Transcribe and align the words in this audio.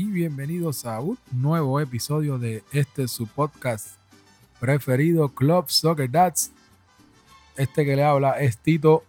Y 0.00 0.04
bienvenidos 0.04 0.86
a 0.86 1.00
un 1.00 1.18
nuevo 1.32 1.80
episodio 1.80 2.38
de 2.38 2.62
este 2.70 3.08
su 3.08 3.26
podcast 3.26 3.96
preferido, 4.60 5.30
Club 5.30 5.64
Soccer 5.68 6.08
Dads. 6.08 6.52
Este 7.56 7.84
que 7.84 7.96
le 7.96 8.04
habla 8.04 8.38
es 8.38 8.58
Tito 8.58 9.02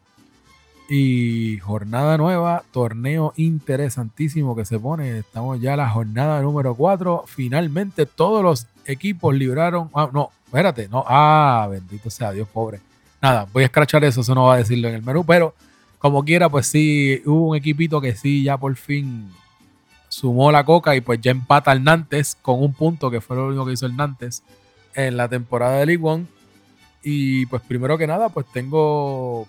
y 0.89 1.59
jornada 1.59 2.17
nueva, 2.17 2.63
torneo 2.71 3.33
interesantísimo 3.35 4.55
que 4.55 4.65
se 4.65 4.79
pone. 4.79 5.19
Estamos 5.19 5.61
ya 5.61 5.73
en 5.73 5.77
la 5.77 5.91
jornada 5.91 6.41
número 6.41 6.73
4. 6.73 7.25
Finalmente 7.27 8.07
todos 8.07 8.41
los 8.41 8.65
equipos 8.85 9.35
libraron. 9.35 9.91
Ah, 9.93 10.09
no, 10.11 10.31
espérate, 10.47 10.87
no. 10.87 11.03
Ah, 11.05 11.67
bendito 11.69 12.09
sea 12.09 12.31
Dios, 12.31 12.47
pobre. 12.47 12.79
Nada, 13.21 13.47
voy 13.53 13.61
a 13.61 13.67
escrachar 13.67 14.03
eso, 14.05 14.21
eso 14.21 14.33
no 14.33 14.45
va 14.45 14.55
a 14.55 14.57
decirlo 14.57 14.87
en 14.87 14.95
el 14.95 15.03
menú, 15.03 15.23
pero 15.23 15.53
como 15.99 16.25
quiera, 16.25 16.49
pues 16.49 16.65
sí, 16.65 17.21
hubo 17.27 17.49
un 17.49 17.57
equipito 17.57 18.01
que 18.01 18.15
sí, 18.15 18.41
ya 18.41 18.57
por 18.57 18.75
fin 18.75 19.29
sumó 20.19 20.51
la 20.51 20.65
coca 20.65 20.95
y 20.95 21.01
pues 21.01 21.21
ya 21.21 21.31
empata 21.31 21.71
al 21.71 21.83
Nantes 21.83 22.37
con 22.41 22.61
un 22.61 22.73
punto, 22.73 23.09
que 23.09 23.21
fue 23.21 23.37
lo 23.37 23.47
único 23.47 23.65
que 23.65 23.73
hizo 23.73 23.85
el 23.85 23.95
Nantes 23.95 24.43
en 24.93 25.15
la 25.15 25.29
temporada 25.29 25.77
de 25.77 25.85
League 25.85 26.03
One. 26.03 26.25
Y 27.01 27.45
pues 27.45 27.61
primero 27.61 27.97
que 27.97 28.05
nada, 28.05 28.27
pues 28.27 28.45
tengo 28.51 29.47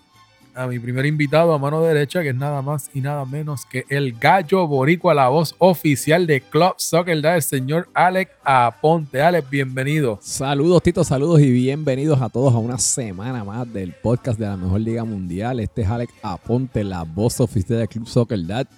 a 0.55 0.69
mi 0.69 0.79
primer 0.79 1.07
invitado 1.07 1.53
a 1.53 1.59
mano 1.59 1.83
derecha, 1.83 2.23
que 2.23 2.29
es 2.29 2.35
nada 2.37 2.63
más 2.63 2.89
y 2.95 3.01
nada 3.01 3.25
menos 3.25 3.65
que 3.65 3.85
el 3.89 4.13
gallo 4.13 4.67
boricua, 4.69 5.13
la 5.13 5.29
voz 5.29 5.57
oficial 5.59 6.27
de 6.29 6.41
Club 6.41 6.75
Soccer, 6.77 7.25
el 7.25 7.43
señor 7.43 7.89
Alex 7.93 8.31
Aponte. 8.45 9.21
Alex, 9.23 9.51
bienvenido. 9.51 10.21
Saludos, 10.23 10.83
Tito, 10.85 11.03
saludos 11.03 11.41
y 11.41 11.51
bienvenidos 11.51 12.21
a 12.23 12.29
todos 12.29 12.55
a 12.55 12.59
una 12.59 12.79
semana 12.79 13.43
más 13.43 13.73
del 13.73 13.93
podcast 13.93 14.39
de 14.39 14.47
la 14.47 14.57
mejor 14.57 14.81
liga 14.81 15.03
mundial. 15.05 15.59
Este 15.59 15.83
es 15.83 15.89
Alex 15.89 16.13
Aponte, 16.23 16.85
la 16.85 17.03
voz 17.03 17.41
oficial 17.41 17.81
de 17.81 17.89
Club 17.89 18.07
Soccer 18.07 18.47
Dad. 18.47 18.69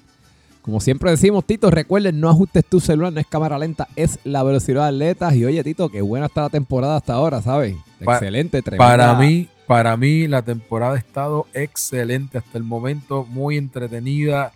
Como 0.62 0.80
siempre 0.80 1.10
decimos, 1.10 1.44
Tito, 1.44 1.70
recuerden, 1.72 2.20
no 2.20 2.28
ajustes 2.28 2.64
tu 2.64 2.78
celular, 2.78 3.12
no 3.12 3.18
es 3.18 3.26
cámara 3.26 3.58
lenta, 3.58 3.88
es 3.96 4.20
la 4.22 4.44
velocidad 4.44 4.82
de 4.82 4.88
atletas. 4.88 5.34
Y 5.34 5.44
oye, 5.44 5.62
Tito, 5.64 5.88
qué 5.88 6.00
buena 6.02 6.26
está 6.26 6.42
la 6.42 6.50
temporada 6.50 6.96
hasta 6.96 7.14
ahora, 7.14 7.42
¿sabes? 7.42 7.76
Excelente, 8.00 8.62
tremenda. 8.62 8.86
Para 8.86 9.14
mí, 9.14 9.48
para 9.66 9.96
mí 9.96 10.28
la 10.28 10.42
temporada 10.42 10.94
ha 10.94 10.98
estado 10.98 11.46
excelente 11.52 12.38
hasta 12.38 12.58
el 12.58 12.64
momento, 12.64 13.26
muy 13.28 13.56
entretenida. 13.56 14.52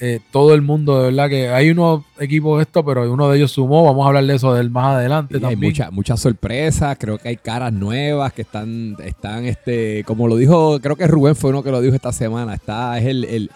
Eh, 0.00 0.20
todo 0.30 0.54
el 0.54 0.62
mundo, 0.62 0.98
de 0.98 1.04
verdad 1.06 1.28
que 1.28 1.48
hay 1.48 1.70
unos 1.70 2.04
equipos 2.18 2.58
de 2.58 2.62
esto, 2.62 2.84
pero 2.84 3.10
uno 3.12 3.28
de 3.28 3.36
ellos 3.36 3.50
sumó. 3.50 3.84
Vamos 3.84 4.04
a 4.04 4.08
hablar 4.08 4.24
de 4.24 4.34
eso 4.34 4.54
del 4.54 4.70
más 4.70 4.96
adelante 4.96 5.40
también. 5.40 5.60
Hay 5.60 5.68
muchas 5.68 5.92
mucha 5.92 6.16
sorpresas, 6.16 6.96
creo 6.98 7.18
que 7.18 7.28
hay 7.28 7.36
caras 7.36 7.72
nuevas 7.72 8.32
que 8.32 8.42
están, 8.42 8.96
están, 9.02 9.46
este, 9.46 10.04
como 10.04 10.28
lo 10.28 10.36
dijo, 10.36 10.78
creo 10.80 10.94
que 10.94 11.06
Rubén 11.08 11.34
fue 11.34 11.50
uno 11.50 11.62
que 11.62 11.70
lo 11.70 11.80
dijo 11.80 11.94
esta 11.96 12.12
semana. 12.12 12.54
Está, 12.54 12.98
es 12.98 13.06
el, 13.06 13.24
el, 13.24 13.50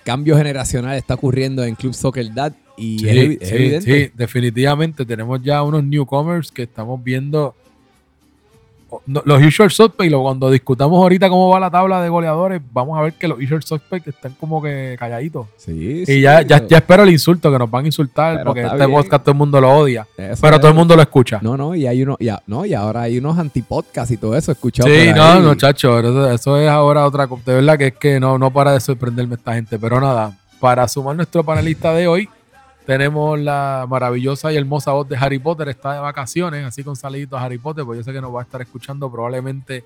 cambio 0.00 0.36
generacional 0.36 0.96
está 0.96 1.14
ocurriendo 1.14 1.64
en 1.64 1.74
Club 1.74 1.94
Soccer 1.94 2.32
Dad 2.32 2.54
y 2.76 3.06
es, 3.06 3.52
evidente. 3.52 4.06
Sí, 4.06 4.12
definitivamente 4.14 5.04
tenemos 5.04 5.42
ya 5.42 5.62
unos 5.62 5.84
newcomers 5.84 6.50
que 6.50 6.62
estamos 6.64 7.02
viendo 7.02 7.54
los 9.06 9.42
usual 9.42 9.70
suspects, 9.70 10.14
cuando 10.14 10.50
discutamos 10.50 10.98
ahorita 10.98 11.28
cómo 11.28 11.48
va 11.48 11.60
la 11.60 11.70
tabla 11.70 12.02
de 12.02 12.08
goleadores, 12.08 12.60
vamos 12.72 12.98
a 12.98 13.02
ver 13.02 13.14
que 13.14 13.28
los 13.28 13.38
usual 13.38 13.62
suspects 13.62 14.08
están 14.08 14.32
como 14.38 14.62
que 14.62 14.96
calladitos. 14.98 15.46
Sí, 15.56 16.04
y 16.06 16.20
ya, 16.20 16.42
ya, 16.42 16.66
ya, 16.66 16.78
espero 16.78 17.02
el 17.02 17.10
insulto, 17.10 17.50
que 17.50 17.58
nos 17.58 17.70
van 17.70 17.84
a 17.84 17.88
insultar, 17.88 18.44
porque 18.44 18.62
este 18.62 18.88
podcast 18.88 19.22
todo 19.22 19.32
el 19.32 19.38
mundo 19.38 19.60
lo 19.60 19.70
odia. 19.70 20.06
pero 20.16 20.58
todo 20.58 20.68
el 20.68 20.74
mundo 20.74 20.96
lo 20.96 21.02
escucha. 21.02 21.38
No, 21.42 21.56
no, 21.56 21.74
y 21.74 21.86
hay 21.86 22.02
uno, 22.02 22.16
ya, 22.20 22.42
no, 22.46 22.64
y 22.64 22.74
ahora 22.74 23.02
hay 23.02 23.18
unos 23.18 23.38
antipodcasts 23.38 24.12
y 24.12 24.16
todo 24.16 24.36
eso, 24.36 24.52
escuchado. 24.52 24.88
Sí, 24.88 25.10
no, 25.14 25.40
muchachos, 25.40 26.04
eso, 26.04 26.30
eso, 26.30 26.58
es 26.58 26.68
ahora 26.68 27.06
otra 27.06 27.26
cosa. 27.26 27.42
De 27.46 27.54
verdad 27.54 27.78
que 27.78 27.88
es 27.88 27.94
que 27.94 28.20
no, 28.20 28.38
no 28.38 28.50
para 28.50 28.72
de 28.72 28.80
sorprenderme 28.80 29.34
esta 29.34 29.54
gente. 29.54 29.78
Pero 29.78 30.00
nada, 30.00 30.36
para 30.60 30.86
sumar 30.88 31.16
nuestro 31.16 31.44
panelista 31.44 31.92
de 31.92 32.06
hoy, 32.06 32.28
tenemos 32.86 33.38
la 33.38 33.86
maravillosa 33.88 34.52
y 34.52 34.56
hermosa 34.56 34.92
voz 34.92 35.08
de 35.08 35.16
Harry 35.16 35.38
Potter, 35.38 35.68
está 35.68 35.94
de 35.94 36.00
vacaciones, 36.00 36.64
así 36.64 36.84
con 36.84 36.96
saliditos 36.96 37.40
a 37.40 37.44
Harry 37.44 37.58
Potter, 37.58 37.84
pues 37.84 37.98
yo 37.98 38.04
sé 38.04 38.12
que 38.12 38.20
nos 38.20 38.34
va 38.34 38.40
a 38.40 38.42
estar 38.44 38.60
escuchando 38.60 39.10
probablemente 39.10 39.84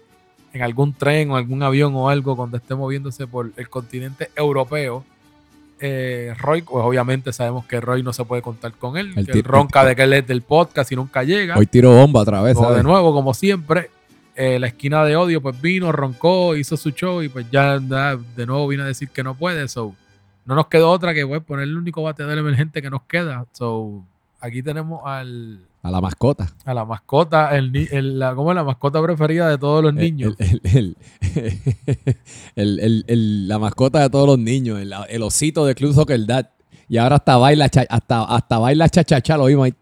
en 0.52 0.62
algún 0.62 0.94
tren 0.94 1.30
o 1.30 1.36
algún 1.36 1.62
avión 1.62 1.94
o 1.94 2.08
algo 2.08 2.36
cuando 2.36 2.56
esté 2.56 2.74
moviéndose 2.74 3.26
por 3.26 3.52
el 3.56 3.68
continente 3.68 4.30
europeo. 4.34 5.04
Eh, 5.80 6.34
Roy, 6.38 6.62
pues 6.62 6.84
obviamente 6.84 7.32
sabemos 7.32 7.64
que 7.66 7.80
Roy 7.80 8.02
no 8.02 8.12
se 8.12 8.24
puede 8.24 8.42
contar 8.42 8.72
con 8.72 8.96
él, 8.96 9.12
el 9.16 9.44
ronca 9.44 9.84
de 9.84 9.94
que 9.94 10.02
él 10.02 10.12
es 10.12 10.26
del 10.26 10.42
podcast 10.42 10.90
y 10.90 10.96
nunca 10.96 11.22
llega. 11.22 11.56
Hoy 11.56 11.66
tiro 11.66 11.92
bomba 11.92 12.20
otra 12.20 12.42
vez. 12.42 12.58
de 12.58 12.82
nuevo, 12.82 13.12
como 13.12 13.34
siempre. 13.34 13.90
Eh, 14.34 14.60
la 14.60 14.68
esquina 14.68 15.04
de 15.04 15.16
odio, 15.16 15.40
pues 15.40 15.60
vino, 15.60 15.90
roncó, 15.90 16.54
hizo 16.54 16.76
su 16.76 16.90
show 16.90 17.22
y 17.22 17.28
pues 17.28 17.46
ya, 17.50 17.80
de 17.80 18.46
nuevo 18.46 18.68
vino 18.68 18.84
a 18.84 18.86
decir 18.86 19.08
que 19.08 19.24
no 19.24 19.34
puede. 19.34 19.66
So, 19.66 19.96
no 20.48 20.54
nos 20.54 20.68
quedó 20.68 20.90
otra 20.90 21.12
que 21.12 21.26
pues, 21.26 21.42
poner 21.42 21.64
el 21.64 21.76
único 21.76 22.02
bateador 22.02 22.38
emergente 22.38 22.80
que 22.80 22.88
nos 22.88 23.02
queda. 23.02 23.44
So, 23.52 24.02
aquí 24.40 24.62
tenemos 24.62 25.02
al. 25.04 25.60
A 25.82 25.90
la 25.90 26.00
mascota. 26.00 26.46
A 26.64 26.72
la 26.72 26.86
mascota, 26.86 27.54
el, 27.54 27.76
el, 27.92 28.18
la, 28.18 28.34
¿cómo 28.34 28.50
es 28.52 28.56
la 28.56 28.64
mascota 28.64 29.02
preferida 29.02 29.50
de 29.50 29.58
todos 29.58 29.84
los 29.84 29.92
niños? 29.92 30.34
El, 32.56 33.46
la 33.46 33.58
mascota 33.58 34.00
de 34.00 34.10
todos 34.10 34.26
los 34.26 34.38
niños, 34.38 34.80
el, 34.80 35.22
osito 35.22 35.64
de 35.66 35.74
Club 35.74 35.94
Soccer 35.94 36.26
Dad. 36.26 36.48
Y 36.88 36.96
ahora 36.96 37.16
hasta 37.16 37.36
baila, 37.36 37.66
hasta, 37.66 38.24
hasta 38.24 38.58
baila 38.58 38.88
chachacha, 38.88 39.36
lo 39.36 39.44
vimos 39.44 39.66
ahí. 39.66 39.74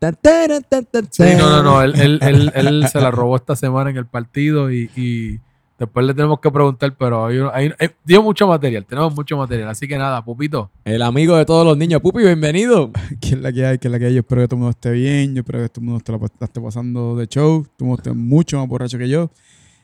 Sí, 1.11 1.23
no, 1.39 1.49
no, 1.49 1.63
no, 1.63 1.83
él, 1.83 2.19
él, 2.21 2.89
se 2.89 3.01
la 3.01 3.13
robó 3.13 3.37
esta 3.37 3.55
semana 3.55 3.91
en 3.91 3.97
el 3.97 4.07
partido 4.07 4.71
y 4.71 5.41
Después 5.79 6.07
le 6.07 6.15
tenemos 6.15 6.41
que 6.41 6.51
preguntar, 6.51 6.97
pero 6.97 7.27
hay, 7.27 7.71
dio 8.03 8.23
mucho 8.23 8.49
material, 8.49 8.87
tenemos 8.87 9.15
mucho 9.15 9.37
material. 9.37 9.69
Así 9.69 9.87
que 9.87 9.99
nada, 9.99 10.25
Pupito. 10.25 10.71
El 10.87 11.03
amigo 11.03 11.37
de 11.37 11.45
todos 11.45 11.67
los 11.67 11.77
niños. 11.77 12.01
Pupi, 12.01 12.21
bienvenido. 12.21 12.91
¿Quién 13.21 13.43
la 13.43 13.53
que 13.53 13.67
hay? 13.67 13.77
¿Quién 13.77 13.93
la 13.93 13.99
que 13.99 14.07
hay? 14.07 14.15
Yo 14.15 14.21
espero 14.21 14.41
que 14.41 14.49
todo 14.49 14.57
el 14.57 14.61
mundo 14.61 14.71
esté 14.71 14.91
bien. 14.93 15.35
Yo 15.35 15.41
espero 15.41 15.61
que 15.61 15.69
todo 15.69 15.81
el 15.83 15.87
mundo 15.87 15.99
esté, 15.99 16.45
esté 16.45 16.61
pasando 16.63 17.15
de 17.17 17.27
show. 17.27 17.63
Todo 17.63 17.75
el 17.81 17.87
mundo 17.87 17.97
esté 18.03 18.13
mucho 18.13 18.59
más 18.59 18.67
borracho 18.67 18.97
que 18.97 19.07
yo. 19.07 19.31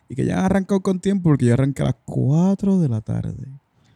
Y 0.09 0.15
que 0.15 0.25
ya 0.25 0.39
han 0.39 0.47
arrancado 0.47 0.81
con 0.81 0.99
tiempo 0.99 1.25
porque 1.25 1.45
ya 1.45 1.55
arranca 1.55 1.83
a 1.83 1.87
las 1.87 1.97
4 2.07 2.81
de 2.81 2.89
la 2.89 3.03
tarde. 3.03 3.47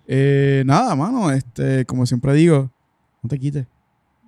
Eh, 0.06 0.64
nada, 0.66 0.94
mano. 0.94 1.30
Este, 1.30 1.86
como 1.86 2.04
siempre 2.04 2.34
digo, 2.34 2.70
no 3.22 3.28
te 3.30 3.38
quites. 3.38 3.66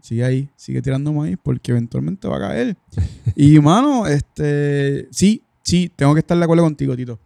Sigue 0.00 0.24
ahí, 0.24 0.48
sigue 0.56 0.80
tirando 0.80 1.12
maíz 1.12 1.36
porque 1.42 1.72
eventualmente 1.72 2.28
va 2.28 2.36
a 2.36 2.40
caer. 2.40 2.76
y, 3.36 3.58
mano, 3.60 4.06
este, 4.06 5.06
sí, 5.10 5.42
sí, 5.62 5.92
tengo 5.94 6.14
que 6.14 6.20
estar 6.20 6.38
de 6.38 6.44
acuerdo 6.44 6.64
contigo, 6.64 6.96
Tito. 6.96 7.18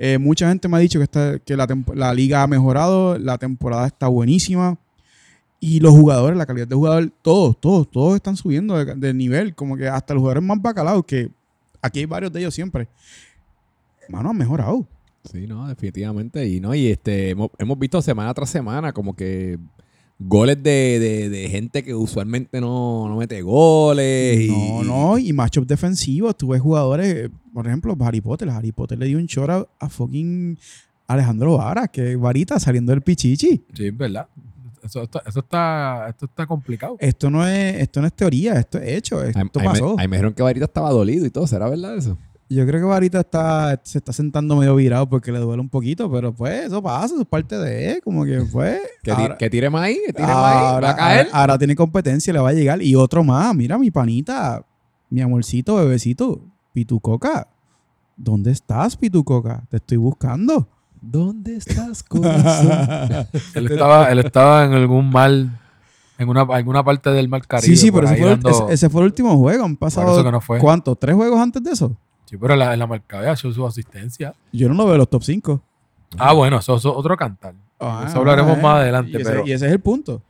Eh, 0.00 0.16
mucha 0.16 0.48
gente 0.48 0.68
me 0.68 0.76
ha 0.76 0.80
dicho 0.80 1.00
que, 1.00 1.04
está, 1.04 1.40
que 1.40 1.56
la, 1.56 2.14
liga 2.14 2.44
ha 2.44 2.46
mejorado, 2.46 3.18
la 3.18 3.36
temporada 3.36 3.88
está 3.88 4.06
buenísima. 4.06 4.78
Y 5.58 5.80
los 5.80 5.92
jugadores, 5.92 6.38
la 6.38 6.46
calidad 6.46 6.68
de 6.68 6.76
jugador, 6.76 7.12
todos, 7.20 7.60
todos, 7.60 7.90
todos 7.90 8.14
están 8.14 8.36
subiendo 8.36 8.76
de, 8.76 9.14
nivel. 9.14 9.56
Como 9.56 9.76
que 9.76 9.88
hasta 9.88 10.14
los 10.14 10.20
jugadores 10.20 10.44
más 10.44 10.62
bacalaos, 10.62 11.04
que 11.04 11.32
aquí 11.82 11.98
hay 11.98 12.06
varios 12.06 12.32
de 12.32 12.38
ellos 12.38 12.54
siempre. 12.54 12.86
Mano, 14.08 14.30
han 14.30 14.36
mejorado. 14.36 14.86
Sí, 15.24 15.48
no, 15.48 15.66
definitivamente. 15.66 16.46
Y 16.46 16.60
no, 16.60 16.76
y 16.76 16.86
este, 16.86 17.30
hemos, 17.30 17.50
hemos 17.58 17.76
visto 17.76 18.00
semana 18.00 18.32
tras 18.32 18.50
semana 18.50 18.92
como 18.92 19.16
que 19.16 19.58
goles 20.18 20.62
de, 20.62 21.28
de, 21.30 21.48
gente 21.48 21.82
que 21.82 21.94
usualmente 21.94 22.60
no, 22.60 23.08
no 23.08 23.16
mete 23.16 23.40
goles. 23.42 24.48
No, 24.48 24.82
no, 24.82 25.18
y 25.18 25.32
matchup 25.32 25.66
defensivos. 25.66 26.36
Tú 26.36 26.48
ves 26.48 26.60
jugadores, 26.60 27.30
por 27.52 27.66
ejemplo, 27.66 27.96
Harry 28.00 28.20
Potter. 28.20 28.50
Harry 28.50 28.72
Potter 28.72 28.98
le 28.98 29.06
dio 29.06 29.18
un 29.18 29.26
short 29.26 29.68
a, 29.78 29.88
fucking 29.88 30.58
Alejandro 31.06 31.56
Vara, 31.56 31.88
que 31.88 32.16
varita 32.16 32.58
saliendo 32.58 32.92
del 32.92 33.02
pichichi. 33.02 33.64
Sí, 33.72 33.86
es 33.86 33.96
verdad. 33.96 34.28
Eso 34.82 35.02
está, 35.02 35.22
eso 35.26 35.40
está, 35.40 36.06
esto 36.08 36.26
está 36.26 36.46
complicado. 36.46 36.96
Esto 37.00 37.30
no 37.30 37.46
es, 37.46 37.76
esto 37.76 38.00
no 38.00 38.06
es 38.06 38.12
teoría, 38.12 38.54
esto 38.54 38.78
es 38.78 38.96
hecho. 38.96 39.22
Esto 39.22 39.60
pasó. 39.62 39.96
Ahí 39.98 40.08
me 40.08 40.16
dijeron 40.16 40.34
que 40.34 40.42
Varita 40.42 40.64
estaba 40.66 40.90
dolido 40.90 41.26
y 41.26 41.30
todo. 41.30 41.46
¿Será 41.46 41.68
verdad 41.68 41.96
eso? 41.96 42.16
Yo 42.50 42.66
creo 42.66 42.80
que 42.80 42.86
Varita 42.86 43.20
está, 43.20 43.78
se 43.84 43.98
está 43.98 44.12
sentando 44.12 44.56
medio 44.56 44.74
virado 44.74 45.06
porque 45.06 45.30
le 45.30 45.38
duele 45.38 45.60
un 45.60 45.68
poquito, 45.68 46.10
pero 46.10 46.32
pues 46.32 46.66
eso 46.66 46.82
pasa, 46.82 47.06
eso 47.06 47.20
es 47.20 47.26
parte 47.26 47.58
de 47.58 47.92
él, 47.92 48.00
como 48.02 48.24
que 48.24 48.40
fue. 48.46 48.80
Pues, 49.04 49.30
que, 49.38 49.50
tire 49.50 49.68
más 49.68 49.82
ahí, 49.82 49.98
que 50.06 50.14
tire 50.14 50.28
más 50.28 50.56
ahí, 50.56 50.82
va 50.82 50.90
a 50.90 50.96
caer. 50.96 51.28
Ahora, 51.32 51.58
tiene 51.58 51.76
competencia, 51.76 52.32
le 52.32 52.38
va 52.38 52.48
a 52.48 52.54
llegar. 52.54 52.80
Y 52.80 52.94
otro 52.94 53.22
más, 53.22 53.54
mira 53.54 53.76
mi 53.76 53.90
panita, 53.90 54.64
mi 55.10 55.20
amorcito, 55.20 55.76
bebecito, 55.76 56.40
Pitucoca. 56.72 57.48
¿Dónde 58.16 58.50
estás, 58.50 58.96
Pitucoca? 58.96 59.64
Te 59.68 59.76
estoy 59.76 59.98
buscando. 59.98 60.66
¿Dónde 61.02 61.56
estás, 61.56 62.02
corazón? 62.08 63.26
él, 63.54 63.70
estaba, 63.70 64.10
él 64.10 64.20
estaba 64.20 64.64
en 64.64 64.72
algún 64.72 65.10
mal 65.10 65.50
en 66.16 66.28
una, 66.28 66.42
alguna 66.42 66.82
parte 66.82 67.10
del 67.10 67.28
Mar 67.28 67.46
Caribe. 67.46 67.68
Sí, 67.68 67.76
sí, 67.76 67.92
pero 67.92 68.06
ese 68.06 68.16
fue, 68.16 68.32
el, 68.32 68.40
ese, 68.70 68.88
fue, 68.88 69.02
el, 69.02 69.06
último 69.06 69.36
juego. 69.36 69.64
Han 69.64 69.76
pasado. 69.76 70.40
¿Cuántos? 70.60 70.98
¿Tres 70.98 71.14
juegos 71.14 71.38
antes 71.38 71.62
de 71.62 71.72
eso? 71.72 71.96
Sí, 72.28 72.36
pero 72.36 72.52
en 72.52 72.58
la, 72.58 72.74
en 72.74 72.78
la 72.78 72.86
su 73.34 73.66
asistencia. 73.66 74.34
Yo 74.52 74.68
no 74.68 74.74
lo 74.74 74.84
veo 74.86 74.98
los 74.98 75.08
top 75.08 75.22
5. 75.22 75.62
Ah, 76.18 76.34
bueno, 76.34 76.58
eso 76.58 76.76
es 76.76 76.84
otro 76.84 77.16
cantar. 77.16 77.54
Ah, 77.80 78.04
eso 78.06 78.18
hablaremos 78.18 78.60
más 78.60 78.76
adelante. 78.80 79.12
Y 79.12 79.16
ese, 79.22 79.42
y 79.46 79.52
ese 79.52 79.66
es 79.66 79.72
el 79.72 79.80
punto. 79.80 80.20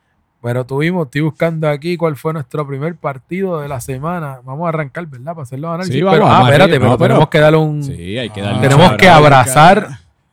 Pero 0.41 0.65
tuvimos, 0.65 1.06
estoy 1.06 1.23
buscando 1.23 1.69
aquí 1.69 1.97
cuál 1.97 2.15
fue 2.15 2.33
nuestro 2.33 2.65
primer 2.69 2.95
partido 2.95 3.61
de 3.61 3.67
la 3.67 3.81
semana. 3.81 4.39
Vamos 4.45 4.67
a 4.67 4.69
arrancar, 4.69 5.06
¿verdad? 5.06 5.33
Para 5.33 5.43
hacerlo 5.43 5.69
análisis. 5.73 5.93
Sí, 5.93 6.03
vamos, 6.03 6.21
pero, 6.21 6.31
ah, 6.31 6.43
espérate, 6.45 6.79
pero 6.79 6.97
tenemos 6.97 7.29
que 7.29 7.39
darle 7.41 7.59
un. 7.59 7.83
Sí, 7.83 8.17
hay 8.17 8.31
que 8.31 8.41
darle 8.43 8.61
Tenemos 8.69 8.93
que 8.93 9.09
abrazar 9.09 9.89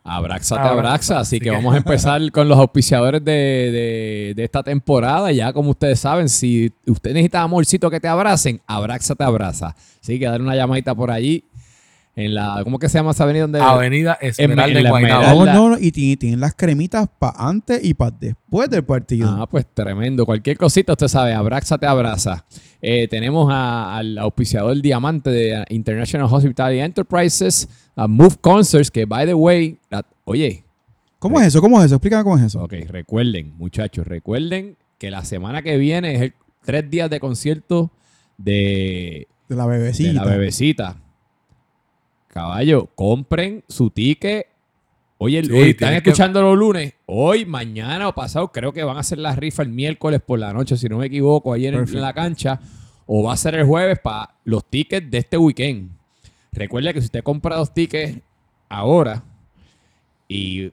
Abraxa 0.08 0.54
te 0.62 0.68
Abraxa, 0.68 1.18
así 1.18 1.40
que- 1.40 1.50
vamos 1.50 1.74
a 1.74 1.78
empezar 1.78 2.20
con 2.32 2.48
los 2.48 2.56
auspiciadores 2.56 3.24
de, 3.24 3.32
de- 3.32 4.32
de 4.36 4.44
esta 4.44 4.62
temporada. 4.62 5.32
Ya 5.32 5.52
como 5.52 5.70
ustedes 5.70 5.98
saben, 5.98 6.28
si 6.28 6.72
usted 6.86 7.12
necesita 7.12 7.42
amorcito 7.42 7.90
que 7.90 7.98
te 7.98 8.06
abracen, 8.06 8.60
Abraxa 8.68 9.16
te 9.16 9.24
abraza. 9.24 9.74
Así 10.00 10.20
que 10.20 10.26
dar 10.26 10.40
una 10.40 10.54
llamadita 10.54 10.94
por 10.94 11.10
allí 11.10 11.42
en 12.16 12.34
la, 12.34 12.60
¿cómo 12.64 12.78
que 12.78 12.88
se 12.88 12.96
llama 12.98 13.10
esa 13.10 13.24
avenida 13.24 13.42
donde? 13.42 13.60
Avenida 13.60 14.14
Esmeralda 14.20 14.80
en 14.80 14.88
Guaynabo. 14.88 15.44
No, 15.44 15.52
no, 15.52 15.68
no, 15.70 15.76
y 15.78 15.92
tienen, 15.92 16.16
tienen 16.18 16.40
las 16.40 16.54
cremitas 16.54 17.08
para 17.18 17.34
antes 17.38 17.84
y 17.84 17.92
para 17.94 18.10
después 18.18 18.70
del 18.70 18.84
partido. 18.84 19.28
Ah, 19.30 19.46
pues 19.46 19.66
tremendo. 19.72 20.24
Cualquier 20.24 20.56
cosita, 20.56 20.92
usted 20.92 21.08
sabe, 21.08 21.34
Abraxa 21.34 21.76
te 21.76 21.84
abraza. 21.86 22.46
Eh, 22.80 23.06
tenemos 23.08 23.48
a- 23.52 23.96
al 23.98 24.16
auspiciador 24.18 24.80
diamante 24.80 25.28
de 25.30 25.64
International 25.68 26.26
Hospitality 26.32 26.80
Enterprises, 26.80 27.68
a 27.94 28.06
Move 28.08 28.36
Concerts, 28.40 28.90
que 28.90 29.04
by 29.04 29.26
the 29.26 29.34
way, 29.34 29.78
la- 29.90 30.04
oye, 30.24 30.62
¿Cómo 31.18 31.40
es 31.40 31.46
eso? 31.48 31.60
¿Cómo 31.60 31.78
es 31.80 31.86
eso? 31.86 31.96
Explícame 31.96 32.22
cómo 32.24 32.36
es 32.38 32.44
eso. 32.44 32.62
ok, 32.62 32.74
recuerden, 32.88 33.54
muchachos, 33.58 34.06
recuerden 34.06 34.76
que 34.98 35.10
la 35.10 35.24
semana 35.24 35.60
que 35.62 35.76
viene 35.76 36.14
es 36.14 36.20
el 36.22 36.34
tres 36.64 36.88
días 36.90 37.08
de 37.10 37.20
concierto 37.20 37.90
de, 38.38 39.26
De 39.48 39.56
la 39.56 39.66
de 39.66 39.78
bebecita. 39.78 40.12
la 40.12 40.24
bebecita. 40.24 40.96
Caballo, 42.36 42.90
compren 42.94 43.64
su 43.66 43.88
ticket. 43.88 44.46
Oye, 45.16 45.42
Sí, 45.42 45.50
hoy 45.50 45.70
están 45.70 45.92
que- 45.92 45.96
escuchando 45.96 46.42
los 46.42 46.58
lunes. 46.58 46.92
Hoy, 47.06 47.46
mañana 47.46 48.08
o 48.08 48.14
pasado, 48.14 48.52
creo 48.52 48.74
que 48.74 48.84
van 48.84 48.98
a 48.98 49.00
hacer 49.00 49.16
la 49.16 49.34
rifa 49.34 49.62
el 49.62 49.70
miércoles 49.70 50.20
por 50.20 50.38
la 50.38 50.52
noche, 50.52 50.76
si 50.76 50.86
no 50.86 50.98
me 50.98 51.06
equivoco, 51.06 51.54
ahí 51.54 51.66
en, 51.66 51.86
la 51.98 52.12
cancha. 52.12 52.60
O 53.06 53.22
va 53.22 53.32
a 53.32 53.36
ser 53.38 53.54
el 53.54 53.64
jueves 53.64 53.98
para 54.00 54.34
los 54.44 54.66
tickets 54.66 55.10
de 55.10 55.16
este 55.16 55.38
weekend. 55.38 55.92
Recuerde 56.52 56.92
que 56.92 57.00
si 57.00 57.06
usted 57.06 57.22
compra 57.22 57.56
dos 57.56 57.72
tickets 57.72 58.20
ahora 58.68 59.24
y, 60.28 60.70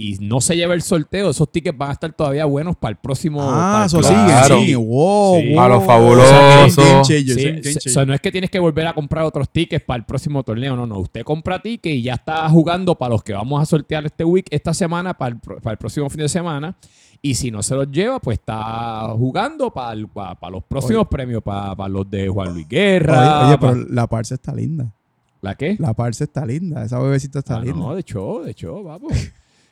y 0.00 0.18
no 0.20 0.40
se 0.40 0.56
lleva 0.56 0.74
el 0.74 0.82
sorteo, 0.82 1.30
esos 1.30 1.50
tickets 1.52 1.76
van 1.76 1.90
a 1.90 1.92
estar 1.92 2.12
todavía 2.12 2.44
buenos 2.44 2.76
para 2.76 2.92
el 2.92 2.96
próximo. 2.96 3.40
Ah, 3.42 3.84
eso 3.86 4.02
sigue, 4.02 4.14
Claro. 4.24 4.58
sigue. 4.60 4.76
Wow, 4.76 5.40
Sí. 5.40 5.48
wow. 5.52 5.60
A 5.60 5.68
lo 5.68 5.78
O 5.78 6.20
sea, 6.20 6.70
Sí, 6.70 6.70
es 6.70 6.78
un 6.78 7.36
game 7.36 7.62
se- 7.62 7.72
changer. 7.74 7.92
so, 7.92 8.06
no 8.06 8.14
es 8.14 8.20
que 8.20 8.32
tienes 8.32 8.50
que 8.50 8.58
volver 8.58 8.86
a 8.86 8.94
comprar 8.94 9.24
otros 9.24 9.48
tickets 9.50 9.84
para 9.84 9.98
el 9.98 10.04
próximo 10.04 10.42
torneo, 10.42 10.74
no, 10.76 10.86
no. 10.86 10.98
Usted 10.98 11.22
compra 11.22 11.60
tickets 11.60 11.94
y 11.96 12.02
ya 12.02 12.14
está 12.14 12.48
jugando 12.48 12.94
para 12.96 13.10
los 13.10 13.22
que 13.22 13.32
vamos 13.32 13.60
a 13.62 13.66
sortear 13.66 14.06
este 14.06 14.24
week, 14.24 14.46
esta 14.50 14.72
semana, 14.74 15.14
para 15.14 15.34
el, 15.34 15.40
para 15.40 15.72
el 15.72 15.78
próximo 15.78 16.08
fin 16.10 16.20
de 16.22 16.28
semana. 16.28 16.76
Y 17.22 17.34
si 17.34 17.50
no 17.50 17.62
se 17.62 17.74
los 17.74 17.90
lleva, 17.90 18.18
pues 18.18 18.38
está 18.38 19.08
jugando 19.16 19.70
para, 19.70 19.92
el- 19.92 20.08
para, 20.08 20.34
para 20.36 20.52
los 20.52 20.64
próximos 20.64 21.06
premios, 21.08 21.42
para, 21.42 21.76
para 21.76 21.88
los 21.90 22.08
de 22.10 22.28
Juan 22.28 22.54
Luis 22.54 22.66
Guerra. 22.66 23.40
Oye, 23.40 23.48
oye, 23.48 23.58
para- 23.58 23.72
pero 23.74 23.86
la 23.90 24.06
parce 24.06 24.34
está 24.34 24.54
linda. 24.54 24.90
¿La 25.42 25.54
qué? 25.54 25.76
La 25.78 25.94
parce 25.94 26.24
está 26.24 26.44
linda. 26.44 26.84
Esa 26.84 26.98
bebecita 26.98 27.38
está 27.40 27.56
Ah, 27.56 27.60
linda. 27.60 27.78
no, 27.78 27.94
de 27.94 28.00
hecho, 28.00 28.40
de 28.44 28.50
hecho, 28.50 28.82
vamos. 28.82 29.12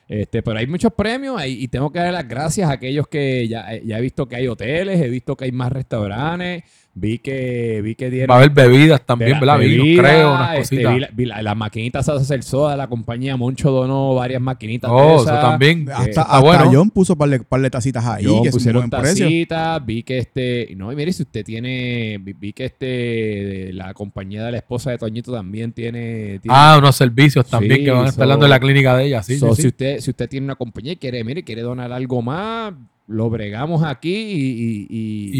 Este, 0.09 0.41
pero 0.41 0.57
hay 0.57 0.65
muchos 0.65 0.91
premios 0.91 1.39
ahí, 1.39 1.63
y 1.63 1.67
tengo 1.67 1.91
que 1.91 1.99
dar 1.99 2.11
las 2.11 2.27
gracias 2.27 2.67
a 2.67 2.73
aquellos 2.73 3.07
que 3.07 3.47
ya, 3.47 3.79
ya 3.83 3.99
he 3.99 4.01
visto 4.01 4.27
que 4.27 4.37
hay 4.37 4.47
hoteles, 4.47 4.99
he 4.99 5.07
visto 5.07 5.37
que 5.37 5.45
hay 5.45 5.51
más 5.51 5.71
restaurantes, 5.71 6.63
vi 6.99 7.17
que 7.19 7.81
vi 7.83 7.95
que 7.95 8.09
dieron 8.09 8.29
Va 8.31 8.35
a 8.35 8.37
haber 8.39 8.51
bebidas 8.51 8.99
de 8.99 9.05
también, 9.05 9.31
la 9.31 9.39
¿verdad? 9.39 9.59
Vinos, 9.59 9.85
bebida, 9.85 10.03
creo, 10.03 10.33
unas 10.35 10.57
este, 10.59 10.75
cositas. 10.75 10.93
vi 10.93 10.99
la- 10.99 11.09
vi 11.13 11.25
la- 11.25 11.41
las 11.41 11.57
maquinitas 11.57 12.05
esas 12.07 12.21
hacer 12.21 12.43
soda, 12.43 12.75
la 12.77 12.87
compañía 12.87 13.35
Moncho 13.37 13.71
donó 13.71 14.13
varias 14.15 14.41
maquinitas 14.41 14.89
de 14.91 14.95
oh, 14.95 15.15
eso 15.15 15.23
esas. 15.23 15.41
también. 15.41 15.87
Hasta, 15.89 16.03
está 16.09 16.21
hasta 16.23 16.39
bueno. 16.39 16.69
John 16.71 16.89
puso 16.89 17.15
par 17.15 17.29
de, 17.29 17.39
par 17.39 17.61
de 17.61 17.69
tacitas 17.69 18.05
ahí, 18.05 18.23
Yo 18.25 18.41
que 18.43 18.51
pusieron 18.51 18.89
tacitas, 18.89 19.85
vi 19.85 20.03
que 20.03 20.17
este, 20.19 20.73
no, 20.75 20.91
y 20.91 20.95
mire, 20.95 21.13
si 21.13 21.23
usted 21.23 21.43
tiene, 21.45 22.17
vi, 22.21 22.33
vi 22.33 22.53
que 22.53 22.65
este, 22.65 22.85
de 22.85 23.73
la 23.73 23.93
compañía 23.93 24.43
de 24.43 24.51
la 24.51 24.57
esposa 24.57 24.91
de 24.91 24.97
Toñito 24.97 25.31
también 25.31 25.71
tiene, 25.71 26.39
tiene 26.39 26.47
Ah, 26.49 26.75
unos 26.79 26.95
servicios 26.95 27.45
también 27.47 27.77
Sí, 27.77 27.83
que 27.85 27.91
van 27.91 28.05
a 28.05 28.09
estar 28.09 28.27
dando 28.27 28.45
en 28.45 28.49
la 28.49 28.59
clínica 28.59 28.95
de 28.97 29.05
ella. 29.05 29.23
Sí, 29.23 29.37
So, 29.39 29.49
sí, 29.49 29.55
Si, 29.55 29.61
sí. 29.63 29.67
usted, 29.69 29.99
si 29.99 30.09
usted 30.11 30.27
tiene 30.29 30.45
una 30.45 30.55
compañía 30.55 30.93
y 30.93 30.97
quiere, 30.97 31.23
mire, 31.23 31.43
quiere 31.43 31.61
donar 31.61 31.91
algo 31.91 32.21
más, 32.21 32.73
lo 33.11 33.27
bregamos 33.29 33.83
aquí 33.83 34.13
y, 34.13 34.87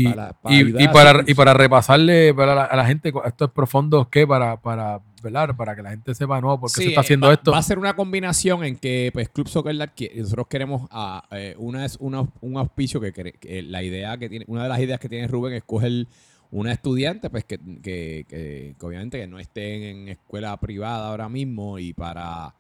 y, 0.01 0.03
para, 0.05 0.33
para 0.33 0.55
y- 0.55 0.83
a 0.85 0.91
para, 0.91 1.23
y 1.27 1.33
para 1.35 1.53
repasarle 1.53 2.33
para 2.33 2.55
la- 2.55 2.65
a 2.65 2.75
la 2.75 2.85
gente 2.85 3.13
estos 3.25 3.51
profundos 3.51 4.07
que 4.07 4.25
para, 4.25 4.59
para, 4.59 4.99
¿verdad? 5.21 5.55
para 5.55 5.75
que 5.75 5.83
la 5.83 5.91
gente 5.91 6.15
sepa, 6.15 6.41
no, 6.41 6.59
por 6.59 6.71
qué 6.71 6.77
Sí, 6.77 6.83
se 6.83 6.89
está 6.89 7.01
eh, 7.01 7.03
haciendo 7.03 7.27
va, 7.27 7.33
esto. 7.33 7.51
Va 7.51 7.59
a 7.59 7.63
ser 7.63 7.77
una 7.77 7.95
combinación 7.95 8.63
en 8.63 8.75
que 8.75 9.11
pues 9.13 9.29
Club 9.29 9.47
Soccer 9.47 9.75
Lab 9.75 9.91
nosotros 10.17 10.47
queremos 10.47 10.87
ah, 10.89 11.23
eh, 11.31 11.53
una 11.59 11.85
es 11.85 11.97
una- 11.99 12.27
un 12.41 12.57
auspicio 12.57 12.99
que, 12.99 13.63
la 13.67 13.83
idea 13.83 14.17
que 14.17 14.29
tiene 14.29 14.45
una 14.47 14.63
de 14.63 14.69
las 14.69 14.79
ideas 14.79 14.99
que 14.99 15.07
tiene 15.09 15.27
Rubén 15.27 15.53
es 15.53 15.63
coger 15.63 16.07
una 16.51 16.71
estudiante 16.71 17.29
pues 17.29 17.43
que, 17.45 17.59
que- 17.59 18.25
que- 18.27 18.75
que 18.79 18.85
obviamente 18.85 19.19
que 19.19 19.27
no 19.27 19.37
estén 19.37 19.83
en 19.83 20.07
escuela 20.09 20.57
privada 20.57 21.09
ahora 21.09 21.29
mismo 21.29 21.77
y 21.77 21.93
para 21.93 22.55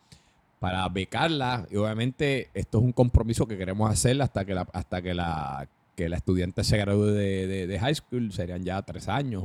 para 0.59 0.87
becarla 0.89 1.65
y 1.71 1.77
obviamente 1.77 2.49
esto 2.53 2.79
es 2.79 2.83
un 2.83 2.91
compromiso 2.91 3.47
que 3.47 3.57
queremos 3.57 3.89
hacer 3.89 4.21
hasta 4.21 4.43
que 4.45 4.53
la 4.53 4.67
hasta 4.73 5.01
que 5.01 5.13
la 5.13 5.67
que 5.95 6.09
la 6.09 6.17
estudiante 6.17 6.63
se 6.63 6.77
gradúe 6.77 7.07
de, 7.11 7.77
high 7.79 7.95
school 7.95 8.31
serían 8.31 8.63
ya 8.63 8.81
tres 8.81 9.07
años 9.09 9.43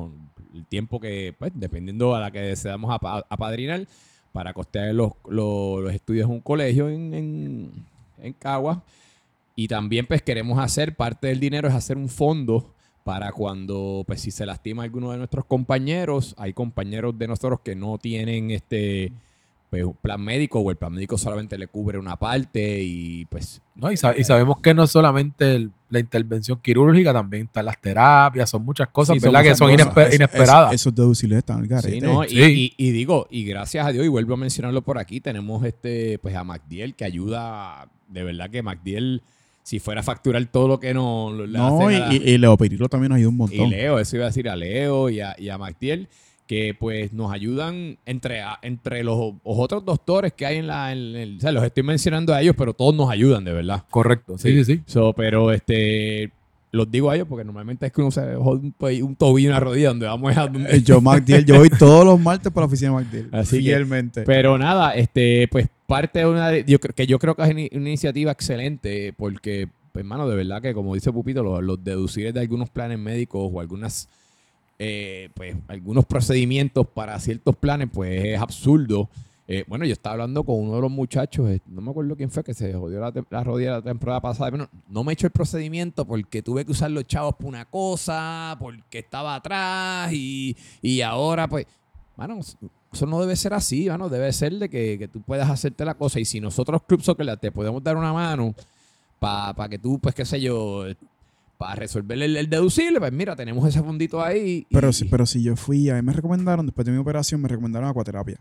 el 0.54 0.64
tiempo 0.66 1.00
que 1.00 1.34
pues 1.38 1.52
dependiendo 1.54 2.14
a 2.14 2.20
la 2.20 2.30
que 2.30 2.40
deseamos 2.40 2.92
apa- 2.92 3.24
apadrinar 3.28 3.86
para 4.32 4.52
costear 4.52 4.94
los, 4.94 5.12
los- 5.28 5.80
los 5.82 5.92
estudios 5.94 6.26
en 6.26 6.32
un 6.32 6.40
colegio 6.40 6.88
en, 6.88 7.14
en, 7.14 7.70
en 8.18 8.32
Caguas. 8.34 8.78
Y 9.56 9.68
también 9.68 10.06
pues 10.06 10.22
queremos 10.22 10.58
hacer, 10.58 10.96
parte 10.96 11.28
del 11.28 11.38
dinero 11.38 11.68
es 11.68 11.74
hacer 11.74 11.96
un 11.96 12.08
fondo 12.08 12.72
para 13.04 13.30
cuando, 13.32 14.02
pues 14.06 14.20
si 14.22 14.32
se 14.32 14.44
lastima 14.46 14.82
alguno 14.82 15.12
de 15.12 15.18
nuestros 15.18 15.44
compañeros, 15.44 16.34
hay 16.38 16.52
compañeros 16.52 17.16
de 17.16 17.28
nosotros 17.28 17.60
que 17.64 17.76
no 17.76 17.98
tienen 17.98 18.50
este 18.50 19.12
pues, 19.74 19.84
un 19.84 19.94
plan 19.94 20.20
médico 20.22 20.60
o 20.60 20.70
el 20.70 20.76
plan 20.76 20.92
médico 20.92 21.18
solamente 21.18 21.58
le 21.58 21.66
cubre 21.66 21.98
una 21.98 22.14
parte 22.16 22.80
y 22.80 23.24
pues 23.24 23.60
¿no? 23.74 23.90
Y, 23.90 23.96
sa- 23.96 24.16
y 24.16 24.22
sabemos 24.22 24.60
que 24.60 24.72
no 24.72 24.84
es 24.84 24.90
solamente 24.92 25.56
el- 25.56 25.72
la 25.90 25.98
intervención 25.98 26.60
quirúrgica, 26.62 27.12
también 27.12 27.46
están 27.46 27.64
las 27.66 27.80
terapias, 27.80 28.48
son 28.50 28.64
muchas 28.64 28.86
cosas, 28.88 29.14
Sí, 29.14 29.20
son 29.20 29.32
¿verdad? 29.32 29.48
que 29.50 29.56
son 29.56 29.70
inesper- 29.72 30.14
inesperadas. 30.14 30.66
eso- 30.68 30.74
esos 30.90 30.94
deducibles 30.94 31.38
están 31.38 31.58
al 31.58 31.66
garete. 31.66 31.90
Sí, 31.94 32.00
¿no? 32.00 32.22
Y- 32.24 32.28
Sí. 32.28 32.74
Y, 32.78 32.88
y 32.88 32.90
digo, 32.92 33.26
y 33.32 33.44
gracias 33.44 33.84
a 33.84 33.90
Dios, 33.90 34.04
y 34.04 34.08
vuelvo 34.08 34.34
a 34.34 34.36
mencionarlo 34.36 34.82
por 34.82 34.98
aquí, 34.98 35.20
tenemos 35.20 35.64
este, 35.64 36.18
pues 36.20 36.36
a 36.36 36.44
MacDiel 36.44 36.94
que 36.94 37.04
ayuda, 37.04 37.88
de 38.08 38.22
verdad 38.22 38.48
que 38.50 38.62
MacDiel, 38.62 39.22
si 39.64 39.80
fuera 39.80 40.02
a 40.02 40.04
facturar 40.04 40.44
todo 40.46 40.68
lo 40.68 40.78
que 40.78 40.94
no 40.94 41.32
le 41.32 41.58
No, 41.58 41.80
hacen 41.80 41.96
y, 41.96 41.98
la- 41.98 42.14
y, 42.14 42.16
y 42.34 42.38
Leo 42.38 42.56
también 42.88 43.08
nos 43.10 43.16
ayuda 43.16 43.28
un 43.30 43.34
y 43.34 43.38
montón. 43.38 43.70
Leo, 43.70 43.98
eso 43.98 44.14
iba 44.16 44.26
a 44.26 44.28
decir 44.28 44.48
a 44.48 44.54
Leo 44.54 45.10
y 45.10 45.20
a, 45.20 45.34
y 45.38 45.48
a 45.48 45.58
Mactiel, 45.58 46.08
que 46.46 46.74
pues 46.78 47.12
nos 47.12 47.32
ayudan 47.32 47.96
entre, 48.04 48.42
entre 48.62 49.02
los, 49.02 49.16
los 49.18 49.38
otros 49.44 49.84
doctores 49.84 50.32
que 50.34 50.44
hay 50.46 50.58
en 50.58 50.66
la... 50.66 50.92
en 50.92 51.16
el- 51.16 51.36
o 51.38 51.40
sea, 51.40 51.52
los 51.52 51.64
estoy 51.64 51.82
mencionando 51.82 52.34
a 52.34 52.42
ellos, 52.42 52.54
pero 52.58 52.74
todos 52.74 52.94
nos 52.94 53.10
ayudan, 53.10 53.44
de 53.44 53.52
verdad. 53.52 53.84
Correcto, 53.90 54.36
sí, 54.36 54.52
sí, 54.62 54.64
sí. 54.76 54.82
So, 54.86 55.12
pero 55.14 55.52
este... 55.52 56.30
Los 56.72 56.90
digo 56.90 57.08
a 57.08 57.14
ellos 57.14 57.28
porque 57.28 57.44
normalmente 57.44 57.86
es 57.86 57.92
que 57.92 58.00
uno 58.00 58.10
se 58.10 58.34
jode 58.34 58.58
un, 58.58 58.74
un 59.04 59.14
tobillo 59.16 59.46
y 59.46 59.50
una 59.52 59.60
rodilla 59.60 59.88
donde 59.88 60.06
vamos 60.06 60.36
a... 60.36 60.48
donde- 60.48 60.76
Eh, 60.76 60.82
Yo, 60.82 61.00
MacDiel, 61.00 61.44
yo 61.44 61.56
voy 61.56 61.70
todos 61.70 62.04
los 62.04 62.18
martes 62.20 62.52
para 62.52 62.62
la 62.62 62.66
oficina 62.66 62.90
de 62.90 62.96
MacDiel. 62.96 63.28
Así 63.32 63.56
que- 63.58 63.62
fielmente. 63.62 64.22
Pero 64.24 64.58
nada, 64.58 64.90
este, 64.94 65.46
pues 65.48 65.68
parte 65.86 66.18
de 66.18 66.26
una 66.26 66.48
de- 66.48 66.64
yo 66.66 66.80
creo 66.80 66.92
que 66.94 67.06
yo 67.06 67.18
creo 67.20 67.36
que 67.36 67.42
es 67.44 67.50
una 67.50 67.60
iniciativa 67.88 68.32
excelente 68.32 69.12
porque, 69.16 69.68
pues, 69.92 70.02
hermano, 70.02 70.28
de 70.28 70.34
verdad 70.34 70.60
que 70.60 70.74
como 70.74 70.94
dice 70.94 71.12
Pupito, 71.12 71.44
los, 71.44 71.62
los 71.62 71.82
deducibles 71.84 72.34
de 72.34 72.40
algunos 72.40 72.68
planes 72.70 72.98
médicos 72.98 73.48
o 73.52 73.60
algunas 73.60 74.08
eh, 74.78 75.30
pues 75.34 75.56
algunos 75.68 76.04
procedimientos 76.04 76.86
para 76.86 77.18
ciertos 77.20 77.56
planes, 77.56 77.88
pues 77.92 78.24
es 78.24 78.40
absurdo. 78.40 79.08
Eh, 79.46 79.64
bueno, 79.68 79.84
yo 79.84 79.92
estaba 79.92 80.14
hablando 80.14 80.42
con 80.42 80.56
uno 80.56 80.76
de 80.76 80.80
los 80.80 80.90
muchachos, 80.90 81.50
eh, 81.50 81.60
no 81.66 81.82
me 81.82 81.90
acuerdo 81.90 82.16
quién 82.16 82.30
fue, 82.30 82.42
que 82.42 82.54
se 82.54 82.72
jodió 82.72 82.98
la, 82.98 83.12
la 83.28 83.44
rodilla 83.44 83.72
la 83.72 83.82
temporada 83.82 84.20
pasada. 84.20 84.50
Bueno, 84.50 84.68
no 84.88 85.04
me 85.04 85.12
he 85.12 85.14
hecho 85.14 85.26
el 85.26 85.32
procedimiento 85.32 86.06
porque 86.06 86.42
tuve 86.42 86.64
que 86.64 86.72
usar 86.72 86.90
los 86.90 87.06
chavos 87.06 87.34
por 87.34 87.48
una 87.48 87.66
cosa, 87.66 88.56
porque 88.58 89.00
estaba 89.00 89.34
atrás 89.34 90.12
y, 90.12 90.56
y 90.80 91.02
ahora, 91.02 91.46
pues, 91.46 91.66
bueno, 92.16 92.40
eso 92.94 93.06
no 93.06 93.20
debe 93.20 93.36
ser 93.36 93.52
así, 93.52 93.88
mano. 93.88 94.08
Debe 94.08 94.32
ser 94.32 94.52
de 94.54 94.68
que, 94.68 95.08
tú 95.12 95.20
puedas 95.20 95.50
hacerte 95.50 95.84
la 95.84 95.94
cosa. 95.94 96.20
Y 96.20 96.24
si 96.24 96.40
nosotros, 96.40 96.82
Club 96.86 97.02
Soccer, 97.02 97.36
te 97.36 97.52
podemos 97.52 97.82
dar 97.82 97.96
una 97.96 98.12
mano 98.12 98.54
para 99.18 99.68
que 99.68 99.78
tú, 99.78 99.98
pues, 99.98 100.14
qué 100.14 100.24
sé 100.24 100.40
yo, 100.40 100.84
para 101.58 101.76
resolver 101.76 102.20
el, 102.20 102.36
el 102.36 102.50
deducible, 102.50 102.98
pues 102.98 103.12
mira, 103.12 103.36
tenemos 103.36 103.66
ese 103.68 103.82
fondito 103.82 104.22
ahí. 104.22 104.66
y- 104.68 104.74
Pero, 104.74 104.92
si, 104.92 105.04
pero 105.06 105.24
si 105.26 105.42
yo 105.42 105.56
fui, 105.56 105.88
a 105.90 105.94
mí 105.94 106.02
me 106.02 106.12
recomendaron, 106.12 106.66
después 106.66 106.84
de 106.84 106.92
mi 106.92 106.98
operación, 106.98 107.40
me 107.40 107.48
recomendaron 107.48 107.88
acuaterapia. 107.88 108.38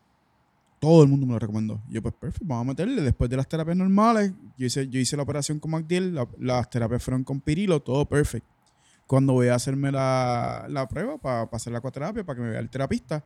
Todo 0.80 1.04
el 1.04 1.10
mundo 1.10 1.26
me 1.26 1.34
lo 1.34 1.40
recomendó. 1.40 1.82
Yo, 1.90 2.02
pues, 2.02 2.14
perfecto, 2.16 2.46
vamos 2.48 2.66
a 2.66 2.68
meterle. 2.70 3.02
Después 3.02 3.30
de 3.30 3.38
las 3.38 3.48
terapias 3.48 3.78
normales, 3.78 4.34
yo 4.58 4.66
hice, 4.66 4.88
yo 4.90 5.00
hice 5.00 5.16
la 5.16 5.24
operación 5.24 5.60
con 5.60 5.72
MacDiel, 5.72 6.14
la- 6.16 6.28
las 6.40 6.70
terapias 6.70 7.02
fueron 7.04 7.24
con 7.24 7.40
Pirilo, 7.40 7.80
todo 7.82 8.06
perfecto. 8.06 8.50
Cuando 9.08 9.34
voy 9.34 9.48
a 9.48 9.56
hacerme 9.56 9.92
la, 9.92 10.66
la 10.70 10.88
prueba 10.88 11.18
para 11.18 11.44
hacer 11.44 11.72
la 11.72 11.80
acuaterapia, 11.80 12.24
para 12.26 12.36
que 12.38 12.42
me 12.44 12.50
vea 12.52 12.60
el 12.60 12.70
terapista, 12.70 13.24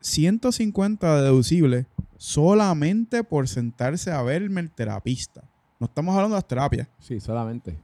150 0.00 1.16
de 1.16 1.22
deducible 1.22 1.86
solamente 2.16 3.24
por 3.24 3.48
sentarse 3.48 4.10
a 4.10 4.22
verme 4.22 4.60
el 4.60 4.70
terapista. 4.70 5.42
No 5.78 5.86
estamos 5.86 6.14
hablando 6.14 6.34
de 6.34 6.38
las 6.38 6.48
terapias. 6.48 6.88
Sí, 6.98 7.20
solamente. 7.20 7.78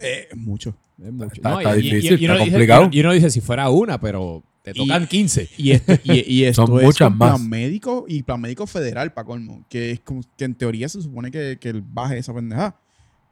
Eh, 0.00 0.28
es 0.30 0.36
mucho. 0.36 0.76
Es 1.02 1.12
mucho. 1.12 1.34
Está- 1.34 1.50
No, 1.50 1.60
está 1.60 1.76
y- 1.76 1.80
y- 1.80 1.82
difícil, 1.94 2.20
y 2.20 2.24
uno 2.24 2.34
está 2.34 2.44
dice- 2.44 2.50
complicado. 2.52 2.88
Y 2.92 3.00
uno 3.00 3.12
dice 3.12 3.30
si 3.30 3.40
fuera 3.40 3.68
una, 3.70 4.00
pero 4.00 4.42
te 4.62 4.72
tocan 4.74 5.06
15. 5.06 5.48
Y 5.58 5.72
esto, 5.72 5.92
y, 6.04 6.34
y 6.34 6.44
esto 6.44 6.66
Son 6.66 6.78
es 6.78 6.84
muchas 6.84 7.08
con 7.08 7.18
más. 7.18 7.30
plan 7.36 7.48
médico 7.48 8.04
y 8.08 8.22
plan 8.22 8.40
médico 8.40 8.66
federal, 8.66 9.12
para 9.12 9.26
colmo. 9.26 9.64
Que 9.68 9.90
es 9.92 10.00
como 10.00 10.22
que 10.36 10.44
en 10.44 10.54
teoría 10.54 10.88
se 10.88 11.02
supone 11.02 11.30
que, 11.30 11.58
que 11.60 11.68
él 11.70 11.82
baje 11.86 12.18
esa 12.18 12.32
pendejada. 12.34 12.76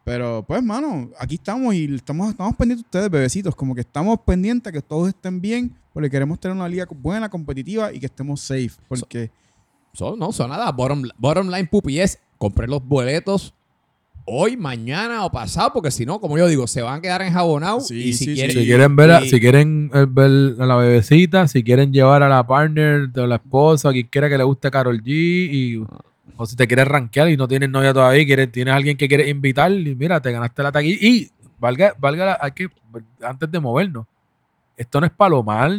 Pero 0.04 0.44
pues, 0.46 0.60
mano, 0.62 1.10
aquí 1.18 1.36
estamos 1.36 1.74
y 1.74 1.84
estamos, 1.94 2.30
estamos 2.30 2.56
pendientes 2.56 2.82
de 2.84 2.88
ustedes, 2.88 3.10
bebecitos. 3.10 3.54
Como 3.54 3.74
que 3.74 3.82
estamos 3.82 4.18
pendientes 4.26 4.68
a 4.68 4.72
que 4.72 4.82
todos 4.82 5.08
estén 5.08 5.40
bien, 5.40 5.76
porque 5.92 6.10
queremos 6.10 6.40
tener 6.40 6.56
una 6.56 6.68
liga 6.68 6.86
buena, 6.92 7.28
competitiva 7.28 7.92
y 7.92 8.00
que 8.00 8.06
estemos 8.06 8.40
safe. 8.40 8.72
Porque 8.88 9.30
So, 9.94 10.16
no, 10.16 10.32
son 10.32 10.48
nada. 10.50 10.72
Bottom, 10.72 11.02
bottom 11.18 11.48
line, 11.50 11.66
pupi, 11.70 12.00
es 12.00 12.18
compré 12.38 12.66
los 12.66 12.82
boletos 12.84 13.54
hoy, 14.24 14.56
mañana 14.56 15.24
o 15.24 15.30
pasado, 15.32 15.72
porque 15.72 15.90
si 15.90 16.06
no, 16.06 16.20
como 16.20 16.38
yo 16.38 16.46
digo, 16.46 16.66
se 16.66 16.82
van 16.82 16.98
a 16.98 17.00
quedar 17.00 17.22
enjabonados. 17.22 17.88
Sí, 17.88 17.96
y 18.08 18.12
si 18.12 18.24
sí, 18.24 18.24
sí. 18.30 18.34
quieren, 18.34 18.56
Si 18.56 18.64
quieren 18.66 18.96
ver, 18.96 19.10
a, 19.10 19.20
y- 19.24 19.28
si 19.28 19.40
quieren 19.40 19.90
eh, 19.92 20.06
ver 20.08 20.54
a 20.60 20.66
la 20.66 20.76
bebecita, 20.76 21.48
si 21.48 21.62
quieren 21.64 21.92
llevar 21.92 22.22
a 22.22 22.28
la 22.28 22.46
partner 22.46 23.08
de 23.08 23.26
la 23.26 23.36
esposa, 23.36 23.90
quien 23.92 24.06
quiera 24.08 24.28
que 24.28 24.38
le 24.38 24.44
guste 24.44 24.70
Carol 24.70 25.02
G, 25.02 25.06
y, 25.08 25.84
o 26.36 26.46
si 26.46 26.56
te 26.56 26.66
quieres 26.66 26.86
rankear 26.88 27.28
y 27.30 27.36
no 27.36 27.46
tienes 27.48 27.68
novia 27.70 27.92
todavía, 27.92 28.22
y 28.22 28.26
quieres, 28.26 28.50
tienes 28.52 28.74
alguien 28.74 28.96
que 28.96 29.08
quieres 29.08 29.28
invitar, 29.28 29.70
y 29.72 29.94
mira, 29.94 30.20
te 30.20 30.30
ganaste 30.32 30.62
la 30.62 30.72
taquilla. 30.72 30.98
Y 31.00 31.30
valga, 31.58 31.94
valga 31.98 32.24
la- 32.26 32.38
hay 32.40 32.52
que, 32.52 32.68
antes 33.22 33.50
de 33.50 33.60
movernos, 33.60 34.06
esto 34.76 35.00
no 35.00 35.06
es 35.06 35.12
palomar, 35.12 35.70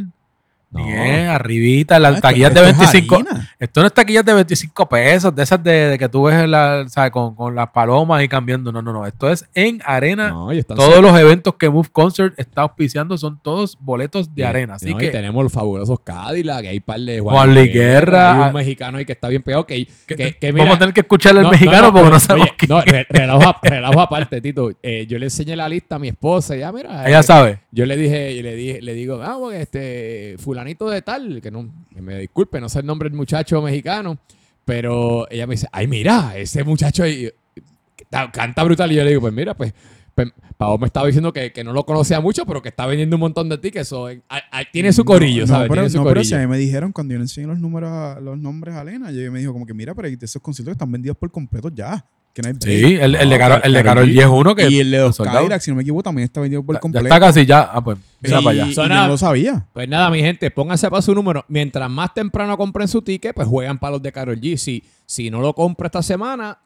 No. 0.74 0.86
ni 0.86 0.92
es 0.94 1.30
arribita, 1.30 2.00
las 2.00 2.12
Ah, 2.12 2.16
esto- 2.16 2.28
taquillas 2.28 2.54
de 2.54 2.60
esto 2.70 2.72
es 2.84 2.92
25. 2.92 3.16
harina. 3.16 3.50
Esto 3.60 3.82
no 3.82 3.88
es 3.88 3.94
taquillas 3.94 4.26
de 4.26 4.34
25 4.34 4.90
pesos, 4.90 5.36
de 5.36 5.44
esas 5.44 5.64
de, 5.64 5.72
de 5.72 5.98
que 6.00 6.10
tú 6.10 6.24
ves 6.24 6.48
la, 6.50 6.86
¿sabes? 6.90 7.12
Con, 7.12 7.36
con 7.36 7.56
las 7.56 7.70
palomas 7.70 8.24
y 8.24 8.28
cambiando. 8.28 8.72
No, 8.72 8.82
no, 8.82 8.92
no. 8.92 9.06
Esto 9.06 9.30
es 9.30 9.46
en 9.54 9.82
arena. 9.86 10.30
No, 10.30 10.50
Todos 10.76 11.02
los 11.02 11.18
eventos 11.20 11.56
que 11.56 11.70
Move 11.70 11.90
Concert 11.92 12.34
está 12.38 12.62
auspiciando 12.64 13.18
son 13.18 13.40
todos 13.42 13.78
boletos 13.80 14.34
de 14.34 14.42
Sí, 14.42 14.48
arena. 14.48 14.74
Así 14.76 14.92
no, 14.92 14.98
y 14.98 15.00
que 15.06 15.10
tenemos 15.10 15.44
los 15.44 15.52
fabulosos 15.54 16.00
Cadillac, 16.04 16.62
que 16.62 16.70
hay 16.70 16.80
par 16.80 17.00
de 17.00 17.20
Juan 17.20 17.54
Luis 17.54 17.72
Guerra. 17.74 18.34
Hay 18.44 18.48
un 18.50 18.54
mexicano 18.56 18.98
ahí 18.98 19.06
que 19.06 19.14
está 19.14 19.28
bien 19.30 19.44
pegado. 19.44 19.66
Que, 19.66 19.86
que- 20.08 20.16
que, 20.16 20.38
que 20.38 20.52
vamos 20.52 20.64
mira- 20.66 20.76
a 20.76 20.80
tener 20.80 20.94
que 20.94 21.02
escucharle 21.02 21.40
al 21.42 21.46
No, 21.46 21.52
mexicano 21.52 21.82
no, 21.88 21.94
porque 21.94 22.10
no 22.10 22.20
sabemos 22.20 22.50
oye. 22.50 22.68
No, 22.68 22.82
re- 22.82 23.06
relajo, 23.10 23.56
relajo 23.62 24.02
aparte, 24.02 24.42
Tito. 24.42 24.72
Eh, 24.82 25.06
yo 25.08 25.20
le 25.20 25.26
enseñé 25.28 25.56
la 25.56 25.70
lista 25.70 25.96
a 25.96 26.00
mi 26.00 26.08
esposa. 26.10 26.56
Ya, 26.56 26.72
mira. 26.72 27.08
Ella 27.08 27.20
eh, 27.20 27.24
sabe. 27.24 27.60
Yo 27.72 27.86
le 27.86 27.96
dije, 27.98 28.42
le 28.42 28.56
dije, 28.56 28.82
le 28.82 28.94
digo, 28.94 29.22
porque 29.40 29.62
este 29.62 30.36
fulanito 30.64 30.90
de 30.90 31.02
tal, 31.02 31.42
que 31.42 31.52
no, 31.52 31.70
que 31.94 32.02
me 32.02 32.20
disculpe, 32.20 32.60
no 32.62 32.70
sé 32.70 32.80
el 32.80 32.86
nombre 32.86 33.10
del 33.10 33.18
muchacho 33.18 33.62
mexicano, 33.62 34.18
pero 34.66 35.30
ella 35.30 35.46
me 35.48 35.56
dice, 35.56 35.68
ay, 35.72 35.88
mira, 35.88 36.38
ese 36.38 36.64
muchacho 36.64 37.04
ahí, 37.04 37.30
ta- 38.10 38.32
canta 38.32 38.64
brutal. 38.64 38.92
Y 38.92 38.96
yo 38.96 39.04
le 39.04 39.10
digo, 39.10 39.22
pues 39.22 39.34
mira, 39.34 39.54
pues, 39.56 39.74
pues 40.16 40.30
Pau 40.58 40.78
me 40.78 40.86
estaba 40.88 41.08
diciendo 41.08 41.34
que, 41.34 41.52
que 41.52 41.64
no 41.64 41.74
lo 41.74 41.86
conocía 41.86 42.22
mucho, 42.22 42.46
pero 42.46 42.62
que 42.62 42.70
está 42.70 42.86
vendiendo 42.86 43.18
un 43.18 43.22
montón 43.22 43.50
de 43.50 43.58
tickets. 43.58 43.88
so, 43.90 44.10
eh, 44.10 44.22
ah, 44.30 44.42
ah, 44.52 44.62
tiene 44.72 44.94
su 44.94 45.04
corillo, 45.04 45.42
no, 45.42 45.48
¿sabes? 45.48 45.68
No, 45.70 45.76
pero, 45.76 45.90
su 45.90 45.98
no, 45.98 46.04
pero 46.06 46.24
si 46.24 46.30
corillo. 46.32 46.38
a 46.38 46.48
mí 46.48 46.52
me 46.52 46.58
dijeron 46.58 46.92
cuando 46.94 47.14
yo 47.14 47.18
le 47.20 47.24
enseñé 47.26 47.48
los 47.48 47.60
números 47.60 47.92
a- 47.92 48.20
los 48.22 48.38
nombres 48.38 48.76
a 48.76 48.82
Elena, 48.84 49.12
yo 49.12 49.30
me 49.32 49.40
dijo 49.40 49.52
como 49.52 49.66
que 49.66 49.74
mira, 49.74 49.94
pero 49.94 50.08
esos 50.08 50.42
conciertos 50.42 50.72
están 50.74 50.92
vendidos 50.92 51.18
por 51.18 51.30
completo 51.32 51.70
ya. 51.70 52.06
Que 52.34 52.42
no 52.42 52.48
hay 52.48 52.54
break. 52.56 52.64
Sí, 52.86 52.96
el, 52.96 53.16
el 53.16 53.30
de 53.30 53.36
No, 53.38 53.40
Carol, 53.40 53.62
el 53.64 53.74
de 53.74 53.84
Karol 53.84 54.08
G. 54.10 54.20
Es 54.22 54.26
uno 54.26 54.56
que 54.56 54.68
y 54.70 54.80
el 54.80 54.90
de 54.90 54.98
los. 55.00 55.18
Cadillac, 55.18 55.62
si 55.62 55.70
no 55.70 55.76
me 55.76 55.84
equivoco, 55.84 56.02
también 56.04 56.26
está 56.26 56.42
vendido 56.42 56.64
por 56.64 56.74
ya, 56.74 56.78
ya 56.78 56.82
completo. 56.82 57.06
está 57.08 57.20
casi 57.20 57.46
ya. 57.46 57.70
Ah, 57.72 57.84
pues, 57.84 57.98
mira 58.22 58.42
para 58.42 58.64
allá. 58.64 58.72
yo 58.72 58.88
no 58.88 59.08
lo 59.08 59.18
sabía. 59.18 59.66
Pues 59.72 59.88
nada, 59.88 60.10
mi 60.10 60.20
gente, 60.20 60.50
pónganse 60.50 60.90
para 60.90 61.02
su 61.04 61.14
número. 61.14 61.46
Mientras 61.48 61.88
más 61.92 62.12
temprano 62.14 62.58
compren 62.58 62.88
su 62.88 63.02
ticket, 63.04 63.36
pues 63.36 63.48
juegan 63.48 63.78
para 63.78 63.92
los 63.92 64.02
de 64.02 64.12
Carol 64.12 64.40
G. 64.42 64.58
Si, 64.58 64.84
si 65.06 65.30
no 65.30 65.42
lo 65.42 65.54
compra 65.54 65.86
esta 65.88 66.02
semana, 66.02 66.58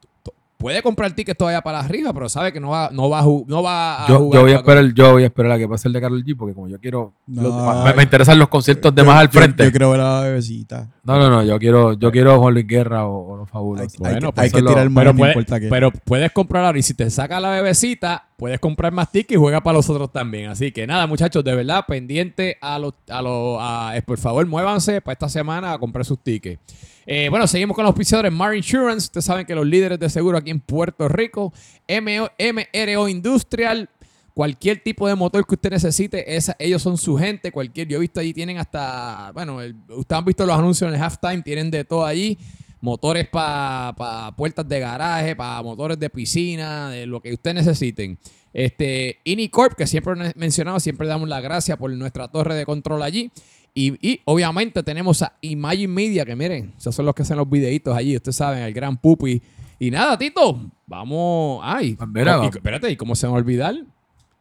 puede 0.57 0.81
comprar 0.81 1.11
tickets 1.11 1.37
todavía 1.37 1.61
para 1.61 1.79
arriba, 1.81 2.13
pero 2.13 2.29
sabe 2.29 2.51
que 2.53 2.59
no 2.61 2.69
va, 2.69 2.89
no 2.91 3.09
va, 3.09 3.21
no 3.45 3.61
va 3.61 4.05
a 4.05 4.07
Yo, 4.07 4.19
jugar. 4.19 4.39
yo 4.39 4.41
voy 4.43 4.51
a 4.53 4.55
esperar, 4.55 4.93
yo 4.93 5.11
voy 5.11 5.23
a 5.23 5.25
esperar 5.27 5.51
a 5.51 5.57
que 5.59 5.67
pase 5.67 5.87
el 5.89 5.93
de 5.93 6.01
Karol 6.01 6.23
G 6.23 6.35
porque 6.35 6.55
como 6.55 6.67
yo 6.69 6.79
quiero, 6.79 7.13
No, 7.27 7.83
me, 7.83 7.93
me 7.93 8.03
interesan 8.03 8.39
los 8.39 8.47
conciertos 8.47 8.95
de 8.95 9.01
Yo- 9.01 9.05
más 9.05 9.19
al 9.19 9.29
yo- 9.29 9.39
frente. 9.39 9.65
Yo, 9.65 9.69
quiero 9.71 9.91
ver 9.91 9.99
a 9.99 10.13
la 10.15 10.21
bebecita. 10.21 10.87
No, 11.07 11.17
no, 11.17 11.29
no, 11.29 11.43
yo 11.43 11.57
quiero, 11.57 11.93
yo 11.93 12.11
quiero 12.11 12.39
Juan 12.39 12.53
Luis 12.53 12.67
Guerra 12.67 13.05
o, 13.07 13.33
o 13.33 13.37
los 13.37 13.47
Hay, 13.47 13.51
fabulosos. 13.51 13.93
hay 13.93 13.99
Bueno, 14.13 14.27
que, 14.29 14.33
pues 14.35 14.43
hay 14.53 14.61
que 14.61 14.67
tirar 14.67 14.89
más, 14.89 15.01
pero, 15.01 15.13
no 15.13 15.17
puede- 15.17 15.31
importa 15.31 15.59
qué. 15.59 15.67
pero 15.69 15.91
puedes 15.91 16.31
comprar 16.31 16.65
ahora 16.65 16.77
y 16.77 16.83
si 16.83 16.93
te 16.93 17.09
saca 17.09 17.39
la 17.39 17.49
bebecita, 17.51 18.27
puedes 18.37 18.59
comprar 18.59 18.91
más 18.91 19.11
tickets 19.11 19.33
y 19.33 19.35
juega 19.37 19.61
para 19.61 19.77
los 19.77 19.89
otros 19.89 20.11
también. 20.11 20.49
Así 20.49 20.71
que 20.71 20.85
nada, 20.85 21.07
muchachos, 21.07 21.43
de 21.43 21.55
verdad, 21.55 21.85
pendiente 21.87 22.57
a 22.61 22.77
los, 22.77 22.93
a 23.09 23.21
los, 23.21 23.57
a- 23.59 23.93
eh, 23.95 24.01
por 24.01 24.17
favor, 24.17 24.45
muévanse 24.45 25.01
para 25.01 25.13
esta 25.13 25.29
semana 25.29 25.73
a 25.73 25.79
comprar 25.79 26.05
sus 26.05 26.19
tickets. 26.19 26.61
Eh, 27.09 27.29
bueno, 27.29 27.47
seguimos 27.47 27.73
con 27.73 27.83
los 27.83 27.91
auspiciadores 27.91 28.33
Mar 28.33 28.53
Insurance. 28.53 29.05
Ustedes 29.05 29.23
saben 29.23 29.45
que 29.45 29.55
los 29.55 29.65
líderes 29.65 29.97
de 29.97 30.09
seguro 30.09 30.37
aquí 30.37 30.51
en 30.51 30.59
Puerto 30.59 31.07
Rico, 31.07 31.53
MO 31.87 32.29
MRO 32.37 33.07
Industrial, 33.07 33.89
cualquier 34.37 34.83
tipo 34.83 35.07
de 35.07 35.15
motor 35.15 35.43
que 35.47 35.55
usted 35.55 35.71
necesite, 35.71 36.35
esa- 36.37 36.55
ellos 36.59 36.79
son 36.83 36.95
su 36.95 37.17
gente. 37.17 37.51
Cualquier, 37.51 37.87
yo 37.87 37.97
he 37.97 38.01
visto 38.01 38.19
allí 38.19 38.35
tienen 38.35 38.59
hasta, 38.59 39.31
bueno, 39.33 39.61
el- 39.61 39.73
ustedes 39.89 40.19
han 40.19 40.25
visto 40.25 40.45
los 40.45 40.55
anuncios 40.55 40.87
en 40.87 40.93
el 40.95 41.01
halftime, 41.01 41.41
tienen 41.41 41.71
de 41.71 41.83
todo 41.83 42.05
allí. 42.05 42.37
Motores 42.79 43.27
para 43.29 44.31
puertas 44.37 44.67
de 44.69 44.79
garaje, 44.79 45.35
para 45.35 45.63
motores 45.63 45.97
de 45.99 46.07
piscina, 46.11 46.91
de 46.91 47.07
lo 47.07 47.19
que 47.19 47.33
ustedes 47.33 47.55
necesiten. 47.55 48.19
Este, 48.53 49.17
Inicorp, 49.23 49.73
que 49.75 49.87
siempre 49.87 50.13
he 50.13 50.33
mencionado, 50.39 50.79
siempre 50.79 51.07
damos 51.07 51.27
las 51.27 51.41
gracias 51.41 51.75
por 51.79 51.91
nuestra 51.91 52.27
torre 52.27 52.53
de 52.53 52.63
control 52.67 53.01
allí. 53.01 53.31
Y, 53.73 53.93
y, 54.07 54.21
obviamente 54.25 54.83
tenemos 54.83 55.23
a 55.23 55.33
Imagine 55.41 55.87
Media, 55.87 56.25
que 56.25 56.35
miren, 56.35 56.73
esos 56.77 56.93
son 56.93 57.07
los 57.07 57.15
que 57.15 57.23
hacen 57.23 57.37
los 57.37 57.49
videitos 57.49 57.97
allí, 57.97 58.15
ustedes 58.15 58.35
saben, 58.35 58.59
el 58.61 58.73
gran 58.73 58.97
pupi. 58.97 59.41
Y 59.79 59.89
nada, 59.89 60.15
Tito, 60.15 60.59
vamos. 60.85 61.59
Ay, 61.63 61.97
mira, 62.07 62.33
y- 62.45 62.57
espérate, 62.57 62.91
¿y 62.91 62.95
cómo 62.95 63.15
se 63.15 63.25
me 63.25 63.31
va 63.31 63.37
a 63.39 63.41
olvidar? 63.41 63.75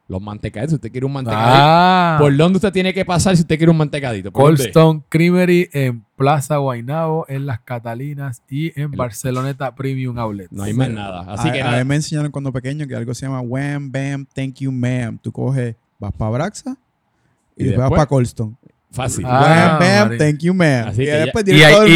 Los 0.09 0.23
mantecaditos. 0.23 0.71
Si 0.71 0.75
usted 0.77 0.93
quiere 0.93 1.05
un 1.05 1.13
mantecadito, 1.13 1.51
Ah, 1.53 2.17
¿por 2.21 2.37
dónde 2.37 2.57
usted 2.59 2.73
tiene 2.73 2.95
que 2.95 3.05
pasar 3.05 3.35
si 3.37 3.43
usted 3.43 3.57
quiere 3.57 3.71
un 3.73 3.77
mantecadito? 3.77 4.31
Stone 4.55 5.03
Creamery 5.09 5.69
en 5.73 6.05
Plaza 6.17 6.59
Guaynabo, 6.59 7.27
en 7.29 7.45
Las 7.45 7.61
Catalinas 7.61 8.41
y 8.49 8.79
en 8.81 8.93
Barceloneta 8.93 9.75
Premium 9.75 10.17
Outlet. 10.19 10.49
No 10.53 10.63
hay 10.63 10.73
más 10.75 10.91
nada. 10.91 11.25
Así 11.33 11.49
a, 11.49 11.53
que 11.53 11.61
a 11.63 11.73
mí 11.79 11.85
me 11.85 11.97
enseñaron 11.97 12.31
cuando 12.31 12.53
pequeño 12.53 12.87
que 12.87 12.95
algo 12.95 13.13
se 13.15 13.27
llama 13.27 13.41
Wham, 13.41 13.91
Bam, 13.91 14.27
Thank 14.33 14.61
You, 14.61 14.71
Ma'am. 14.71 15.19
Tú 15.21 15.33
coges, 15.33 15.75
vas 15.99 16.13
para 16.13 16.31
Braxa 16.31 16.77
y, 17.57 17.65
Y 17.65 17.67
después 17.67 17.83
vas 17.91 17.91
para 17.91 18.07
Colston. 18.07 18.57
Fácil. 18.93 19.25
Ah, 19.27 19.41
Wham, 19.43 19.79
Bam, 19.81 20.09
María. 20.09 20.19
Thank 20.19 20.39
You, 20.41 20.55
Ma'am. 20.55 20.89
Así 20.89 21.03
y 21.03 21.05
que 21.05 21.11
ya- 21.11 21.19
después 21.25 21.45
Y, 21.49 21.51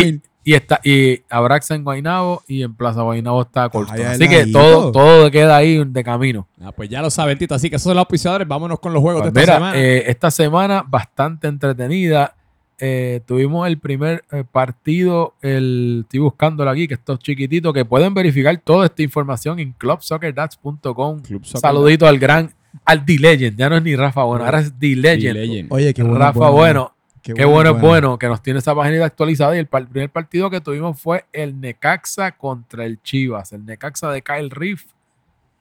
y, 0.08 0.20
y 0.42 0.54
está, 0.54 0.80
y 0.82 1.20
Abraxa 1.28 1.74
en 1.74 1.84
Guaynabo 1.84 2.42
y 2.48 2.62
en 2.62 2.74
Plaza 2.74 3.02
Guaynabo 3.02 3.42
está. 3.42 3.70
Ay, 3.90 4.02
Así 4.02 4.26
que 4.28 4.46
todo, 4.46 4.90
todo 4.90 5.30
queda 5.30 5.56
ahí 5.56 5.82
de 5.84 6.04
camino. 6.04 6.48
Ah, 6.60 6.72
pues 6.72 6.88
ya 6.88 7.02
lo 7.02 7.10
saben, 7.10 7.36
Tito. 7.38 7.54
Así 7.54 7.68
que 7.68 7.76
esos 7.76 7.84
son 7.84 7.94
los 7.94 8.00
auspiciadores. 8.02 8.48
Vámonos 8.48 8.80
con 8.80 8.92
los 8.92 9.02
juegos 9.02 9.22
Pues 9.22 9.34
de 9.34 9.40
esta 9.40 9.58
mira, 9.58 9.66
semana. 9.72 9.78
eh, 9.84 10.04
esta 10.10 10.30
semana 10.30 10.84
bastante 10.86 11.46
entretenida. 11.48 12.34
Eh, 12.82 13.20
tuvimos 13.26 13.68
el 13.68 13.78
primer 13.78 14.24
eh, 14.32 14.42
partido, 14.50 15.34
el, 15.42 16.00
estoy 16.04 16.20
buscándolo 16.20 16.70
aquí, 16.70 16.88
que 16.88 16.94
estos 16.94 17.18
chiquititos 17.18 17.74
que 17.74 17.84
pueden 17.84 18.14
verificar 18.14 18.56
toda 18.64 18.86
esta 18.86 19.02
información 19.02 19.58
en 19.58 19.72
clubsoccerdats.com. 19.72 21.20
Club 21.20 21.44
Soccer 21.44 21.60
Saludito 21.60 22.06
al 22.06 22.18
gran, 22.18 22.54
al 22.86 23.04
D-Legend, 23.04 23.58
ya 23.58 23.68
no 23.68 23.76
es 23.76 23.82
ni 23.82 23.96
Rafa 23.96 24.22
Bueno, 24.24 24.46
ahora 24.46 24.60
es 24.60 24.78
D-Legend. 24.78 25.36
Legend. 25.36 25.72
Oye, 25.72 25.92
qué 25.92 26.02
bueno. 26.02 26.18
Rafa 26.18 26.48
Bueno, 26.50 26.94
Qué, 27.22 27.34
qué 27.34 27.44
bueno 27.44 27.70
es 27.70 27.80
bueno 27.80 28.18
que 28.18 28.26
nos 28.28 28.42
tiene 28.42 28.60
esa 28.60 28.74
página 28.74 29.04
actualizada 29.04 29.54
y 29.54 29.58
el, 29.58 29.66
par- 29.66 29.86
primer 29.86 30.10
partido 30.10 30.48
que 30.48 30.60
tuvimos 30.60 30.98
fue 31.00 31.26
el 31.32 31.60
Necaxa 31.60 32.32
contra 32.32 32.84
el 32.86 33.02
Chivas. 33.02 33.52
El 33.52 33.66
Necaxa 33.66 34.10
de 34.10 34.22
Kyle 34.22 34.50
Riff 34.50 34.86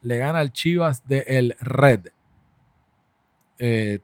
le 0.01 0.17
gana 0.17 0.39
al 0.39 0.53
Chivas 0.53 1.05
de 1.07 1.25
el 1.27 1.55
Red. 1.59 2.07
Eh, 3.57 3.99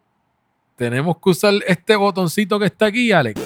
tenemos 0.75 1.15
que 1.24 1.29
usar 1.29 1.53
este 1.65 1.95
botoncito 1.95 2.59
que 2.59 2.65
está 2.65 2.88
aquí, 2.88 3.13
Alex. 3.13 3.39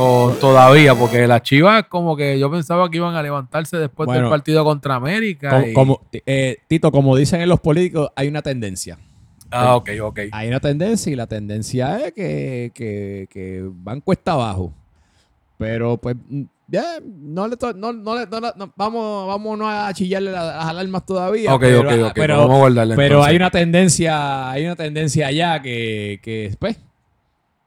O 0.00 0.32
todavía, 0.40 0.94
porque 0.94 1.26
las 1.26 1.42
Chivas 1.42 1.84
como 1.88 2.16
que 2.16 2.38
yo 2.38 2.50
pensaba 2.50 2.88
que 2.88 2.98
iban 2.98 3.16
a 3.16 3.22
levantarse 3.22 3.76
después 3.78 4.06
Bueno, 4.06 4.22
del 4.22 4.30
partido 4.30 4.64
contra 4.64 4.94
América. 4.94 5.50
Como, 5.50 5.66
y- 5.66 5.72
como- 5.72 6.00
eh, 6.24 6.58
Tito, 6.68 6.92
como 6.92 7.16
dicen 7.16 7.40
en 7.40 7.48
los 7.48 7.58
políticos, 7.60 8.10
hay 8.14 8.28
una 8.28 8.42
tendencia. 8.42 8.98
Ah, 9.50 9.76
ok, 9.76 9.90
ok. 10.02 10.18
Hay 10.32 10.48
una 10.48 10.60
tendencia 10.60 11.12
y 11.12 11.16
la 11.16 11.26
tendencia 11.26 11.98
es 12.06 12.12
que, 12.12 12.70
que, 12.74 13.26
que 13.30 13.62
van 13.70 14.00
cuesta 14.00 14.32
abajo. 14.32 14.72
Pero 15.56 15.96
pues 15.96 16.16
mm, 16.28 16.42
ya, 16.68 16.84
no 17.02 17.48
le 17.48 17.56
no, 17.76 17.92
no 17.92 18.14
le- 18.18 18.26
no 18.26 18.40
no- 18.40 18.72
vamos, 18.76 19.26
vamos 19.26 19.58
no 19.58 19.68
a 19.68 19.92
chillarle 19.94 20.30
la- 20.30 20.44
las 20.44 20.64
alarmas 20.66 21.04
todavía. 21.06 21.54
Ok, 21.54 21.60
pero, 21.62 21.80
ok, 21.80 22.06
ok. 22.08 22.12
pero, 22.14 22.38
vamos 22.38 22.56
a 22.56 22.58
guardarle 22.58 22.94
pero 22.96 23.06
entonces. 23.16 23.30
hay 23.30 23.36
una 23.36 23.50
tendencia, 23.50 24.50
hay 24.50 24.66
una 24.66 24.76
tendencia 24.76 25.26
allá 25.28 25.60
que, 25.62 26.20
que 26.22 26.54
pues, 26.58 26.78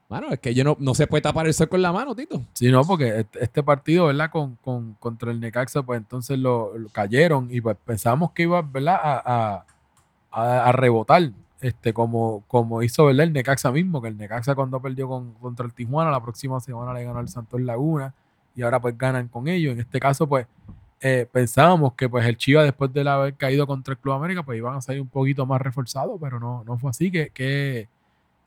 bueno, 0.08 0.28
es 0.30 0.38
que 0.40 0.54
yo 0.54 0.62
no, 0.62 0.76
no 0.78 0.94
se 0.94 1.06
puede 1.06 1.22
tapar 1.22 1.46
el 1.46 1.54
sol 1.54 1.68
con 1.68 1.80
la 1.82 1.90
mano, 1.92 2.14
Tito. 2.14 2.42
Sí, 2.52 2.70
no, 2.70 2.82
porque 2.84 3.20
este, 3.20 3.44
este 3.44 3.62
partido, 3.62 4.06
¿verdad? 4.06 4.30
Con, 4.30 4.56
con- 4.56 4.94
contra 5.00 5.30
el 5.32 5.40
Necaxa, 5.40 5.82
pues 5.82 5.98
entonces 5.98 6.38
lo, 6.38 6.76
lo 6.78 6.88
cayeron 6.90 7.48
y 7.50 7.60
pues 7.60 7.76
pensamos 7.84 8.30
que 8.32 8.42
iba, 8.44 8.62
¿verdad? 8.62 8.98
A- 9.02 9.64
a- 10.30 10.64
a 10.68 10.72
rebotar, 10.72 11.30
este, 11.62 11.94
como, 11.94 12.44
como 12.46 12.82
hizo, 12.82 13.06
¿verdad? 13.06 13.24
El 13.24 13.32
Necaxa 13.32 13.72
mismo, 13.72 14.02
que 14.02 14.08
el 14.08 14.16
Necaxa 14.18 14.54
cuando 14.54 14.80
perdió 14.82 15.08
con- 15.08 15.32
contra 15.34 15.64
el 15.64 15.72
Tijuana, 15.72 16.10
la 16.10 16.22
próxima 16.22 16.60
semana 16.60 16.92
le 16.92 17.04
ganó 17.04 17.20
al 17.20 17.28
Santos 17.28 17.60
Laguna 17.62 18.12
y 18.54 18.60
ahora 18.62 18.80
pues 18.80 18.98
ganan 18.98 19.28
con 19.28 19.48
ellos. 19.48 19.72
En 19.72 19.80
este 19.80 19.98
caso, 20.00 20.26
pues 20.28 20.46
eh, 21.00 21.26
pensábamos 21.32 21.94
que 21.94 22.08
pues 22.08 22.26
el 22.26 22.36
Chivas 22.36 22.64
después 22.64 22.92
de 22.92 23.08
haber 23.08 23.34
caído 23.34 23.66
contra 23.66 23.92
el 23.94 23.98
Club 23.98 24.14
América, 24.14 24.42
pues 24.42 24.58
iban 24.58 24.76
a 24.76 24.80
salir 24.82 25.00
un 25.00 25.08
poquito 25.08 25.46
más 25.46 25.60
reforzados, 25.62 26.18
pero 26.20 26.38
no, 26.38 26.62
no 26.64 26.76
fue 26.78 26.90
así, 26.90 27.10
que... 27.10 27.30
que 27.30 27.88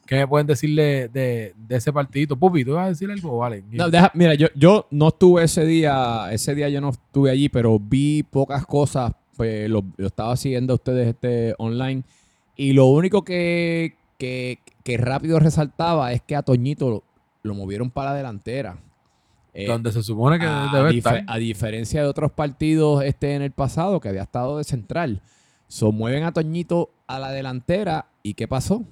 ¿Qué 0.08 0.18
me 0.18 0.28
pueden 0.28 0.46
decirle 0.46 1.08
de, 1.08 1.56
de 1.58 1.76
ese 1.78 1.92
partidito? 1.92 2.36
Pupi, 2.36 2.64
¿tú 2.64 2.74
vas 2.74 2.86
a 2.86 2.90
decir 2.90 3.10
algo? 3.10 3.40
Vale. 3.40 3.64
No, 3.72 3.90
deja- 3.90 4.12
mira, 4.14 4.36
yo, 4.36 4.46
yo 4.54 4.86
no 4.92 5.08
estuve 5.08 5.44
ese 5.46 5.66
día, 5.66 6.28
ese 6.32 6.54
día 6.54 6.70
yo 6.70 6.80
no 6.80 6.90
estuve 6.90 7.32
allí, 7.32 7.50
pero 7.50 7.80
vi 7.80 8.22
pocas 8.22 8.68
cosas, 8.68 9.14
pues 9.36 9.68
lo, 9.68 9.84
lo 9.98 10.06
estaba 10.06 10.36
siguiendo 10.38 10.74
a 10.74 10.76
ustedes 10.76 11.08
este, 11.08 11.56
online, 11.58 12.04
y 12.56 12.74
lo 12.74 12.86
único 12.88 13.24
que, 13.24 13.96
que, 14.18 14.60
que 14.84 14.98
rápido 14.98 15.40
resaltaba 15.40 16.14
es 16.14 16.22
que 16.22 16.36
a 16.36 16.42
Toñito 16.44 16.90
lo, 16.90 17.04
lo 17.44 17.54
movieron 17.56 17.90
para 17.90 18.12
la 18.12 18.18
delantera. 18.18 18.78
Eh, 19.54 19.68
donde 19.68 19.92
se 19.94 20.04
supone 20.04 20.38
que 20.38 20.46
a, 20.46 20.70
debe 20.74 20.90
dife- 20.92 20.98
estar. 20.98 21.24
a 21.28 21.38
diferencia 21.38 22.02
de 22.02 22.08
otros 22.08 22.32
partidos 22.32 23.04
este, 23.04 23.36
en 23.36 23.42
el 23.42 23.52
pasado, 23.52 24.00
que 24.02 24.10
había 24.10 24.24
estado 24.24 24.58
de 24.58 24.64
central, 24.66 25.22
so, 25.68 25.92
mueven 25.94 26.24
a 26.24 26.34
Toñito 26.34 26.90
a 27.08 27.20
la 27.20 27.32
delantera, 27.32 28.08
¿y 28.22 28.34
qué 28.34 28.48
pasó? 28.48 28.84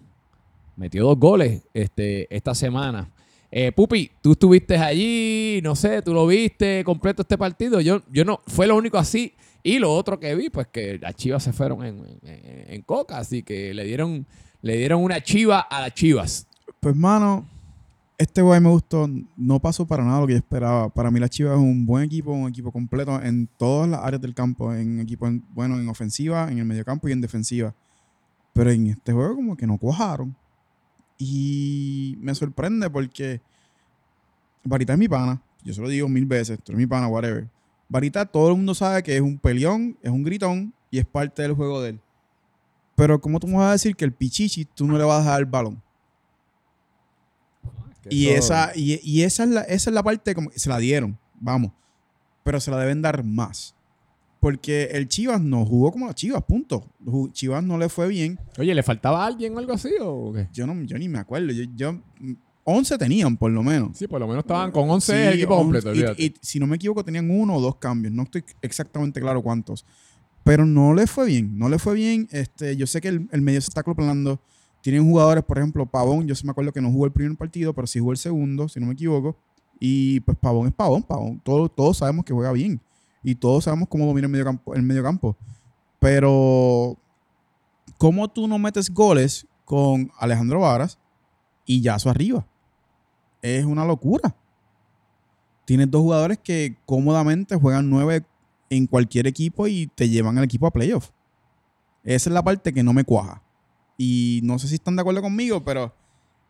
Metió 0.75 1.03
dos 1.05 1.19
goles 1.19 1.63
este, 1.73 2.33
esta 2.35 2.55
semana. 2.55 3.09
Eh, 3.51 3.71
Pupi, 3.71 4.09
tú 4.21 4.31
estuviste 4.31 4.77
allí, 4.77 5.59
no 5.63 5.75
sé, 5.75 6.01
tú 6.01 6.13
lo 6.13 6.25
viste 6.25 6.83
completo 6.83 7.21
este 7.21 7.37
partido. 7.37 7.79
Yo, 7.81 8.01
yo 8.11 8.25
no, 8.25 8.41
fue 8.47 8.65
lo 8.65 8.75
único 8.75 8.97
así. 8.97 9.33
Y 9.63 9.79
lo 9.79 9.93
otro 9.93 10.19
que 10.19 10.35
vi, 10.35 10.49
pues 10.49 10.67
que 10.67 10.99
las 10.99 11.15
chivas 11.15 11.41
se 11.43 11.53
fueron 11.53 11.85
en, 11.85 12.03
en- 12.21 12.81
coca, 12.81 13.17
así 13.17 13.43
que 13.43 13.73
le 13.73 13.85
dieron, 13.85 14.25
le 14.61 14.75
dieron 14.77 15.01
una 15.01 15.21
chiva 15.21 15.59
a 15.61 15.79
las 15.81 15.93
chivas. 15.93 16.47
Pues, 16.81 16.95
mano, 16.95 17.47
este 18.17 18.41
guay 18.41 18.59
me 18.59 18.69
gustó. 18.69 19.09
No 19.37 19.59
pasó 19.61 19.87
para 19.87 20.03
nada 20.03 20.19
lo 20.19 20.27
que 20.27 20.33
yo 20.33 20.37
esperaba. 20.39 20.89
Para 20.89 21.09
mí, 21.11 21.19
la 21.19 21.29
Chivas 21.29 21.53
es 21.53 21.59
un 21.59 21.85
buen 21.85 22.03
equipo, 22.03 22.31
un 22.33 22.49
equipo 22.49 22.71
completo 22.73 23.21
en 23.21 23.47
todas 23.57 23.89
las 23.89 24.01
áreas 24.01 24.21
del 24.21 24.33
campo. 24.33 24.73
En 24.73 24.99
equipo, 24.99 25.27
en- 25.27 25.43
bueno, 25.53 25.79
en 25.79 25.87
ofensiva, 25.87 26.51
en 26.51 26.57
el 26.59 26.65
mediocampo 26.65 27.07
y 27.07 27.13
en 27.13 27.21
defensiva. 27.21 27.73
Pero 28.51 28.69
en 28.69 28.87
este 28.87 29.13
juego, 29.13 29.35
como 29.35 29.55
que 29.55 29.65
no 29.65 29.77
cuajaron. 29.77 30.35
Y 31.17 32.17
me 32.19 32.35
sorprende 32.35 32.89
porque 32.89 33.39
Varita 34.63 34.93
es 34.93 34.99
mi 34.99 35.07
pana. 35.07 35.41
Yo 35.63 35.73
se 35.73 35.81
lo 35.81 35.87
digo 35.87 36.09
mil 36.09 36.25
veces. 36.25 36.59
Tú 36.61 36.73
eres 36.73 36.79
mi 36.79 36.87
pana, 36.87 37.07
whatever. 37.07 37.47
Varita, 37.93 38.25
todo 38.25 38.49
el 38.49 38.55
mundo 38.55 38.73
sabe 38.73 39.03
que 39.03 39.15
es 39.15 39.21
un 39.21 39.37
peleón, 39.37 39.95
es 40.01 40.09
un 40.09 40.23
gritón 40.23 40.73
y 40.89 40.97
es 40.97 41.05
parte 41.05 41.43
del 41.43 41.53
juego 41.53 41.79
de 41.81 41.89
él. 41.91 41.99
Pero, 42.95 43.21
¿cómo 43.21 43.39
tú 43.39 43.47
me 43.47 43.57
vas 43.57 43.69
a 43.69 43.71
decir 43.73 43.95
que 43.95 44.03
el 44.03 44.11
pichichi 44.11 44.65
tú 44.65 44.87
no 44.87 44.97
le 44.97 45.03
vas 45.03 45.19
a 45.19 45.23
dejar 45.23 45.39
el 45.41 45.45
balón? 45.45 45.81
Y, 48.09 48.27
esa, 48.29 48.71
y, 48.75 48.99
y 49.03 49.21
esa, 49.23 49.43
es 49.43 49.49
la, 49.49 49.61
esa 49.61 49.89
es 49.89 49.93
la 49.93 50.03
parte 50.03 50.33
como 50.35 50.49
que 50.49 50.59
se 50.59 50.69
la 50.69 50.77
dieron, 50.79 51.17
vamos. 51.39 51.71
Pero 52.43 52.59
se 52.59 52.69
la 52.71 52.77
deben 52.79 53.01
dar 53.01 53.23
más. 53.23 53.75
Porque 54.39 54.89
el 54.91 55.07
Chivas 55.07 55.39
no 55.39 55.63
jugó 55.65 55.91
como 55.91 56.07
las 56.07 56.15
Chivas, 56.15 56.43
punto. 56.43 56.85
Chivas 57.31 57.63
no 57.63 57.77
le 57.77 57.87
fue 57.89 58.07
bien. 58.07 58.37
Oye, 58.57 58.73
¿le 58.75 58.83
faltaba 58.83 59.23
a 59.23 59.27
alguien 59.27 59.55
o 59.55 59.59
algo 59.59 59.71
así 59.73 59.91
o 60.01 60.33
qué? 60.33 60.49
Yo, 60.51 60.67
no, 60.67 60.81
yo 60.83 60.97
ni 60.97 61.07
me 61.07 61.19
acuerdo. 61.19 61.53
Yo, 61.53 61.63
yo- 61.75 61.99
11 62.65 62.97
tenían, 62.97 63.35
por 63.37 63.51
lo 63.51 63.61
menos. 63.63 63.97
Sí, 63.97 64.07
por 64.07 64.19
lo 64.21 64.27
menos 64.27 64.43
estaban 64.43 64.71
con 64.71 64.89
11 64.89 65.11
Sí, 65.13 65.19
el 65.19 65.33
equipo 65.33 65.55
11, 65.55 65.81
completo. 65.83 66.13
y- 66.17 66.25
y, 66.27 66.33
si 66.41 66.59
no 66.59 66.67
me 66.67 66.77
equivoco, 66.77 67.03
tenían 67.03 67.29
uno 67.29 67.55
o 67.55 67.61
dos 67.61 67.75
cambios. 67.75 68.13
No 68.13 68.23
estoy 68.23 68.43
exactamente 68.61 69.19
claro 69.19 69.41
cuántos. 69.41 69.85
Pero 70.43 70.65
no 70.65 70.93
le 70.93 71.07
fue 71.07 71.25
bien. 71.27 71.57
No 71.57 71.67
le 71.69 71.77
fue 71.79 71.93
bien. 71.95 72.27
Este, 72.31 72.75
yo 72.77 72.87
sé 72.87 73.01
que 73.01 73.09
el, 73.09 73.27
el 73.31 73.41
medio 73.41 73.59
se 73.61 73.69
está 73.69 73.81
acoplando. 73.81 74.39
Tienen 74.81 75.03
jugadores, 75.05 75.43
por 75.43 75.57
ejemplo, 75.57 75.85
Pavón. 75.85 76.27
Yo 76.27 76.35
sí 76.35 76.45
me 76.45 76.51
acuerdo 76.51 76.71
que 76.73 76.81
no 76.81 76.91
jugó 76.91 77.05
el 77.05 77.11
primer 77.11 77.37
partido, 77.37 77.73
pero 77.73 77.87
sí 77.87 77.99
jugó 77.99 78.11
el 78.11 78.17
segundo, 78.17 78.67
si 78.67 78.79
no 78.79 78.87
me 78.87 78.93
equivoco. 78.93 79.37
Y 79.79 80.19
pues 80.21 80.37
Pavón 80.37 80.67
es 80.67 80.73
Pavón. 80.73 81.03
Pavón. 81.03 81.39
Todos, 81.43 81.73
todos 81.75 81.97
sabemos 81.97 82.25
que 82.25 82.33
juega 82.33 82.51
bien. 82.51 82.81
Y 83.23 83.35
todos 83.35 83.63
sabemos 83.65 83.87
cómo 83.89 84.05
domina 84.05 84.25
el 84.25 84.31
mediocampo. 84.31 84.73
El 84.75 84.83
mediocampo. 84.83 85.37
Pero, 85.99 86.97
¿cómo 87.97 88.29
tú 88.29 88.47
no 88.47 88.59
metes 88.59 88.89
goles 88.93 89.47
con 89.63 90.11
Alejandro 90.19 90.59
Varas 90.59 90.99
y 91.65 91.79
Yazo 91.81 92.09
arriba? 92.09 92.45
Es 93.43 93.65
una 93.65 93.85
locura. 93.85 94.35
Tienes 95.65 95.91
dos 95.91 96.01
jugadores 96.01 96.39
que 96.39 96.77
cómodamente 96.85 97.55
juegan 97.55 97.89
nueve 97.89 98.23
en 98.69 98.87
cualquier 98.87 99.27
equipo 99.27 99.67
y 99.67 99.87
te 99.87 100.09
llevan 100.09 100.37
al 100.37 100.45
equipo 100.45 100.65
a 100.65 100.71
playoff. 100.71 101.09
Esa 102.03 102.29
es 102.29 102.33
la 102.33 102.41
parte 102.41 102.73
que 102.73 102.83
no 102.83 102.93
me 102.93 103.03
cuaja. 103.03 103.43
Y 103.97 104.39
no 104.43 104.57
sé 104.59 104.67
si 104.69 104.75
están 104.75 104.95
de 104.95 105.01
acuerdo 105.01 105.21
conmigo, 105.21 105.63
pero 105.63 105.93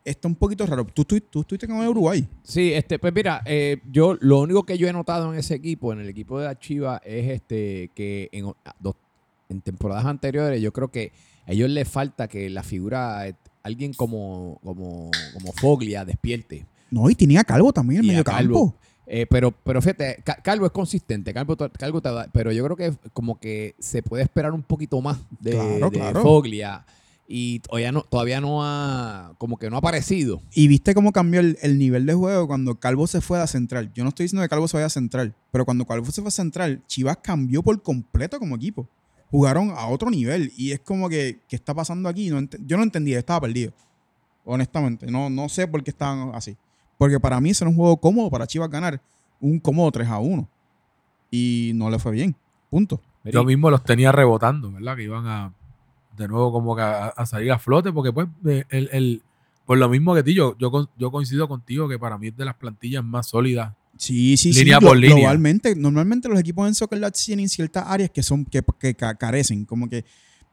está 0.05 0.27
un 0.27 0.35
poquito 0.35 0.65
raro. 0.67 0.85
Tú, 0.85 1.03
tú, 1.03 1.19
tú 1.19 1.41
estuviste 1.41 1.67
con 1.67 1.77
Uruguay. 1.77 2.27
Sí, 2.43 2.71
este, 2.73 2.99
pues 2.99 3.11
mira, 3.11 3.41
eh, 3.45 3.81
yo 3.91 4.15
lo 4.21 4.41
único 4.41 4.63
que 4.63 4.77
yo 4.77 4.87
he 4.87 4.93
notado 4.93 5.33
en 5.33 5.39
ese 5.39 5.55
equipo, 5.55 5.93
en 5.93 5.99
el 5.99 6.09
equipo 6.09 6.39
de 6.39 6.45
la 6.45 7.01
es 7.03 7.29
este 7.31 7.89
que 7.95 8.29
en, 8.31 8.53
en 9.49 9.61
temporadas 9.61 10.05
anteriores 10.05 10.61
yo 10.61 10.71
creo 10.71 10.89
que 10.89 11.11
a 11.47 11.53
ellos 11.53 11.69
les 11.69 11.87
falta 11.87 12.27
que 12.27 12.49
la 12.51 12.63
figura, 12.63 13.27
eh, 13.27 13.35
alguien 13.63 13.93
como, 13.93 14.59
como, 14.63 15.09
como 15.33 15.51
Foglia 15.53 16.05
despierte. 16.05 16.65
No, 16.93 17.09
y 17.09 17.15
tenía 17.15 17.41
a 17.41 17.43
Calvo 17.43 17.73
también 17.73 18.01
en 18.01 18.07
medio 18.07 18.23
Calvo. 18.23 18.71
campo. 18.71 18.79
Eh, 19.05 19.25
pero, 19.29 19.51
pero 19.51 19.81
fíjate, 19.81 20.21
Ca- 20.23 20.37
Calvo 20.41 20.65
es 20.65 20.71
consistente, 20.71 21.33
Calvo, 21.33 21.57
Calvo 21.77 22.01
te 22.01 22.09
da- 22.09 22.29
pero 22.31 22.51
yo 22.51 22.63
creo 22.63 22.77
que 22.77 22.93
como 23.11 23.39
que 23.39 23.75
se 23.79 24.01
puede 24.01 24.23
esperar 24.23 24.51
un 24.53 24.63
poquito 24.63 25.01
más 25.01 25.17
de, 25.39 25.51
Claro, 25.51 25.89
de 25.89 25.97
claro. 25.97 26.21
Foglia 26.21 26.85
y 27.27 27.59
todavía 27.59 27.91
no, 27.91 28.03
todavía 28.03 28.39
no 28.39 28.63
ha, 28.63 29.33
como 29.39 29.57
que 29.57 29.69
no 29.69 29.75
ha 29.75 29.79
aparecido. 29.79 30.41
Y 30.53 30.67
viste 30.67 30.93
cómo 30.93 31.11
cambió 31.11 31.41
el, 31.41 31.57
el 31.61 31.77
nivel 31.79 32.05
de 32.05 32.13
juego 32.13 32.47
cuando 32.47 32.79
Calvo 32.79 33.07
se 33.07 33.19
fue 33.21 33.41
a 33.41 33.47
central. 33.47 33.91
Yo 33.93 34.03
no 34.03 34.09
estoy 34.09 34.25
diciendo 34.25 34.43
que 34.43 34.49
Calvo 34.49 34.67
se 34.69 34.77
vaya 34.77 34.87
a 34.87 34.89
central, 34.89 35.35
pero 35.51 35.65
cuando 35.65 35.85
Calvo 35.85 36.05
se 36.11 36.21
fue 36.21 36.29
a 36.29 36.31
central, 36.31 36.81
Chivas 36.87 37.17
cambió 37.21 37.61
por 37.63 37.81
completo 37.81 38.39
como 38.39 38.55
equipo. 38.55 38.87
Jugaron 39.31 39.71
a 39.71 39.87
otro 39.87 40.09
nivel 40.11 40.53
y 40.55 40.71
es 40.71 40.79
como 40.79 41.09
que, 41.09 41.39
¿qué 41.49 41.55
está 41.55 41.73
pasando 41.73 42.07
aquí? 42.07 42.29
No 42.29 42.39
yo 42.65 42.77
no 42.77 42.83
entendía, 42.83 43.17
estaba 43.19 43.41
perdido. 43.41 43.73
Honestamente, 44.45 45.07
no, 45.07 45.29
no 45.29 45.49
sé 45.49 45.67
por 45.67 45.83
qué 45.83 45.91
estaban 45.91 46.31
así. 46.35 46.55
Porque 46.97 47.19
para 47.19 47.39
mí 47.41 47.49
ese 47.51 47.63
era 47.63 47.69
un 47.69 47.75
juego 47.75 47.97
cómodo 47.97 48.29
para 48.29 48.47
Chivas 48.47 48.69
ganar 48.69 49.01
un 49.39 49.59
cómodo 49.59 49.91
3 49.91 50.07
a 50.07 50.19
1. 50.19 50.47
Y 51.31 51.71
no 51.75 51.89
le 51.89 51.99
fue 51.99 52.11
bien. 52.11 52.35
Punto. 52.69 53.01
Yo 53.25 53.43
mismo 53.43 53.69
los 53.69 53.83
tenía 53.83 54.11
rebotando, 54.11 54.71
¿verdad? 54.71 54.95
Que 54.97 55.03
iban 55.03 55.25
a, 55.27 55.53
de 56.17 56.27
nuevo, 56.27 56.51
como 56.51 56.75
que 56.75 56.81
a, 56.81 57.07
a 57.07 57.25
salir 57.25 57.51
a 57.51 57.59
flote, 57.59 57.91
porque 57.91 58.11
pues, 58.11 58.27
eh, 58.45 58.65
el, 58.69 58.89
el- 58.91 59.21
por 59.65 59.77
lo 59.77 59.87
mismo 59.87 60.13
que 60.13 60.23
ti, 60.23 60.33
yo, 60.33 60.57
yo, 60.57 60.69
con- 60.71 60.89
yo 60.97 61.09
coincido 61.09 61.47
contigo 61.47 61.87
que 61.87 61.97
para 61.97 62.17
mí 62.17 62.27
es 62.27 62.35
de 62.37 62.43
las 62.43 62.55
plantillas 62.55 63.01
más 63.03 63.27
sólidas. 63.27 63.73
Sí, 63.97 64.35
sí, 64.35 64.51
Línea 64.51 64.79
sí. 64.79 64.85
por 64.85 64.97
línea. 64.97 65.15
Globalmente, 65.17 65.73
normalmente 65.75 66.27
los 66.27 66.37
equipos 66.39 66.67
en 66.67 66.75
Soccer 66.75 66.99
Lads 66.99 67.23
tienen 67.25 67.47
ciertas 67.47 67.85
áreas 67.87 68.09
que 68.09 68.21
son 68.23 68.43
que, 68.43 68.61
que 68.79 68.93
ca- 68.95 69.15
carecen. 69.15 69.63
Como 69.65 69.87
que, 69.87 70.03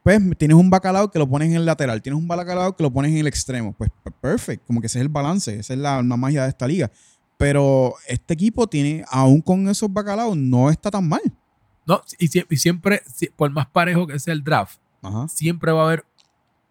pues, 0.03 0.19
tienes 0.37 0.55
un 0.57 0.69
bacalao 0.69 1.11
que 1.11 1.19
lo 1.19 1.27
pones 1.29 1.49
en 1.49 1.55
el 1.55 1.65
lateral, 1.65 2.01
tienes 2.01 2.19
un 2.19 2.27
bacalao 2.27 2.75
que 2.75 2.83
lo 2.83 2.91
pones 2.91 3.11
en 3.11 3.17
el 3.19 3.27
extremo. 3.27 3.73
Pues, 3.73 3.89
p- 4.03 4.11
perfect. 4.11 4.65
Como 4.65 4.81
que 4.81 4.87
ese 4.87 4.99
es 4.99 5.01
el 5.03 5.09
balance, 5.09 5.59
esa 5.59 5.73
es 5.73 5.79
la, 5.79 6.01
la 6.01 6.17
magia 6.17 6.43
de 6.43 6.49
esta 6.49 6.67
liga. 6.67 6.89
Pero 7.37 7.95
este 8.07 8.33
equipo 8.33 8.67
tiene, 8.67 9.03
aún 9.09 9.41
con 9.41 9.67
esos 9.67 9.91
bacalaos, 9.91 10.37
no 10.37 10.69
está 10.69 10.91
tan 10.91 11.07
mal. 11.07 11.21
No, 11.85 12.01
y, 12.19 12.29
y 12.53 12.57
siempre, 12.57 13.01
si- 13.13 13.27
por 13.29 13.49
más 13.51 13.67
parejo 13.67 14.05
que 14.07 14.19
sea 14.19 14.33
el 14.33 14.43
draft, 14.43 14.79
Ajá. 15.01 15.27
siempre 15.27 15.71
va 15.71 15.81
a 15.81 15.85
haber 15.87 16.05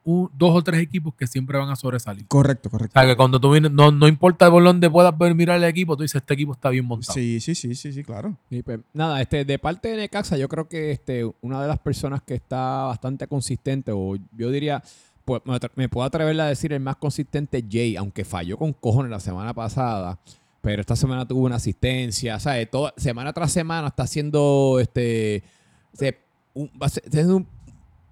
un- 0.05 0.31
dos 0.37 0.55
o 0.57 0.63
tres 0.63 0.81
equipos 0.81 1.15
que 1.15 1.27
siempre 1.27 1.59
van 1.59 1.69
a 1.69 1.77
sobresalir. 1.77 2.27
Correcto, 2.27 2.69
O 2.69 2.71
correcto. 2.73 2.99
sea, 2.99 3.09
que 3.09 3.17
cuando 3.17 3.39
tú 3.41 3.51
vienes, 3.53 3.71
no, 3.71 3.91
no 3.93 4.09
importa 4.09 4.51
por 4.51 4.63
dónde 4.65 4.89
puedas 4.91 5.17
ver 5.17 5.35
mirar 5.35 5.59
el 5.59 5.65
equipo, 5.65 5.97
tú 5.97 6.03
dices, 6.03 6.17
este 6.23 6.35
equipo 6.35 6.53
está 6.53 6.71
bien 6.71 6.85
montado. 6.87 7.13
Sí, 7.13 7.39
sí, 7.41 7.55
sí, 7.55 7.75
sí, 7.75 7.93
sí, 7.93 8.03
claro. 8.03 8.37
Pues, 8.65 8.81
nada, 8.93 9.21
este, 9.21 9.45
de 9.45 9.59
parte 9.59 9.89
de 9.89 9.97
Necaxa, 9.97 10.37
yo 10.37 10.49
creo 10.49 10.69
que 10.69 10.91
este, 10.93 11.25
una 11.43 11.61
de 11.63 11.69
las 11.69 11.79
personas 11.79 12.23
que 12.23 12.35
está 12.35 12.85
bastante 12.85 13.27
consistente, 13.27 13.93
o 13.95 14.17
yo 14.37 14.51
diría, 14.51 14.83
pues, 15.25 15.43
me, 15.77 15.89
puedo 15.89 16.07
atrever 16.07 16.41
a 16.41 16.47
decir 16.47 16.73
el 16.73 16.81
más 16.81 16.97
consistente 16.97 17.65
Jay, 17.71 17.95
aunque 17.97 18.25
falló 18.25 18.57
con 18.57 18.73
cojones 18.73 19.11
la 19.11 19.21
semana 19.21 19.53
pasada, 19.55 20.19
pero 20.63 20.81
esta 20.81 20.97
semana 20.97 21.27
tuvo 21.27 21.45
una 21.45 21.57
asistencia, 21.57 22.39
¿sabes? 22.41 22.71
Toda, 22.71 22.93
semana 22.97 23.33
tras 23.33 23.53
semana 23.53 23.89
está 23.89 24.07
siendo 24.07 24.79
este, 24.81 25.43
se- 25.93 26.19
un, 26.53 26.69
va 26.83 26.87
a 26.87 26.89
ser- 26.89 27.05
siendo 27.11 27.37
un 27.37 27.47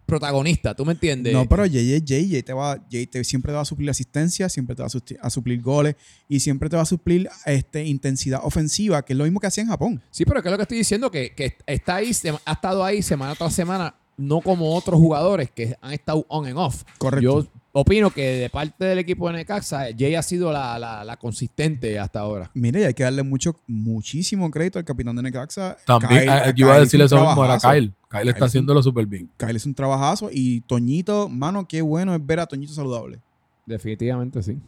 protagonista, 0.08 0.74
¿tú 0.74 0.84
me 0.84 0.92
entiendes? 0.94 1.32
No, 1.32 1.48
pero 1.48 1.62
Jay 1.64 1.92
es 1.92 2.02
Jay. 2.04 2.28
Jay, 2.28 2.42
te 2.42 2.52
va, 2.52 2.84
Jay 2.90 3.06
te- 3.06 3.22
siempre 3.22 3.52
te 3.52 3.56
va 3.56 3.60
a 3.62 3.64
suplir 3.64 3.88
asistencia, 3.90 4.48
siempre 4.48 4.74
te 4.74 4.82
va 4.82 4.86
a, 4.86 4.90
susti- 4.90 5.18
a 5.20 5.30
suplir 5.30 5.62
goles 5.62 5.94
y 6.28 6.40
siempre 6.40 6.68
te 6.68 6.74
va 6.76 6.82
a 6.82 6.86
suplir 6.86 7.28
este, 7.46 7.84
intensidad 7.84 8.40
ofensiva, 8.42 9.04
que 9.04 9.12
es 9.12 9.16
lo 9.16 9.24
mismo 9.24 9.38
que 9.38 9.46
hacía 9.46 9.62
en 9.62 9.68
Japón. 9.68 10.02
Sí, 10.10 10.24
pero 10.24 10.42
que 10.42 10.48
es 10.48 10.50
lo 10.50 10.56
que 10.56 10.62
estoy 10.62 10.78
diciendo, 10.78 11.10
que, 11.10 11.32
que 11.34 11.56
está 11.66 11.96
ahí, 11.96 12.10
ha 12.44 12.52
estado 12.52 12.82
ahí 12.84 13.02
semana 13.02 13.34
tras 13.36 13.54
semana, 13.54 13.94
no 14.16 14.40
como 14.40 14.74
otros 14.74 14.98
jugadores 14.98 15.50
que 15.50 15.76
han 15.80 15.92
estado 15.92 16.26
on 16.28 16.46
and 16.46 16.56
off. 16.58 16.82
Correcto. 16.98 17.22
Yo 17.44 17.48
opino 17.80 18.10
que 18.10 18.22
de 18.38 18.50
parte 18.50 18.84
del 18.84 18.98
equipo 18.98 19.28
de 19.28 19.34
Necaxa, 19.38 19.86
Jay 19.96 20.14
ha 20.14 20.22
sido 20.22 20.50
la, 20.52 20.78
la- 20.78 21.04
la 21.04 21.16
consistente 21.16 21.98
hasta 21.98 22.20
ahora. 22.20 22.50
Mire, 22.54 22.80
y 22.80 22.84
hay 22.84 22.94
que 22.94 23.02
darle 23.04 23.22
mucho, 23.22 23.56
muchísimo 23.66 24.50
crédito 24.50 24.78
al 24.78 24.84
capitán 24.84 25.14
de 25.16 25.22
Necaxa. 25.22 25.76
También, 25.86 26.22
Kyle- 26.24 26.48
eh, 26.48 26.52
yo 26.56 26.66
iba 26.66 26.74
a 26.74 26.80
decirle 26.80 27.06
eso 27.06 27.16
mismo, 27.16 27.34
trabajazo. 27.34 27.68
Kyle. 27.70 27.92
Kyle 28.10 28.20
Kyle 28.20 28.30
está 28.30 28.44
haciéndolo 28.46 28.82
súper 28.82 29.06
bien. 29.06 29.30
Kyle 29.36 29.56
es 29.56 29.66
un 29.66 29.74
trabajazo 29.74 30.30
y 30.32 30.60
Toñito, 30.62 31.28
mano, 31.28 31.68
qué 31.68 31.82
bueno 31.82 32.14
es 32.14 32.24
ver 32.24 32.40
a 32.40 32.46
Toñito 32.46 32.72
saludable. 32.72 33.20
Definitivamente 33.66 34.42
sí. 34.42 34.58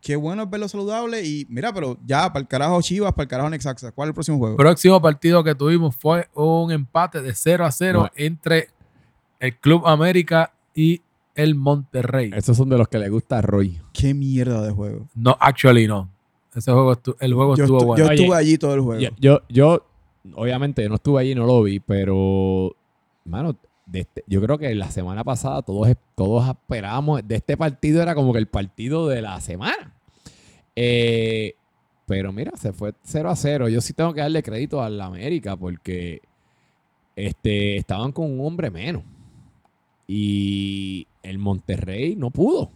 Qué 0.00 0.16
bueno 0.16 0.42
es 0.42 0.50
verlo 0.50 0.68
saludable 0.68 1.24
y 1.24 1.46
mira, 1.48 1.72
pero 1.72 1.96
ya, 2.04 2.28
para 2.30 2.40
el 2.42 2.46
carajo 2.46 2.82
Chivas, 2.82 3.12
para 3.14 3.22
el 3.22 3.28
carajo 3.28 3.48
Necaxa. 3.48 3.90
¿Cuál 3.92 4.08
es 4.08 4.10
el 4.10 4.14
próximo 4.14 4.36
juego? 4.38 4.56
próximo 4.56 5.00
partido 5.00 5.42
que 5.42 5.54
tuvimos 5.54 5.96
fue 5.96 6.28
un 6.34 6.70
empate 6.70 7.22
de 7.22 7.34
0 7.34 7.64
a 7.64 7.72
0 7.72 8.02
No. 8.02 8.10
entre 8.14 8.68
el 9.40 9.56
Club 9.58 9.86
América 9.86 10.52
y 10.74 11.00
el 11.34 11.54
Monterrey. 11.54 12.30
Esos 12.34 12.56
son 12.56 12.68
de 12.68 12.78
los 12.78 12.88
que 12.88 12.98
le 12.98 13.08
gusta 13.08 13.38
a 13.38 13.42
Roy. 13.42 13.80
Qué 13.92 14.14
mierda 14.14 14.62
de 14.62 14.70
juego. 14.72 15.06
No, 15.14 15.36
actually 15.40 15.86
no. 15.86 16.08
Ese 16.54 16.70
juego 16.72 16.96
el 17.20 17.34
juego 17.34 17.56
Yo, 17.56 17.64
estuvo 17.64 17.80
estu- 17.80 17.86
bueno. 17.86 18.04
yo 18.04 18.10
Oye, 18.10 18.22
estuve 18.22 18.36
allí 18.36 18.58
todo 18.58 18.74
el 18.74 18.80
juego. 18.80 19.00
Yo, 19.00 19.08
yo, 19.18 19.40
yo, 19.48 19.86
obviamente, 20.34 20.88
no 20.88 20.94
estuve 20.96 21.20
allí, 21.22 21.34
no 21.34 21.44
lo 21.46 21.62
vi, 21.62 21.80
pero, 21.80 22.76
mano, 23.24 23.56
de 23.86 24.00
este- 24.00 24.22
yo 24.28 24.40
creo 24.40 24.56
que 24.58 24.72
la 24.74 24.90
semana 24.90 25.24
pasada 25.24 25.62
todos, 25.62 25.88
todos 26.14 26.48
esperábamos, 26.48 27.26
de 27.26 27.34
este 27.36 27.56
partido 27.56 28.00
era 28.00 28.14
como 28.14 28.32
que 28.32 28.38
el 28.38 28.46
partido 28.46 29.08
de 29.08 29.20
la 29.20 29.40
semana. 29.40 29.92
Eh, 30.76 31.54
pero 32.06 32.32
mira, 32.32 32.52
se 32.56 32.72
fue 32.72 32.92
0 33.02 33.30
a 33.30 33.36
0. 33.36 33.68
Yo 33.68 33.80
sí 33.80 33.92
tengo 33.92 34.12
que 34.14 34.20
darle 34.20 34.42
crédito 34.42 34.82
a 34.82 34.88
la 34.90 35.06
América 35.06 35.56
porque 35.56 36.20
este, 37.16 37.76
estaban 37.76 38.12
con 38.12 38.30
un 38.30 38.46
hombre 38.46 38.70
menos. 38.70 39.02
Y 40.06 41.06
el 41.22 41.38
Monterrey 41.38 42.16
no 42.16 42.30
pudo. 42.30 42.70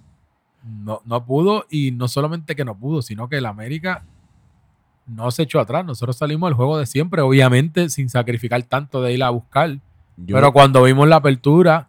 No, 0.64 1.00
no 1.04 1.24
pudo 1.24 1.66
y 1.70 1.90
no 1.92 2.08
solamente 2.08 2.56
que 2.56 2.64
no 2.64 2.76
pudo, 2.76 3.00
sino 3.02 3.28
que 3.28 3.36
el 3.38 3.46
América 3.46 4.04
no 5.06 5.30
se 5.30 5.44
echó 5.44 5.60
atrás. 5.60 5.84
Nosotros 5.84 6.16
salimos 6.16 6.48
del 6.48 6.54
juego 6.56 6.78
de 6.78 6.86
siempre, 6.86 7.22
obviamente 7.22 7.88
sin 7.90 8.08
sacrificar 8.08 8.62
tanto 8.64 9.00
de 9.02 9.14
ir 9.14 9.22
a 9.22 9.30
buscar. 9.30 9.78
Yo- 10.16 10.34
Pero 10.36 10.52
cuando 10.52 10.82
vimos 10.82 11.08
la 11.08 11.16
apertura 11.16 11.88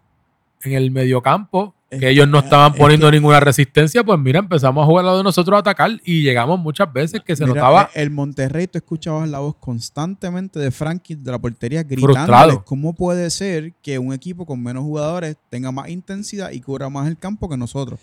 en 0.62 0.74
el 0.74 0.92
mediocampo, 0.92 1.74
que 1.90 2.10
ellos 2.10 2.28
no 2.28 2.40
estaban 2.40 2.74
es 2.74 2.78
poniendo 2.78 3.08
que- 3.08 3.14
ninguna 3.18 3.40
resistencia, 3.40 4.04
pues 4.04 4.20
mira, 4.20 4.40
empezamos 4.40 4.84
a 4.84 4.86
jugar 4.86 5.06
lo 5.06 5.18
de 5.18 5.24
nosotros 5.24 5.56
a 5.56 5.60
atacar 5.60 5.92
y 6.06 6.22
llegamos 6.22 6.60
muchas 6.60 6.92
veces 6.94 7.22
que 7.26 7.36
se 7.36 7.46
Mira, 7.46 7.56
notaba 7.56 7.90
eh, 7.96 8.02
El 8.04 8.12
Monterrey, 8.12 8.68
tú 8.68 8.78
escuchabas 8.78 9.28
la 9.28 9.40
voz 9.40 9.56
constantemente 9.60 10.60
de 10.60 10.70
Frankie 10.72 11.16
de 11.16 11.32
la 11.32 11.40
portería 11.40 11.82
gritando 11.84 12.14
Frustrado. 12.14 12.64
cómo 12.66 12.94
puede 12.94 13.30
ser 13.32 13.74
que 13.82 13.98
un 13.98 14.14
equipo 14.14 14.46
con 14.46 14.62
menos 14.62 14.84
jugadores 14.84 15.36
tenga 15.50 15.72
más 15.72 15.90
intensidad 15.90 16.52
y 16.52 16.62
cubra 16.62 16.90
más 16.90 17.08
el 17.08 17.18
campo 17.18 17.50
que 17.50 17.58
nosotros. 17.58 18.00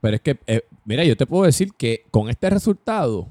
Pero 0.00 0.16
es 0.16 0.20
que, 0.22 0.38
eh, 0.48 0.62
mira, 0.84 1.04
yo 1.04 1.16
te 1.16 1.26
puedo 1.26 1.44
decir 1.44 1.72
que 1.78 2.04
con 2.10 2.28
este 2.28 2.50
resultado 2.50 3.28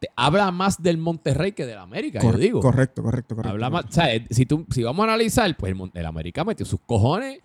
te 0.00 0.08
habla 0.16 0.50
más 0.52 0.82
del 0.82 0.98
Monterrey 0.98 1.52
que 1.52 1.64
del 1.66 1.78
América, 1.78 2.20
yo 2.20 2.28
Cor- 2.30 2.38
digo. 2.38 2.60
Correcto, 2.60 3.02
correcto, 3.02 3.34
correcto. 3.34 3.50
Habla 3.52 3.70
más, 3.70 3.86
o 3.86 3.90
sea, 3.92 4.14
eh, 4.14 4.26
si, 4.30 4.44
tú, 4.46 4.66
si 4.70 4.82
vamos 4.82 5.00
a 5.02 5.08
analizar, 5.08 5.56
pues 5.56 5.74
el 5.94 6.06
América 6.06 6.44
metió 6.44 6.64
sus 6.66 6.78
cojones, 6.86 7.40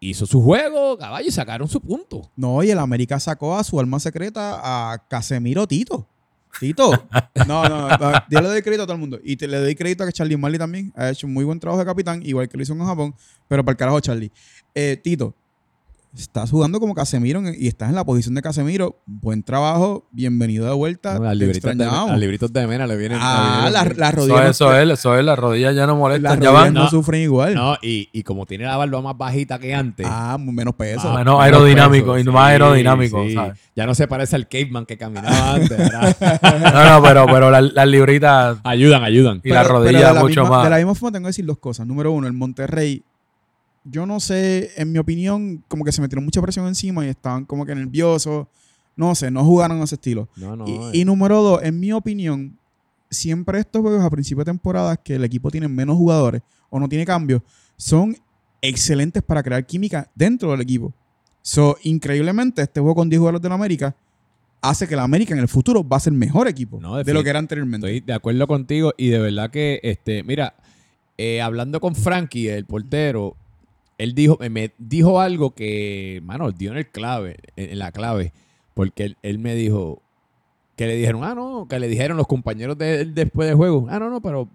hizo 0.00 0.26
su 0.26 0.42
juego, 0.42 0.96
caballo, 0.96 1.28
y 1.28 1.32
sacaron 1.32 1.68
su 1.68 1.80
punto. 1.80 2.30
No, 2.36 2.62
y 2.62 2.70
el 2.70 2.78
América 2.78 3.18
sacó 3.18 3.56
a 3.56 3.64
su 3.64 3.78
alma 3.80 4.00
secreta 4.00 4.92
a 4.92 4.98
Casemiro 5.08 5.66
Tito. 5.66 6.06
Tito. 6.58 6.90
No, 7.46 7.66
no, 7.66 7.88
no, 7.88 8.12
yo 8.28 8.40
le 8.40 8.48
doy 8.48 8.62
crédito 8.62 8.82
a 8.82 8.86
todo 8.86 8.94
el 8.94 9.00
mundo. 9.00 9.20
Y 9.22 9.36
te, 9.36 9.46
le 9.46 9.58
doy 9.58 9.74
crédito 9.74 10.02
a 10.02 10.06
que 10.06 10.12
Charlie 10.12 10.36
Marley 10.36 10.58
también 10.58 10.92
ha 10.96 11.08
hecho 11.08 11.26
un 11.26 11.32
muy 11.32 11.44
buen 11.44 11.58
trabajo 11.60 11.78
de 11.78 11.86
capitán, 11.86 12.20
igual 12.22 12.48
que 12.48 12.56
lo 12.56 12.62
hizo 12.62 12.72
en 12.74 12.84
Japón, 12.84 13.14
pero 13.46 13.64
para 13.64 13.72
el 13.72 13.76
carajo 13.78 14.00
Charlie. 14.00 14.30
Eh, 14.74 15.00
Tito, 15.02 15.34
estás 16.22 16.50
jugando 16.50 16.80
como 16.80 16.94
Casemiro 16.94 17.42
y 17.56 17.68
estás 17.68 17.88
en 17.90 17.94
la 17.94 18.04
posición 18.04 18.34
de 18.34 18.42
Casemiro. 18.42 19.00
Buen 19.06 19.42
trabajo, 19.42 20.08
bienvenido 20.10 20.66
de 20.66 20.72
vuelta. 20.74 21.14
No, 21.14 21.24
Las 21.24 21.32
te 21.32 21.36
libritos, 21.36 21.76
de, 21.78 21.84
las 21.84 22.18
libritos 22.18 22.52
de 22.52 22.66
Mena 22.66 22.86
le 22.86 22.96
vienen. 22.96 23.18
Ah, 23.20 23.68
las 23.72 23.84
vienen- 23.84 23.98
las 24.00 24.08
eso, 24.12 24.16
rodillas, 24.20 24.40
no- 24.44 24.50
eso 24.50 24.76
es, 24.76 24.90
eso 24.98 25.18
es, 25.18 25.24
las 25.24 25.38
rodillas 25.38 25.74
ya 25.76 25.86
no 25.86 25.92
las 25.92 25.98
molestan, 25.98 26.40
ya 26.40 26.50
rodillas 26.50 26.52
van 26.64 26.74
no, 26.74 26.82
No. 26.84 26.90
sufren 26.90 27.22
igual. 27.22 27.54
No, 27.54 27.76
y, 27.82 28.08
y 28.12 28.22
como 28.24 28.46
tiene 28.46 28.64
la 28.64 28.76
barba 28.76 29.00
más 29.00 29.16
bajita 29.16 29.58
que 29.58 29.74
antes. 29.74 30.06
Ah, 30.08 30.36
menos 30.40 30.74
peso. 30.74 31.08
Ah, 31.10 31.18
menos 31.18 31.40
aerodinámico 31.40 32.18
y 32.18 32.22
peso, 32.22 32.32
más 32.32 32.48
aerodinámico, 32.50 33.24
¿sabes? 33.32 33.58
Ya 33.76 33.86
no 33.86 33.94
se 33.94 34.08
parece 34.08 34.34
al 34.36 34.48
caveman 34.48 34.86
que 34.86 34.98
caminaba 34.98 35.52
antes, 35.54 35.78
¿verdad? 35.78 36.16
No, 36.72 36.84
no, 37.00 37.02
pero, 37.06 37.26
pero 37.26 37.50
las, 37.50 37.72
las 37.72 37.86
libritas 37.86 38.58
ayudan, 38.64 39.04
ayudan. 39.04 39.40
y 39.44 39.50
la 39.50 39.62
Pero- 39.62 39.74
rodilla 39.74 39.98
pero 39.98 40.08
de 40.08 40.14
la 40.14 40.20
mucho 40.20 40.40
misma- 40.42 40.56
más. 40.56 40.64
De 40.64 40.70
la 40.70 40.76
misma 40.78 40.94
forma 40.94 41.12
tengo 41.12 41.24
que 41.26 41.30
decir 41.30 41.46
dos 41.46 41.58
cosas. 41.58 41.86
Número 41.86 42.10
uno, 42.10 42.26
el 42.26 42.32
Monterrey, 42.32 43.04
yo 43.90 44.06
no 44.06 44.20
sé, 44.20 44.70
en 44.76 44.92
mi 44.92 44.98
opinión, 44.98 45.64
como 45.68 45.84
que 45.84 45.92
se 45.92 46.00
metieron 46.00 46.24
mucha 46.24 46.42
presión 46.42 46.66
encima 46.66 47.04
y 47.04 47.08
estaban 47.08 47.44
como 47.44 47.64
que 47.66 47.74
nerviosos. 47.74 48.46
No 48.96 49.14
sé, 49.14 49.30
no 49.30 49.44
jugaron 49.44 49.80
a 49.80 49.84
ese 49.84 49.94
estilo. 49.94 50.28
No, 50.36 50.56
no. 50.56 50.66
y, 50.66 50.72
eh. 50.72 50.90
y 50.94 51.04
número 51.04 51.42
dos, 51.42 51.62
en 51.62 51.78
mi 51.78 51.92
opinión, 51.92 52.58
siempre 53.10 53.60
estos 53.60 53.82
juegos 53.82 54.02
a 54.02 54.10
principio 54.10 54.44
de 54.44 54.50
temporada 54.50 54.96
que 54.96 55.14
el 55.14 55.24
equipo 55.24 55.50
tiene 55.50 55.68
menos 55.68 55.96
jugadores 55.96 56.42
o 56.70 56.78
no 56.78 56.88
tiene 56.88 57.06
cambios, 57.06 57.42
son 57.76 58.16
excelentes 58.60 59.22
para 59.22 59.42
crear 59.42 59.64
química 59.64 60.10
dentro 60.14 60.50
del 60.50 60.60
equipo. 60.60 60.92
So, 61.42 61.76
increíblemente, 61.82 62.62
este 62.62 62.80
juego 62.80 62.96
con 62.96 63.08
10 63.08 63.18
jugadores 63.18 63.42
de 63.42 63.48
la 63.48 63.54
América 63.54 63.96
hace 64.60 64.88
que 64.88 64.96
la 64.96 65.04
América 65.04 65.34
en 65.34 65.40
el 65.40 65.48
futuro 65.48 65.86
va 65.86 65.98
a 65.98 66.00
ser 66.00 66.12
mejor 66.12 66.48
equipo 66.48 66.80
No, 66.80 67.02
de 67.02 67.14
lo 67.14 67.22
que 67.22 67.30
era 67.30 67.38
anteriormente. 67.38 67.86
Estoy 67.86 68.00
de 68.00 68.12
acuerdo 68.12 68.46
contigo 68.46 68.92
y 68.96 69.08
de 69.08 69.18
verdad 69.18 69.50
que, 69.50 69.80
este, 69.82 70.22
mira, 70.24 70.54
eh, 71.16 71.40
hablando 71.40 71.80
con 71.80 71.94
Frankie, 71.94 72.48
el 72.48 72.64
portero, 72.64 73.36
él 73.98 74.14
dijo, 74.14 74.36
me- 74.40 74.48
me 74.50 74.72
dijo 74.78 75.20
algo 75.20 75.50
que, 75.54 76.20
mano, 76.24 76.50
dio 76.52 76.70
en 76.72 76.78
el 76.78 76.88
clave, 76.90 77.36
en, 77.56 77.78
la 77.78 77.92
clave, 77.92 78.32
porque 78.74 79.04
él, 79.04 79.16
él 79.22 79.38
me 79.38 79.54
dijo 79.54 80.02
que 80.76 80.86
le 80.86 80.94
dijeron, 80.96 81.24
ah, 81.24 81.34
no, 81.34 81.66
que 81.68 81.78
le 81.80 81.88
dijeron 81.88 82.16
los 82.16 82.26
compañeros 82.28 82.78
de 82.78 83.00
él 83.00 83.14
después 83.14 83.48
del 83.48 83.56
juego, 83.56 83.86
ah, 83.90 83.98
no, 83.98 84.08
no, 84.10 84.20
pero 84.22 84.48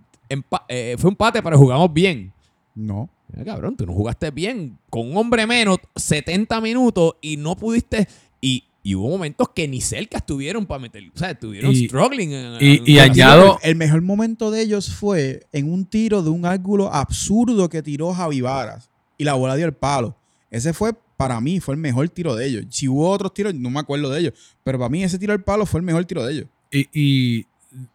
eh, 0.69 0.95
fue 0.97 1.09
un 1.09 1.13
empate, 1.13 1.43
pero 1.43 1.57
jugamos 1.57 1.93
bien. 1.93 2.31
No. 2.75 3.09
Mira, 3.31 3.45
cabrón, 3.53 3.75
tú 3.75 3.85
no 3.85 3.93
jugaste 3.93 4.31
bien 4.31 4.77
con 4.89 5.09
un 5.11 5.17
hombre 5.17 5.45
menos 5.45 5.77
70 5.95 6.61
minutos 6.61 7.15
y 7.21 7.37
no 7.37 7.55
pudiste. 7.55 8.07
Y, 8.41 8.63
y 8.83 8.95
hubo 8.95 9.09
momentos 9.09 9.49
que 9.55 9.67
ni 9.67 9.81
cerca 9.81 10.17
estuvieron 10.17 10.65
para 10.65 10.79
meter. 10.79 11.03
O 11.13 11.17
sea, 11.17 11.31
estuvieron 11.31 11.71
Y- 11.71 11.87
struggling. 11.87 12.31
en- 12.33 12.57
y- 12.61 12.81
y 12.93 12.99
añado- 12.99 13.59
El 13.63 13.75
mejor 13.75 14.01
momento 14.01 14.49
de 14.51 14.61
ellos 14.61 14.93
fue 14.93 15.45
en 15.51 15.71
un 15.71 15.85
tiro 15.85 16.21
de 16.23 16.29
un 16.29 16.45
ángulo 16.45 16.91
absurdo 16.93 17.69
que 17.69 17.81
tiró 17.83 18.13
Javi 18.13 18.41
Varas 18.41 18.89
y 19.17 19.23
la 19.23 19.33
bola 19.33 19.55
dio 19.55 19.65
el 19.65 19.73
palo. 19.73 20.15
Ese 20.49 20.73
fue, 20.73 20.93
para 21.17 21.41
mí, 21.41 21.59
fue 21.59 21.75
el 21.75 21.81
mejor 21.81 22.07
tiro 22.09 22.35
de 22.35 22.45
ellos. 22.45 22.65
Si 22.69 22.87
hubo 22.87 23.09
otros 23.09 23.33
tiros, 23.33 23.53
no 23.53 23.69
me 23.69 23.79
acuerdo 23.79 24.09
de 24.09 24.19
ellos. 24.19 24.33
Pero 24.63 24.77
para 24.77 24.89
mí, 24.89 25.03
ese 25.03 25.17
tiro 25.17 25.33
del 25.33 25.43
palo 25.43 25.65
fue 25.65 25.79
el 25.79 25.85
mejor 25.85 26.05
tiro 26.05 26.23
de 26.25 26.33
ellos. 26.33 26.45
Y, 26.71 26.87
y, 26.93 27.45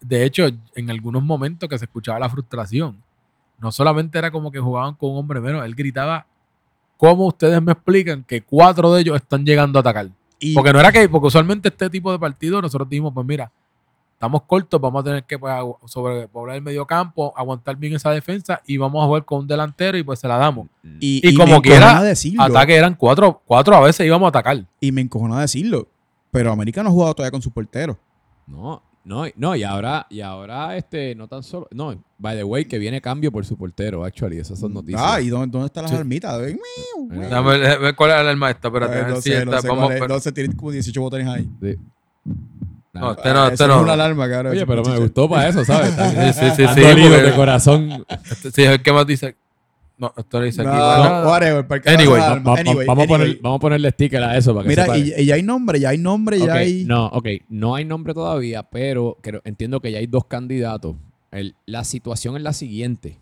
de 0.01 0.25
hecho, 0.25 0.49
en 0.75 0.91
algunos 0.91 1.23
momentos 1.23 1.69
que 1.69 1.79
se 1.79 1.85
escuchaba 1.85 2.19
la 2.19 2.29
frustración, 2.29 3.03
no 3.59 3.73
solamente 3.73 4.19
era 4.19 4.31
como 4.31 4.51
que 4.51 4.59
jugaban 4.59 4.95
con 4.95 5.11
un 5.11 5.19
hombre 5.19 5.41
menos, 5.41 5.65
él 5.65 5.75
gritaba, 5.75 6.27
¿cómo 6.97 7.27
ustedes 7.27 7.61
me 7.63 7.73
explican 7.73 8.25
que 8.25 8.43
cuatro 8.43 8.93
de 8.93 9.03
ellos 9.03 9.17
están 9.17 9.45
llegando 9.45 9.79
a 9.79 9.81
atacar? 9.81 10.11
Y 10.39 10.55
Porque 10.55 10.73
no 10.73 10.81
era 10.81 10.93
que, 10.93 11.09
porque 11.09 11.27
usualmente 11.27 11.69
este 11.69 11.91
tipo 11.91 12.13
de 12.13 12.19
partidos 12.19 12.63
nosotros 12.63 12.89
dijimos, 12.89 13.13
pues 13.13 13.27
mira, 13.27 13.51
estamos 14.19 14.43
cortos, 14.43 14.81
vamos 14.81 15.01
a 15.03 15.05
tener 15.05 15.23
que 15.23 15.39
pues, 15.39 15.55
sobrepoblar 15.87 16.57
el 16.57 16.63
medio 16.63 16.85
campo, 16.85 17.33
aguantar 17.37 17.77
bien 17.77 17.95
esa 17.95 18.11
defensa 18.11 18.61
y 18.67 18.77
vamos 18.77 19.01
a 19.01 19.07
jugar 19.07 19.25
con 19.25 19.39
un 19.43 19.47
delantero 19.47 19.97
y 19.97 20.03
pues 20.03 20.19
se 20.19 20.27
la 20.27 20.37
damos. 20.37 20.67
y, 20.99 21.21
y 21.25 21.31
y 21.31 21.37
como 21.37 21.63
quiera, 21.63 22.03
decirlo. 22.03 22.43
Ataque 22.43 22.75
eran 22.75 22.97
cuatro, 22.97 23.41
cuatro 23.47 23.77
a 23.77 23.81
veces 23.81 24.05
íbamos 24.05 24.27
a 24.27 24.31
atacar. 24.31 24.65
Y 24.81 24.91
me 24.91 25.03
encojona 25.03 25.41
decirlo. 25.41 25.87
Pero 26.33 26.51
América 26.51 26.83
no 26.83 26.89
ha 26.89 26.93
jugado 26.93 27.15
todavía 27.15 27.31
con 27.31 27.41
su 27.43 27.53
portero. 27.53 27.97
No, 28.49 28.83
no, 29.05 29.25
no, 29.37 29.55
y 29.55 29.63
ahora, 29.63 30.07
y 30.11 30.21
ahora, 30.21 30.77
este, 30.77 31.15
no 31.15 31.29
tan 31.29 31.45
solo. 31.45 31.69
No, 31.71 31.95
by 32.19 32.37
the 32.37 32.43
way, 32.45 32.65
que 32.65 32.77
viene 32.79 33.01
cambio 33.01 33.31
por 33.31 33.47
su 33.47 33.57
portero, 33.57 34.05
actually. 34.05 34.39
Esas 34.39 34.59
son 34.59 34.75
noticias. 34.75 35.01
Ah, 35.03 35.21
¿y 35.21 35.29
dónde, 35.29 35.47
dónde 35.53 35.67
están 35.67 35.85
las 35.85 35.93
Sí. 35.93 35.97
armitas? 35.97 36.43
Eh. 36.43 36.59
Dame 37.31 37.57
ver 37.79 37.95
cuál 37.95 38.11
era 38.11 38.23
la 38.25 38.31
arma 38.31 38.51
esta, 38.51 38.67
espérate. 38.67 38.95
Eh, 38.99 39.03
ver 39.03 39.11
no 39.11 39.17
si 39.21 39.31
sé, 39.31 39.39
esta- 39.39 39.45
no 39.53 39.61
sé 39.63 39.69
vamos, 39.69 39.85
cuál 39.85 39.95
es. 39.97 40.01
pero- 40.03 40.15
No 40.15 40.21
sé, 40.21 40.33
tiene 40.33 40.57
como 40.57 40.73
18 40.73 41.01
botones 41.01 41.29
ahí. 41.29 41.49
Sí. 41.63 41.77
No, 42.93 43.13
este 43.13 43.33
no, 43.33 43.49
eso 43.49 43.67
no. 43.67 43.77
es 43.77 43.83
una 43.83 43.93
alarma, 43.93 44.29
cabrón. 44.29 44.53
Oye, 44.53 44.67
pero 44.67 44.83
me 44.85 44.99
gustó 44.99 45.29
para 45.29 45.49
eso, 45.49 45.65
¿sabes? 45.65 45.91
Sí, 45.91 46.41
sí, 46.41 46.47
sí, 46.57 46.67
sí, 46.75 46.81
porque- 46.81 47.23
de 47.23 47.33
corazón. 47.35 48.05
Este- 48.09 48.51
sí, 48.51 48.63
es 48.63 48.71
el 48.71 48.83
que 48.83 48.93
más 48.93 49.07
dice. 49.07 49.37
No, 49.99 50.13
esto 50.17 50.39
no 50.39 50.45
dice 50.45 50.61
aquí. 50.63 50.71
No, 50.71 50.77
nada. 50.77 51.27
whatever, 51.29 51.67
Anyway, 51.87 52.21
Va- 52.21 52.55
Anyway, 52.59 52.87
vamos, 52.87 53.05
a 53.05 53.09
poner, 53.09 53.39
vamos 53.43 53.57
a 53.57 53.61
ponerle 53.61 53.91
sticker 53.91 54.23
a 54.23 54.37
eso 54.37 54.55
para 54.55 54.63
que 54.63 54.69
Mira, 54.69 54.85
sepa. 54.85 54.97
y, 54.97 55.13
y 55.17 55.27
ya 55.27 55.35
hay 55.35 55.43
nombre, 55.43 55.81
ya 55.81 55.89
hay 55.89 55.99
nombre, 55.99 56.39
ya 56.39 56.55
hay. 56.55 56.85
No, 56.85 57.07
ok, 57.07 57.27
no 57.49 57.75
hay 57.75 57.85
nombre 57.85 58.15
todavía, 58.15 58.63
pero 58.63 59.19
creo- 59.21 59.43
entiendo 59.45 59.81
que 59.81 59.91
ya 59.91 59.99
hay 59.99 60.07
dos 60.07 60.25
candidatos. 60.27 60.95
El- 61.33 61.57
la 61.67 61.83
situación 61.83 62.37
es 62.37 62.43
la 62.43 62.53
siguiente. 62.53 63.19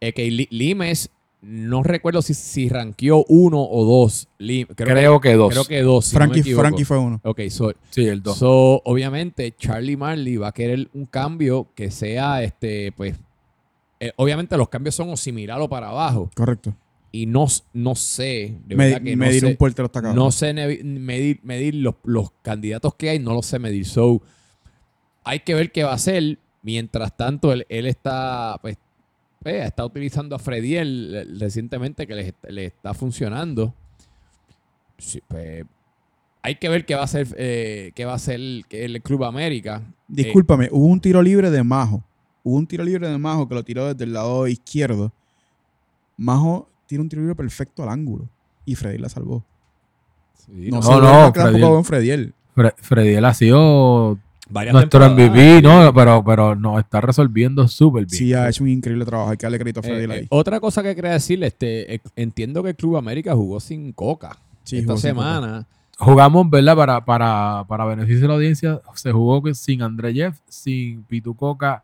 Es 0.00 0.14
que 0.14 0.30
Li- 0.30 0.46
Limes, 0.52 1.10
no 1.40 1.82
recuerdo 1.82 2.20
si, 2.22 2.34
si 2.34 2.68
ranqueó 2.68 3.24
uno 3.28 3.62
o 3.62 3.84
dos. 3.84 4.28
Creo, 4.38 4.66
Creo 4.74 5.20
que 5.20 5.34
dos. 5.34 5.50
creo 5.52 5.64
que 5.64 5.82
dos. 5.82 6.06
si 6.06 6.16
Frankie, 6.16 6.84
fue 6.84 6.98
uno. 6.98 7.20
Ok, 7.24 7.42
so, 7.48 7.72
Sí, 7.90 8.06
el 8.06 8.22
dos. 8.22 8.38
so, 8.38 8.82
obviamente 8.84 9.54
Charlie 9.56 9.96
Marley 9.96 10.36
va 10.36 10.48
a 10.48 10.52
querer 10.52 10.88
un 10.94 11.06
cambio 11.06 11.68
que 11.74 11.90
sea, 11.90 12.42
este, 12.42 12.92
pues, 12.92 13.16
eh, 14.00 14.12
obviamente 14.16 14.56
los 14.56 14.68
cambios 14.68 14.94
son 14.94 15.10
o 15.10 15.16
similar 15.16 15.60
o 15.60 15.68
para 15.68 15.88
abajo. 15.90 16.30
Correcto. 16.34 16.74
Y 17.10 17.26
no, 17.26 17.46
no 17.72 17.94
sé, 17.94 18.56
de 18.66 18.76
Me- 18.76 18.84
verdad 18.86 19.02
que 19.02 19.16
no 19.16 19.24
medir 19.24 19.40
sé. 19.40 19.46
un 19.46 19.56
portero 19.56 19.86
está 19.86 20.02
cabrón. 20.02 20.16
No 20.16 20.30
sé 20.30 20.52
medir, 20.52 21.40
medir 21.42 21.74
los, 21.76 21.94
los 22.04 22.30
candidatos 22.42 22.94
que 22.96 23.10
hay, 23.10 23.18
no 23.18 23.32
los 23.32 23.46
sé 23.46 23.58
medir. 23.58 23.86
So, 23.86 24.20
hay 25.24 25.40
que 25.40 25.54
ver 25.54 25.72
qué 25.72 25.84
va 25.84 25.92
a 25.92 25.94
hacer. 25.94 26.38
Mientras 26.62 27.16
tanto, 27.16 27.52
él, 27.52 27.64
él 27.68 27.86
está, 27.86 28.58
pues, 28.60 28.76
pues, 29.42 29.64
está 29.64 29.84
utilizando 29.84 30.36
a 30.36 30.38
Frediel 30.38 31.36
recientemente 31.38 32.06
que 32.06 32.14
le, 32.14 32.34
le 32.48 32.64
está 32.66 32.94
funcionando. 32.94 33.74
Sí, 34.98 35.22
pues, 35.28 35.64
hay 36.42 36.56
que 36.56 36.68
ver 36.68 36.84
qué 36.86 36.94
va 36.94 37.02
a 37.02 37.04
hacer, 37.04 37.28
eh, 37.36 37.92
qué 37.94 38.04
va 38.04 38.12
a 38.12 38.16
hacer 38.16 38.36
el, 38.36 38.64
el 38.70 39.02
Club 39.02 39.24
América. 39.24 39.82
Eh, 39.86 39.92
Discúlpame, 40.08 40.68
hubo 40.72 40.86
un 40.86 41.00
tiro 41.00 41.22
libre 41.22 41.50
de 41.50 41.62
Majo. 41.62 42.02
Hubo 42.42 42.56
un 42.56 42.66
tiro 42.66 42.84
libre 42.84 43.08
de 43.08 43.18
Majo 43.18 43.48
que 43.48 43.54
lo 43.54 43.64
tiró 43.64 43.86
desde 43.92 44.04
el 44.04 44.12
lado 44.12 44.46
izquierdo. 44.46 45.12
Majo 46.16 46.68
tira 46.86 47.02
un 47.02 47.08
tiro 47.08 47.22
libre 47.22 47.34
perfecto 47.36 47.82
al 47.82 47.90
ángulo. 47.90 48.28
y 48.64 48.74
Freddy 48.74 48.98
la 48.98 49.08
salvó. 49.08 49.44
Sí, 50.34 50.70
No, 50.70 50.80
no, 50.80 51.30
no, 51.32 51.58
no, 51.58 51.84
Frediel. 51.84 52.34
Frediel. 52.78 53.24
Ha 53.24 53.34
sido 53.34 54.18
varias 54.50 54.72
nuestro 54.74 55.10
MVP. 55.10 55.62
¿no? 55.62 55.92
Pero, 55.94 56.24
pero 56.24 56.54
nos 56.54 56.78
está 56.80 57.00
resolviendo 57.00 57.66
súper 57.68 58.06
bien. 58.06 58.18
Sí, 58.18 58.32
ha 58.34 58.48
hecho 58.48 58.64
un 58.64 58.70
increíble 58.70 59.04
trabajo. 59.04 59.30
Hay 59.30 59.36
que 59.36 59.44
darle 59.46 59.58
crédito 59.58 59.80
a 59.80 59.82
Eh, 59.84 59.86
Frediel 59.86 60.10
eh, 60.10 60.14
ahí. 60.14 60.26
otra 60.30 60.60
cosa 60.60 60.82
que 60.82 60.94
quería 60.94 61.12
decirle, 61.12 61.46
este, 61.48 61.94
eh, 61.94 62.00
entiendo 62.16 62.62
que 62.62 62.70
el 62.70 62.76
Club 62.76 62.96
América 62.96 63.34
jugó 63.34 63.60
sin 63.60 63.92
Coca 63.92 64.36
Sí, 64.64 64.78
esta 64.78 64.96
semana. 64.96 65.66
Jugamos, 65.98 66.48
¿verdad? 66.48 66.76
Para, 66.76 67.04
para, 67.04 67.64
para 67.66 67.84
beneficio 67.84 68.20
de 68.22 68.28
la 68.28 68.34
audiencia, 68.34 68.80
se 68.94 69.10
jugó 69.10 69.42
que 69.42 69.54
sin 69.54 69.82
André 69.82 70.12
Jeff, 70.14 70.38
sin 70.48 71.02
Pitu 71.04 71.34
Coca, 71.34 71.82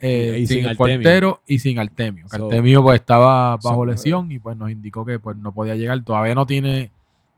eh, 0.00 0.38
Y- 0.40 0.46
sin, 0.48 0.58
sin 0.62 0.66
el 0.68 0.76
portero 0.76 1.40
y 1.46 1.58
sin 1.60 1.78
Artemio. 1.78 2.26
So- 2.28 2.46
Artemio 2.46 2.82
pues 2.82 2.98
estaba 3.00 3.56
bajo 3.58 3.76
So- 3.76 3.86
lesión 3.86 4.32
y 4.32 4.40
pues 4.40 4.56
nos 4.56 4.70
indicó 4.70 5.04
que 5.04 5.20
pues 5.20 5.36
no 5.36 5.52
podía 5.52 5.76
llegar. 5.76 6.02
Todavía 6.02 6.34
no 6.34 6.44
tiene 6.44 6.90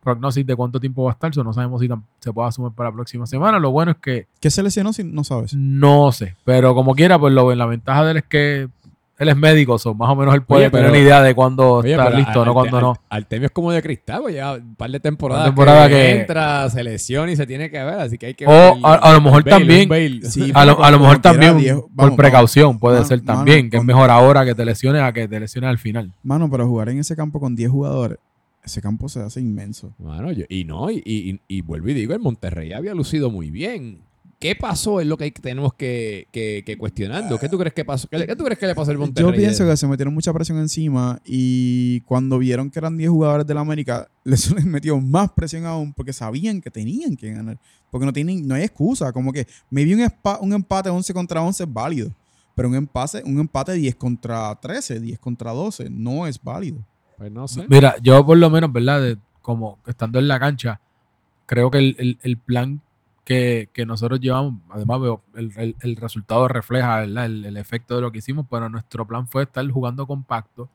prognosis 0.05 0.47
de 0.47 0.55
cuánto 0.55 0.79
tiempo 0.79 1.03
va 1.05 1.11
a 1.11 1.15
estar, 1.15 1.35
so 1.35 1.43
no 1.43 1.53
sabemos 1.53 1.81
si 1.81 1.89
se 2.21 2.33
puede 2.33 2.49
asumir 2.49 2.71
para 2.73 2.91
la 2.91 2.95
próxima 2.95 3.27
semana. 3.27 3.59
Lo 3.59 3.71
bueno 3.73 3.91
es 3.93 3.97
que 3.99 4.27
¿Qué 4.41 4.51
se 4.51 4.63
lesionó 4.63 4.93
si 4.93 5.03
no 5.03 5.25
sabes? 5.25 5.55
no 5.55 6.13
sé, 6.13 6.37
pero 6.45 6.75
como 6.75 6.95
quiera, 6.95 7.19
pues 7.19 7.33
lo 7.35 7.53
la 7.55 7.67
ventaja 7.67 8.05
de 8.05 8.11
él 8.13 8.17
es 8.19 8.25
que 8.25 8.69
él 9.17 9.29
es 9.29 9.37
médico, 9.37 9.79
so 9.79 9.95
más 9.95 10.11
o 10.11 10.17
menos 10.17 10.35
él 10.35 10.43
puede 10.43 10.63
Oye, 10.65 10.71
pero- 10.73 10.87
tener 10.89 10.91
una 10.91 11.01
idea 11.07 11.23
de 11.23 11.37
cuándo 11.37 11.75
Oye, 11.75 11.93
está 11.93 12.11
listo, 12.11 12.45
no 12.45 12.53
cuándo 12.53 12.81
no. 12.81 12.91
Arte- 12.91 13.01
Artemio 13.11 13.47
es 13.47 13.53
como 13.53 13.71
de 13.71 13.81
cristal, 13.81 14.23
pues 14.23 14.35
ya 14.35 14.55
un 14.55 14.75
par 14.75 14.91
de 14.91 14.99
temporadas, 14.99 15.45
temporada 15.45 15.87
que, 15.89 15.95
que- 15.95 16.21
entra, 16.23 16.69
se 16.69 16.83
lesiona 16.83 17.31
y 17.31 17.37
se 17.37 17.47
tiene 17.47 17.71
que 17.71 17.79
ver, 17.85 17.95
así 18.01 18.19
que 18.19 18.27
hay 18.27 18.35
que 18.35 18.45
O 18.45 18.51
ver 18.51 18.75
a- 18.83 18.95
a 18.95 19.13
lo 19.13 19.21
mejor 19.21 19.45
también-. 19.45 19.89
Sí, 20.25 20.51
A 20.53 20.65
lo, 20.65 20.83
a 20.85 20.91
lo 20.91 20.99
mejor 20.99 21.21
también 21.21 21.55
por 21.81 21.89
vamos, 21.95 22.17
precaución 22.17 22.81
puede 22.81 22.97
Mano, 22.97 23.07
ser 23.07 23.23
mano, 23.23 23.39
también, 23.39 23.71
que 23.71 23.77
es 23.77 23.85
mejor 23.85 24.11
ahora 24.11 24.45
que 24.45 24.57
te 24.57 24.65
lesiones 24.65 25.01
a 25.03 25.13
que 25.13 25.29
te 25.29 25.39
lesiones 25.39 25.71
al 25.71 25.79
final. 25.79 26.11
Mano, 26.25 26.51
pero 26.51 26.67
jugar 26.67 26.89
en 26.89 26.99
ese 26.99 27.15
campo 27.15 27.39
con 27.39 27.55
10 27.55 27.71
jugadores, 27.71 28.19
ese 28.65 28.81
campo 28.81 29.09
se 29.09 29.21
hace 29.21 29.41
inmenso. 29.41 29.95
Bueno, 29.99 30.33
yo- 30.33 30.45
y 30.49 30.65
no, 30.65 30.91
y, 30.91 31.03
y- 31.05 31.41
y 31.49 31.61
vuelvo 31.61 31.89
y 31.91 31.95
digo, 31.95 32.15
el 32.15 32.21
Monterrey 32.21 32.73
había 32.73 32.95
lucido 32.95 33.31
muy 33.31 33.51
bien. 33.51 34.01
¿Qué 34.41 34.55
pasó? 34.57 35.01
Es 35.01 35.07
lo 35.07 35.17
que 35.17 35.31
tenemos 35.31 35.73
que, 35.75 36.27
que, 36.31 36.65
que 36.67 36.77
cuestionando. 36.77 37.39
¿Qué 37.39 37.49
tú 37.49 37.57
crees 37.57 37.73
que 37.73 37.85
pasó? 37.85 38.09
¿Qué, 38.09 38.27
qué 38.27 38.37
tú 38.37 38.45
crees 38.45 38.59
que 38.59 38.67
le 38.67 38.75
pasó 38.75 38.91
al 38.91 38.99
Monterrey? 38.99 39.31
Yo 39.31 39.37
pienso 39.39 39.67
que 39.67 39.75
se 39.77 39.87
metieron 39.87 40.13
mucha 40.13 40.33
presión 40.35 40.59
encima 40.59 41.19
y 41.25 42.01
cuando 42.01 42.39
vieron 42.39 42.71
que 42.71 42.79
eran 42.79 42.97
10 42.99 43.09
jugadores 43.11 43.47
de 43.47 43.55
la 43.55 43.61
América, 43.61 44.07
les, 44.25 44.51
les 44.51 44.67
metió 44.67 45.01
más 45.01 45.31
presión 45.33 45.65
aún 45.65 45.95
porque 45.95 46.13
sabían 46.13 46.61
que 46.61 46.71
tenían 46.71 47.17
que 47.17 47.33
ganar. 47.33 47.59
Porque 47.91 48.05
no 48.05 48.13
tienen, 48.13 48.47
no 48.47 48.55
hay 48.55 48.65
excusa. 48.65 49.13
Como 49.13 49.33
que 49.33 49.47
maybe 49.71 49.95
un, 49.95 50.01
espa- 50.01 50.39
un 50.43 50.53
empate 50.53 50.91
11 50.91 51.15
contra 51.15 51.41
11 51.43 51.63
es 51.63 51.73
válido. 51.73 52.11
Pero 52.55 52.69
un 52.69 52.75
empate, 52.75 53.23
un 53.25 53.39
empate 53.41 53.73
10 53.73 53.95
contra 53.95 54.55
13, 54.61 55.01
10 55.01 55.19
contra 55.21 55.53
12, 55.53 55.89
no 55.91 56.27
es 56.27 56.43
válido. 56.43 56.85
Pues 57.19 57.31
no 57.31 57.47
sé. 57.49 57.67
Mira, 57.69 57.95
yo 58.03 58.25
por 58.25 58.37
lo 58.39 58.51
menos, 58.51 58.73
¿verdad? 58.73 59.01
De- 59.01 59.19
como 59.43 59.79
estando 59.87 60.19
en 60.19 60.27
la 60.29 60.41
cancha, 60.41 60.81
creo 61.47 61.71
que 61.71 61.79
el, 61.79 61.97
el- 61.99 62.19
el 62.23 62.37
plan 62.39 62.81
que, 63.25 63.69
que 63.73 63.87
nosotros 63.87 64.21
llevamos, 64.21 64.55
además 64.71 65.01
veo, 65.01 65.23
el, 65.35 65.53
el- 65.57 65.77
el 65.81 65.97
resultado 65.97 66.49
refleja 66.49 67.01
¿verdad? 67.01 67.27
El, 67.27 67.45
el 67.45 67.57
efecto 67.57 67.95
de 67.97 68.01
lo 68.03 68.11
que 68.13 68.19
hicimos, 68.19 68.47
pero 68.51 68.69
nuestro 68.69 69.07
plan 69.07 69.29
fue 69.29 69.43
estar 69.45 69.69
jugando 69.71 70.07
compacto, 70.07 70.69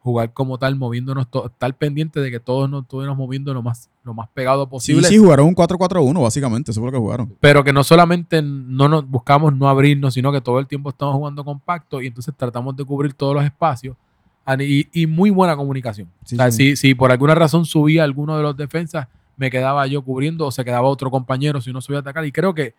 jugar 0.00 0.32
como 0.32 0.58
tal, 0.58 0.76
moviéndonos, 0.76 1.28
to- 1.30 1.46
estar 1.46 1.74
pendiente 1.74 2.20
de 2.20 2.30
que 2.30 2.40
todos 2.40 2.68
nos 2.70 2.82
estuviéramos 2.82 3.18
moviendo 3.18 3.52
lo 3.52 3.62
más, 3.62 3.90
lo 4.04 4.14
más 4.14 4.28
pegado 4.32 4.64
Sí, 4.64 4.70
posible. 4.70 5.08
sí, 5.08 5.18
jugaron 5.18 5.46
un 5.48 5.54
4-4-1, 5.54 6.22
básicamente. 6.22 6.70
Eso 6.70 6.80
fue 6.80 6.88
lo 6.88 6.92
que 6.92 6.98
jugaron. 6.98 7.34
pero 7.40 7.62
que 7.62 7.72
no 7.74 7.84
solamente 7.84 8.40
no 8.42 8.88
nos 8.88 9.06
buscamos 9.08 9.54
no 9.54 9.68
abrirnos, 9.68 10.14
sino 10.14 10.32
que 10.32 10.40
todo 10.40 10.58
el 10.60 10.66
tiempo 10.66 10.88
estamos 10.90 11.14
jugando 11.14 11.44
compacto 11.44 12.00
y 12.00 12.06
entonces 12.06 12.34
tratamos 12.36 12.74
de 12.76 12.84
cubrir 12.84 13.12
todos 13.14 13.34
los 13.34 13.44
espacios 13.44 13.96
y, 14.60 14.88
y 14.92 15.06
muy 15.06 15.30
buena 15.30 15.56
comunicación. 15.56 16.08
Sí, 16.24 16.34
o 16.34 16.38
sea, 16.38 16.50
sí. 16.50 16.70
si, 16.70 16.76
si 16.76 16.94
por 16.94 17.10
alguna 17.12 17.34
razón 17.34 17.64
subía 17.66 18.04
alguno 18.04 18.36
de 18.36 18.42
los 18.42 18.56
defensas, 18.56 19.08
me 19.36 19.50
quedaba 19.50 19.86
yo 19.86 20.02
cubriendo 20.02 20.46
o 20.46 20.50
se 20.50 20.64
quedaba 20.64 20.88
otro 20.88 21.10
compañero 21.10 21.60
si 21.60 21.70
uno 21.70 21.80
subía 21.80 21.98
a 21.98 22.00
atacar. 22.00 22.24
Y 22.24 22.32
creo 22.32 22.54
que 22.54 22.74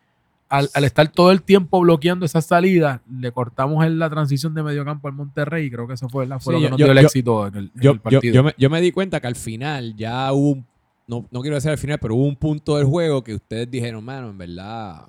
al, 0.50 0.68
al 0.74 0.84
estar 0.84 1.08
todo 1.10 1.32
el 1.32 1.42
tiempo 1.44 1.80
bloqueando 1.80 2.26
esas 2.26 2.46
salidas, 2.46 3.02
le 3.10 3.32
cortamos 3.32 3.86
en 3.86 4.00
la 4.00 4.10
transición 4.10 4.54
de 4.56 4.64
medio 4.64 4.84
campo 4.84 5.08
al 5.08 5.14
Monterrey 5.14 5.68
y 5.68 5.72
creo 5.72 5.88
que 5.88 5.94
eso 5.94 6.10
fue, 6.10 6.26
¿verdad? 6.26 6.42
fue 6.42 6.56
Sí, 6.56 6.60
lo 6.60 6.60
que 6.60 6.64
yo- 6.66 6.70
nos 6.72 6.80
yo- 6.80 6.86
dio 6.86 6.92
el 6.92 6.98
éxito 6.98 7.48
en 7.48 7.56
el, 7.56 7.72
en 7.76 7.82
yo, 7.82 7.92
el 7.92 8.00
partido. 8.00 8.34
yo 8.34 8.44
me, 8.44 8.54
yo 8.58 8.70
me 8.70 8.82
di 8.82 8.92
cuenta 8.92 9.20
que 9.20 9.28
al 9.28 9.36
final 9.36 9.96
ya 9.96 10.34
hubo 10.34 10.50
un, 10.54 10.66
no, 11.08 11.26
no 11.32 11.42
quiero 11.42 11.56
decir 11.56 11.70
al 11.72 11.78
final, 11.78 12.00
pero 12.00 12.16
hubo 12.16 12.26
un 12.26 12.36
punto 12.36 12.78
del 12.78 12.86
juego 12.88 13.24
que 13.24 13.36
ustedes 13.36 13.70
dijeron, 13.70 14.04
mano, 14.04 14.30
en 14.32 14.38
verdad, 14.40 15.04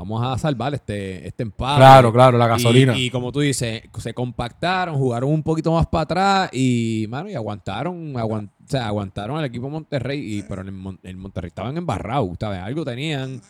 vamos 0.00 0.22
a 0.26 0.36
salvar 0.38 0.74
este, 0.74 1.26
este 1.28 1.42
empate. 1.42 1.76
claro, 1.78 2.12
claro, 2.12 2.36
la 2.38 2.46
gasolina. 2.48 2.96
Y, 2.98 3.10
como 3.10 3.30
tú 3.32 3.40
dices, 3.40 3.82
se 3.98 4.14
compactaron, 4.14 4.96
jugaron 4.96 5.30
un 5.30 5.42
poquito 5.42 5.72
más 5.72 5.86
para 5.86 6.02
atrás 6.02 6.50
y, 6.52 7.06
mano, 7.08 7.28
y 7.30 7.34
aguantaron, 7.34 8.14
aguan- 8.16 8.46
o 8.64 8.68
sea, 8.70 8.86
aguantaron 8.86 9.36
al 9.38 9.44
equipo 9.44 9.68
Monterrey, 9.70 10.38
y, 10.38 10.42
pero 10.42 10.62
en 10.62 10.68
el, 10.68 10.74
Mon- 10.74 10.98
el 11.02 11.16
Monterrey 11.16 11.48
estaban 11.48 11.76
embarrados, 11.76 12.30
¿sabes? 12.40 12.60
Algo 12.60 12.84
tenían. 12.84 13.40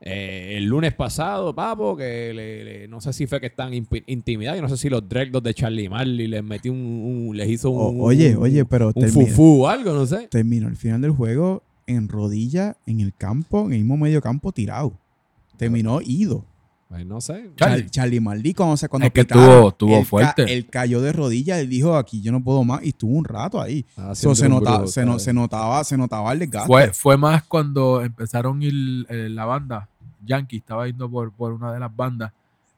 Eh, 0.00 0.54
el 0.56 0.64
lunes 0.66 0.94
pasado, 0.94 1.52
papo, 1.54 1.96
que 1.96 2.32
le- 2.32 2.64
le- 2.64 2.88
no 2.88 3.00
sé 3.00 3.12
si 3.12 3.26
fue 3.26 3.40
que 3.40 3.46
están 3.48 3.72
intimidados, 3.74 4.56
yo 4.56 4.62
no 4.62 4.68
sé 4.68 4.76
si 4.76 4.88
los 4.88 5.08
Dreadlocks 5.08 5.42
de 5.42 5.54
Charlie 5.54 5.88
Marley 5.88 6.28
les 6.28 6.44
metió 6.44 6.70
un, 6.72 6.78
un- 7.30 7.36
les 7.36 7.48
hizo 7.48 7.70
un, 7.70 8.00
O- 8.00 8.04
oye, 8.04 8.36
oye, 8.36 8.64
pero 8.64 8.88
un 8.88 8.92
termina- 8.94 9.12
fufú 9.26 9.64
o 9.64 9.68
algo, 9.68 9.92
no 9.92 10.06
sé. 10.06 10.28
terminó 10.28 10.68
el 10.68 10.76
final 10.76 11.00
del 11.00 11.10
juego 11.10 11.64
en 11.88 12.08
rodilla, 12.08 12.76
en 12.86 13.00
el 13.00 13.12
campo, 13.12 13.66
en 13.66 13.72
el 13.72 13.78
mismo 13.80 13.96
medio 13.96 14.20
campo 14.20 14.52
tirado. 14.52 14.92
Terminó 15.58 16.00
ido. 16.00 16.44
No 17.04 17.20
sé. 17.20 17.50
Charlie. 17.56 17.82
Char- 17.82 17.90
Charlie 17.90 18.20
Maldi, 18.20 18.54
cuando, 18.54 18.78
se, 18.78 18.88
cuando 18.88 19.08
Es 19.08 19.12
que 19.12 19.20
estuvo- 19.20 19.68
estuvo 19.68 19.94
él 19.96 20.02
ca- 20.04 20.08
fuerte. 20.08 20.54
Él 20.54 20.66
cayó 20.70 21.02
de 21.02 21.12
rodillas, 21.12 21.58
él 21.58 21.68
dijo, 21.68 21.94
aquí 21.96 22.22
yo 22.22 22.32
no 22.32 22.42
puedo 22.42 22.64
más, 22.64 22.82
y 22.82 22.88
estuvo 22.88 23.12
un 23.12 23.26
rato 23.26 23.60
ahí. 23.60 23.84
So, 23.94 24.02
haciendo 24.10 24.34
se, 24.34 24.46
un 24.46 24.50
nota- 24.52 24.70
brujo, 24.78 24.86
se, 24.86 25.04
no- 25.04 25.18
notaba, 25.34 25.84
se 25.84 25.98
notaba 25.98 26.32
el 26.32 26.38
desgaste. 26.38 26.66
Fue, 26.66 26.92
fue 26.94 27.18
más 27.18 27.42
cuando 27.42 28.02
empezaron 28.02 28.62
a 28.62 28.64
ir 28.64 29.06
eh, 29.10 29.28
la 29.28 29.44
banda, 29.44 29.86
Yankee 30.24 30.56
estaba 30.56 30.86
yendo 30.86 31.10
por, 31.10 31.30
por 31.32 31.52
una 31.52 31.72
de 31.74 31.78
las 31.80 31.94
bandas, 31.94 32.32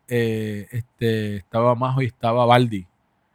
eh, 0.08 0.66
este, 0.72 1.36
estaba 1.36 1.76
Majo 1.76 2.02
y 2.02 2.06
estaba 2.06 2.44
Baldi. 2.46 2.84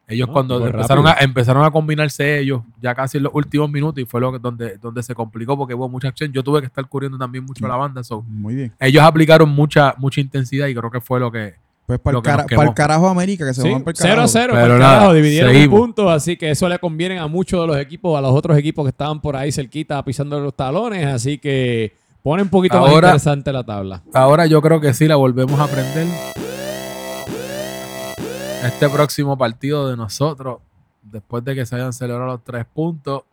Ellos 0.08 0.28
Ah, 0.30 0.34
cuando 0.34 0.66
empezaron 0.68 1.08
a, 1.08 1.16
empezaron 1.20 1.64
a 1.66 1.72
combinarse 1.72 2.40
ellos 2.40 2.62
ya 2.82 2.94
casi 2.94 3.18
en 3.18 3.24
los 3.24 3.34
últimos 3.34 3.72
minutos 3.72 4.02
y 4.04 4.06
fue 4.06 4.22
lo 4.22 4.32
que, 4.32 4.40
donde, 4.40 4.78
donde 4.78 5.02
se 5.02 5.16
complicó 5.16 5.58
porque 5.58 5.74
hubo 5.74 5.90
mucha 5.90 6.10
acción. 6.10 6.32
Yo 6.32 6.44
tuve 6.44 6.60
que 6.60 6.68
estar 6.68 6.86
cubriendo 6.88 7.18
también 7.18 7.44
mucho 7.44 7.66
Mm. 7.66 7.70
la 7.70 7.76
banda. 7.76 8.04
so, 8.04 8.22
Muy 8.28 8.54
bien. 8.56 8.74
ellos 8.80 9.04
aplicaron 9.04 9.50
mucha, 9.50 9.96
mucha 9.98 10.22
intensidad 10.22 10.68
y 10.68 10.76
creo 10.76 10.92
que 10.92 11.02
fue 11.02 11.20
lo 11.20 11.32
que... 11.32 11.56
Pues 11.88 12.00
para 12.00 12.18
el, 12.18 12.24
cara- 12.24 12.46
para 12.48 12.68
el 12.70 12.74
carajo 12.74 13.08
América, 13.08 13.46
que 13.46 13.54
se 13.54 13.62
Sí, 13.62 13.70
van 13.72 13.84
para 13.84 13.92
el 13.92 13.98
0 13.98 14.12
a 14.14 14.16
carajo. 14.16 14.28
0, 14.28 14.48
Pero 14.54 14.62
para 14.64 14.74
el 14.74 14.80
nada, 14.80 14.94
carajo, 14.96 15.14
dividieron 15.14 15.52
seguimos. 15.54 15.80
un 15.80 15.86
punto, 15.86 16.10
así 16.10 16.36
que 16.36 16.50
eso 16.50 16.68
le 16.68 16.80
conviene 16.80 17.20
a 17.20 17.28
muchos 17.28 17.62
de 17.62 17.68
los 17.68 17.78
equipos, 17.78 18.18
a 18.18 18.22
los 18.22 18.32
otros 18.32 18.58
equipos 18.58 18.86
que 18.86 18.90
estaban 18.90 19.22
por 19.22 19.36
ahí 19.36 19.52
cerquita 19.52 20.04
pisando 20.04 20.40
los 20.40 20.56
talones, 20.56 21.06
así 21.06 21.38
que 21.38 21.94
pone 22.24 22.42
un 22.42 22.50
poquito 22.50 22.80
más 22.80 22.90
Ahora- 22.90 23.08
interesante 23.10 23.52
la 23.54 23.64
tabla. 23.64 24.02
Ahora 24.16 24.48
yo 24.48 24.62
creo 24.64 24.82
que 24.82 24.96
sí 24.96 25.08
la 25.08 25.16
volvemos 25.16 25.60
a 25.60 25.66
aprender. 25.66 26.08
Este 28.66 28.90
próximo 28.90 29.38
partido 29.38 29.90
de 29.90 29.98
nosotros, 29.98 30.60
después 31.04 31.44
de 31.44 31.56
que 31.56 31.66
se 31.66 31.76
hayan 31.76 31.94
celebrado 31.94 32.32
los 32.34 32.44
tres 32.44 32.66
puntos, 32.66 33.24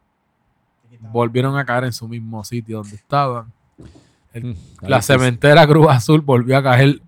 volvieron 1.12 1.56
a 1.56 1.64
caer 1.64 1.84
en 1.84 1.92
su 1.92 2.06
mismo 2.08 2.44
sitio 2.44 2.78
donde 2.78 2.96
estaban. 2.96 3.52
El- 4.32 4.44
Mm, 4.44 4.56
la 4.82 5.02
cementera 5.02 5.66
Cruz 5.66 5.86
Azul 5.90 6.20
volvió 6.20 6.56
a 6.58 6.62
caer 6.62 7.00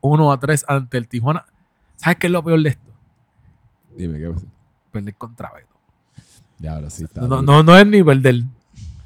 1 0.00 0.32
a 0.32 0.38
3 0.40 0.64
ante 0.68 0.98
el 0.98 1.08
Tijuana. 1.08 1.44
¿Sabes 1.96 2.18
qué 2.18 2.26
es 2.26 2.32
lo 2.32 2.42
peor 2.42 2.62
de 2.62 2.68
esto? 2.70 2.90
Dime 3.96 4.18
qué 4.18 4.28
pasa. 4.30 4.46
Perder 4.92 5.14
contra 5.14 5.52
Beto. 5.52 5.68
Ya, 6.58 6.74
ahora 6.74 6.90
sí 6.90 7.04
está. 7.04 7.22
No, 7.22 7.40
no, 7.42 7.62
no 7.62 7.76
es 7.76 7.86
ni 7.86 8.02
perder, 8.02 8.42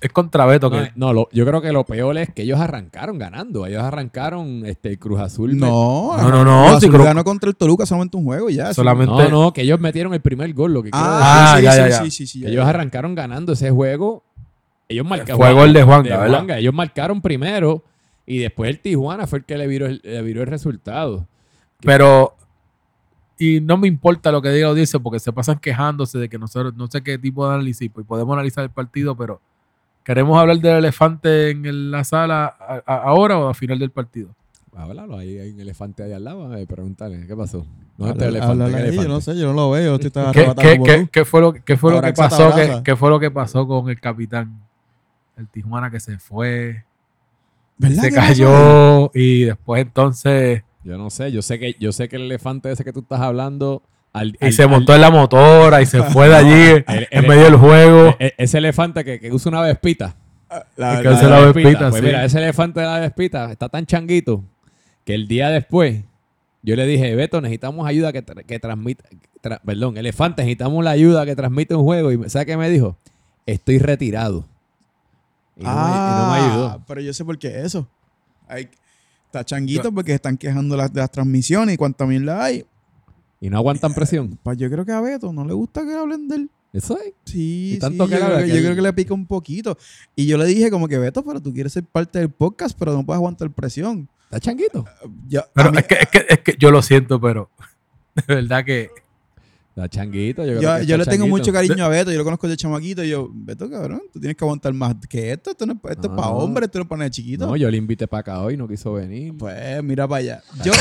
es 0.00 0.10
contra 0.12 0.46
Beto. 0.46 0.70
No, 0.70 0.76
que, 0.82 0.92
no, 0.96 1.12
lo- 1.12 1.28
yo 1.32 1.44
creo 1.46 1.60
que 1.60 1.72
lo 1.72 1.84
peor 1.84 2.16
es 2.18 2.30
que 2.32 2.42
ellos 2.42 2.58
arrancaron 2.58 3.18
ganando. 3.18 3.66
Ellos 3.66 3.82
arrancaron 3.82 4.64
este 4.64 4.88
el 4.90 4.98
Cruz 4.98 5.20
Azul. 5.20 5.58
No, 5.58 6.16
No, 6.16 6.30
no, 6.30 6.44
no, 6.44 6.62
Cruz 6.68 6.70
sí, 6.80 6.86
Azul 6.86 6.90
creo- 6.94 7.04
ganó 7.04 7.24
contra 7.24 7.50
el 7.50 7.56
Toluca 7.56 7.84
solamente 7.86 8.16
un 8.16 8.24
juego 8.24 8.48
y 8.50 8.54
ya. 8.54 8.72
Solamente- 8.72 9.12
No, 9.12 9.28
no, 9.28 9.52
que 9.52 9.62
ellos 9.62 9.78
metieron 9.80 10.14
el 10.14 10.20
primer 10.20 10.52
gol. 10.54 10.72
Lo 10.72 10.82
que 10.82 10.90
Ah, 10.92 11.52
Ah, 11.52 11.56
sí, 11.58 11.64
ya, 11.64 11.72
sí, 11.72 11.78
ya, 11.78 11.84
sí, 11.84 11.90
ya. 11.90 11.98
sí, 12.04 12.10
sí, 12.10 12.26
sí, 12.26 12.40
ya, 12.40 12.48
Ellos 12.48 12.64
ya. 12.64 12.70
arrancaron 12.70 13.14
ganando 13.14 13.52
ese 13.52 13.70
juego. 13.70 14.24
Ellos 14.88 15.06
marcaron. 15.06 15.36
Fue 15.36 15.52
gol 15.52 15.72
de 15.72 15.82
Juanga, 15.82 16.18
¿verdad? 16.18 16.58
Ellos 16.58 16.74
marcaron 16.74 17.20
primero 17.20 17.84
y 18.26 18.38
después 18.38 18.70
el 18.70 18.80
Tijuana 18.80 19.26
fue 19.26 19.40
el 19.40 19.44
que 19.44 19.56
le 19.58 19.66
viró 19.66 19.86
el, 19.86 20.00
le 20.02 20.22
viró 20.22 20.40
el 20.42 20.46
resultado. 20.48 21.26
Pero, 21.82 22.34
y 23.38 23.60
no 23.60 23.76
me 23.76 23.88
importa 23.88 24.30
lo 24.32 24.42
que 24.42 24.50
diga 24.50 24.66
la 24.66 24.70
audiencia 24.70 24.98
porque 24.98 25.18
se 25.18 25.32
pasan 25.32 25.58
quejándose 25.58 26.18
de 26.18 26.28
que 26.28 26.38
nosotros, 26.38 26.74
no 26.74 26.86
sé 26.88 27.02
qué 27.02 27.18
tipo 27.18 27.46
de 27.48 27.54
análisis, 27.54 27.90
pues 27.92 28.06
podemos 28.06 28.32
analizar 28.34 28.64
el 28.64 28.70
partido, 28.70 29.16
pero 29.16 29.40
¿queremos 30.10 30.36
hablar 30.40 30.58
del 30.58 30.78
elefante 30.78 31.50
en 31.50 31.92
la 31.92 32.02
sala 32.02 32.46
a- 32.58 32.82
a- 32.84 33.02
ahora 33.04 33.38
o 33.38 33.46
al 33.46 33.54
final 33.54 33.78
del 33.78 33.92
partido? 33.92 34.34
Háblalo, 34.74 35.16
ahí 35.16 35.38
hay 35.38 35.52
un 35.52 35.60
elefante 35.60 36.02
ahí 36.02 36.12
al 36.12 36.24
lado. 36.24 36.52
eh, 36.56 36.66
pregúntale, 36.66 37.24
¿qué 37.28 37.36
pasó? 37.36 37.64
No 37.96 38.08
este 38.08 38.24
elefante, 38.26 38.52
háblale 38.64 38.72
¿qué 38.72 38.76
ahí, 38.78 38.82
elefante? 38.88 39.08
Yo 39.08 39.14
no 39.14 39.20
sé, 39.20 39.38
yo 39.38 39.46
no 39.46 39.52
lo 39.52 39.70
veo. 39.70 39.94
Estoy 39.94 40.10
tan 40.10 40.32
¿Qué, 40.32 41.24
fue 41.24 41.40
lo, 41.40 41.52
qué 41.52 41.76
fue 41.76 41.92
lo 41.92 42.02
que 42.02 42.12
pasó? 42.12 42.50
¿Qué, 42.82 42.96
fue 42.96 43.08
lo 43.08 43.20
que 43.20 43.30
pasó 43.30 43.68
con 43.68 43.88
el 43.88 44.00
capitán? 44.00 44.60
El 45.36 45.46
Tijuana 45.46 45.92
que 45.92 46.00
se 46.00 46.18
fue, 46.18 46.84
¿Verdad 47.78 48.02
se 48.02 48.12
cayó 48.12 49.10
y 49.14 49.44
después 49.44 49.80
entonces 49.82 50.64
Yo 50.82 50.98
no 50.98 51.08
sé, 51.10 51.30
yo 51.30 51.40
sé 51.40 51.60
que 51.60 51.76
yo 51.78 51.92
sé 51.92 52.08
que 52.08 52.16
el 52.16 52.22
elefante 52.22 52.72
ese 52.72 52.82
que 52.82 52.92
tú 52.92 53.00
estás 53.00 53.20
hablando 53.20 53.80
al- 54.12 54.36
Y 54.40 54.46
al- 54.46 54.52
se 54.52 54.62
al- 54.64 54.68
montó 54.70 54.94
en 54.94 55.00
la 55.00 55.10
motora 55.10 55.80
y 55.82 55.86
se 55.86 56.02
fue 56.02 56.28
de 56.28 56.34
allí 56.36 56.82
el- 56.86 57.08
en 57.10 57.24
el- 57.24 57.28
medio 57.28 57.44
del 57.44 57.56
juego. 57.56 58.16
e- 58.18 58.34
ese 58.38 58.58
elefante 58.58 59.04
que, 59.04 59.20
que 59.20 59.32
usa 59.32 59.50
una 59.50 59.62
vespita. 59.62 60.16
La 60.76 61.00
que 61.00 61.08
ese 61.12 61.28
la 61.28 61.40
vespita, 61.40 61.90
Pues 61.90 62.00
sí. 62.00 62.06
mira, 62.06 62.24
ese 62.24 62.38
elefante 62.38 62.80
de 62.80 62.86
la 62.86 62.98
vespita 62.98 63.52
está 63.52 63.68
tan 63.68 63.86
changuito 63.86 64.42
que 65.04 65.14
el 65.14 65.28
día 65.28 65.48
después 65.48 66.02
yo 66.62 66.74
le 66.76 66.86
dije, 66.86 67.14
Beto, 67.14 67.40
necesitamos 67.40 67.86
ayuda 67.86 68.12
que, 68.12 68.24
tra- 68.26 68.44
que 68.44 68.58
transmita, 68.58 69.04
tra- 69.42 69.60
perdón, 69.64 69.96
elefante, 69.96 70.42
necesitamos 70.42 70.82
la 70.84 70.90
ayuda 70.90 71.24
que 71.24 71.34
transmite 71.36 71.74
un 71.76 71.84
juego. 71.84 72.10
Y 72.12 72.28
¿sabes 72.28 72.46
qué 72.46 72.56
me 72.56 72.68
dijo? 72.68 72.96
Estoy 73.46 73.78
retirado. 73.78 74.44
Y 75.56 75.62
no, 75.64 75.70
me, 75.70 75.90
y 75.90 75.94
no 75.94 76.30
me 76.32 76.38
ayudó. 76.40 76.66
Ah, 76.68 76.78
Pero 76.86 77.00
yo 77.00 77.12
sé 77.14 77.24
por 77.24 77.38
qué 77.38 77.60
eso. 77.62 77.86
Hay, 78.48 78.68
está 79.26 79.44
changuito 79.44 79.92
porque 79.92 80.14
están 80.14 80.36
quejando 80.36 80.76
las, 80.76 80.92
de 80.92 81.00
las 81.00 81.10
transmisiones 81.10 81.74
y 81.74 81.78
cuánta 81.78 82.04
mierda 82.06 82.42
hay. 82.42 82.64
Y 83.40 83.48
no 83.50 83.56
aguantan 83.56 83.94
presión. 83.94 84.38
Pues 84.42 84.58
yo 84.58 84.70
creo 84.70 84.84
que 84.84 84.92
a 84.92 85.00
Beto 85.00 85.32
no 85.32 85.44
le 85.44 85.54
gusta 85.54 85.84
que 85.84 85.94
hablen 85.94 86.28
de 86.28 86.36
él. 86.36 86.50
Eso 86.72 86.96
es. 86.98 87.14
Sí, 87.24 87.74
Y 87.74 87.78
tanto 87.78 88.04
sí, 88.06 88.12
que 88.12 88.18
yo, 88.20 88.26
creo, 88.26 88.38
que 88.38 88.48
yo 88.48 88.54
él- 88.54 88.62
creo 88.62 88.76
que 88.76 88.82
le 88.82 88.92
pica 88.92 89.14
un 89.14 89.26
poquito. 89.26 89.76
Y 90.14 90.26
yo 90.26 90.38
le 90.38 90.44
dije 90.46 90.70
como 90.70 90.86
que 90.86 90.98
Beto, 90.98 91.24
pero 91.24 91.40
tú 91.40 91.52
quieres 91.52 91.72
ser 91.72 91.84
parte 91.84 92.18
del 92.20 92.30
podcast, 92.30 92.78
pero 92.78 92.92
no 92.92 93.04
puedes 93.04 93.16
aguantar 93.18 93.50
presión. 93.50 94.08
Está 94.24 94.38
changuito. 94.38 94.84
Yo- 95.28 95.42
Pero 95.54 95.72
mí- 95.72 95.78
es 95.78 95.86
que, 95.86 95.94
es, 95.94 96.08
que, 96.08 96.26
es 96.28 96.38
que 96.40 96.54
yo 96.58 96.70
lo 96.70 96.80
siento, 96.82 97.20
pero 97.20 97.50
de 98.28 98.34
verdad 98.36 98.64
que 98.64 98.90
Está 99.84 99.88
changuito. 100.00 100.42
Yo, 100.44 100.58
creo 100.58 100.60
yo, 100.60 100.78
que 100.80 100.86
yo 100.86 100.94
está 100.96 100.96
le 100.98 101.04
tengo 101.16 101.24
changuito. 101.26 101.36
mucho 101.38 101.52
cariño 101.52 101.84
a 101.84 101.88
Beto, 101.88 102.10
yo 102.12 102.18
lo 102.18 102.24
conozco 102.24 102.48
de 102.48 102.56
chamaquito 102.56 103.02
y 103.04 103.08
yo, 103.10 103.28
Beto, 103.32 103.70
cabrón, 103.70 104.02
tú 104.12 104.20
tienes 104.20 104.36
que 104.36 104.44
aguantar 104.44 104.72
más 104.74 104.94
que 105.08 105.32
esto. 105.32 105.50
Esto, 105.50 105.66
no, 105.66 105.72
es- 105.72 105.96
para 105.96 106.28
hombres, 106.28 106.66
esto 106.66 106.78
no 106.78 106.82
es 106.82 106.88
para 106.88 106.98
nenes 107.00 107.16
chiquitos. 107.16 107.48
No, 107.48 107.56
yo 107.56 107.70
le 107.70 107.76
invité 107.76 108.06
para 108.06 108.20
acá 108.20 108.40
hoy, 108.42 108.56
no 108.56 108.68
quiso 108.68 108.92
venir. 108.92 109.34
Pues 109.38 109.82
mira 109.82 110.06
para 110.06 110.18
allá. 110.20 110.42
Yo, 110.64 110.72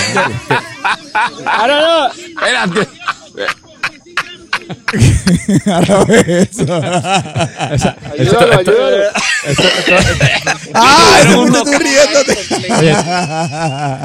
Ahora 1.46 1.82
no, 1.82 2.08
espérate. 2.12 2.88
Ayúdalo, 8.20 8.60
ayúdalo. 8.60 9.04
¡Ah! 10.74 11.20
Eso 11.24 11.42
uno- 11.42 11.64
tú 11.64 11.72
riéndote. 11.80 12.38
Oye, 12.80 12.96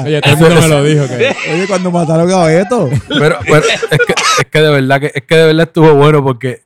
oye, 0.05 0.21
todo 0.21 0.33
el 0.33 0.37
mundo 0.39 0.61
me 0.61 0.67
lo 0.67 0.83
dijo. 0.83 1.07
Que, 1.07 1.35
Oye, 1.53 1.67
cuando 1.67 1.91
mataron 1.91 2.31
a 2.31 2.43
Beto. 2.45 2.89
Pero, 3.07 3.39
pero 3.45 3.57
es, 3.91 3.99
que, 4.07 4.13
es 4.39 4.45
que 4.51 4.61
de 4.61 4.69
verdad 4.71 4.99
que 4.99 5.11
es 5.13 5.23
que 5.23 5.35
de 5.35 5.45
verdad 5.45 5.67
estuvo 5.67 5.93
bueno 5.93 6.23
porque 6.23 6.63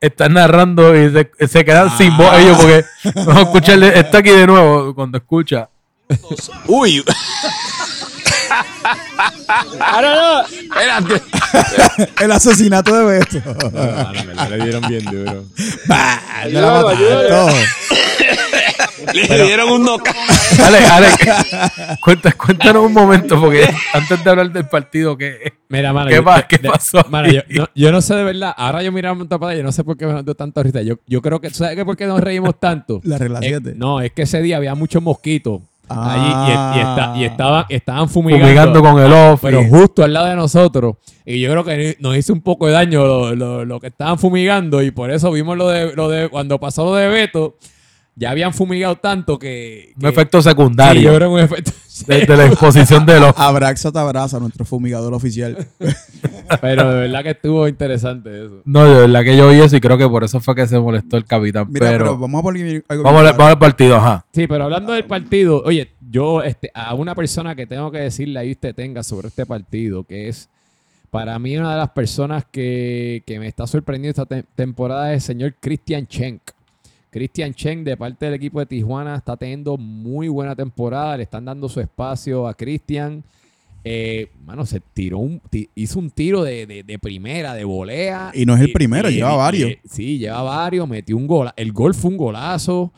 están 0.00 0.34
narrando 0.34 0.94
y 0.96 1.10
se, 1.12 1.30
se 1.48 1.64
quedan 1.64 1.96
sin 1.96 2.16
voz 2.16 2.36
ellos 2.38 2.56
porque 2.58 2.84
vamos 3.14 3.36
a 3.36 3.42
escucharle 3.42 3.98
está 3.98 4.18
aquí 4.18 4.30
de 4.30 4.46
nuevo 4.46 4.94
cuando 4.94 5.18
escucha. 5.18 5.68
Uy. 6.66 7.04
Ahora 9.80 10.14
no, 10.14 10.40
espérate. 10.46 11.22
El 12.24 12.32
asesinato 12.32 12.94
de 12.94 13.18
Beto. 13.18 13.38
no, 13.72 14.48
le 14.50 14.64
dieron 14.64 14.82
bien 14.88 15.04
duro. 15.04 15.44
Bah, 15.86 16.20
no 16.52 16.60
la 16.60 16.82
mataron. 16.82 17.54
Le 19.14 19.44
dieron 19.44 19.68
un. 19.70 19.88
Alex, 19.88 20.90
Alex, 20.90 21.16
cuenta- 22.02 22.32
cuéntanos 22.32 22.84
un 22.86 22.92
momento 22.92 23.40
porque 23.40 23.68
antes 23.92 24.22
de 24.22 24.30
hablar 24.30 24.50
del 24.52 24.66
partido 24.68 25.16
que 25.16 25.52
Mira, 25.68 25.92
mano. 25.92 26.08
¿Qué 26.08 26.16
yo- 26.16 26.24
pa- 26.24 26.46
qué 26.46 26.58
de- 26.58 26.68
pasó 26.68 27.04
mano, 27.08 27.28
yo, 27.30 27.40
no, 27.50 27.68
yo 27.74 27.92
no 27.92 28.00
sé 28.00 28.14
de 28.14 28.24
verdad. 28.24 28.54
Ahora 28.56 28.82
yo 28.82 28.92
miraba 28.92 29.16
un 29.20 29.28
tapada, 29.28 29.54
yo 29.54 29.62
no 29.62 29.72
sé 29.72 29.84
por 29.84 29.96
qué 29.96 30.06
me 30.06 30.22
dio 30.22 30.34
tanta 30.34 30.62
risa. 30.62 30.82
Yo, 30.82 30.96
yo 31.06 31.20
creo 31.22 31.40
que, 31.40 31.50
¿sabes 31.50 31.76
qué 31.76 31.84
por 31.84 31.96
qué 31.96 32.06
nos 32.06 32.20
reímos 32.20 32.58
tanto? 32.60 33.00
La 33.04 33.18
regla 33.18 33.38
Eh, 33.42 33.48
7. 33.60 33.74
no, 33.76 34.00
es 34.00 34.12
que 34.12 34.22
ese 34.22 34.40
día 34.42 34.56
había 34.58 34.74
muchos 34.74 35.02
mosquitos 35.02 35.60
allí 35.88 36.26
y, 36.26 36.78
y 36.78 36.80
está- 36.80 37.12
y 37.16 37.22
Ah. 37.24 37.26
estaban, 37.26 37.64
estaban 37.68 38.08
fumigando. 38.08 38.46
fumigando 38.46 38.82
con 38.82 38.98
el 39.02 39.12
off. 39.12 39.40
pero 39.42 39.64
justo 39.64 40.02
al 40.04 40.12
lado 40.12 40.26
de 40.26 40.36
nosotros. 40.36 40.96
Y 41.24 41.40
yo 41.40 41.50
creo 41.50 41.64
que 41.64 41.96
nos 42.00 42.16
hizo 42.16 42.32
un 42.32 42.40
poco 42.40 42.66
de 42.66 42.72
daño 42.72 43.04
lo, 43.06 43.34
lo- 43.34 43.64
lo 43.64 43.80
que 43.80 43.88
estaban 43.88 44.18
fumigando. 44.18 44.82
Y 44.82 44.90
por 44.90 45.10
eso 45.10 45.30
vimos 45.32 45.56
lo 45.56 45.68
de, 45.68 45.94
lo 45.94 46.08
de 46.08 46.28
cuando 46.28 46.58
pasó 46.60 46.84
lo 46.84 46.94
de 46.94 47.08
Beto, 47.08 47.56
ya 48.14 48.30
habían 48.30 48.54
fumigado 48.54 48.96
tanto 48.96 49.38
que. 49.38 49.92
un 49.96 50.02
que- 50.02 50.08
efecto 50.08 50.40
Sí, 50.42 50.48
secundario 50.48 51.02
yo 51.02 51.14
creo 51.16 51.28
que 51.28 51.34
un 51.34 51.40
efecto. 51.40 51.72
De, 52.06 52.26
de 52.26 52.36
la 52.36 52.46
exposición 52.46 53.06
de 53.06 53.20
los 53.20 53.32
Abraxa 53.36 53.92
te 53.92 53.98
abraza, 53.98 54.38
nuestro 54.40 54.64
fumigador 54.64 55.14
oficial. 55.14 55.66
Pero 56.60 56.90
de 56.92 57.00
verdad 57.00 57.22
que 57.22 57.30
estuvo 57.30 57.66
interesante 57.68 58.44
eso. 58.46 58.62
No, 58.64 58.84
de 58.84 59.00
verdad 59.06 59.24
que 59.24 59.36
yo 59.36 59.48
oí 59.48 59.60
eso 59.60 59.76
y 59.76 59.80
creo 59.80 59.98
que 59.98 60.08
por 60.08 60.24
eso 60.24 60.40
fue 60.40 60.54
que 60.54 60.66
se 60.66 60.78
molestó 60.78 61.16
el 61.16 61.24
capitán. 61.24 61.66
Mira, 61.68 61.86
pero, 61.86 61.98
pero, 62.04 62.18
vamos 62.18 62.38
a 62.40 62.42
poner 62.42 62.84
algo 62.88 63.02
vamos, 63.02 63.20
al- 63.22 63.32
vamos 63.32 63.52
al 63.52 63.58
partido, 63.58 63.96
ajá. 63.96 64.24
Sí, 64.32 64.46
pero 64.46 64.64
hablando 64.64 64.92
del 64.92 65.04
partido, 65.04 65.62
oye, 65.64 65.90
yo 66.10 66.42
este, 66.42 66.70
a 66.74 66.94
una 66.94 67.14
persona 67.14 67.54
que 67.56 67.66
tengo 67.66 67.90
que 67.90 67.98
decirle 67.98 68.38
ahí 68.38 68.52
usted 68.52 68.74
tenga 68.74 69.02
sobre 69.02 69.28
este 69.28 69.44
partido, 69.46 70.04
que 70.04 70.28
es 70.28 70.48
para 71.10 71.38
mí 71.38 71.56
una 71.56 71.72
de 71.72 71.78
las 71.78 71.90
personas 71.90 72.44
que, 72.50 73.22
que 73.26 73.38
me 73.40 73.48
está 73.48 73.66
sorprendiendo 73.66 74.22
esta 74.22 74.26
te- 74.26 74.44
temporada 74.54 75.12
es 75.12 75.24
el 75.24 75.34
señor 75.34 75.54
Christian 75.60 76.06
Schenk. 76.06 76.42
Christian 77.16 77.54
Chen, 77.54 77.82
de 77.82 77.96
parte 77.96 78.26
del 78.26 78.34
equipo 78.34 78.60
de 78.60 78.66
Tijuana, 78.66 79.16
está 79.16 79.38
teniendo 79.38 79.78
muy 79.78 80.28
buena 80.28 80.54
temporada. 80.54 81.16
Le 81.16 81.22
están 81.22 81.46
dando 81.46 81.66
su 81.66 81.80
espacio 81.80 82.46
a 82.46 82.52
Christian. 82.52 83.24
Eh, 83.84 84.28
mano, 84.44 84.66
se 84.66 84.80
tiró 84.80 85.18
un, 85.20 85.40
hizo 85.74 85.98
un 85.98 86.10
tiro 86.10 86.42
de, 86.42 86.66
de- 86.66 86.82
de 86.82 86.98
primera, 86.98 87.54
de 87.54 87.64
volea. 87.64 88.32
Y 88.34 88.44
no 88.44 88.54
es 88.54 88.60
el 88.60 88.72
primero, 88.72 89.08
lleva 89.08 89.34
varios. 89.34 89.72
sí, 89.88 90.18
lleva 90.18 90.42
varios, 90.42 90.86
metió 90.86 91.16
un 91.16 91.26
gol. 91.26 91.48
El 91.56 91.72
gol 91.72 91.94
fue 91.94 92.10
un 92.10 92.18
golazo. 92.18 92.92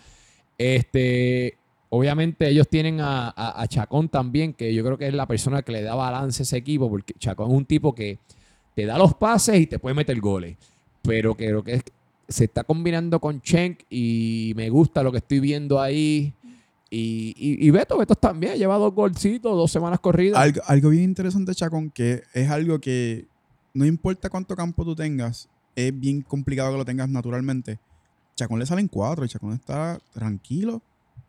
Este, 0.57 1.54
obviamente 1.90 2.48
ellos 2.48 2.68
tienen 2.68 3.00
a, 3.00 3.28
a- 3.28 3.62
a 3.62 3.68
Chacón 3.68 4.09
también, 4.09 4.52
que 4.52 4.74
yo 4.74 4.83
creo 4.85 4.98
que 4.98 5.07
es 5.07 5.14
la 5.14 5.26
persona 5.26 5.62
que 5.62 5.70
le 5.72 5.83
da 5.83 5.94
balance 5.94 6.42
a 6.42 6.44
ese 6.44 6.57
equipo, 6.57 6.90
porque 6.90 7.14
Chacón 7.18 7.50
es 7.50 7.57
un 7.57 7.64
tipo 7.66 7.94
que 7.94 8.18
te 8.74 8.85
da 8.85 8.98
los 8.98 9.14
pases 9.14 9.61
y 9.61 9.66
te 9.66 9.78
puede 9.78 9.94
meter 9.94 10.18
goles. 10.20 10.57
Pero 11.02 11.37
creo 11.37 11.62
que 11.62 11.74
es- 11.74 11.85
se 12.29 12.45
está 12.45 12.62
combinando 12.62 13.21
con 13.21 13.41
Chenk 13.41 13.81
y 13.88 14.53
me 14.55 14.69
gusta 14.69 15.03
lo 15.03 15.11
que 15.11 15.19
estoy 15.19 15.41
viendo 15.41 15.81
ahí. 15.81 16.35
Y, 16.91 17.35
y, 17.37 17.67
y 17.67 17.71
Beto, 17.71 17.99
Beto 17.99 18.14
también 18.14 18.57
lleva 18.57 18.77
dos 18.77 18.95
golcitos, 18.95 19.53
dos 19.57 19.71
semanas 19.71 20.01
corridas. 20.01 20.38
Algo, 20.41 20.61
algo 20.67 20.88
bien 20.91 21.05
interesante, 21.05 21.55
Chacón, 21.55 21.91
que 21.91 22.23
es 22.33 22.51
algo 22.51 22.79
que 22.81 23.27
no 23.75 23.85
importa 23.87 24.31
cuánto 24.31 24.57
campo 24.57 24.85
tú 24.85 24.95
tengas, 24.95 25.49
es 25.75 25.99
bien 25.99 26.23
complicado 26.23 26.73
que 26.73 26.79
lo 26.79 26.85
tengas 26.85 27.09
naturalmente. 27.09 27.79
Chacón 28.37 28.59
le 28.59 28.67
salen 28.67 28.88
cuatro 28.88 29.25
y 29.25 29.29
Chacón 29.29 29.53
está 29.53 29.99
tranquilo, 30.12 30.83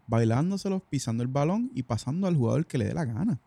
bailándoselos, 0.07 0.81
pisando 0.89 1.23
el 1.23 1.29
balón 1.29 1.71
y 1.73 1.83
pasando 1.83 2.27
al 2.27 2.35
jugador 2.35 2.65
que 2.65 2.77
le 2.77 2.85
dé 2.85 2.93
la 2.93 3.05
gana. 3.05 3.39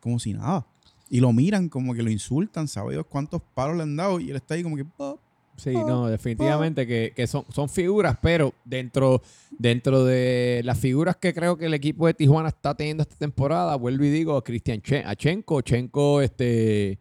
Como 0.00 0.18
si 0.18 0.32
nada. 0.32 0.66
Y 1.08 1.20
lo 1.20 1.32
miran 1.32 1.68
como 1.68 1.94
que 1.94 2.02
lo 2.02 2.10
insultan, 2.10 2.66
sabe 2.68 3.02
cuántos 3.04 3.42
palos 3.54 3.76
le 3.76 3.82
han 3.82 3.96
dado 3.96 4.20
y 4.20 4.30
él 4.30 4.36
está 4.36 4.54
ahí 4.54 4.62
como 4.62 4.76
que... 4.76 4.86
"Oh". 4.96 5.18
Sí, 5.56 5.70
no, 5.72 6.08
definitivamente 6.08 6.86
que, 6.86 7.12
que 7.14 7.26
son, 7.26 7.44
son 7.50 7.68
figuras, 7.68 8.16
pero 8.20 8.52
dentro, 8.64 9.22
dentro 9.58 10.04
de 10.04 10.62
las 10.64 10.78
figuras 10.78 11.16
que 11.16 11.32
creo 11.34 11.56
que 11.56 11.66
el 11.66 11.74
equipo 11.74 12.06
de 12.06 12.14
Tijuana 12.14 12.48
está 12.48 12.74
teniendo 12.74 13.02
esta 13.02 13.16
temporada, 13.16 13.76
vuelvo 13.76 14.04
y 14.04 14.10
digo 14.10 14.36
a 14.36 14.42
Cristian 14.42 14.80
Chen, 14.82 15.06
a 15.06 15.14
Chenko, 15.14 15.60
Chenko, 15.60 16.20
este, 16.22 16.98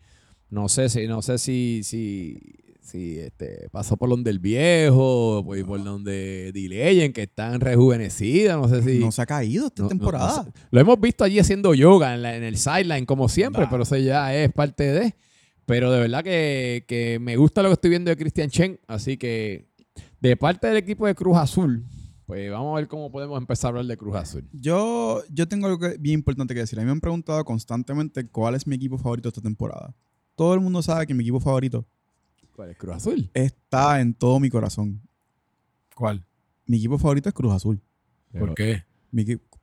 no 0.50 0.68
sé 0.70 0.90
si, 0.90 1.08
no 1.08 1.22
sé 1.22 1.38
si, 1.40 1.82
si, 1.84 2.38
si 2.82 3.20
este, 3.20 3.70
pasó 3.72 3.96
por 3.98 4.10
donde 4.10 4.30
el 4.30 4.40
viejo, 4.40 5.42
pues, 5.46 5.64
por 5.64 5.82
donde 5.84 6.52
Dileyen, 6.54 7.14
que 7.14 7.24
están 7.24 7.62
rejuvenecidas, 7.62 8.58
no 8.58 8.68
sé 8.68 8.84
si. 8.84 9.00
No 9.00 9.12
se 9.12 9.22
ha 9.22 9.26
caído 9.26 9.68
esta 9.68 9.84
no- 9.84 9.90
temporada. 9.90 10.44
no. 10.46 10.54
Lo 10.72 10.80
hemos 10.82 11.00
visto 11.00 11.24
allí 11.24 11.40
haciendo 11.40 11.74
yoga 11.74 12.14
en, 12.14 12.22
la- 12.22 12.36
en 12.36 12.44
el 12.44 12.58
sideline, 12.58 13.06
como 13.06 13.30
siempre, 13.30 13.64
Nah. 13.64 13.70
pero 13.70 13.84
eso 13.84 13.96
ya 13.98 14.36
es 14.36 14.52
parte 14.52 14.84
de. 14.92 15.16
Pero 15.72 15.90
de 15.90 16.00
verdad 16.02 16.22
que, 16.22 16.84
que 16.86 17.18
me 17.20 17.38
gusta 17.38 17.64
lo 17.64 17.70
que 17.70 17.74
estoy 17.76 17.90
viendo 17.92 18.10
de 18.10 18.18
Christian 18.18 18.50
Chen. 18.50 18.78
Así 18.88 19.16
que, 19.16 19.70
de 20.20 20.36
parte 20.36 20.68
del 20.68 20.76
equipo 20.76 21.08
de 21.08 21.16
Cruz 21.16 21.38
Azul, 21.38 21.86
pues 22.26 22.52
vamos 22.52 22.74
a 22.74 22.76
ver 22.76 22.90
cómo 22.90 23.10
podemos 23.10 23.38
empezar 23.38 23.68
a 23.68 23.70
hablar 23.70 23.86
de 23.86 23.96
Cruz 23.96 24.16
Azul. 24.18 24.44
Yo, 24.52 25.22
yo 25.30 25.48
tengo 25.48 25.68
algo 25.68 25.80
que- 25.80 25.96
bien 25.98 26.16
importante 26.16 26.54
que 26.54 26.60
decir. 26.60 26.78
A 26.78 26.82
mí 26.82 26.88
me 26.88 26.92
han 26.92 27.00
preguntado 27.00 27.46
constantemente 27.46 28.28
cuál 28.28 28.56
es 28.56 28.68
mi 28.68 28.76
equipo 28.76 28.98
favorito 28.98 29.30
esta 29.30 29.40
temporada. 29.40 29.96
Todo 30.36 30.54
el 30.56 30.60
mundo 30.60 30.82
sabe 30.82 31.08
que 31.08 31.14
mi 31.14 31.24
equipo 31.24 31.40
favorito 31.40 31.86
¿Cuál 32.54 32.72
es 32.72 32.78
Cruz 32.78 32.96
Azul? 32.98 33.32
está 33.34 34.02
en 34.02 34.14
todo 34.14 34.42
mi 34.42 34.50
corazón. 34.50 35.00
¿Cuál? 35.96 36.26
Mi 36.66 36.78
equipo 36.80 36.98
favorito 36.98 37.30
es 37.30 37.34
Cruz 37.36 37.54
Azul. 37.54 37.82
¿Por 38.38 38.54
qué? 38.56 38.84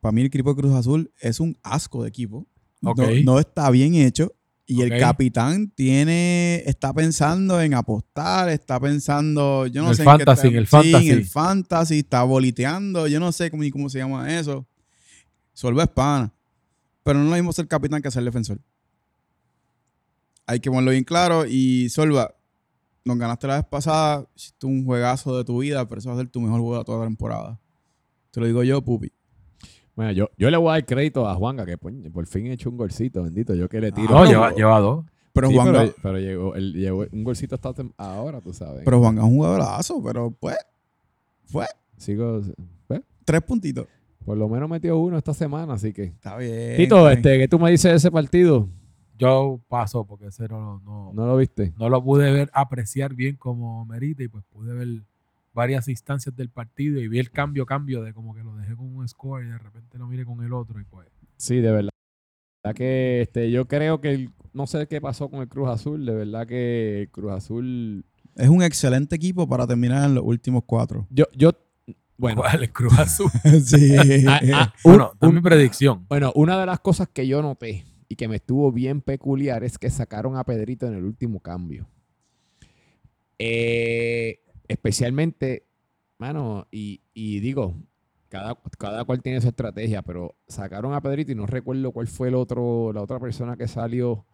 para 0.00 0.12
mí 0.12 0.20
el 0.22 0.28
equipo 0.28 0.54
de 0.54 0.60
Cruz 0.62 0.72
Azul 0.74 1.12
es 1.20 1.38
un 1.38 1.54
asco 1.62 2.02
de 2.02 2.08
equipo. 2.08 2.46
No- 2.80 2.92
Ok. 2.92 3.02
No, 3.24 3.38
está 3.38 3.68
bien 3.70 3.94
hecho. 3.94 4.32
Y 4.70 4.82
el 4.82 4.90
capitán 5.00 5.70
tiene, 5.70 6.62
está 6.66 6.92
pensando 6.92 7.58
en 7.60 7.72
apostar, 7.72 8.50
está 8.50 8.78
pensando, 8.78 9.66
yo 9.66 9.82
no 9.82 9.90
El 9.90 9.96
sé. 9.96 10.02
en 10.02 10.08
qué 10.18 10.24
fantasy, 10.24 10.46
está- 10.48 10.58
el 10.58 10.66
sí, 10.66 10.70
fantasy. 10.70 11.08
en 11.10 11.16
el 11.18 11.24
fantasy, 11.26 11.98
está 12.00 12.22
boliteando, 12.24 13.06
yo 13.08 13.18
no 13.18 13.32
sé 13.32 13.50
cómo, 13.50 13.62
ni 13.62 13.70
cómo 13.70 13.88
se 13.88 13.98
llama 13.98 14.38
eso. 14.38 14.66
Solva 15.54 15.84
es 15.84 15.88
pana. 15.88 16.34
Pero 17.02 17.18
no 17.18 17.24
es 17.24 17.30
lo 17.30 17.36
mismo 17.36 17.52
ser 17.54 17.66
capitán 17.66 18.02
que 18.02 18.10
ser 18.10 18.22
defensor. 18.24 18.60
Hay 20.46 20.60
que 20.60 20.68
ponerlo 20.70 20.90
bien 20.90 21.04
claro. 21.04 21.46
Y 21.46 21.88
Solva, 21.88 22.34
nos 23.04 23.16
ganaste 23.18 23.46
la 23.46 23.56
vez 23.56 23.64
pasada, 23.64 24.26
hiciste 24.36 24.66
un 24.66 24.84
juegazo 24.84 25.36
de 25.38 25.44
tu 25.44 25.60
vida, 25.60 25.88
pero 25.88 25.98
eso 26.00 26.10
va 26.10 26.14
a 26.16 26.18
ser 26.18 26.28
tu 26.28 26.40
mejor 26.42 26.60
juego 26.60 26.78
de 26.78 26.84
toda 26.84 26.98
la 26.98 27.04
temporada. 27.06 27.58
Te 28.30 28.40
lo 28.40 28.46
digo 28.46 28.62
yo, 28.64 28.82
Pupi. 28.82 29.10
Bueno, 29.98 30.12
yo, 30.12 30.30
yo 30.36 30.48
le 30.48 30.56
voy 30.56 30.68
a 30.68 30.72
dar 30.74 30.86
crédito 30.86 31.28
a 31.28 31.34
Juanga, 31.34 31.66
que 31.66 31.76
por, 31.76 31.92
por 32.12 32.24
fin 32.28 32.46
he 32.46 32.52
hecho 32.52 32.70
un 32.70 32.76
golcito, 32.76 33.24
bendito. 33.24 33.52
Yo 33.56 33.68
que 33.68 33.80
le 33.80 33.90
tiro. 33.90 34.14
No, 34.14 34.24
lleva, 34.24 34.54
lleva 34.54 34.78
dos. 34.78 35.04
Pero 35.32 35.48
Sí, 35.48 35.56
Juan, 35.56 35.92
pero, 36.00 36.20
llegó, 36.20 36.54
él 36.54 36.72
llegó 36.72 37.04
un 37.10 37.24
golcito 37.24 37.56
hasta 37.56 37.74
ahora, 37.96 38.40
tú 38.40 38.52
sabes. 38.52 38.82
pero 38.84 39.00
Juan 39.00 39.18
es 39.18 39.24
un 39.24 39.30
jugadorazo, 39.30 40.00
pero 40.00 40.30
pues, 40.30 40.56
fue 41.46 41.66
Sigo, 41.96 42.42
pues, 42.86 43.00
tres 43.24 43.42
puntitos. 43.42 43.88
por 44.24 44.36
lo 44.36 44.48
menos 44.48 44.70
metió 44.70 44.96
uno 44.96 45.18
esta 45.18 45.34
semana, 45.34 45.72
así 45.72 45.92
que. 45.92 46.04
Está 46.04 46.36
bien. 46.36 46.76
Tito, 46.76 47.10
este, 47.10 47.36
¿qué 47.36 47.48
tú 47.48 47.58
me 47.58 47.68
dices 47.72 47.90
de 47.90 47.96
ese 47.96 48.12
partido? 48.12 48.68
Yo 49.18 49.58
paso 49.66 50.04
porque 50.04 50.26
ese 50.26 50.46
no, 50.46 50.80
no, 50.84 51.10
¿No 51.12 51.26
lo 51.26 51.36
viste? 51.36 51.74
no 51.76 51.88
lo 51.88 52.00
pude 52.04 52.30
ver, 52.30 52.50
apreciar 52.52 53.14
bien 53.14 53.34
como 53.34 53.84
merita 53.84 54.22
y 54.22 54.28
pues 54.28 54.44
pude 54.44 54.72
ver 54.74 55.02
varias 55.58 55.88
instancias 55.88 56.34
del 56.36 56.48
partido 56.48 57.00
y 57.00 57.08
vi 57.08 57.18
el 57.18 57.30
cambio, 57.30 57.66
cambio 57.66 58.02
de 58.02 58.14
como 58.14 58.32
que 58.34 58.42
lo 58.44 58.54
dejé 58.56 58.76
con 58.76 58.94
un 58.94 59.06
score 59.08 59.44
y 59.44 59.48
de 59.48 59.58
repente 59.58 59.98
lo 59.98 60.06
miré 60.06 60.24
con 60.24 60.42
el 60.44 60.52
otro 60.52 60.80
y 60.80 60.84
pues 60.84 61.08
Sí, 61.36 61.56
de 61.56 61.70
verdad. 61.72 61.90
La 62.64 62.70
verdad 62.70 62.76
que 62.78 63.20
este, 63.22 63.50
yo 63.50 63.66
creo 63.68 64.00
que 64.00 64.10
el- 64.12 64.30
no 64.52 64.66
sé 64.66 64.86
qué 64.88 65.00
pasó 65.00 65.28
con 65.28 65.40
el 65.40 65.48
Cruz 65.48 65.68
Azul. 65.68 66.04
De 66.06 66.14
verdad 66.14 66.46
que 66.46 67.02
el 67.02 67.10
Cruz 67.10 67.32
Azul. 67.32 68.04
Es 68.36 68.48
un 68.48 68.62
excelente 68.62 69.16
equipo 69.16 69.48
para 69.48 69.66
terminar 69.66 70.04
en 70.08 70.14
los 70.14 70.24
últimos 70.24 70.62
cuatro. 70.64 71.06
Yo, 71.10 71.24
yo, 71.36 71.50
bueno, 72.16 72.40
¿cuál 72.42 72.62
es 72.64 72.70
Cruz 72.70 72.98
Azul? 72.98 73.30
sí. 73.64 73.94
ah, 74.28 74.40
ah, 74.54 74.74
bueno, 74.84 75.12
un- 75.20 75.34
mi 75.34 75.40
predicción. 75.40 76.06
bueno, 76.08 76.32
una 76.34 76.58
de 76.58 76.66
las 76.66 76.80
cosas 76.80 77.08
que 77.08 77.26
yo 77.26 77.42
noté 77.42 77.84
y 78.08 78.16
que 78.16 78.26
me 78.28 78.36
estuvo 78.36 78.72
bien 78.72 79.00
peculiar 79.02 79.62
es 79.64 79.76
que 79.78 79.90
sacaron 79.90 80.36
a 80.36 80.44
Pedrito 80.44 80.86
en 80.86 80.94
el 80.94 81.04
último 81.04 81.40
cambio. 81.40 81.86
Eh, 83.38 84.40
especialmente, 84.68 85.66
mano, 86.18 86.66
y, 86.70 87.00
y 87.14 87.40
digo, 87.40 87.74
cada, 88.28 88.58
cada 88.78 89.04
cual 89.04 89.22
tiene 89.22 89.40
su 89.40 89.48
estrategia, 89.48 90.02
pero 90.02 90.36
sacaron 90.46 90.92
a 90.94 91.00
Pedrito 91.00 91.32
y 91.32 91.34
no 91.34 91.46
recuerdo 91.46 91.92
cuál 91.92 92.06
fue 92.06 92.28
el 92.28 92.34
otro, 92.34 92.92
la 92.92 93.02
otra 93.02 93.18
persona 93.18 93.56
que 93.56 93.68
salió. 93.68 94.24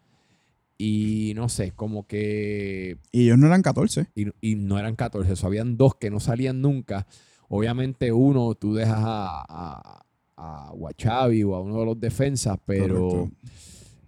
Y 0.76 1.32
no 1.36 1.48
sé, 1.48 1.70
como 1.70 2.04
que 2.06 2.98
Y 3.12 3.24
ellos 3.26 3.38
no 3.38 3.46
eran 3.46 3.62
14. 3.62 4.08
y, 4.16 4.26
y 4.40 4.56
no 4.56 4.76
eran 4.78 4.96
14, 4.96 5.32
eso 5.32 5.46
habían 5.46 5.76
dos 5.76 5.94
que 5.94 6.10
no 6.10 6.18
salían 6.18 6.60
nunca. 6.60 7.06
Obviamente 7.48 8.10
uno 8.10 8.54
tú 8.56 8.74
dejas 8.74 8.98
a, 8.98 9.44
a, 9.48 10.04
a 10.36 10.70
Guachavi 10.72 11.44
o 11.44 11.54
a 11.54 11.60
uno 11.60 11.78
de 11.78 11.86
los 11.86 12.00
defensas, 12.00 12.58
pero, 12.66 13.08
Correcto. 13.08 13.30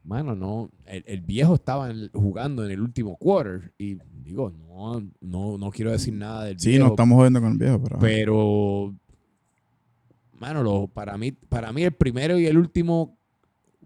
Mano, 0.07 0.35
no, 0.37 0.71
el, 0.87 1.03
el 1.07 1.21
viejo 1.21 1.55
estaba 1.57 1.91
en 1.91 1.97
el- 1.99 2.11
jugando 2.15 2.65
en 2.65 2.71
el 2.71 2.81
último 2.81 3.17
quarter 3.17 3.73
y 3.77 3.99
digo, 4.23 4.51
no, 4.51 5.01
no, 5.21 5.59
no 5.59 5.71
quiero 5.71 5.91
decir 5.93 6.15
nada 6.15 6.45
del 6.45 6.59
Sí, 6.61 6.71
viejo, 6.71 6.85
no 6.85 6.91
estamos 6.93 7.17
jodiendo 7.17 7.41
con 7.41 7.53
el 7.53 7.59
viejo, 7.59 7.83
pero. 7.83 7.99
pero, 7.99 8.95
mano, 10.39 10.63
lo- 10.63 10.89
para, 10.89 11.17
mí, 11.19 11.33
para 11.33 11.73
mí 11.73 11.83
el 11.83 11.93
primero 11.93 12.39
y 12.39 12.47
el 12.47 12.57
último 12.59 13.19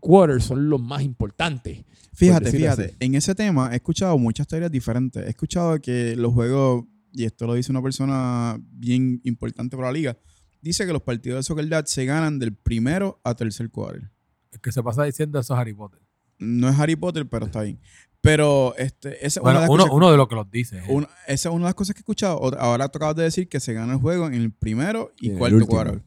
quarter 0.00 0.40
son 0.42 0.68
los 0.68 0.80
más 0.80 1.02
importantes. 1.02 1.84
Fíjate, 2.12 2.50
fíjate, 2.50 2.84
así. 2.86 2.94
en 3.00 3.14
ese 3.14 3.34
tema 3.34 3.72
he 3.72 3.76
escuchado 3.76 4.18
muchas 4.18 4.46
teorías 4.46 4.70
diferentes. 4.70 5.24
He 5.24 5.30
escuchado 5.30 5.80
que 5.80 6.16
los 6.16 6.32
juegos, 6.34 6.84
y 7.12 7.24
esto 7.24 7.46
lo 7.46 7.54
dice 7.54 7.70
una 7.72 7.82
persona 7.82 8.58
bien 8.72 9.20
importante 9.24 9.76
para 9.76 9.88
la 9.88 9.92
liga, 9.92 10.18
dice 10.60 10.86
que 10.86 10.92
los 10.92 11.02
partidos 11.02 11.38
de 11.38 11.42
Soccer 11.44 11.68
Dad 11.68 11.84
se 11.86 12.04
ganan 12.04 12.38
del 12.38 12.54
primero 12.54 13.20
a 13.24 13.34
tercer 13.34 13.70
quarter. 13.70 14.10
El 14.52 14.60
que 14.60 14.72
se 14.72 14.82
pasa 14.82 15.04
diciendo 15.04 15.38
eso 15.38 15.54
es 15.54 15.60
Harry 15.60 15.72
Potter. 15.72 16.00
No 16.40 16.68
es 16.68 16.78
Harry 16.78 16.96
Potter, 16.96 17.28
pero 17.28 17.46
está 17.46 17.62
bien. 17.62 17.78
Pero 18.22 18.74
este, 18.76 19.16
esa 19.26 19.40
es 19.40 19.44
una 19.44 19.66
Bueno, 19.66 19.72
uno, 19.86 19.94
uno 19.94 20.10
de 20.10 20.16
los 20.16 20.28
que 20.28 20.34
los 20.34 20.50
dice. 20.50 20.78
¿eh? 20.78 20.82
una- 20.88 21.08
esa 21.26 21.48
es 21.48 21.54
una 21.54 21.64
de 21.64 21.68
las 21.68 21.74
cosas 21.74 21.94
que 21.94 22.00
he 22.00 22.02
escuchado. 22.02 22.38
Otra- 22.40 22.60
Ahora 22.60 22.88
tú 22.88 22.98
acabas 22.98 23.16
de 23.16 23.22
decir 23.22 23.48
que 23.48 23.60
se 23.60 23.72
gana 23.72 23.92
el 23.94 23.98
juego 24.00 24.26
en 24.26 24.34
el 24.34 24.52
primero 24.52 25.12
y, 25.20 25.30
Y 25.30 25.36
cuarto 25.36 25.56
último. 25.56 25.70
quarter. 25.74 26.02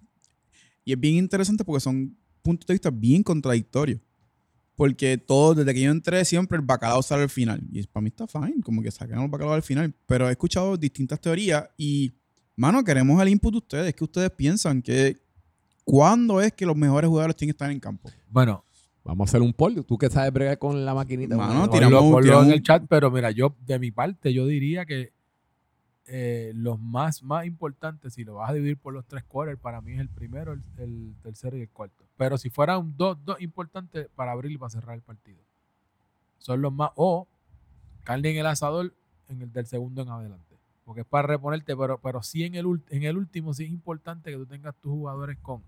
Y 0.86 0.94
es 0.94 1.00
bien 1.00 1.16
interesante 1.16 1.64
porque 1.64 1.80
son 1.80 2.16
puntos 2.42 2.68
de 2.68 2.74
vista 2.74 2.92
bien 2.92 3.24
contradictorios. 3.24 4.00
Porque 4.76 5.18
todo, 5.18 5.54
desde 5.56 5.74
que 5.74 5.82
yo 5.82 5.92
entré, 5.92 6.26
siempre 6.26 6.58
el 6.58 6.64
bacalao 6.66 7.02
sale 7.04 7.24
al 7.24 7.30
final. 7.30 7.62
Y 7.72 7.86
para 7.88 8.02
mí 8.04 8.10
está 8.10 8.28
fine, 8.28 8.56
como 8.64 8.82
que 8.82 8.92
saquen 8.92 9.20
el 9.20 9.28
bacalao 9.30 9.54
al 9.54 9.62
final. 9.64 9.94
Pero 10.08 10.28
he 10.28 10.32
escuchado 10.32 10.76
distintas 10.78 11.20
teorías 11.22 11.68
y, 11.78 12.12
mano, 12.56 12.84
queremos 12.84 13.22
el 13.22 13.30
input 13.30 13.52
de 13.54 13.58
ustedes. 13.60 13.94
que 13.96 14.04
ustedes 14.04 14.32
piensan? 14.32 14.82
que 14.82 15.16
¿Cuándo 15.84 16.42
es 16.42 16.54
que 16.54 16.66
los 16.66 16.76
mejores 16.78 17.08
jugadores 17.10 17.36
tienen 17.36 17.52
que 17.54 17.56
estar 17.56 17.70
en 17.72 17.80
campo? 17.80 18.10
Bueno, 18.30 18.64
Vamos 19.04 19.28
a 19.28 19.30
hacer 19.32 19.42
un 19.42 19.54
poll. 19.54 19.84
Tú 19.86 19.98
que 19.98 20.10
sabes 20.10 20.32
bregar 20.32 20.58
con 20.58 20.86
la 20.86 20.94
maquinita. 20.94 21.36
Mano, 21.36 21.70
tiramos- 21.70 22.00
ponlo, 22.00 22.12
ponlo 22.12 22.22
tiramos 22.24 22.46
en 22.48 22.54
el 22.54 22.64
chat, 22.64 22.84
pero 22.88 23.12
mira, 23.12 23.32
yo 23.32 23.54
de 23.66 23.80
mi 23.80 23.92
parte, 23.92 24.34
yo 24.34 24.46
diría 24.48 24.86
que 24.86 25.12
eh, 26.06 26.52
los 26.56 26.80
más, 26.80 27.24
más 27.24 27.46
importantes, 27.46 28.14
si 28.14 28.24
lo 28.24 28.36
vas 28.36 28.50
a 28.50 28.54
dividir 28.54 28.78
por 28.78 28.94
los 28.94 29.06
tres 29.06 29.24
quarters, 29.24 29.60
para 29.60 29.82
mí 29.82 29.94
es 29.94 30.00
el 30.00 30.10
primero, 30.10 30.54
el, 30.54 30.62
el 30.78 31.14
tercero 31.22 31.58
y 31.58 31.62
el 31.62 31.70
cuarto. 31.70 32.04
Pero 32.18 32.38
si 32.38 32.50
fueran 32.50 32.94
dos, 32.98 33.18
dos 33.24 33.42
importantes 33.42 34.08
para 34.16 34.32
abrir 34.34 34.52
y 34.52 34.58
para 34.58 34.70
cerrar 34.70 34.96
el 34.96 35.02
partido. 35.02 35.40
Son 36.40 36.62
los 36.62 36.74
más, 36.74 36.92
o 36.96 37.28
carne 38.04 38.32
en 38.32 38.38
el 38.38 38.46
asador 38.46 38.94
en 39.30 39.42
el 39.42 39.52
del 39.54 39.66
segundo 39.66 40.02
en 40.02 40.10
adelante. 40.10 40.56
Porque 40.86 41.02
es 41.02 41.08
para 41.08 41.28
reponerte, 41.28 41.76
pero, 41.78 41.98
pero 42.00 42.22
sí 42.22 42.44
en 42.44 42.56
el, 42.56 42.66
en 42.90 43.04
el 43.04 43.18
último 43.18 43.54
sí 43.54 43.64
es 43.64 43.70
importante 43.72 44.30
que 44.32 44.38
tú 44.38 44.46
tengas 44.46 44.76
tus 44.76 44.92
jugadores 44.92 45.38
con 45.42 45.62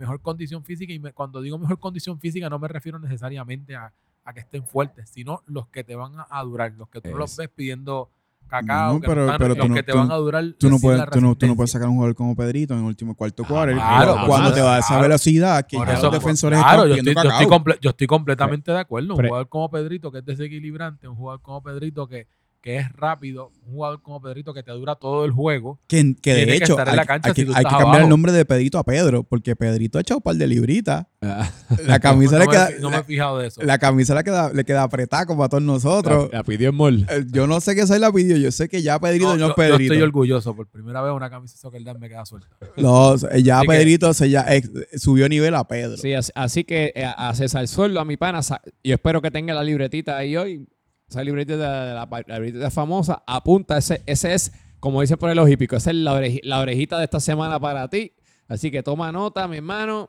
mejor 0.00 0.20
condición 0.20 0.64
física. 0.64 0.92
Y 0.92 0.98
me- 0.98 1.12
cuando 1.12 1.40
digo 1.40 1.56
mejor 1.58 1.78
condición 1.78 2.18
física 2.18 2.50
no 2.50 2.58
me 2.58 2.66
refiero 2.66 2.98
necesariamente 2.98 3.76
a, 3.76 3.92
a 4.24 4.32
que 4.32 4.40
estén 4.40 4.64
fuertes, 4.66 5.08
sino 5.10 5.42
los 5.46 5.68
que 5.68 5.84
te 5.84 5.94
van 5.94 6.12
a, 6.28 6.42
durar, 6.42 6.72
los 6.76 6.88
que 6.88 7.00
tú 7.00 7.10
no 7.10 7.18
los 7.18 7.30
Es. 7.32 7.36
ves 7.36 7.50
pidiendo 7.54 8.10
cacao, 8.48 8.94
No, 8.94 9.00
que 9.00 9.06
pero- 9.06 9.26
no 9.26 9.38
los 9.54 9.68
no- 9.68 9.74
que 9.76 9.82
te 9.84 9.92
tú- 9.92 9.98
van 9.98 10.10
a 10.10 10.16
durar. 10.16 10.44
Tú 10.58 10.68
no, 10.70 10.78
puedes, 10.80 11.08
tú, 11.10 11.20
no, 11.20 11.36
tú 11.36 11.46
no 11.46 11.54
puedes 11.54 11.70
sacar 11.70 11.88
un 11.88 11.94
jugador 11.94 12.16
como 12.16 12.34
Pedrito 12.34 12.74
en 12.74 12.80
el 12.80 12.86
último 12.86 13.14
cuarto 13.14 13.44
quarter. 13.44 13.76
claro, 13.76 14.16
cuando 14.26 14.52
te 14.52 14.60
va 14.60 14.74
a 14.74 14.78
esa 14.80 14.88
claro. 14.88 15.02
velocidad 15.02 15.66
que 15.66 15.76
ya 15.76 16.00
los 16.02 16.12
defensores 16.12 16.58
claro, 16.58 16.82
están 16.86 17.04
yo 17.04 17.10
estoy, 17.12 17.74
yo, 17.80 17.90
estoy 17.90 18.06
yo 18.06 18.08
completamente 18.08 18.72
de 18.72 18.78
acuerdo. 18.80 19.14
Un 19.14 19.24
jugador 19.24 19.48
como 19.48 19.70
Pedrito, 19.70 20.10
que 20.10 20.18
es 20.18 20.24
desequilibrante, 20.24 21.06
un 21.06 21.14
jugador 21.14 21.40
como 21.42 21.62
Pedrito, 21.62 22.08
que, 22.08 22.26
que 22.60 22.76
es 22.76 22.92
rápido, 22.92 23.50
un 23.66 23.72
jugador 23.72 24.02
como 24.02 24.20
Pedrito, 24.20 24.52
que 24.52 24.62
te 24.62 24.70
dura 24.72 24.94
todo 24.96 25.24
el 25.24 25.30
juego. 25.30 25.80
Que, 25.86 26.14
que 26.20 26.34
de 26.34 26.46
que 26.46 26.56
hecho 26.56 26.72
estar 26.74 26.86
en 26.88 26.90
hay, 26.92 26.96
la 26.96 27.06
cancha 27.06 27.28
hay 27.28 27.34
que, 27.34 27.42
si 27.46 27.48
hay 27.48 27.54
que 27.56 27.62
cambiar 27.70 27.80
el 27.88 27.88
abajo. 27.94 28.08
nombre 28.08 28.32
de 28.32 28.44
Pedrito 28.44 28.78
a 28.78 28.84
Pedro, 28.84 29.22
porque 29.22 29.56
Pedrito 29.56 29.96
ha 29.98 30.02
echado 30.02 30.18
un 30.18 30.22
par 30.22 30.36
de 30.36 30.46
libritas. 30.46 31.06
Ah, 31.22 31.50
La 31.86 31.98
camisa, 32.00 32.32
no, 32.38 32.40
le, 32.40 32.46
me, 32.46 32.52
queda, 32.52 32.66
fi- 32.66 32.74
no 32.80 32.90
me 32.90 32.96
he 32.98 33.02
fijado 33.04 33.38
de 33.38 33.48
eso. 33.48 33.62
la, 33.62 33.78
camisa 33.78 34.14
le 34.14 34.24
queda, 34.24 34.52
le 34.52 34.64
queda 34.64 34.82
apretada 34.82 35.24
como 35.26 35.42
a 35.44 35.48
todos 35.48 35.62
nosotros. 35.62 36.28
la, 36.32 36.38
la 36.38 36.44
pidió 36.44 36.68
en 36.68 36.74
mall. 36.74 37.06
Eh, 37.10 37.24
Yo 37.32 37.46
no 37.46 37.60
sé 37.60 37.74
qué 37.74 37.86
soy 37.86 37.98
la 37.98 38.12
pidió, 38.12 38.36
yo 38.36 38.50
sé 38.52 38.68
que 38.68 38.82
ya 38.82 38.98
Pedrito 38.98 39.24
No, 39.24 39.32
no, 39.32 39.38
yo, 39.38 39.44
es 39.46 39.48
yo 39.50 39.54
Pedrito. 39.56 39.92
estoy 39.94 40.02
orgulloso. 40.02 40.54
Por 40.54 40.66
primera 40.68 41.00
vez 41.02 41.12
una 41.14 41.30
camisa 41.30 41.54
de 41.54 41.58
Soccer 41.60 41.82
Dad 41.82 41.96
me 41.96 42.08
queda 42.10 42.26
suelta. 42.26 42.48
No, 42.76 43.16
ya 43.16 43.58
Así 43.60 43.66
que- 43.66 43.72
Pedrito 43.72 44.12
se 44.14 44.28
ya, 44.28 44.42
eh, 44.54 44.62
subió 44.98 45.28
nivel 45.30 45.54
a 45.54 45.64
Pedro. 45.66 45.96
Sí, 45.96 46.12
así, 46.12 46.30
así 46.34 46.64
que 46.64 46.92
eh, 46.94 47.04
a 47.16 47.34
César 47.34 47.66
Sueldo, 47.68 48.00
a 48.00 48.04
mi 48.04 48.16
pana, 48.18 48.40
yo 48.84 48.94
espero 48.94 49.22
que 49.22 49.30
tenga 49.30 49.54
la 49.54 49.64
libretita 49.64 50.16
ahí 50.18 50.36
hoy. 50.36 50.66
Esa 51.10 51.24
libretita, 51.24 51.56
de 51.56 51.94
la, 51.94 52.08
la 52.26 52.38
libretita 52.38 52.70
famosa, 52.70 53.22
apunta. 53.26 53.76
Ese, 53.76 54.02
ese 54.06 54.32
es, 54.32 54.52
como 54.78 55.00
dice 55.00 55.16
por 55.16 55.28
el 55.28 55.48
hípico, 55.50 55.74
esa 55.76 55.90
es 55.90 55.96
la, 55.96 56.14
oreji- 56.18 56.40
la 56.44 56.60
orejita 56.60 56.98
de 56.98 57.04
esta 57.04 57.18
semana 57.20 57.58
para 57.58 57.88
ti. 57.88 58.12
Así 58.48 58.70
que 58.70 58.82
toma 58.82 59.10
nota, 59.12 59.46
mi 59.48 59.56
hermano. 59.56 60.08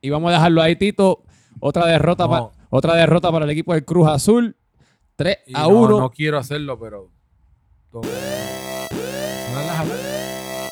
Y 0.00 0.08
vamos 0.10 0.30
a 0.30 0.34
dejarlo 0.34 0.62
ahí, 0.62 0.74
Tito. 0.76 1.22
Otra 1.60 1.86
derrota, 1.86 2.24
No. 2.24 2.30
pa- 2.30 2.50
otra 2.70 2.94
derrota 2.94 3.30
para 3.30 3.44
el 3.44 3.50
equipo 3.50 3.74
del 3.74 3.84
Cruz 3.84 4.08
Azul. 4.08 4.56
3 5.16 5.36
Y 5.46 5.54
a 5.54 5.60
no, 5.62 5.68
1. 5.68 6.00
no 6.00 6.10
quiero 6.10 6.38
hacerlo, 6.38 6.78
pero. 6.80 7.10
Suenan 7.92 9.66
las 9.66 9.80
alarmas. 9.80 10.70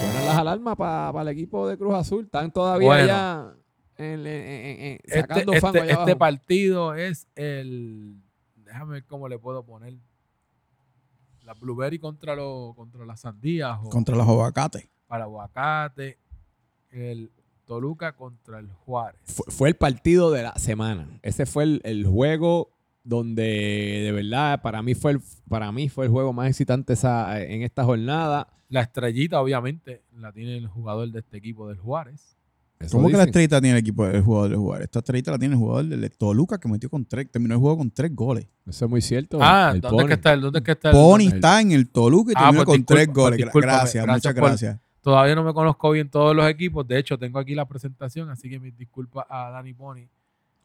Suenan 0.00 0.26
las 0.26 0.36
alarmas 0.36 0.76
para 0.76 1.22
el 1.22 1.28
equipo 1.28 1.66
de 1.68 1.78
Cruz 1.78 1.94
Azul. 1.94 2.24
Están 2.26 2.52
todavía 2.52 2.86
Bueno. 2.88 3.06
ya 3.06 3.54
en- 3.96 4.20
en- 4.20 4.26
en- 4.26 4.80
en- 4.80 4.98
Este, 5.02 5.20
sacando 5.20 5.52
este- 5.52 5.60
fango 5.60 5.78
allá 5.78 5.90
este 5.92 6.02
abajo. 6.02 6.18
partido 6.18 6.94
es 6.94 7.26
el. 7.34 8.22
Déjame 8.78 8.92
ver 8.92 9.06
cómo 9.06 9.28
le 9.28 9.40
puedo 9.40 9.64
poner. 9.64 9.94
La 11.42 11.52
blueberry 11.54 11.98
contra, 11.98 12.36
los 12.36 12.76
contra 12.76 13.04
las 13.04 13.18
sandías. 13.22 13.76
O 13.82 13.88
Contra 13.90 14.14
los 14.14 14.28
aguacates. 14.28 14.88
para 15.08 15.24
aguacate. 15.24 16.16
El 16.92 17.32
Toluca 17.64 18.14
contra 18.14 18.60
el 18.60 18.70
Juárez. 18.70 19.20
fue, 19.24 19.52
fue 19.52 19.68
el 19.70 19.74
partido 19.74 20.30
de 20.30 20.44
la 20.44 20.54
semana. 20.54 21.08
Ese 21.22 21.44
fue 21.44 21.64
el, 21.64 21.80
el 21.82 22.06
juego 22.06 22.70
donde 23.02 23.42
de 23.42 24.12
verdad 24.12 24.62
para 24.62 24.80
mí 24.80 24.94
fue 24.94 25.10
el, 25.12 25.20
para 25.48 25.72
mí 25.72 25.88
fue 25.88 26.04
el 26.04 26.12
juego 26.12 26.32
más 26.32 26.48
excitante 26.48 26.92
esa, 26.92 27.42
en 27.42 27.62
esta 27.62 27.82
jornada. 27.84 28.46
La 28.68 28.82
estrellita, 28.82 29.40
obviamente, 29.42 30.04
la 30.12 30.30
tiene 30.32 30.56
el 30.56 30.68
jugador 30.68 31.10
de 31.10 31.18
este 31.18 31.38
equipo 31.38 31.66
del 31.68 31.78
Juárez. 31.78 32.37
Eso 32.80 32.96
¿Cómo 32.96 33.08
que 33.08 33.16
la 33.16 33.24
estrellita 33.24 33.60
tiene 33.60 33.76
el 33.76 33.80
equipo 33.80 34.06
del 34.06 34.22
jugador 34.22 34.50
del 34.50 34.58
jugador? 34.58 34.82
Esta 34.84 35.00
estrellita 35.00 35.30
la 35.32 35.38
tiene 35.38 35.54
el 35.54 35.60
jugador 35.60 35.84
del 35.86 36.10
Toluca 36.12 36.58
que 36.58 36.68
metió 36.68 36.88
con 36.88 37.04
tres, 37.04 37.28
terminó 37.30 37.54
el 37.54 37.60
juego 37.60 37.78
con 37.78 37.90
tres 37.90 38.14
goles. 38.14 38.46
Eso 38.66 38.84
es 38.84 38.90
muy 38.90 39.00
cierto. 39.02 39.38
ah, 39.42 39.72
el 39.74 39.80
¿dónde 39.80 40.02
es 40.04 40.06
que 40.08 40.14
está 40.14 40.32
el? 40.32 40.40
¿Dónde 40.40 40.58
es 40.60 40.64
que 40.64 40.72
está 40.72 40.90
el? 40.90 40.94
Pony 40.94 41.20
el- 41.22 41.34
está 41.34 41.60
en 41.60 41.72
el 41.72 41.88
Toluca 41.90 42.30
y 42.30 42.34
Ah, 42.36 42.40
terminó 42.44 42.64
pues 42.64 42.76
con 42.78 42.84
tres 42.84 43.12
goles. 43.12 43.46
pues 43.52 43.62
gracias, 43.64 44.04
gracias 44.04 44.06
muchas 44.06 44.34
por- 44.34 44.48
gracias. 44.50 44.78
Todavía 45.00 45.34
no 45.34 45.42
me 45.42 45.54
conozco 45.54 45.90
bien 45.90 46.08
todos 46.10 46.36
los 46.36 46.48
equipos. 46.48 46.86
De 46.86 46.98
hecho, 46.98 47.18
tengo 47.18 47.38
aquí 47.38 47.54
la 47.54 47.66
presentación, 47.66 48.30
así 48.30 48.48
que 48.50 48.60
mis 48.60 48.76
disculpas 48.76 49.24
a 49.28 49.50
Dani 49.50 49.72
Pony. 49.72 50.02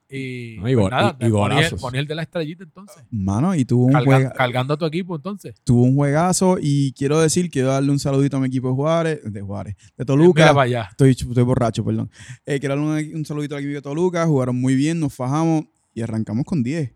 Y, 0.09 0.57
No, 0.59 0.69
y 0.69 0.73
pues 0.75 0.83
go- 0.83 0.89
nada, 0.89 1.17
y- 1.19 1.25
y 1.25 1.29
golazos. 1.29 1.93
El 1.93 2.05
de 2.05 2.13
la 2.15 2.21
estrellita 2.23 2.63
entonces. 2.63 3.03
Mano, 3.09 3.55
y 3.55 3.65
tuvo 3.65 3.85
un, 3.85 3.93
Carga- 3.93 4.31
cargando 4.33 4.73
a 4.75 4.77
tu 4.77 4.85
equipo 4.85 5.15
entonces. 5.15 5.55
tuvo 5.63 5.83
un 5.83 5.95
juegazo 5.95 6.57
y 6.61 6.93
quiero 6.93 7.19
decir, 7.19 7.49
quiero 7.49 7.69
darle 7.69 7.89
un 7.91 7.99
saludito 7.99 8.37
a 8.37 8.39
mi 8.39 8.47
equipo 8.47 8.67
de 8.69 8.73
Juárez, 8.75 9.19
de 9.23 9.41
Juárez, 9.41 9.75
de 9.75 9.83
Mira 9.97 10.05
Toluca. 10.05 10.47
para 10.53 10.61
allá. 10.61 10.87
Estoy, 10.91 11.11
estoy 11.11 11.43
borracho, 11.43 11.83
perdón. 11.83 12.11
Eh, 12.45 12.59
quiero 12.59 12.75
darle 12.77 13.11
un, 13.11 13.15
un 13.19 13.25
saludito 13.25 13.55
al 13.55 13.61
equipo 13.63 13.75
de 13.75 13.81
Toluca, 13.81 14.25
jugaron 14.27 14.59
muy 14.59 14.75
bien, 14.75 14.99
nos 14.99 15.13
fajamos 15.13 15.65
y 15.95 16.01
arrancamos 16.01 16.45
con 16.45 16.61
10. 16.61 16.91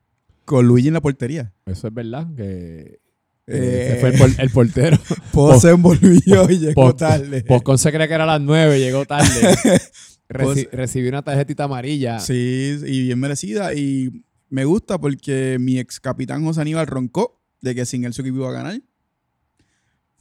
Con 0.46 0.68
Luigi 0.68 0.88
en 0.90 0.94
la 0.94 1.02
portería. 1.02 1.54
Eso 1.66 1.88
es 1.88 1.94
verdad, 1.94 2.28
que 2.36 3.00
Eh, 3.48 3.88
ese 3.94 4.00
fue 4.00 4.10
el, 4.10 4.18
por- 4.18 4.42
el 4.44 4.50
portero. 4.52 4.98
Pozo 5.34 5.60
se 5.60 5.70
envolvió 5.72 6.50
y 6.52 6.60
llegó 6.60 6.74
Pos- 6.92 6.98
tarde. 6.98 7.44
Poscon 7.44 7.78
se 7.78 7.92
cree 7.92 8.08
que 8.08 8.14
era 8.14 8.26
a 8.26 8.28
las 8.28 8.42
9, 8.42 8.80
llegó 8.80 9.06
tarde. 9.06 9.28
Reci- 10.30 10.66
Pos- 10.66 10.74
recibió 10.74 11.10
una 11.10 11.22
tarjetita 11.24 11.64
amarilla. 11.66 12.20
Sí, 12.20 12.78
y 12.86 13.04
bien 13.04 13.20
merecida. 13.20 13.74
Y 13.74 14.24
me 14.50 14.66
gusta 14.66 14.98
porque 15.00 15.58
mi 15.60 15.80
ex 15.80 16.00
capitán 16.00 16.44
José 16.44 16.62
Aníbal 16.62 16.88
roncó 16.88 17.42
de 17.62 17.74
que 17.76 17.86
sin 17.86 18.04
él 18.06 18.14
su 18.14 18.22
equipo 18.22 18.38
iba 18.38 18.50
a 18.50 18.54
ganar. 18.54 18.82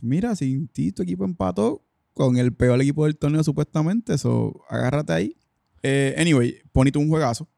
Mira, 0.01 0.37
sin 0.37 0.69
ti 0.69 0.93
tu 0.93 1.03
equipo 1.03 1.25
empató 1.25 1.85
con 2.13 2.37
el 2.37 2.53
peor 2.55 2.81
equipo 2.81 3.05
del 3.05 3.17
torneo 3.17 3.43
supuestamente. 3.43 4.15
Eso, 4.15 4.63
agárrate 4.69 5.13
ahí. 5.13 5.37
Eh, 5.83 6.15
anyway, 6.19 6.57
Pony 6.73 6.91
tuvo 6.93 7.03
un 7.05 7.09
juegazo. 7.11 7.49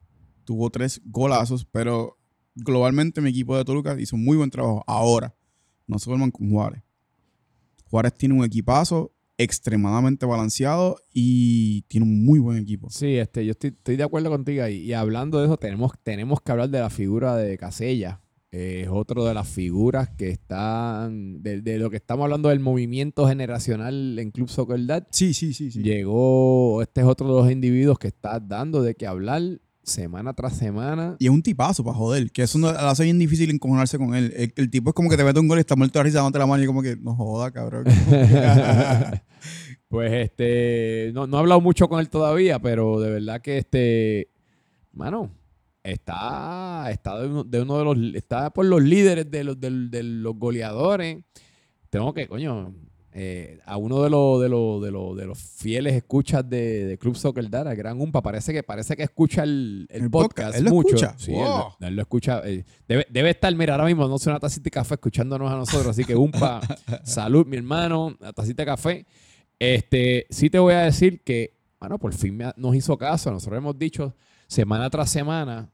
Tuvo 0.45 0.71
tres 0.71 1.01
golazos, 1.05 1.65
pero 1.67 2.19
globalmente 2.55 3.21
mi 3.21 3.31
equipo 3.31 3.57
de 3.57 3.65
Toluca 3.65 3.99
hizo 4.01 4.17
muy 4.17 4.37
buen 4.37 4.51
trabajo. 4.51 4.83
Ahora, 4.87 5.35
no 5.87 5.99
se 5.99 6.09
duerman 6.09 6.31
con 6.31 6.51
Juárez. 6.51 6.83
Juárez 7.91 8.15
tiene 8.15 8.35
un 8.35 8.45
equipazo 8.45 9.13
extremadamente 9.39 10.27
balanceado 10.27 10.97
y 11.13 11.83
tiene 11.83 12.05
un 12.05 12.25
muy 12.25 12.41
buen 12.41 12.59
equipo. 12.59 12.91
Sí, 12.91 13.17
este, 13.17 13.47
yo 13.47 13.53
estoy, 13.53 13.71
estoy 13.71 13.97
de 13.97 14.03
acuerdo 14.03 14.31
contigo 14.31 14.65
ahí. 14.65 14.79
Y 14.79 14.93
hablando 14.93 15.39
de 15.39 15.47
eso, 15.47 15.57
tenemos, 15.57 15.93
tenemos 16.03 16.41
que 16.41 16.53
hablar 16.53 16.69
de 16.69 16.81
la 16.81 16.91
figura 16.91 17.37
de 17.37 17.57
Casella. 17.57 18.21
Eh, 18.51 18.83
es 18.85 18.89
otro 18.91 19.25
de 19.27 19.35
las 19.35 19.47
figuras 19.47 20.09
que 20.11 20.31
están, 20.31 21.43
de, 21.43 21.61
de 21.61 21.79
lo 21.79 21.91
que 21.91 21.97
estamos 21.97 22.25
hablando 22.25 22.49
del 22.49 22.61
movimiento 22.61 23.29
generacional 23.29 24.19
en 24.19 24.31
Club 24.31 24.49
Soccer 24.49 24.85
Dad. 24.87 25.07
Sí, 25.11 25.35
sí, 25.35 25.53
sí, 25.53 25.71
sí. 25.71 25.83
Llegó, 25.83 26.83
este 26.83 27.03
es 27.03 27.07
otro 27.07 27.29
de 27.29 27.43
los 27.43 27.53
individuos 27.53 27.99
que 27.99 28.09
está 28.09 28.41
dando 28.41 28.83
de 28.83 28.95
qué 28.95 29.07
hablar 29.07 29.61
semana 29.89 30.35
tras 30.35 30.57
semana. 30.57 31.17
Y 31.19 31.27
es 31.27 31.31
un 31.31 31.43
tipazo 31.43 31.83
para 31.83 31.97
joder, 31.97 32.31
que 32.31 32.43
eso 32.43 32.59
no, 32.59 32.71
lo 32.71 32.79
hace 32.79 33.05
bien 33.05 33.19
difícil 33.19 33.51
encojonarse 33.51 33.99
con 33.99 34.15
él. 34.15 34.33
El, 34.37 34.53
el 34.57 34.71
tipo 34.71 34.91
es 34.91 34.95
como 34.95 35.11
que 35.11 35.17
te 35.17 35.25
mete 35.25 35.41
un 35.41 35.49
gol 35.49 35.59
y 35.59 35.61
está 35.61 35.77
muerto 35.77 35.99
de 35.99 36.05
risa 36.05 36.19
dándote 36.19 36.39
la 36.39 36.47
mano 36.47 36.63
y 36.63 36.67
como 36.67 36.83
que 36.83 36.97
no 36.97 37.15
joda, 37.15 37.51
cabrón. 37.51 37.85
pues 39.89 40.13
este, 40.13 41.11
no, 41.15 41.27
no 41.27 41.37
he 41.37 41.41
hablado 41.41 41.61
mucho 41.61 41.89
con 41.89 42.01
él 42.01 42.09
todavía, 42.09 42.59
pero 42.59 43.01
de 43.01 43.11
verdad 43.11 43.41
que 43.41 43.59
este, 43.59 44.31
mano, 44.93 45.31
está, 45.83 46.91
está 46.91 47.19
de 47.19 47.29
uno 47.29 47.45
de, 47.45 47.63
uno 47.63 47.79
de 47.79 47.85
los, 47.85 48.15
está 48.15 48.51
por 48.51 48.67
los 48.67 48.83
líderes 48.83 49.31
de 49.31 49.45
los, 49.45 49.61
de 49.61 50.03
los 50.03 50.37
goleadores. 50.37 51.25
Tengo 51.91 52.13
que, 52.13 52.29
coño, 52.29 52.75
eh, 53.21 53.59
a 53.65 53.77
uno 53.77 54.01
de 54.05 54.11
los, 54.11 54.41
de 54.41 54.49
los, 54.49 54.81
de 54.81 54.91
los, 54.93 55.17
de 55.17 55.27
los 55.27 55.39
fieles 55.39 55.95
escuchas 55.95 56.49
de, 56.49 56.85
de 56.85 56.99
Club 56.99 57.17
Soccer 57.17 57.51
Dara, 57.51 57.75
Gran 57.75 58.01
Umpa, 58.01 58.23
parece 58.23 58.53
que, 58.53 58.63
parece 58.63 58.97
que 58.97 59.03
escucha 59.03 59.43
el, 59.43 59.89
el 59.91 60.05
El 60.05 60.11
podcast, 60.11 60.37
podcast, 60.53 60.59
¿él 60.59 60.65
lo 60.65 60.71
mucho. 60.71 60.95
escucha? 60.95 61.15
Sí, 61.19 61.33
Wow. 61.33 61.41
él, 61.43 61.49
lo- 61.81 61.87
él 61.89 61.97
lo 61.97 62.03
escucha. 62.03 62.43
eh, 62.45 62.65
debe, 62.87 63.07
debe 63.11 63.31
estar, 63.31 63.53
mira, 63.57 63.75
ahora 63.75 63.87
mismo 63.87 64.07
no 64.07 64.19
sé 64.19 64.31
una 64.31 64.39
tacita 64.39 64.63
de 64.65 64.71
café 64.71 64.95
escuchándonos 64.95 65.51
a 65.51 65.57
nosotros, 65.57 65.89
así 65.89 66.05
que 66.05 66.15
Umpa, 66.15 66.61
salud, 67.05 67.45
mi 67.47 67.57
hermano, 67.57 68.17
la 68.21 68.33
tacita 68.33 68.63
de 68.63 68.67
café. 68.67 69.07
Este, 69.59 70.27
sí 70.31 70.51
te 70.51 70.59
voy 70.61 70.75
a 70.75 70.81
decir 70.83 71.23
que, 71.25 71.59
bueno, 71.81 71.99
por 71.99 72.15
fin 72.15 72.37
me 72.37 72.53
nos 72.57 72.77
hizo 72.77 72.97
caso. 72.97 73.31
Nosotros 73.33 73.59
hemos 73.59 73.77
dicho 73.79 74.15
semana 74.47 74.89
tras 74.91 75.11
semana, 75.11 75.71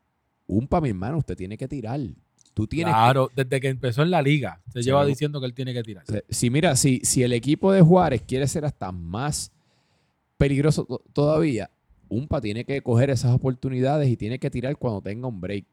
Umpa, 0.46 0.80
mi 0.80 0.88
hermano, 0.90 1.18
usted 1.18 1.36
tiene 1.36 1.56
que 1.58 1.68
tirar. 1.68 2.00
Tú 2.54 2.66
tienes 2.68 2.94
que- 2.94 2.98
Claro, 2.98 3.30
desde 3.34 3.60
que 3.60 3.68
empezó 3.68 4.02
en 4.02 4.10
la 4.12 4.22
liga, 4.22 4.62
se 4.72 4.80
Sí, 4.82 4.86
lleva 4.86 5.02
¿no? 5.02 5.06
diciendo 5.08 5.40
que 5.40 5.46
él 5.46 5.54
tiene 5.54 5.74
que 5.74 5.82
tirar. 5.82 6.04
Si 6.28 6.50
mira, 6.50 6.76
si, 6.76 7.00
si 7.02 7.22
el 7.24 7.32
equipo 7.32 7.72
de 7.72 7.82
Juárez 7.82 8.22
quiere 8.26 8.46
ser 8.46 8.64
hasta 8.64 8.92
más 8.92 9.52
peligroso 10.38 10.84
to- 10.84 11.02
todavía, 11.12 11.70
Umpa 12.08 12.40
tiene 12.40 12.64
que 12.64 12.80
coger 12.82 13.10
esas 13.10 13.32
oportunidades 13.34 14.08
y 14.08 14.16
tiene 14.16 14.38
que 14.38 14.50
tirar 14.50 14.76
cuando 14.76 15.02
tenga 15.02 15.26
un 15.26 15.40
break. 15.40 15.64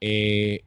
Eh, 0.00 0.60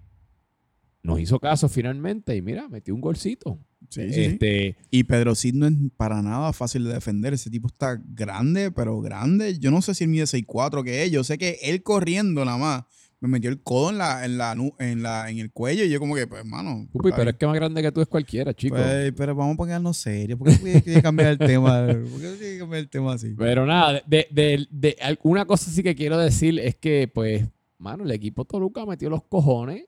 nos 1.03 1.19
hizo 1.21 1.39
caso 1.39 1.69
finalmente 1.69 2.35
y 2.35 2.41
mira, 2.41 2.67
metió 2.67 2.93
un 2.93 2.99
golcito. 3.01 3.57
Sí, 3.89 4.01
sí, 4.09 4.13
sí. 4.13 4.21
este, 4.23 4.75
Y 4.89 5.03
Pedro 5.05 5.33
Cid 5.35 5.53
no 5.53 5.67
es 5.67 5.73
para 5.95 6.21
nada 6.21 6.51
fácil 6.51 6.83
de 6.83 6.93
defender. 6.93 7.33
Ese 7.33 7.49
tipo 7.49 7.67
está 7.67 8.01
grande, 8.05 8.71
pero 8.71 8.99
grande. 8.99 9.57
Yo 9.59 9.71
no 9.71 9.81
sé 9.81 9.93
si 9.93 10.03
él 10.03 10.09
mide 10.09 10.25
6'4 10.27 10.83
que 10.83 11.03
es. 11.03 11.11
Yo 11.11 11.23
sé 11.23 11.37
que 11.37 11.57
él 11.61 11.83
corriendo 11.83 12.43
nada 12.43 12.57
más 12.57 12.83
me 13.19 13.27
metió 13.29 13.49
el 13.49 13.61
codo 13.61 13.89
en 13.89 13.97
la, 13.97 14.23
en 14.25 14.37
la, 14.37 14.55
en 14.79 15.01
la, 15.01 15.29
en 15.29 15.39
el 15.39 15.51
cuello 15.51 15.83
y 15.83 15.89
yo 15.89 15.99
como 15.99 16.13
que, 16.15 16.27
pues, 16.27 16.41
hermano. 16.41 16.87
Pupi, 16.91 17.09
pero 17.15 17.31
es 17.31 17.35
que 17.35 17.47
más 17.47 17.55
grande 17.55 17.81
que 17.81 17.91
tú 17.91 17.99
es 18.01 18.07
cualquiera, 18.07 18.53
chico. 18.53 18.75
Pues, 18.75 19.11
pero 19.17 19.33
vamos 19.33 19.55
a 19.55 19.57
ponernos 19.57 19.97
serios. 19.97 20.37
¿Por 20.37 20.47
qué 20.59 20.81
que 20.83 21.01
cambiar 21.01 21.29
el 21.31 21.37
tema? 21.39 21.87
¿Por 21.87 22.21
qué 22.21 22.37
que 22.39 22.57
cambiar 22.59 22.81
el 22.81 22.89
tema 22.89 23.13
así? 23.13 23.33
Pero 23.37 23.65
nada, 23.65 24.01
de, 24.05 24.27
de, 24.29 24.67
de- 24.69 24.97
una 25.23 25.45
cosa 25.45 25.71
sí 25.71 25.81
que 25.81 25.95
quiero 25.95 26.17
decir 26.19 26.59
es 26.59 26.75
que, 26.75 27.09
pues, 27.11 27.43
mano, 27.79 28.03
el 28.03 28.11
equipo 28.11 28.45
Toluca 28.45 28.85
metió 28.85 29.09
los 29.09 29.23
cojones 29.23 29.85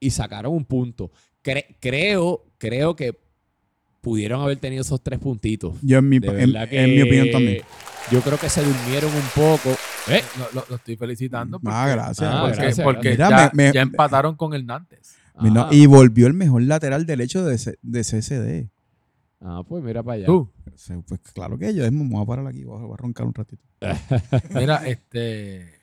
y 0.00 0.10
sacaron 0.10 0.52
un 0.52 0.64
punto. 0.64 1.12
Cre- 1.44 1.76
creo, 1.80 2.44
creo 2.58 2.96
que 2.96 3.16
pudieron 4.00 4.40
haber 4.42 4.58
tenido 4.58 4.82
esos 4.82 5.00
tres 5.02 5.18
puntitos. 5.20 5.76
Yo 5.80 5.98
en 5.98 6.08
mi, 6.08 6.16
en, 6.16 6.22
verdad 6.22 6.68
en 6.72 6.90
mi 6.94 7.02
opinión 7.02 7.30
también. 7.30 7.62
Yo 8.10 8.20
creo 8.20 8.36
que 8.36 8.48
se 8.50 8.62
durmieron 8.62 9.10
un 9.14 9.22
poco. 9.34 9.70
¿Eh? 10.08 10.22
Lo, 10.38 10.60
lo- 10.60 10.66
lo 10.68 10.76
estoy 10.76 10.96
felicitando. 10.96 11.58
Porque, 11.60 11.76
Ah, 11.76 11.88
gracias. 11.88 12.30
Ah, 12.32 12.40
porque, 12.42 12.56
gracias, 12.62 12.84
porque 12.84 13.14
gracias. 13.16 13.30
ya, 13.30 13.36
Mira, 13.36 13.50
me- 13.54 13.72
ya 13.74 13.84
me- 13.84 13.90
empataron 13.90 14.36
con 14.36 14.54
el 14.54 14.66
Nantes. 14.66 15.16
No, 15.40 15.62
Ajá. 15.62 15.74
y 15.74 15.86
volvió 15.86 16.26
el 16.26 16.34
mejor 16.34 16.62
lateral 16.62 17.06
derecho 17.06 17.44
de, 17.44 17.58
C- 17.58 17.78
de 17.82 18.00
CSD. 18.04 18.70
Ah, 19.40 19.62
pues 19.66 19.82
mira 19.82 20.02
para 20.02 20.16
allá. 20.16 20.26
Tú, 20.26 20.50
Pues 21.08 21.20
claro 21.32 21.58
que 21.58 21.74
yo, 21.74 21.84
es, 21.84 21.92
me 21.92 22.08
voy 22.08 22.22
a 22.22 22.26
parar 22.26 22.46
aquí, 22.46 22.64
voy 22.64 22.78
a, 22.80 22.84
voy 22.84 22.94
a 22.94 22.96
roncar 22.96 23.26
un 23.26 23.34
ratito. 23.34 23.62
mira, 24.54 24.86
este. 24.86 25.74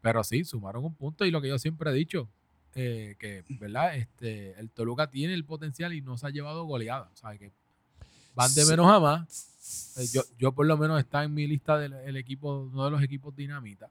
Pero 0.00 0.22
sí, 0.24 0.44
sumaron 0.44 0.84
un 0.84 0.94
punto 0.94 1.24
y 1.24 1.30
lo 1.30 1.40
que 1.40 1.48
yo 1.48 1.58
siempre 1.58 1.90
he 1.90 1.94
dicho, 1.94 2.28
eh, 2.74 3.16
que, 3.18 3.44
¿verdad? 3.60 3.96
Este, 3.96 4.58
el 4.60 4.70
Toluca 4.70 5.08
tiene 5.10 5.34
el 5.34 5.44
potencial 5.44 5.92
y 5.92 6.00
no 6.02 6.16
se 6.18 6.26
ha 6.26 6.30
llevado 6.30 6.64
goleada. 6.66 7.10
O 7.12 7.16
sea, 7.16 7.36
que 7.38 7.52
van 8.34 8.52
de 8.54 8.64
menos 8.66 8.86
a 8.86 9.00
más. 9.00 9.53
Eh, 9.96 10.06
yo, 10.12 10.22
yo 10.38 10.52
por 10.52 10.66
lo 10.66 10.76
menos 10.76 10.98
está 11.00 11.24
en 11.24 11.32
mi 11.34 11.46
lista 11.46 11.78
del 11.78 11.92
el 11.94 12.16
equipo, 12.16 12.68
uno 12.72 12.84
de 12.84 12.90
los 12.90 13.02
equipos 13.02 13.34
dinamita. 13.34 13.88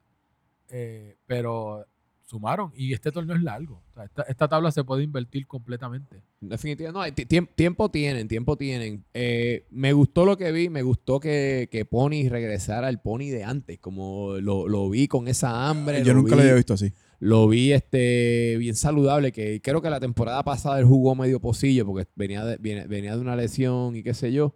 Eh, 0.70 1.18
pero 1.28 1.86
sumaron 2.26 2.72
y 2.76 2.94
este 2.94 3.12
torneo 3.12 3.36
es 3.36 3.44
largo. 3.44 3.84
O 3.92 3.94
sea, 3.94 4.06
esta, 4.06 4.22
esta 4.24 4.48
tabla 4.48 4.72
se 4.72 4.84
puede 4.84 5.04
invertir 5.04 5.46
completamente. 5.46 6.22
Definitivamente, 6.40 7.24
no, 7.24 7.28
tiemp- 7.30 7.50
tiempo 7.56 7.90
tienen, 7.92 8.28
tiempo 8.28 8.56
tienen. 8.58 9.04
Eh, 9.14 9.66
me 9.72 9.94
gustó 9.94 10.26
lo 10.26 10.38
que 10.38 10.52
vi, 10.52 10.70
me 10.70 10.82
gustó 10.82 11.20
que, 11.20 11.70
que 11.72 11.86
Pony 11.86 12.30
regresara 12.30 12.88
al 12.88 13.02
Pony 13.02 13.30
de 13.30 13.44
antes, 13.44 13.80
como 13.80 14.34
lo, 14.40 14.68
lo 14.68 14.90
vi 14.90 15.08
con 15.08 15.28
esa 15.28 15.70
hambre. 15.70 16.04
yo 16.04 16.14
nunca 16.14 16.32
vi, 16.32 16.38
lo 16.38 16.42
había 16.42 16.56
visto 16.56 16.74
así. 16.74 16.92
Lo 17.20 17.48
vi 17.48 17.72
este, 17.72 18.58
bien 18.58 18.76
saludable, 18.76 19.32
que 19.32 19.62
creo 19.62 19.82
que 19.82 19.90
la 19.90 20.00
temporada 20.00 20.44
pasada 20.44 20.80
él 20.80 20.86
jugó 20.86 21.16
medio 21.16 21.40
pocillo 21.40 21.86
porque 21.86 22.08
venía 22.16 22.44
de, 22.44 22.58
venía 22.58 23.16
de 23.16 23.22
una 23.22 23.36
lesión 23.36 23.96
y 23.96 24.04
qué 24.04 24.14
sé 24.14 24.32
yo. 24.34 24.54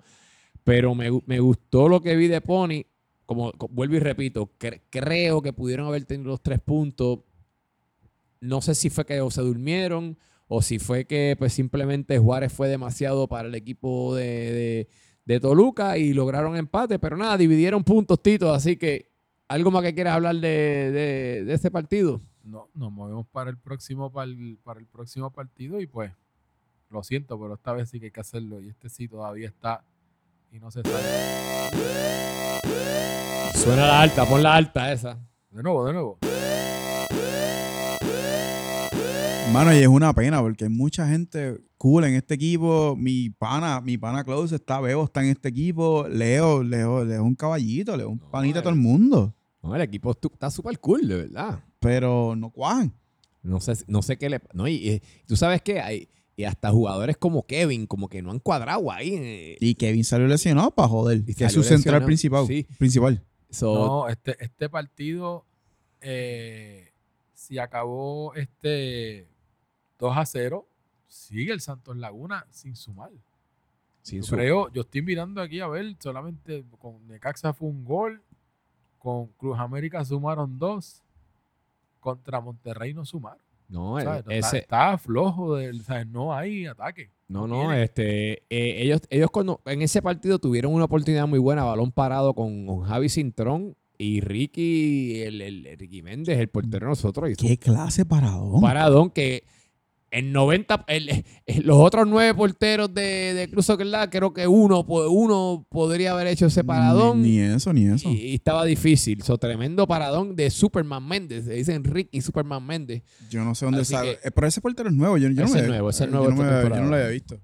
Pero 0.68 0.94
me, 0.94 1.10
me 1.26 1.40
gustó 1.40 1.88
lo 1.88 2.02
que 2.02 2.18
vi 2.18 2.28
de 2.28 2.42
Pony. 2.42 2.84
Como 3.26 3.54
co- 3.54 3.70
vuelvo 3.70 3.96
y 3.96 4.00
repito, 4.00 4.52
cre- 4.60 4.82
creo 4.90 5.42
que 5.42 5.54
pudieron 5.54 5.88
haber 5.88 6.04
tenido 6.04 6.28
los 6.32 6.42
tres 6.44 6.60
puntos. 6.60 7.20
No 8.42 8.60
sé 8.62 8.76
si 8.76 8.90
fue 8.90 9.06
que 9.06 9.26
se 9.32 9.42
durmieron 9.42 10.18
o 10.50 10.62
si 10.62 10.78
fue 10.78 11.06
que 11.06 11.38
pues 11.40 11.54
simplemente 11.54 12.20
Juárez 12.20 12.52
fue 12.52 12.68
demasiado 12.68 13.30
para 13.30 13.48
el 13.48 13.56
equipo 13.56 14.14
de, 14.14 14.26
de- 14.26 14.88
de 15.24 15.40
Toluca 15.40 15.98
y 15.98 16.12
lograron 16.12 16.58
empate. 16.58 17.00
Pero 17.00 17.16
nada, 17.16 17.38
dividieron 17.38 17.86
puntos, 17.86 18.22
Tito. 18.22 18.54
Así 18.54 18.76
que, 18.76 19.10
¿algo 19.48 19.72
más 19.72 19.84
que 19.84 19.96
quieras 19.96 20.16
hablar 20.16 20.36
de, 20.36 20.50
de, 20.92 21.44
de 21.46 21.54
este 21.54 21.72
partido? 21.72 22.20
No, 22.44 22.68
nos 22.74 22.92
movemos 22.92 23.26
para 23.28 23.50
el 23.52 23.58
próximo 23.58 24.12
para 24.12 24.30
el, 24.30 24.60
para 24.66 24.82
el 24.82 24.86
próximo 24.86 25.32
partido 25.32 25.80
y 25.80 25.88
pues 25.88 26.12
lo 26.90 27.04
siento, 27.04 27.40
pero 27.40 27.54
esta 27.54 27.72
vez 27.72 27.90
sí 27.90 28.02
que 28.02 28.08
hay 28.08 28.12
que 28.12 28.20
hacerlo 28.20 28.60
y 28.60 28.68
este 28.68 28.90
sí 28.90 29.08
todavía 29.08 29.48
está 29.48 29.86
y 30.52 30.60
no 30.60 30.72
se 30.72 30.82
sale. 30.82 31.04
Suena 33.54 33.88
la 33.88 34.02
alta, 34.02 34.26
pon 34.26 34.44
la 34.44 34.56
alta 34.56 34.92
esa. 34.92 35.20
De 35.52 35.64
nuevo, 35.64 35.86
de 35.86 35.94
nuevo. 35.94 36.20
Mano, 39.52 39.74
y 39.74 39.78
es 39.78 39.88
una 39.88 40.14
pena 40.14 40.42
porque 40.42 40.66
hay 40.66 40.70
mucha 40.70 41.08
gente 41.08 41.58
cool 41.78 42.04
en 42.04 42.16
este 42.16 42.36
equipo. 42.36 42.96
Mi 42.98 43.30
pana, 43.30 43.82
mi 43.82 43.98
pana 43.98 44.24
Klaus 44.24 44.52
está, 44.52 44.80
Bebo 44.82 45.06
está 45.06 45.24
en 45.24 45.30
este 45.30 45.50
equipo. 45.50 46.08
Leo, 46.08 46.64
Leo, 46.64 47.04
Leo 47.04 47.16
es 47.16 47.22
un 47.22 47.36
caballito, 47.36 47.96
Leo 47.96 48.08
es 48.08 48.14
un 48.14 48.20
No, 48.20 48.30
panita 48.30 48.60
a 48.60 48.62
eh. 48.62 48.64
todo 48.64 48.74
el 48.74 48.80
mundo. 48.80 49.34
No, 49.64 49.76
el 49.76 49.82
equipo 49.82 50.12
está 50.12 50.52
súper 50.52 50.80
cool, 50.80 51.08
de 51.08 51.16
verdad. 51.16 51.64
Pero 51.80 52.36
no 52.36 52.52
cuajan. 52.52 52.94
No 53.42 53.60
sé, 53.62 53.74
no 53.88 54.02
sé 54.02 54.18
qué 54.18 54.30
le... 54.30 54.42
No, 54.54 54.68
y, 54.68 54.74
y 54.74 55.02
tú 55.26 55.36
sabes 55.36 55.62
que 55.62 55.80
hay... 55.80 56.10
Y 56.40 56.44
hasta 56.46 56.70
jugadores 56.72 57.18
como 57.18 57.48
Kevin, 57.48 57.88
como 57.88 58.08
que 58.10 58.22
no 58.22 58.30
han 58.32 58.38
cuadrado 58.40 58.92
ahí. 58.92 59.16
eh. 59.16 59.58
Y 59.60 59.74
Kevin 59.76 60.04
salió 60.04 60.28
lesionado 60.28 60.70
para 60.72 60.88
joder. 60.88 61.24
Y 61.28 61.34
que 61.34 61.46
es 61.46 61.52
su 61.52 61.64
central 61.64 62.06
principal. 62.06 62.46
sí. 62.48 62.66
principal. 62.78 63.24
So, 63.50 63.74
No, 63.74 64.08
este, 64.08 64.38
este 64.44 64.70
partido, 64.70 65.46
eh, 66.00 66.92
si 67.34 67.58
acabó 67.58 68.36
este 68.36 69.28
2 69.98 70.16
a 70.16 70.26
0, 70.28 70.68
sigue 71.08 71.54
el 71.54 71.60
Santos 71.62 71.98
Laguna 71.98 72.46
sin 72.52 72.76
sumar. 72.76 73.10
sin 74.04 74.20
Yo 74.22 74.24
su- 74.28 74.36
creo, 74.36 74.72
yo 74.72 74.82
estoy 74.84 75.02
mirando 75.02 75.42
aquí 75.42 75.60
a 75.60 75.68
ver, 75.68 75.96
solamente 76.00 76.64
con 76.80 77.08
Necaxa 77.08 77.52
fue 77.54 77.68
un 77.70 77.84
gol, 77.84 78.22
con 79.00 79.28
Cruz 79.38 79.58
América 79.60 80.06
sumaron 80.06 80.60
dos, 80.60 81.02
contra 82.00 82.40
Monterrey 82.42 82.94
no 82.94 83.06
sumaron. 83.06 83.42
No. 83.70 84.00
Está, 84.00 84.24
ese, 84.30 84.58
está 84.60 84.98
flojo, 84.98 85.56
del, 85.56 85.82
¿sabes? 85.84 86.08
no 86.08 86.34
hay 86.34 86.66
ataque. 86.66 87.12
No, 87.28 87.46
No 87.46 87.74
este, 87.74 88.44
eh, 88.50 88.82
ellos, 88.84 89.02
ellos 89.10 89.30
cuando 89.32 89.62
en 89.66 89.82
ese 89.82 90.02
partido 90.02 90.40
tuvieron 90.40 90.74
una 90.74 90.86
oportunidad 90.86 91.28
muy 91.28 91.40
buena, 91.40 91.64
balón 91.66 91.92
parado 91.92 92.34
con, 92.34 92.66
con 92.66 92.84
Javi 92.84 93.10
Cintrón 93.10 93.76
y 93.98 94.22
Ricky, 94.22 95.22
el, 95.24 95.42
el- 95.42 95.66
el 95.68 95.78
Ricky 95.78 96.02
Méndez, 96.02 96.38
el 96.40 96.48
portero 96.48 96.86
de 96.86 96.92
nosotros, 96.92 97.30
hizo 97.30 97.46
¿Qué 97.46 97.58
clase 97.58 98.06
paradón? 98.06 98.56
un 98.56 98.62
paradón 98.62 99.10
que 99.10 99.44
90, 100.12 100.86
el- 100.88 101.10
eh, 101.10 101.24
los 101.64 101.78
otros 101.78 102.08
nueve 102.08 102.34
porteros 102.34 102.94
de, 102.94 103.34
de 103.34 103.50
Cruz 103.50 103.68
Lab, 103.80 104.10
creo 104.10 104.34
que 104.34 104.48
uno, 104.48 104.86
uno 104.88 105.66
podría 105.70 106.12
haber 106.12 106.28
hecho 106.28 106.46
ese 106.46 106.64
paradón. 106.64 107.22
Ni, 107.22 107.32
ni 107.32 107.40
eso, 107.40 107.74
ni 107.74 107.86
eso. 107.88 108.10
y, 108.10 108.14
y 108.14 108.36
estaba 108.36 108.64
difícil. 108.66 109.22
So, 109.24 109.38
tremendo 109.38 109.86
paradón 109.88 110.36
de 110.36 110.50
Superman 110.50 111.06
Méndez. 111.08 111.46
Se 111.46 111.54
dicen 111.54 111.84
Ricky 111.84 112.22
Superman 112.22 112.66
Méndez. 112.66 113.04
Yo 113.30 113.44
no 113.44 113.54
sé 113.54 113.66
dónde 113.66 113.84
que- 113.84 114.20
eh, 114.24 114.32
pero 114.32 114.48
ese 114.48 114.62
portero 114.62 114.90
es 114.90 114.96
nuevo. 114.96 115.18
Yo, 115.18 115.30
yo 115.30 115.44
Ese 115.44 115.54
no 115.54 115.60
es 115.62 115.68
nuevo, 115.68 115.90
ese 115.90 116.04
es 116.06 116.10
yo 116.10 116.16
nuevo 116.18 116.34
no 116.34 116.44
esta 116.44 116.70
me- 116.70 116.76
Yo 116.76 116.84
no 116.84 116.90
lo 116.90 116.96
había 116.96 117.08
visto. 117.10 117.40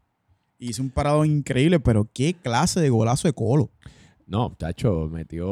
Hizo 0.60 0.82
un 0.82 0.90
paradón 0.90 1.30
increíble, 1.30 1.80
pero 1.82 2.10
qué 2.14 2.34
clase 2.34 2.80
de 2.80 2.90
golazo 2.90 3.28
de 3.28 3.34
colo. 3.34 3.70
No, 4.26 4.56
chacho, 4.58 5.10
metió. 5.12 5.46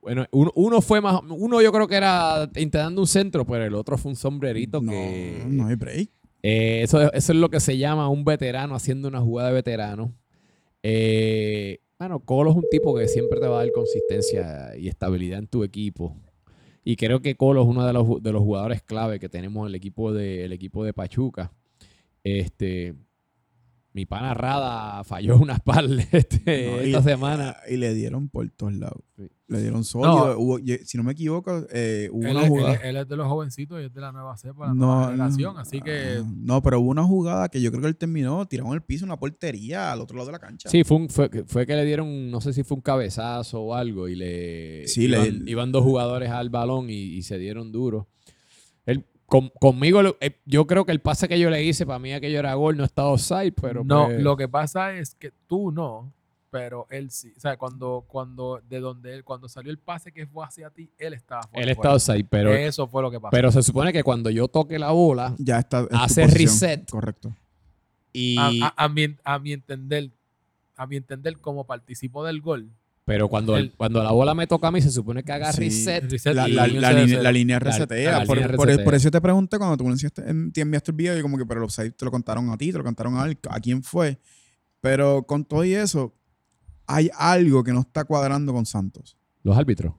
Bueno, 0.00 0.26
uno, 0.32 0.50
uno 0.54 0.80
fue 0.80 1.00
más. 1.00 1.20
Uno 1.28 1.60
yo 1.60 1.72
creo 1.72 1.86
que 1.86 1.96
era 1.96 2.44
intentando 2.56 3.00
un 3.00 3.06
centro, 3.06 3.44
pero 3.44 3.64
el 3.64 3.74
otro 3.74 3.98
fue 3.98 4.10
un 4.10 4.16
sombrerito 4.16 4.80
no, 4.80 4.90
que. 4.90 5.42
no 5.46 5.66
hay 5.66 5.74
break. 5.76 6.10
Eh, 6.42 6.82
eso, 6.82 7.00
eso 7.12 7.32
es 7.32 7.38
lo 7.38 7.48
que 7.48 7.60
se 7.60 7.78
llama 7.78 8.08
un 8.08 8.24
veterano 8.24 8.74
haciendo 8.74 9.08
una 9.08 9.20
jugada 9.20 9.48
de 9.48 9.54
veterano. 9.54 10.14
Eh, 10.82 11.80
bueno, 11.98 12.20
Colo 12.20 12.50
es 12.50 12.56
un 12.56 12.66
tipo 12.70 12.94
que 12.94 13.08
siempre 13.08 13.40
te 13.40 13.46
va 13.46 13.60
a 13.60 13.64
dar 13.64 13.72
consistencia 13.72 14.76
y 14.76 14.88
estabilidad 14.88 15.38
en 15.38 15.46
tu 15.46 15.64
equipo. 15.64 16.14
Y 16.84 16.96
creo 16.96 17.22
que 17.22 17.34
Colo 17.34 17.62
es 17.62 17.68
uno 17.68 17.86
de 17.86 17.94
los, 17.94 18.22
de 18.22 18.32
los 18.32 18.42
jugadores 18.42 18.82
clave 18.82 19.18
que 19.18 19.30
tenemos 19.30 19.64
en 19.64 19.68
el 19.68 19.74
equipo 19.74 20.12
de, 20.12 20.44
el 20.44 20.52
equipo 20.52 20.84
de 20.84 20.92
Pachuca. 20.92 21.50
Este, 22.22 22.94
mi 23.94 24.04
pana 24.06 24.34
Rada 24.34 25.02
falló 25.04 25.36
unas 25.40 25.60
par 25.60 25.84
este, 26.12 26.66
No, 26.70 26.82
y- 26.82 26.86
esta 26.86 27.02
semana. 27.02 27.56
Y 27.70 27.76
le 27.78 27.94
dieron 27.94 28.28
por 28.28 28.48
todos 28.50 28.74
lados. 28.74 29.00
Sí. 29.16 29.22
Le 29.46 29.60
dieron 29.60 29.84
sólido. 29.84 30.34
No. 30.34 30.38
Hubo- 30.40 30.58
ye- 30.58 30.84
si 30.84 30.96
no 30.98 31.04
me 31.04 31.12
equivoco, 31.12 31.64
eh, 31.70 32.08
hubo 32.10 32.24
Él, 32.26 32.30
una 32.32 32.42
él 32.42 32.48
jugada. 32.48 32.74
él 32.76 32.96
es 32.96 33.06
de 33.08 33.16
los 33.16 33.28
jovencitos 33.28 33.80
y 33.80 33.84
es 33.84 33.92
de 33.94 34.00
la 34.00 34.10
nueva 34.10 34.36
cepa, 34.36 34.66
la 34.66 34.74
No, 34.74 34.86
nueva 34.86 35.00
no, 35.04 35.10
generación. 35.12 35.58
Así 35.58 35.80
que 35.80 36.16
ah, 36.20 36.24
No, 36.34 36.60
pero 36.62 36.80
hubo 36.80 36.90
una 36.90 37.04
jugada 37.04 37.48
que 37.48 37.60
yo 37.60 37.70
creo 37.70 37.82
que 37.82 37.88
él 37.88 37.96
terminó 37.96 38.44
tirado 38.46 38.70
en 38.70 38.74
el 38.74 38.82
piso, 38.82 39.04
una 39.04 39.18
portería 39.18 39.92
al 39.92 40.00
otro 40.00 40.16
lado 40.16 40.26
de 40.26 40.32
la 40.32 40.38
cancha. 40.40 40.68
Sí, 40.68 40.82
fue, 40.82 40.96
un- 40.96 41.08
fue, 41.08 41.30
fue 41.46 41.66
que 41.66 41.76
le 41.76 41.84
dieron, 41.84 42.30
no 42.30 42.40
sé 42.40 42.52
si 42.52 42.64
fue 42.64 42.76
un 42.76 42.80
cabezazo 42.82 43.60
o 43.62 43.74
algo, 43.74 44.08
y 44.08 44.16
le 44.16 44.88
Sí, 44.88 45.06
le- 45.06 45.18
iban, 45.24 45.48
iban 45.48 45.72
dos 45.72 45.84
jugadores 45.84 46.30
al 46.30 46.50
balón 46.50 46.90
y, 46.90 46.94
y 47.14 47.22
se 47.22 47.38
dieron 47.38 47.70
duro. 47.70 48.08
Con- 49.26 49.48
conmigo, 49.60 50.02
lo- 50.02 50.16
eh, 50.20 50.36
yo 50.44 50.66
creo 50.66 50.84
que 50.84 50.92
el 50.92 51.00
pase 51.00 51.28
que 51.28 51.38
yo 51.38 51.50
le 51.50 51.62
hice, 51.64 51.86
para 51.86 51.98
mí 51.98 52.12
aquello 52.12 52.38
era 52.38 52.54
gol, 52.54 52.76
no 52.76 52.84
estaba 52.84 53.08
offside, 53.08 53.52
pero 53.60 53.82
no, 53.84 54.06
pues, 54.06 54.22
lo 54.22 54.36
que 54.36 54.48
pasa 54.48 54.94
es 54.94 55.14
que 55.14 55.32
tú 55.46 55.72
no, 55.72 56.12
pero 56.50 56.86
él 56.90 57.10
sí. 57.10 57.32
O 57.36 57.40
sea, 57.40 57.56
cuando, 57.56 58.04
cuando, 58.06 58.60
de 58.68 58.78
donde 58.80 59.14
él, 59.14 59.24
cuando 59.24 59.48
salió 59.48 59.70
el 59.72 59.78
pase 59.78 60.12
que 60.12 60.26
fue 60.26 60.44
hacia 60.44 60.70
ti, 60.70 60.90
él 60.98 61.14
estaba 61.14 61.42
fuera. 61.44 61.64
él 61.64 61.70
estaba 61.70 61.94
offside, 61.94 62.26
pero, 62.28 62.52
Eso 62.52 62.86
fue 62.86 63.02
lo 63.02 63.10
que 63.10 63.18
pasó. 63.18 63.30
pero 63.32 63.50
se 63.50 63.62
supone 63.62 63.92
que 63.92 64.02
cuando 64.04 64.30
yo 64.30 64.46
toque 64.46 64.78
la 64.78 64.90
bola 64.92 65.34
Ya 65.38 65.58
está. 65.58 65.86
Hace 65.90 66.26
reset. 66.26 66.88
Correcto. 66.90 67.32
y... 68.12 68.36
a, 68.62 68.68
a- 68.76 68.84
a 68.84 68.88
mi, 68.88 69.16
a 69.24 69.38
mi 69.40 69.52
entender, 69.52 70.10
a 70.76 70.86
mi 70.86 70.96
entender, 70.96 71.38
como 71.38 71.64
participó 71.64 72.24
del 72.24 72.40
gol, 72.40 72.68
pero 73.04 73.28
cuando, 73.28 73.56
él- 73.56 73.72
cuando 73.76 74.02
la 74.02 74.12
bola 74.12 74.34
me 74.34 74.46
toca 74.46 74.68
a 74.68 74.70
mí, 74.70 74.80
se 74.80 74.90
supone 74.90 75.22
que 75.22 75.32
haga 75.32 75.52
Sí. 75.52 75.60
reset. 75.62 76.10
reset 76.10 76.34
La, 76.34 76.48
la- 76.48 76.66
la 76.66 76.92
la 76.92 77.32
línea 77.32 77.58
resetea. 77.58 78.20
la 78.20 78.24
por, 78.24 78.36
línea 78.36 78.56
por- 78.56 78.66
resetea. 78.66 78.84
por 78.84 78.94
eso 78.94 79.10
te 79.10 79.20
pregunté 79.20 79.58
cuando 79.58 79.76
tú 79.76 79.84
te 80.52 80.60
enviaste 80.60 80.90
el 80.90 80.96
video 80.96 81.18
y 81.18 81.22
como 81.22 81.36
que, 81.36 81.44
pero 81.46 81.60
los 81.60 81.74
seis 81.74 81.92
te 81.96 82.04
lo 82.04 82.10
contaron 82.10 82.48
a 82.50 82.56
ti, 82.56 82.72
te 82.72 82.78
lo 82.78 82.84
contaron 82.84 83.16
a 83.18 83.26
él, 83.26 83.38
a 83.50 83.60
quién 83.60 83.82
fue. 83.82 84.18
Pero 84.80 85.22
con 85.26 85.44
todo 85.44 85.64
y 85.64 85.74
eso, 85.74 86.14
hay 86.86 87.10
algo 87.18 87.62
que 87.64 87.72
no 87.72 87.80
está 87.80 88.04
cuadrando 88.04 88.52
con 88.52 88.66
Santos. 88.66 89.16
Los 89.42 89.56
árbitros. 89.56 89.94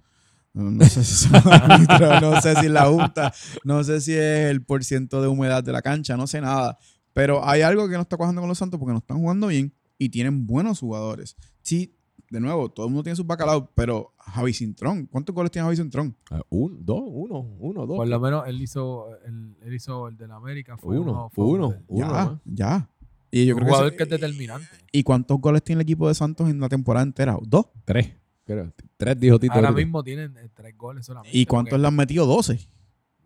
No, 0.54 0.72
no 0.72 0.86
sé 0.86 1.04
si 1.04 1.28
son 1.28 1.34
árbitros, 1.52 2.22
no 2.22 2.42
sé 2.42 2.54
si 2.56 2.66
es 2.68 2.72
la 2.72 2.86
junta, 2.86 3.34
no 3.64 3.84
sé 3.84 4.00
si 4.02 4.14
es 4.14 4.50
el 4.50 4.64
porciento 4.64 5.22
de 5.22 5.28
humedad 5.28 5.64
de 5.64 5.72
la 5.74 5.82
cancha, 5.82 6.16
no 6.18 6.28
sé 6.28 6.40
nada. 6.42 6.78
Pero 7.14 7.48
hay 7.48 7.62
algo 7.62 7.88
que 7.90 7.96
no 7.96 8.02
está 8.02 8.16
cuajando 8.18 8.42
con 8.42 8.48
los 8.48 8.58
Santos 8.58 8.80
porque 8.80 8.94
no 8.94 9.00
están 9.00 9.18
jugando 9.20 9.48
bien 9.48 9.74
y 9.98 10.10
tienen 10.10 10.46
buenos 10.48 10.80
jugadores. 10.80 11.36
Sí, 11.62 11.96
de 12.36 12.42
nuevo, 12.42 12.70
todo 12.70 12.86
el 12.86 12.92
mundo 12.92 13.04
tiene 13.04 13.16
sus 13.16 13.26
bacalaos, 13.26 13.66
pero 13.74 14.14
Javi 14.20 14.54
Cintrón, 14.54 15.06
¿cuántos 15.08 15.34
goles 15.36 15.52
tiene 15.52 15.66
Javi 15.66 15.78
Cintrón? 15.78 16.16
Ah, 16.30 16.42
Un, 16.50 16.86
dos, 16.86 17.02
uno, 17.06 17.40
uno, 17.60 17.86
dos. 17.88 17.98
por 17.98 18.08
lo 18.08 18.20
menos 18.20 18.48
él 18.48 18.62
hizo 18.62 19.08
el, 19.26 19.56
él 19.62 19.74
hizo 19.74 20.08
el 20.08 20.18
del 20.18 20.32
América. 20.32 20.78
Fue 20.78 21.00
Uno, 21.00 21.30
fue 21.34 21.46
uno. 21.46 21.70
de- 21.72 21.82
Uno 21.88 22.08
ya, 22.08 22.40
ya. 22.46 22.90
Y 23.32 23.46
yo 23.46 23.56
un 23.56 23.60
creo 23.60 23.66
que 23.66 23.72
jugador 23.72 23.88
ese- 23.88 23.98
que 23.98 24.04
es 24.04 24.10
determinante. 24.10 24.68
¿Y 24.92 25.04
cuántos 25.04 25.40
goles 25.42 25.64
tiene 25.64 25.80
el 25.82 25.84
equipo 25.84 26.08
de 26.08 26.14
Santos 26.16 26.50
en 26.50 26.60
la 26.60 26.70
temporada 26.70 27.04
entera? 27.04 27.38
¿Dos? 27.42 27.66
Tres. 27.84 28.14
Creo. 28.46 28.72
Tres 28.98 29.20
dijo 29.20 29.40
Tito. 29.40 29.54
Ahora 29.54 29.72
mismo 29.72 30.04
tienen 30.04 30.38
eh, 30.38 30.50
tres 30.54 30.78
goles 30.78 31.06
solamente. 31.06 31.36
¿Y 31.38 31.46
cuántos 31.46 31.80
le 31.80 31.88
han 31.88 31.96
metido? 31.96 32.28
¿12? 32.28 32.68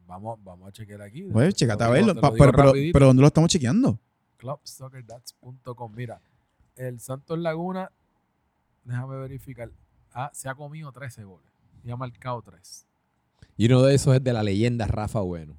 Vamos, 0.07 0.39
vamos 0.43 0.69
a 0.69 0.71
chequear 0.71 1.01
aquí. 1.01 1.23
Pues, 1.23 1.53
checate 1.55 1.83
a 1.83 1.89
verlo. 1.89 2.15
Pa- 2.19 2.31
pero, 2.31 2.51
pero, 2.53 2.71
pero 2.93 3.05
¿dónde 3.07 3.21
lo 3.21 3.27
estamos 3.27 3.49
chequeando? 3.51 3.99
clubsoccerdats.com. 4.37 5.91
Mira, 5.95 6.21
el 6.75 6.99
Santos 6.99 7.37
Laguna, 7.39 7.91
déjame 8.89 9.17
verificar, 9.17 9.71
ah, 10.13 10.31
se 10.33 10.49
ha 10.49 10.55
comido 10.55 10.91
13 10.91 11.23
goles 11.23 11.51
y 11.83 11.91
ha 11.91 11.95
marcado 11.95 12.41
3. 12.41 12.85
Y 13.55 13.65
uno 13.67 13.83
de 13.83 13.95
esos 13.95 14.15
es 14.15 14.23
de 14.23 14.33
la 14.33 14.43
leyenda 14.43 14.87
Rafa 14.87 15.21
Bueno. 15.21 15.57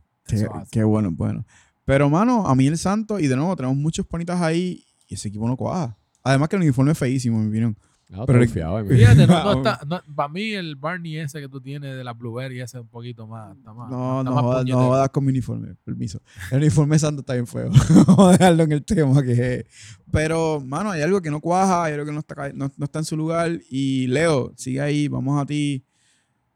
Qué, 0.70 0.84
bueno, 0.84 1.10
bueno. 1.12 1.44
Pero, 1.84 2.08
mano, 2.08 2.46
a 2.46 2.54
mí 2.54 2.66
el 2.66 2.78
Santos, 2.78 3.20
y 3.20 3.26
de 3.26 3.34
nuevo, 3.34 3.56
tenemos 3.56 3.76
muchos 3.76 4.06
ponitas 4.06 4.40
ahí 4.40 4.84
y 5.08 5.14
ese 5.14 5.28
equipo 5.28 5.48
no 5.48 5.56
cuaja. 5.56 5.96
Además 6.22 6.48
que 6.48 6.56
el 6.56 6.62
uniforme 6.62 6.92
es 6.92 6.98
feísimo, 6.98 7.38
en 7.38 7.44
mi 7.44 7.48
opinión. 7.48 7.76
No, 8.11 8.26
Pero- 8.26 8.40
pero 8.40 8.40
confiado, 8.40 8.84
Fíjate, 8.86 9.24
no, 9.26 9.44
no 9.44 9.52
está, 9.58 9.80
no- 9.86 10.02
para 10.16 10.28
mí 10.28 10.50
el 10.50 10.74
Barney 10.74 11.16
ese 11.18 11.40
que 11.40 11.48
tú 11.48 11.61
tienes 11.61 11.96
de 11.96 12.02
la 12.02 12.12
Blueberry 12.12 12.61
ese 12.61 12.76
es 12.78 12.82
un 12.82 12.88
poquito 12.88 13.28
más, 13.28 13.56
está 13.56 13.72
más, 13.72 13.88
No, 13.88 14.18
está 14.18 14.24
no 14.30 14.34
más 14.34 14.42
jodas, 14.42 14.66
no 14.66 14.76
jodas 14.78 15.08
con 15.11 15.24
mi 15.24 15.30
uniforme, 15.30 15.76
permiso. 15.84 16.20
El 16.50 16.58
uniforme 16.58 16.96
de 16.96 16.98
Santos 16.98 17.22
está 17.22 17.34
bien 17.34 17.46
feo. 17.46 17.70
Vamos 18.08 18.28
a 18.28 18.32
dejarlo 18.32 18.64
en 18.64 18.72
el 18.72 18.84
tema. 18.84 19.22
que 19.22 19.64
Pero, 20.11 20.61
mano, 20.61 20.90
hay 20.90 21.02
algo 21.02 21.22
que 21.22 21.30
no 21.30 21.40
cuaja, 21.40 21.84
hay 21.84 21.92
algo 21.94 22.04
que 22.06 22.12
no 22.12 22.18
está, 22.18 22.52
no, 22.52 22.68
no 22.76 22.84
está 22.84 22.98
en 22.98 23.04
su 23.04 23.16
lugar. 23.16 23.61
Y 23.70 24.08
Leo, 24.08 24.52
sigue 24.56 24.80
ahí, 24.80 25.06
vamos 25.06 25.40
a 25.40 25.46
ti. 25.46 25.84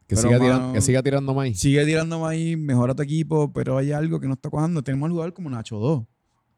Que, 0.07 0.15
Pero, 0.15 0.21
siga 0.27 0.31
mano, 0.37 0.43
tirando, 0.43 0.73
que 0.73 0.81
siga 0.81 1.01
tirando 1.03 1.33
maíz. 1.33 1.57
Sigue 1.59 1.85
tirando 1.85 2.27
ahí, 2.27 2.57
mejora 2.57 2.93
tu 2.93 3.01
equipo, 3.01 3.51
pero 3.53 3.77
hay 3.77 3.93
algo 3.93 4.19
que 4.19 4.27
no 4.27 4.33
está 4.33 4.49
cuajando. 4.49 4.83
Tenemos 4.83 5.07
al 5.07 5.11
jugador 5.13 5.33
como 5.33 5.49
Nacho 5.49 5.77
2. 5.79 6.03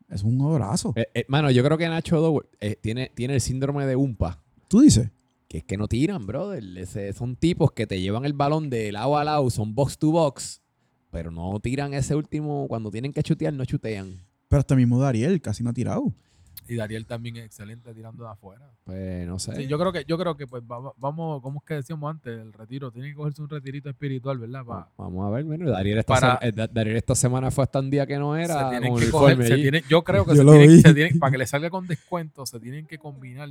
Es 0.10 0.24
un 0.24 0.40
jugadorazo. 0.40 0.94
Eh, 0.96 1.06
eh, 1.14 1.26
mano, 1.28 1.52
yo 1.52 1.64
creo 1.64 1.78
que 1.78 1.88
Nacho 1.88 2.20
Do, 2.20 2.44
eh, 2.60 2.76
tiene, 2.82 3.12
tiene 3.16 3.36
el 3.36 3.42
síndrome 3.42 3.86
de 3.86 3.96
Umpa. 3.96 4.42
Tú 4.68 4.82
dices. 4.82 5.10
Que 5.48 5.60
es 5.60 5.64
que 5.64 5.78
no 5.78 5.88
tiran, 5.88 6.26
brother. 6.28 6.64
Ese- 6.78 7.14
son 7.14 7.36
tipos 7.38 7.72
que 7.72 7.88
te 7.88 8.02
llevan 8.02 8.26
el 8.26 8.34
balón 8.34 8.70
de 8.70 8.92
lado 8.92 9.18
a 9.18 9.24
lado, 9.24 9.50
son 9.50 9.74
box 9.74 9.98
to 9.98 10.12
box, 10.12 10.62
pero 11.10 11.32
no 11.32 11.58
tiran 11.62 11.94
ese 11.94 12.16
último. 12.16 12.68
Cuando 12.68 12.92
tienen 12.92 13.14
que 13.14 13.24
chutear, 13.24 13.54
no 13.54 13.64
chutean. 13.64 14.20
Pero 14.50 14.60
hasta 14.60 14.76
mismo 14.76 15.00
Dariel 15.00 15.40
casi 15.42 15.64
no 15.64 15.70
ha 15.70 15.74
tirado. 15.74 16.14
Y 16.70 16.76
Dariel 16.76 17.06
también 17.06 17.38
es 17.38 17.46
excelente 17.46 17.94
tirando 17.94 18.26
de 18.26 18.30
afuera. 18.30 18.70
Pues 18.84 19.26
no 19.26 19.40
sé. 19.40 19.56
Sí, 19.56 19.68
yo 19.68 19.80
creo 19.80 19.94
que, 19.94 20.04
yo 20.06 20.18
creo 20.18 20.36
que 20.36 20.48
pues 20.48 20.62
va- 20.64 20.92
vamos, 20.98 21.42
como 21.42 21.60
es 21.60 21.66
que 21.66 21.76
decíamos 21.76 22.10
antes, 22.12 22.38
el 22.38 22.52
retiro, 22.52 22.92
tiene 22.92 23.08
que 23.10 23.16
cogerse 23.16 23.42
un 23.42 23.48
retirito 23.48 23.90
espiritual, 23.90 24.38
¿verdad? 24.38 24.66
Pa- 24.66 24.92
Vamos 24.98 25.28
a 25.28 25.30
ver, 25.30 25.46
bueno, 25.46 25.70
Dariel 25.70 26.00
esta, 26.00 26.14
Para- 26.16 26.40
sema- 26.40 26.50
eh, 26.50 26.52
Da- 26.52 26.68
Dariel 26.68 26.98
esta 26.98 27.16
semana 27.16 27.52
fue 27.52 27.64
hasta 27.64 27.80
un 27.80 27.90
día 27.90 28.06
que 28.06 28.18
no 28.18 28.36
se 28.36 28.42
era 28.44 28.70
tienen 28.70 28.92
con 28.92 29.00
que 29.02 29.10
coger- 29.12 29.48
se 29.48 29.56
tienen- 29.56 29.84
yo 29.90 30.04
creo 30.04 30.26
que 30.26 30.32
Yo 30.36 30.44
se 30.44 30.58
tienen, 30.58 30.82
se 30.82 30.94
tienen- 30.94 31.20
para 31.20 31.32
que 31.32 31.38
le 31.38 31.48
salga 31.48 31.70
con 31.70 31.88
descuento, 31.88 32.46
se 32.46 32.60
tienen 32.60 32.86
que 32.86 32.98
combinar 32.98 33.48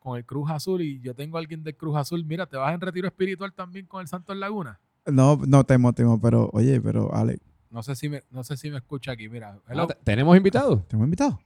con 0.00 0.16
el 0.18 0.24
Cruz 0.24 0.50
Azul. 0.50 0.82
Y 0.82 0.98
yo 1.00 1.14
tengo 1.14 1.36
a 1.36 1.40
alguien 1.40 1.62
del 1.62 1.76
Cruz 1.76 1.96
Azul. 1.96 2.24
Mira, 2.24 2.46
¿te 2.46 2.56
vas 2.56 2.74
en 2.74 2.80
retiro 2.80 3.06
espiritual 3.06 3.52
también 3.52 3.86
con 3.86 4.00
el 4.00 4.08
Santos 4.08 4.36
Laguna? 4.36 4.80
No, 5.06 5.38
no 5.46 5.62
temo, 5.64 5.92
temo, 5.92 6.20
pero 6.20 6.50
oye, 6.52 6.80
pero 6.80 7.14
Alex, 7.14 7.40
No 7.70 7.82
sé 7.84 7.94
si 7.94 8.08
me, 8.08 8.24
no 8.30 8.42
sé 8.42 8.56
si 8.56 8.68
me 8.70 8.78
escucha 8.78 9.12
aquí. 9.12 9.28
Mira. 9.28 9.56
Ah, 9.68 9.86
te- 9.86 9.94
¿Tenemos 10.02 10.36
invitados? 10.36 10.86
¿te 10.88 10.96
hemos 10.96 11.04
invitado? 11.06 11.38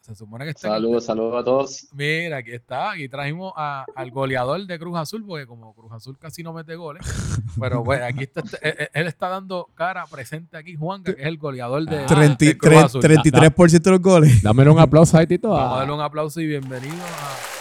se 0.00 0.14
supone 0.14 0.44
que 0.46 0.50
está. 0.52 0.68
Saludos, 0.68 1.04
saludos 1.04 1.36
a 1.38 1.44
todos. 1.44 1.88
Mira, 1.92 2.38
aquí 2.38 2.52
está. 2.52 2.92
Aquí 2.92 3.10
trajimos 3.10 3.52
a- 3.56 3.84
al 3.94 4.10
goleador 4.10 4.66
de 4.66 4.78
Cruz 4.78 4.96
Azul, 4.96 5.22
porque 5.26 5.46
como 5.46 5.74
Cruz 5.74 5.92
Azul 5.92 6.16
casi 6.18 6.42
no 6.42 6.54
mete 6.54 6.76
goles. 6.76 7.02
Pero 7.60 7.84
bueno, 7.84 8.06
aquí 8.06 8.22
está. 8.22 8.40
este- 8.40 8.84
él, 8.84 8.88
él 8.94 9.06
está 9.06 9.28
dando 9.28 9.68
cara 9.74 10.06
presente 10.06 10.56
aquí, 10.56 10.76
Juanca, 10.76 11.14
que 11.14 11.20
es 11.20 11.26
el 11.26 11.36
goleador 11.36 11.84
de, 11.84 11.96
de 11.98 12.06
Cruz 12.06 12.18
33, 12.18 12.84
Azul. 12.84 13.02
33% 13.02 13.82
de 13.82 13.90
los 13.90 14.00
goles. 14.00 14.42
Dámelo 14.42 14.72
un 14.72 14.80
aplauso 14.80 15.18
ahí, 15.18 15.26
Tito. 15.26 15.50
Vamos 15.50 15.72
a 15.72 15.74
a- 15.74 15.78
darle 15.80 15.92
un 15.94 16.00
aplauso 16.00 16.40
y 16.40 16.46
bienvenido 16.46 16.94
a. 16.94 17.57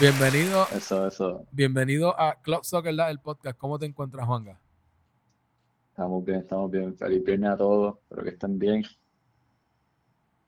Bienvenido, 0.00 0.66
Eso, 0.74 1.08
eso. 1.08 1.46
bienvenido 1.50 2.18
a 2.20 2.40
Club 2.40 2.64
Soccer 2.64 2.92
Live, 2.94 3.10
el 3.10 3.18
podcast. 3.18 3.58
¿Cómo 3.58 3.78
te 3.78 3.86
encuentras, 3.86 4.26
Juanga? 4.26 4.60
Estamos 5.90 6.24
bien, 6.24 6.38
estamos 6.38 6.70
bien. 6.70 6.96
Feliz 6.96 7.24
viernes 7.24 7.50
a 7.50 7.56
todos. 7.56 7.96
Espero 8.02 8.22
que 8.22 8.30
estén 8.30 8.58
bien. 8.58 8.84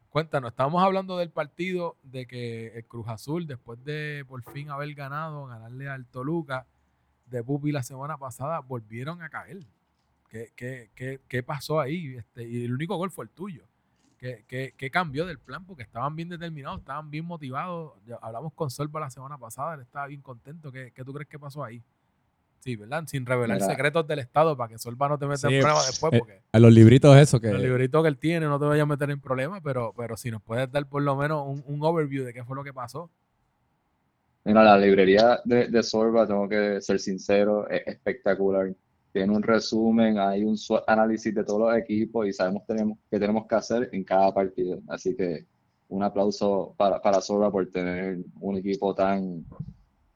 Cuéntanos, 0.08 0.50
estábamos 0.50 0.82
hablando 0.82 1.16
del 1.18 1.30
partido 1.30 1.96
de 2.02 2.26
que 2.26 2.68
el 2.78 2.84
Cruz 2.84 3.08
Azul, 3.08 3.46
después 3.46 3.82
de 3.84 4.24
por 4.28 4.42
fin 4.52 4.70
haber 4.70 4.92
ganado, 4.94 5.46
ganarle 5.46 5.88
al 5.88 6.06
Toluca 6.06 6.66
de 7.26 7.42
Pupi 7.42 7.72
la 7.72 7.82
semana 7.82 8.18
pasada, 8.18 8.60
volvieron 8.60 9.22
a 9.22 9.30
caer. 9.30 9.58
¿Qué, 10.28 10.52
qué, 10.54 10.90
qué, 10.94 11.20
qué 11.26 11.42
pasó 11.42 11.80
ahí? 11.80 12.16
Este, 12.16 12.48
y 12.48 12.64
el 12.64 12.72
único 12.72 12.96
gol 12.96 13.10
fue 13.10 13.24
el 13.24 13.30
tuyo. 13.30 13.64
¿Qué, 14.20 14.44
qué, 14.46 14.74
qué 14.76 14.90
cambió 14.90 15.24
del 15.24 15.38
plan? 15.38 15.64
Porque 15.64 15.82
estaban 15.82 16.14
bien 16.14 16.28
determinados, 16.28 16.80
estaban 16.80 17.10
bien 17.10 17.24
motivados. 17.24 17.94
Ya 18.06 18.16
hablamos 18.20 18.52
con 18.52 18.70
Solva 18.70 19.00
la 19.00 19.08
semana 19.08 19.38
pasada, 19.38 19.74
él 19.76 19.80
estaba 19.80 20.06
bien 20.08 20.20
contento. 20.20 20.70
¿Qué, 20.70 20.92
qué 20.94 21.02
tú 21.02 21.14
crees 21.14 21.26
que 21.26 21.38
pasó 21.38 21.64
ahí? 21.64 21.82
Sí, 22.58 22.76
¿verdad? 22.76 23.04
Sin 23.06 23.24
revelar 23.24 23.58
secretos 23.62 24.06
del 24.06 24.18
Estado 24.18 24.54
para 24.54 24.68
que 24.68 24.78
Solva 24.78 25.08
no 25.08 25.18
te 25.18 25.24
meta 25.26 25.48
Sí, 25.48 25.54
en 25.54 25.62
problemas 25.62 25.86
después. 25.86 26.12
eh, 26.12 26.18
Porque 26.18 26.42
A 26.52 26.58
los 26.58 26.70
libritos 26.70 27.16
esos 27.16 27.40
que... 27.40 27.48
el 27.48 27.62
librito 27.62 28.02
que 28.02 28.08
él 28.10 28.18
tiene 28.18 28.44
no 28.44 28.60
te 28.60 28.66
vaya 28.66 28.82
a 28.82 28.86
meter 28.86 29.10
en 29.10 29.18
problemas, 29.22 29.62
pero, 29.64 29.94
pero 29.96 30.14
si 30.18 30.30
nos 30.30 30.42
puedes 30.42 30.70
dar 30.70 30.86
por 30.86 31.00
lo 31.00 31.16
menos 31.16 31.42
un, 31.46 31.64
un 31.66 31.82
overview 31.82 32.22
de 32.22 32.34
qué 32.34 32.44
fue 32.44 32.54
lo 32.54 32.62
que 32.62 32.74
pasó. 32.74 33.10
Mira, 34.44 34.62
la 34.62 34.76
librería 34.76 35.40
de, 35.46 35.68
de 35.68 35.82
Sorba, 35.82 36.26
tengo 36.26 36.46
que 36.46 36.82
ser 36.82 36.98
sincero, 36.98 37.66
es 37.70 37.86
espectacular. 37.86 38.74
Tiene 39.12 39.34
un 39.34 39.42
resumen, 39.42 40.18
hay 40.18 40.44
un 40.44 40.56
análisis 40.86 41.34
de 41.34 41.42
todos 41.44 41.60
los 41.60 41.76
equipos 41.76 42.26
y 42.28 42.32
sabemos 42.32 42.62
tenemos, 42.66 42.96
qué 43.10 43.18
tenemos 43.18 43.46
que 43.46 43.54
hacer 43.56 43.88
en 43.92 44.04
cada 44.04 44.32
partido. 44.32 44.78
Así 44.88 45.16
que 45.16 45.46
un 45.88 46.02
aplauso 46.04 46.74
para, 46.76 47.02
para 47.02 47.20
Sorba 47.20 47.50
por 47.50 47.66
tener 47.70 48.18
un 48.40 48.56
equipo 48.58 48.94
tan, 48.94 49.44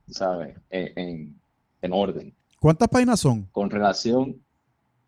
¿sabes?, 0.09 0.57
en, 0.71 0.99
en- 0.99 1.41
en 1.83 1.93
orden. 1.93 2.33
¿Cuántas 2.61 2.89
páginas 2.89 3.21
son? 3.21 3.43
Con 3.53 3.69
relación, 3.69 4.41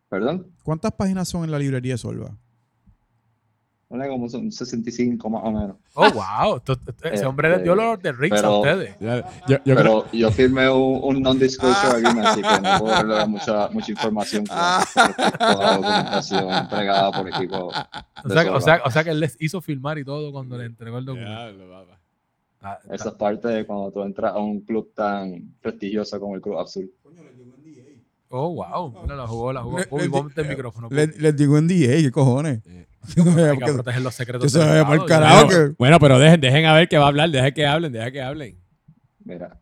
perdón, 0.09 0.49
¿Cuántas 0.62 0.93
páginas 0.93 1.28
son 1.28 1.45
en 1.45 1.51
la 1.53 1.59
librería 1.59 1.97
Solva? 1.97 2.37
Una 3.89 4.09
como 4.09 4.24
un 4.26 4.51
65 4.53 5.30
más 5.30 5.43
o 5.45 5.51
menos. 5.53 5.76
Oh, 5.95 6.11
wow. 6.11 6.61
Ese 7.05 7.24
hombre 7.24 7.51
les 7.51 7.62
dio 7.62 7.74
los 7.76 8.03
de 8.03 8.11
Ricks 8.12 8.43
a 8.43 8.51
ustedes. 8.59 8.97
Yo- 9.49 9.57
yo 9.64 9.74
creo- 9.76 9.76
Pero 9.76 10.07
yo 10.12 10.30
firmé 10.32 10.68
un, 10.68 11.01
un 11.05 11.22
non-disclosure 11.22 11.93
agreement, 11.95 12.26
así 12.26 12.43
que 12.43 12.61
no 12.61 12.78
puedo 12.80 12.97
revelar 13.03 13.28
mucha, 13.28 13.68
mucha 13.70 13.93
información 13.93 14.45
con 14.47 14.57
respecto 14.57 15.45
a 15.45 15.55
la 15.55 15.76
documentación 15.76 16.51
entregada 16.53 17.12
por 17.12 17.28
equipo. 17.28 17.57
O 17.66 18.28
sea, 18.28 18.45
que- 18.45 18.51
o, 18.51 18.61
sea, 18.61 18.82
o 18.84 18.91
sea 18.91 19.05
que 19.05 19.11
él 19.11 19.20
les 19.20 19.37
hizo 19.41 19.61
filmar 19.61 19.99
y 19.99 20.05
todo 20.05 20.32
cuando 20.32 20.59
le 20.59 20.64
entregó 20.64 20.99
el 20.99 21.05
documento. 21.05 21.30
Está- 22.57 22.80
Esa 22.93 23.09
es 23.11 23.14
parte 23.14 23.47
de 23.49 23.64
cuando 23.66 23.93
tú 23.93 24.03
entras 24.03 24.32
a 24.34 24.39
un 24.39 24.61
club 24.62 24.91
tan 24.95 25.55
prestigioso 25.61 26.18
como 26.18 26.34
el 26.34 26.41
Club 26.41 26.59
Azul. 26.59 26.91
Oh, 28.28 28.53
wow. 28.55 29.03
Mira, 29.03 29.14
la 29.14 29.26
jugó, 29.28 29.53
la 29.53 29.62
jugó. 29.62 29.78
Le- 29.78 29.84
le- 29.84 30.11
ponte 30.11 30.41
el 30.41 30.49
micrófono. 30.49 30.89
Les, 30.91 31.37
digo 31.37 31.57
en 31.59 31.68
DA, 31.68 32.03
¿qué 32.03 32.11
cojones? 32.11 32.66
Eh. 32.66 32.87
Hay 33.09 33.25
que 33.25 33.55
Porque- 33.61 33.73
proteger 33.73 34.03
los 34.03 34.15
secretos 34.15 34.53
se 34.53 34.59
ya. 34.59 34.85
carajo. 35.07 35.47
Bueno, 35.47 35.49
que- 35.49 35.75
bueno, 35.79 35.99
pero 36.01 36.19
dejen, 36.19 36.41
dejen 36.41 36.65
a 36.67 36.75
ver 36.75 36.89
que 36.89 36.99
va 36.99 37.05
a 37.05 37.09
hablar, 37.09 37.31
dejen 37.31 37.55
que 37.55 37.67
hablen, 37.67 37.93
dejen 37.93 38.13
que 38.13 38.23
hablen. 38.23 38.59
Mira, 39.25 39.59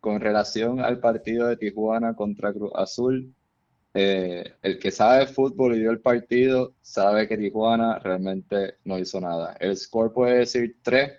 con 0.00 0.20
relación 0.20 0.80
al 0.80 0.98
partido 0.98 1.46
de 1.48 1.56
Tijuana 1.56 2.14
contra 2.14 2.52
Cruz 2.52 2.72
Azul, 2.74 3.34
eh, 3.94 4.54
el 4.62 4.78
que 4.78 4.90
sabe 4.90 5.26
fútbol 5.26 5.74
y 5.74 5.80
vio 5.80 5.90
el 5.90 6.00
partido 6.00 6.74
sabe 6.82 7.26
que 7.26 7.36
Tijuana 7.38 7.98
realmente 7.98 8.74
no 8.84 8.98
hizo 8.98 9.20
nada. 9.20 9.56
El 9.58 9.76
score 9.76 10.12
puede 10.12 10.38
decir 10.38 10.76
tres, 10.82 11.12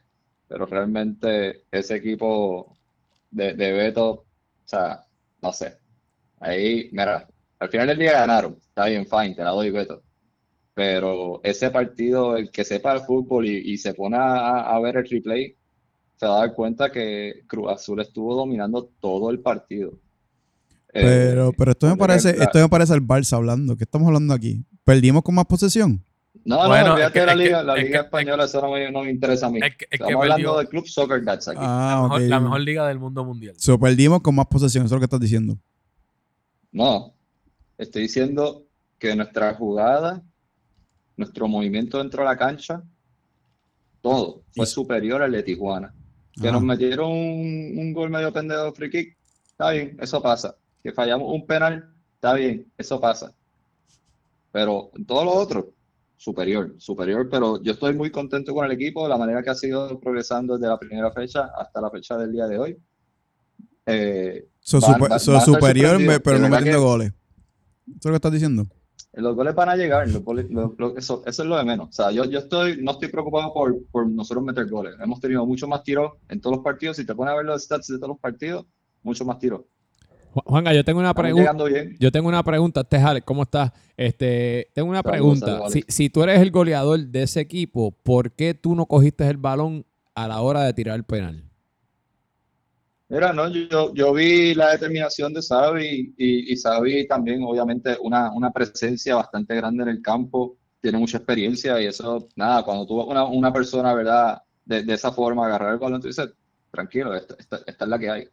pero 0.47 0.65
realmente 0.65 1.63
ese 1.71 1.95
equipo 1.95 2.75
de, 3.31 3.53
de 3.53 3.71
Beto, 3.73 4.09
o 4.11 4.25
sea, 4.65 5.03
no 5.41 5.51
sé. 5.53 5.77
Ahí, 6.39 6.89
mira, 6.91 7.27
al 7.59 7.69
final 7.69 7.87
del 7.87 7.99
día 7.99 8.13
ganaron, 8.13 8.57
está 8.61 8.85
bien, 8.85 9.05
fine, 9.05 9.35
te 9.35 9.43
la 9.43 9.49
doy 9.51 9.69
Beto. 9.71 10.01
Pero 10.79 11.41
ese 11.43 11.69
partido, 11.71 12.37
el 12.37 12.51
que 12.51 12.63
sepa 12.63 12.93
el 12.93 13.01
fútbol 13.01 13.45
y, 13.45 13.57
y 13.73 13.77
se 13.77 13.93
pone 13.93 14.15
a, 14.15 14.61
a 14.61 14.79
ver 14.79 14.95
el 14.95 15.09
replay, 15.09 15.53
se 16.15 16.25
va 16.25 16.37
a 16.37 16.39
dar 16.39 16.53
cuenta 16.53 16.89
que 16.89 17.43
Cruz 17.47 17.69
Azul 17.69 17.99
estuvo 17.99 18.33
dominando 18.33 18.89
todo 19.01 19.29
el 19.29 19.41
partido. 19.41 19.91
Eh, 20.93 21.01
Pero, 21.03 21.51
pero 21.51 21.71
esto 21.71 21.85
me 21.87 21.97
parece, 21.97 22.29
esto 22.29 22.59
me 22.59 22.69
parece 22.69 22.93
el 22.93 23.05
Barça 23.05 23.33
hablando. 23.35 23.75
¿Qué 23.75 23.83
estamos 23.83 24.07
hablando 24.07 24.33
aquí? 24.33 24.63
¿Perdimos 24.85 25.21
con 25.21 25.35
más 25.35 25.43
posesión? 25.47 26.01
No, 26.45 26.61
no, 26.63 26.69
Bueno, 26.69 26.93
olvídate 26.93 27.19
es 27.19 27.25
que- 27.25 27.27
la 27.27 27.35
liga, 27.35 27.61
la 27.61 27.75
es 27.75 27.83
liga 27.83 27.99
que- 27.99 28.05
española, 28.05 28.45
eso 28.45 28.61
no 28.61 28.71
me, 28.71 28.89
no 28.89 29.03
me 29.03 29.11
interesa 29.11 29.47
a 29.47 29.49
mí. 29.49 29.59
Es 29.61 29.75
que, 29.75 29.83
es 29.83 29.89
que 29.89 29.95
Estamos 29.97 30.13
hablando 30.23 30.35
perdió 30.35 30.57
del 30.59 30.69
Club 30.69 30.87
Soccer 30.87 31.21
Dads 31.25 31.47
aquí. 31.49 31.59
Ah, 31.61 31.95
la, 31.97 32.01
mejor, 32.03 32.21
ok. 32.21 32.27
la 32.29 32.39
mejor 32.39 32.61
liga 32.61 32.87
del 32.87 32.99
mundo 32.99 33.25
mundial. 33.25 33.55
So, 33.57 33.77
perdimos 33.77 34.21
con 34.21 34.33
más 34.33 34.45
posesión, 34.47 34.85
eso 34.85 34.95
es 34.95 34.97
lo 34.97 34.99
que 35.01 35.05
estás 35.07 35.19
diciendo. 35.19 35.57
No, 36.71 37.13
estoy 37.77 38.03
diciendo 38.03 38.63
que 38.97 39.13
nuestra 39.17 39.53
jugada, 39.55 40.23
nuestro 41.19 41.47
movimiento 41.47 41.97
dentro 41.99 42.23
de 42.23 42.29
la 42.29 42.37
cancha, 42.37 42.81
todo 44.01 44.43
fue 44.55 44.63
Y- 44.65 44.67
superior 44.67 45.21
al 45.21 45.31
de 45.31 45.43
Tijuana. 45.43 45.93
Que 46.41 46.51
nos 46.51 46.63
metieron 46.63 47.11
un, 47.11 47.73
un 47.77 47.93
gol 47.93 48.09
medio 48.09 48.31
pendejo 48.31 48.63
de 48.63 48.71
free 48.71 48.89
kick, 48.89 49.17
está 49.51 49.71
bien, 49.71 49.97
eso 49.99 50.21
pasa. 50.21 50.55
Que 50.81 50.93
fallamos 50.93 51.27
un 51.33 51.45
penal, 51.45 51.93
está 52.15 52.33
bien, 52.33 52.65
eso 52.77 52.99
pasa. 53.01 53.33
Pero 54.53 54.89
en 54.95 55.05
todo 55.05 55.25
lo 55.25 55.31
otro, 55.33 55.73
superior, 56.15 56.75
superior, 56.77 57.27
pero 57.29 57.61
yo 57.61 57.73
estoy 57.73 57.93
muy 57.93 58.09
contento 58.09 58.53
con 58.53 58.65
el 58.65 58.71
equipo, 58.71 59.05
la 59.09 59.17
manera 59.17 59.43
que 59.43 59.49
ha 59.49 59.55
sido 59.55 59.99
progresando 59.99 60.57
desde 60.57 60.69
la 60.69 60.79
primera 60.79 61.11
fecha 61.11 61.51
hasta 61.57 61.81
la 61.81 61.89
fecha 61.91 62.17
del 62.17 62.31
día 62.31 62.47
de 62.47 62.57
hoy. 62.57 62.77
Eh, 63.85 64.47
So, 64.61 64.79
Van- 64.79 64.93
super- 64.93 65.09
van- 65.09 65.19
so, 65.19 65.31
van 65.31 65.39
a 65.41 65.43
estar 65.43 65.55
superior, 65.55 65.99
me- 65.99 66.19
pero 66.19 66.37
no 66.39 66.47
metiendo 66.49 66.71
que- 66.79 66.85
goles. 66.85 67.07
Eso 67.87 67.97
es 67.97 68.05
lo 68.05 68.11
que 68.11 68.15
estás 68.15 68.31
diciendo. 68.31 68.63
Los 69.13 69.35
goles 69.35 69.55
van 69.55 69.69
a 69.69 69.75
llegar, 69.75 70.07
los 70.07 70.23
goles- 70.23 70.45
lo- 70.49 70.75
lo- 70.77 70.95
eso, 70.95 71.23
eso 71.25 71.41
es 71.43 71.49
lo 71.49 71.57
de 71.57 71.63
menos. 71.63 71.89
O 71.89 71.91
sea, 71.91 72.11
yo, 72.11 72.25
yo 72.25 72.39
estoy, 72.39 72.79
no 72.81 72.91
estoy 72.91 73.07
preocupado 73.09 73.51
por, 73.53 73.75
por 73.91 74.07
nosotros 74.07 74.43
meter 74.45 74.67
goles. 74.67 74.95
Hemos 75.01 75.19
tenido 75.19 75.45
mucho 75.47 75.67
más 75.67 75.83
tiros 75.83 76.13
en 76.29 76.39
todos 76.39 76.57
los 76.57 76.63
partidos. 76.63 76.97
Si 76.97 77.05
te 77.05 77.15
pones 77.15 77.33
a 77.33 77.37
ver 77.37 77.45
los 77.45 77.63
stats 77.63 77.87
de 77.87 77.97
todos 77.97 78.09
los 78.09 78.19
partidos, 78.19 78.65
mucho 79.01 79.25
más 79.25 79.39
tiros. 79.39 79.61
Ju- 80.33 80.43
Juanga, 80.45 80.73
yo 80.73 80.83
tengo 80.85 80.99
una 80.99 81.13
pregunta. 81.23 81.49
Yo 81.99 82.11
tengo 82.11 82.27
una 82.29 82.43
pregunta, 82.43 82.81
Alex, 82.91 83.25
¿cómo 83.25 83.41
estás? 83.43 83.71
Este, 83.97 84.67
tengo 84.75 84.89
una 84.89 85.01
pregunta. 85.11 85.57
Si, 85.73 85.83
si 85.87 86.09
tú 86.11 86.21
eres 86.21 86.39
el 86.39 86.51
goleador 86.51 86.99
de 86.99 87.23
ese 87.23 87.39
equipo, 87.39 87.91
¿por 88.03 88.31
qué 88.33 88.53
tú 88.53 88.75
no 88.75 88.85
cogiste 88.85 89.27
el 89.27 89.37
balón 89.37 89.85
a 90.13 90.27
la 90.27 90.39
hora 90.41 90.63
de 90.63 90.73
tirar 90.73 90.95
el 90.95 91.03
penal? 91.03 91.48
Mira, 93.11 93.33
no, 93.33 93.47
yo, 93.49 93.91
yo 93.95 94.13
vi 94.13 94.53
la 94.53 94.71
determinación 94.71 95.33
de 95.33 95.41
Xavi 95.41 96.13
y, 96.15 96.53
y 96.53 96.55
Xavi 96.57 97.07
también, 97.07 97.41
obviamente, 97.43 97.97
una, 98.01 98.31
una 98.31 98.51
presencia 98.51 99.15
bastante 99.15 99.55
grande 99.55 99.81
en 99.83 99.89
el 99.89 100.01
campo, 100.01 100.57
tiene 100.79 100.99
mucha 100.99 101.17
experiencia 101.17 101.81
y 101.81 101.87
eso, 101.87 102.27
nada, 102.35 102.63
cuando 102.63 102.85
tú 102.85 103.01
una, 103.01 103.25
una 103.25 103.51
persona, 103.51 103.93
¿verdad? 103.95 104.39
De, 104.63 104.83
de 104.83 104.93
esa 104.93 105.11
forma, 105.11 105.47
agarrar 105.47 105.73
el 105.73 105.79
balón, 105.79 105.99
tú 106.01 106.07
dices, 106.07 106.29
tranquilo, 106.71 107.15
esta, 107.15 107.35
esta- 107.39 107.61
esta 107.65 107.85
es 107.85 107.89
la 107.89 107.97
que 107.99 108.09
hay. 108.11 108.27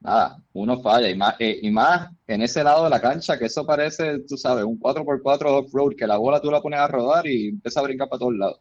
Nada, 0.00 0.38
uno 0.54 0.80
falla 0.82 1.08
y 1.10 1.16
más, 1.16 1.36
eh, 1.40 1.58
y 1.62 1.70
más 1.70 2.10
en 2.26 2.42
ese 2.42 2.64
lado 2.64 2.84
de 2.84 2.90
la 2.90 3.00
cancha, 3.00 3.38
que 3.38 3.46
eso 3.46 3.66
parece, 3.66 4.20
tú 4.28 4.36
sabes, 4.38 4.64
un 4.64 4.78
4x4 4.78 5.56
off-road, 5.58 5.94
que 5.96 6.06
la 6.06 6.16
bola 6.18 6.40
tú 6.40 6.50
la 6.50 6.62
pones 6.62 6.80
a 6.80 6.88
rodar 6.88 7.26
y 7.28 7.48
empieza 7.50 7.80
a 7.80 7.84
brincar 7.84 8.08
para 8.08 8.20
todos 8.20 8.34
lados. 8.36 8.60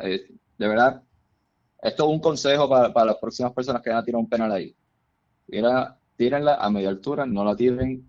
Eh, 0.00 0.20
de 0.58 0.68
verdad, 0.68 1.02
esto 1.82 2.04
es 2.06 2.10
un 2.10 2.20
consejo 2.20 2.68
para, 2.68 2.92
para 2.92 3.06
las 3.08 3.16
próximas 3.18 3.52
personas 3.54 3.82
que 3.82 3.90
van 3.90 3.98
a 4.00 4.04
tirar 4.04 4.20
un 4.20 4.28
penal 4.30 4.52
ahí. 4.52 4.76
Tira, 5.50 5.96
tírenla 6.16 6.56
a 6.56 6.70
media 6.70 6.88
altura, 6.90 7.26
no 7.26 7.44
la 7.44 7.56
tiren 7.56 8.06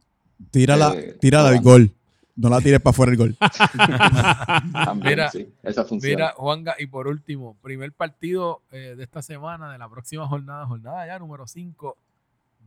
Tírala, 0.52 0.94
Eh, 0.96 1.18
tírala 1.20 1.50
al 1.50 1.62
gol. 1.62 1.92
No 2.36 2.48
la 2.50 2.62
tires 2.62 2.80
para 2.80 2.92
afuera 2.92 3.12
el 3.12 3.18
gol. 3.18 3.36
también, 4.74 5.10
Mira, 5.16 5.30
sí, 5.30 5.54
esa 5.64 5.84
funciona. 5.84 6.16
Mira, 6.16 6.34
Juanga, 6.38 6.76
y 6.80 6.88
por 6.88 7.08
último, 7.08 7.58
primer 7.62 7.92
partido 7.92 8.62
eh, 8.72 8.96
de 8.96 9.04
esta 9.04 9.22
semana, 9.22 9.72
de 9.72 9.78
la 9.78 9.90
próxima 9.90 10.26
jornada, 10.28 10.66
jornada 10.66 11.06
ya 11.06 11.20
número 11.20 11.46
5, 11.48 11.98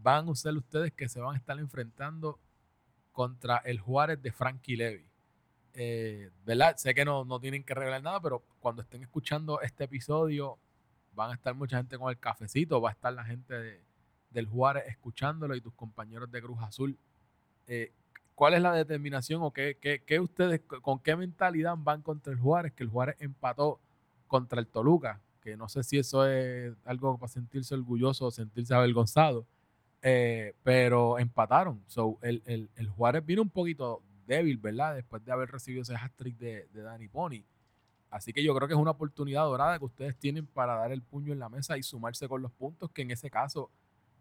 van 0.03 0.29
a 0.29 0.35
ser 0.35 0.55
ustedes 0.57 0.93
que 0.93 1.09
se 1.09 1.20
van 1.20 1.35
a 1.35 1.39
estar 1.39 1.59
enfrentando 1.59 2.39
contra 3.12 3.59
el 3.64 3.79
Juárez 3.79 4.20
de 4.23 4.33
Frankie 4.33 4.77
Levy. 4.77 5.07
Eh, 5.75 6.29
¿Verdad? 6.45 6.77
Sé 6.77 6.95
que 6.95 7.05
no, 7.07 7.25
no 7.25 7.41
tienen 7.41 7.64
que 7.64 7.73
revelar 7.75 8.03
nada, 8.03 8.20
pero 8.20 8.43
cuando 8.61 8.83
estén 8.83 9.03
escuchando 9.03 9.61
este 9.62 9.85
episodio, 9.85 10.59
van 11.14 11.31
a 11.31 11.35
estar 11.35 11.55
mucha 11.55 11.79
gente 11.79 11.97
con 11.97 12.11
el 12.11 12.18
cafecito, 12.18 12.79
va 12.81 12.91
a 12.91 12.93
estar 12.93 13.12
la 13.14 13.25
gente 13.25 13.55
de- 13.55 13.81
del 14.33 14.47
Juárez 14.47 14.85
escuchándolo 14.89 15.55
y 15.55 15.61
tus 15.61 15.72
compañeros 15.74 16.30
de 16.30 16.43
Cruz 16.43 16.59
Azul. 16.62 16.97
Eh, 17.66 17.93
¿Cuál 18.35 18.55
es 18.55 18.62
la 18.62 18.72
determinación 18.72 19.43
o 19.43 19.51
qué, 19.53 19.76
qué- 19.80 20.03
qué 20.05 20.18
ustedes, 20.18 20.61
con 20.83 20.99
qué 20.99 21.14
mentalidad 21.16 21.74
van 21.78 22.03
contra 22.03 22.33
el 22.33 22.39
Juárez? 22.39 22.72
Que 22.72 22.83
el 22.83 22.89
Juárez 22.89 23.16
empató 23.20 23.78
contra 24.26 24.59
el 24.59 24.66
Toluca, 24.66 25.20
que 25.43 25.57
no 25.57 25.68
sé 25.68 25.83
si 25.83 25.99
eso 25.99 26.26
es 26.26 26.72
algo 26.85 27.18
para 27.18 27.30
sentirse 27.30 27.74
orgulloso 27.74 28.26
o 28.26 28.30
sentirse 28.30 28.74
avergonzado, 28.74 29.45
eh, 30.01 30.55
pero 30.62 31.18
empataron. 31.18 31.83
So, 31.87 32.18
el, 32.22 32.43
el- 32.47 32.70
el 32.76 32.89
Juárez 32.89 33.24
vino 33.24 33.43
un 33.43 33.51
poquito 33.51 34.03
débil, 34.26 34.57
¿verdad? 34.57 34.95
Después 34.95 35.24
de 35.24 35.33
haber 35.33 35.51
recibido 35.51 35.83
ese 35.83 35.95
hat-trick 35.95 36.37
de, 36.39 36.66
de 36.72 36.83
Danny 36.83 37.09
Pony. 37.09 37.43
Así 38.11 38.33
que 38.33 38.43
yo 38.43 38.55
creo 38.55 38.68
que 38.68 38.74
es 38.74 38.80
una 38.80 38.91
oportunidad 38.93 39.45
dorada 39.45 39.78
que 39.78 39.85
ustedes 39.85 40.16
tienen 40.16 40.47
para 40.47 40.74
dar 40.76 40.93
el 40.93 41.03
puño 41.03 41.33
en 41.33 41.39
la 41.39 41.49
mesa 41.49 41.76
y 41.78 41.83
sumarse 41.83 42.28
con 42.28 42.43
los 42.43 42.53
puntos, 42.53 42.91
que 42.91 43.03
en 43.03 43.11
ese 43.11 43.30
caso, 43.30 43.70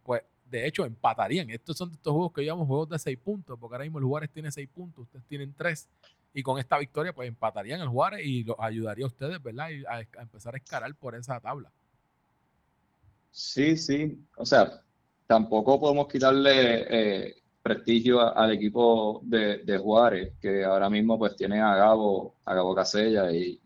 pues, 0.03 0.23
de 0.45 0.67
hecho, 0.67 0.85
empatarían. 0.85 1.49
Estos 1.49 1.77
son 1.77 1.91
estos 1.91 2.11
juegos 2.11 2.33
que 2.33 2.45
llamamos 2.45 2.67
juegos 2.67 2.89
de 2.89 2.99
seis 2.99 3.17
puntos, 3.17 3.57
porque 3.59 3.75
ahora 3.75 3.85
mismo 3.85 3.99
el 3.99 4.05
Juárez 4.05 4.29
tiene 4.31 4.51
seis 4.51 4.67
puntos, 4.67 5.03
ustedes 5.03 5.25
tienen 5.25 5.53
tres, 5.55 5.87
y 6.33 6.43
con 6.43 6.59
esta 6.59 6.77
victoria, 6.77 7.13
pues 7.13 7.27
empatarían 7.27 7.81
el 7.81 7.87
Juárez 7.89 8.25
y 8.25 8.43
los 8.43 8.55
ayudaría 8.59 9.05
a 9.05 9.07
ustedes, 9.07 9.41
¿verdad? 9.41 9.67
A, 9.87 9.97
a 9.97 10.21
empezar 10.21 10.53
a 10.53 10.57
escalar 10.57 10.93
por 10.95 11.15
esa 11.15 11.39
tabla. 11.39 11.71
Sí, 13.31 13.77
sí. 13.77 14.25
O 14.35 14.45
sea, 14.45 14.81
tampoco 15.25 15.79
podemos 15.79 16.07
quitarle 16.07 16.85
eh, 16.89 17.35
prestigio 17.61 18.19
al 18.35 18.51
equipo 18.51 19.21
de, 19.23 19.59
de 19.59 19.77
Juárez, 19.77 20.33
que 20.41 20.63
ahora 20.65 20.89
mismo 20.89 21.17
pues 21.17 21.35
tiene 21.35 21.61
a 21.61 21.75
Gabo, 21.75 22.35
a 22.45 22.53
Gabo 22.53 22.75
Casella 22.75 23.31
y 23.31 23.59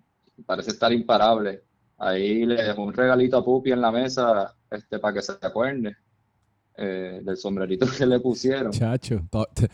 parece 0.46 0.72
estar 0.72 0.92
imparable. 0.92 1.64
Ahí 1.98 2.46
le 2.46 2.62
dejó 2.62 2.84
un 2.84 2.94
regalito 2.94 3.38
a 3.38 3.46
Pupi 3.46 3.72
en 3.72 3.82
la 3.82 3.92
mesa 3.92 4.56
este, 4.70 5.00
para 5.00 5.14
que 5.14 5.22
se 5.22 5.32
acuerde 5.42 5.96
eh, 6.78 7.22
del 7.24 7.38
sombrerito 7.38 7.86
que 7.98 8.06
le 8.06 8.20
pusieron. 8.20 8.72
Chacho. 8.72 9.28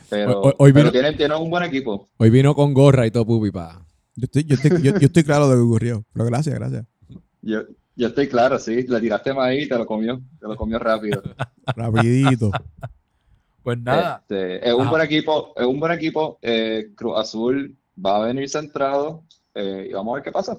Pero, 0.10 0.42
Hoy- 0.42 0.54
hoy 0.58 0.74
pero 0.74 0.84
vino- 0.86 0.92
tienen, 0.92 1.18
tienen 1.18 1.38
un 1.38 1.50
buen 1.50 1.64
equipo. 1.64 2.10
Hoy 2.18 2.30
vino 2.30 2.54
con 2.56 2.74
gorra 2.74 3.06
y 3.08 3.12
todo 3.12 3.26
pupi 3.26 3.52
pa. 3.52 3.86
Yo 4.16 4.26
estoy, 4.26 4.44
yo, 4.44 4.56
estoy, 4.56 4.82
yo, 4.82 4.92
yo 5.00 5.08
estoy 5.08 5.24
claro 5.24 5.48
de 5.50 5.56
lo 5.56 5.62
que 5.62 5.66
ocurrió. 5.68 6.06
Pero 6.14 6.26
gracias, 6.26 6.54
gracias. 6.56 6.86
Yo, 7.42 7.62
yo 7.96 8.08
estoy 8.08 8.28
claro, 8.28 8.60
sí, 8.60 8.84
le 8.88 9.00
tiraste 9.00 9.34
maíz 9.34 9.66
y 9.66 9.70
te 9.70 9.78
lo 9.78 9.86
comió, 9.86 10.22
te 10.40 10.48
lo 10.48 10.56
comió 10.56 10.78
rápido. 10.80 11.22
Rapidito. 11.76 12.52
Pues 13.64 13.78
nada, 13.80 14.18
Este, 14.22 14.68
es 14.68 14.74
un 14.74 14.82
Ajá. 14.82 14.90
buen 14.90 15.02
equipo, 15.04 15.54
es 15.56 15.66
un 15.66 15.80
buen 15.80 15.92
equipo. 15.92 16.40
eh, 16.42 16.92
Cruz 16.96 17.18
Azul 17.18 17.78
va 18.04 18.18
a 18.18 18.26
venir 18.28 18.50
centrado 18.50 19.24
eh, 19.54 19.88
y 19.90 19.94
vamos 19.94 20.14
a 20.14 20.16
ver 20.16 20.24
qué 20.24 20.32
pasa. 20.32 20.58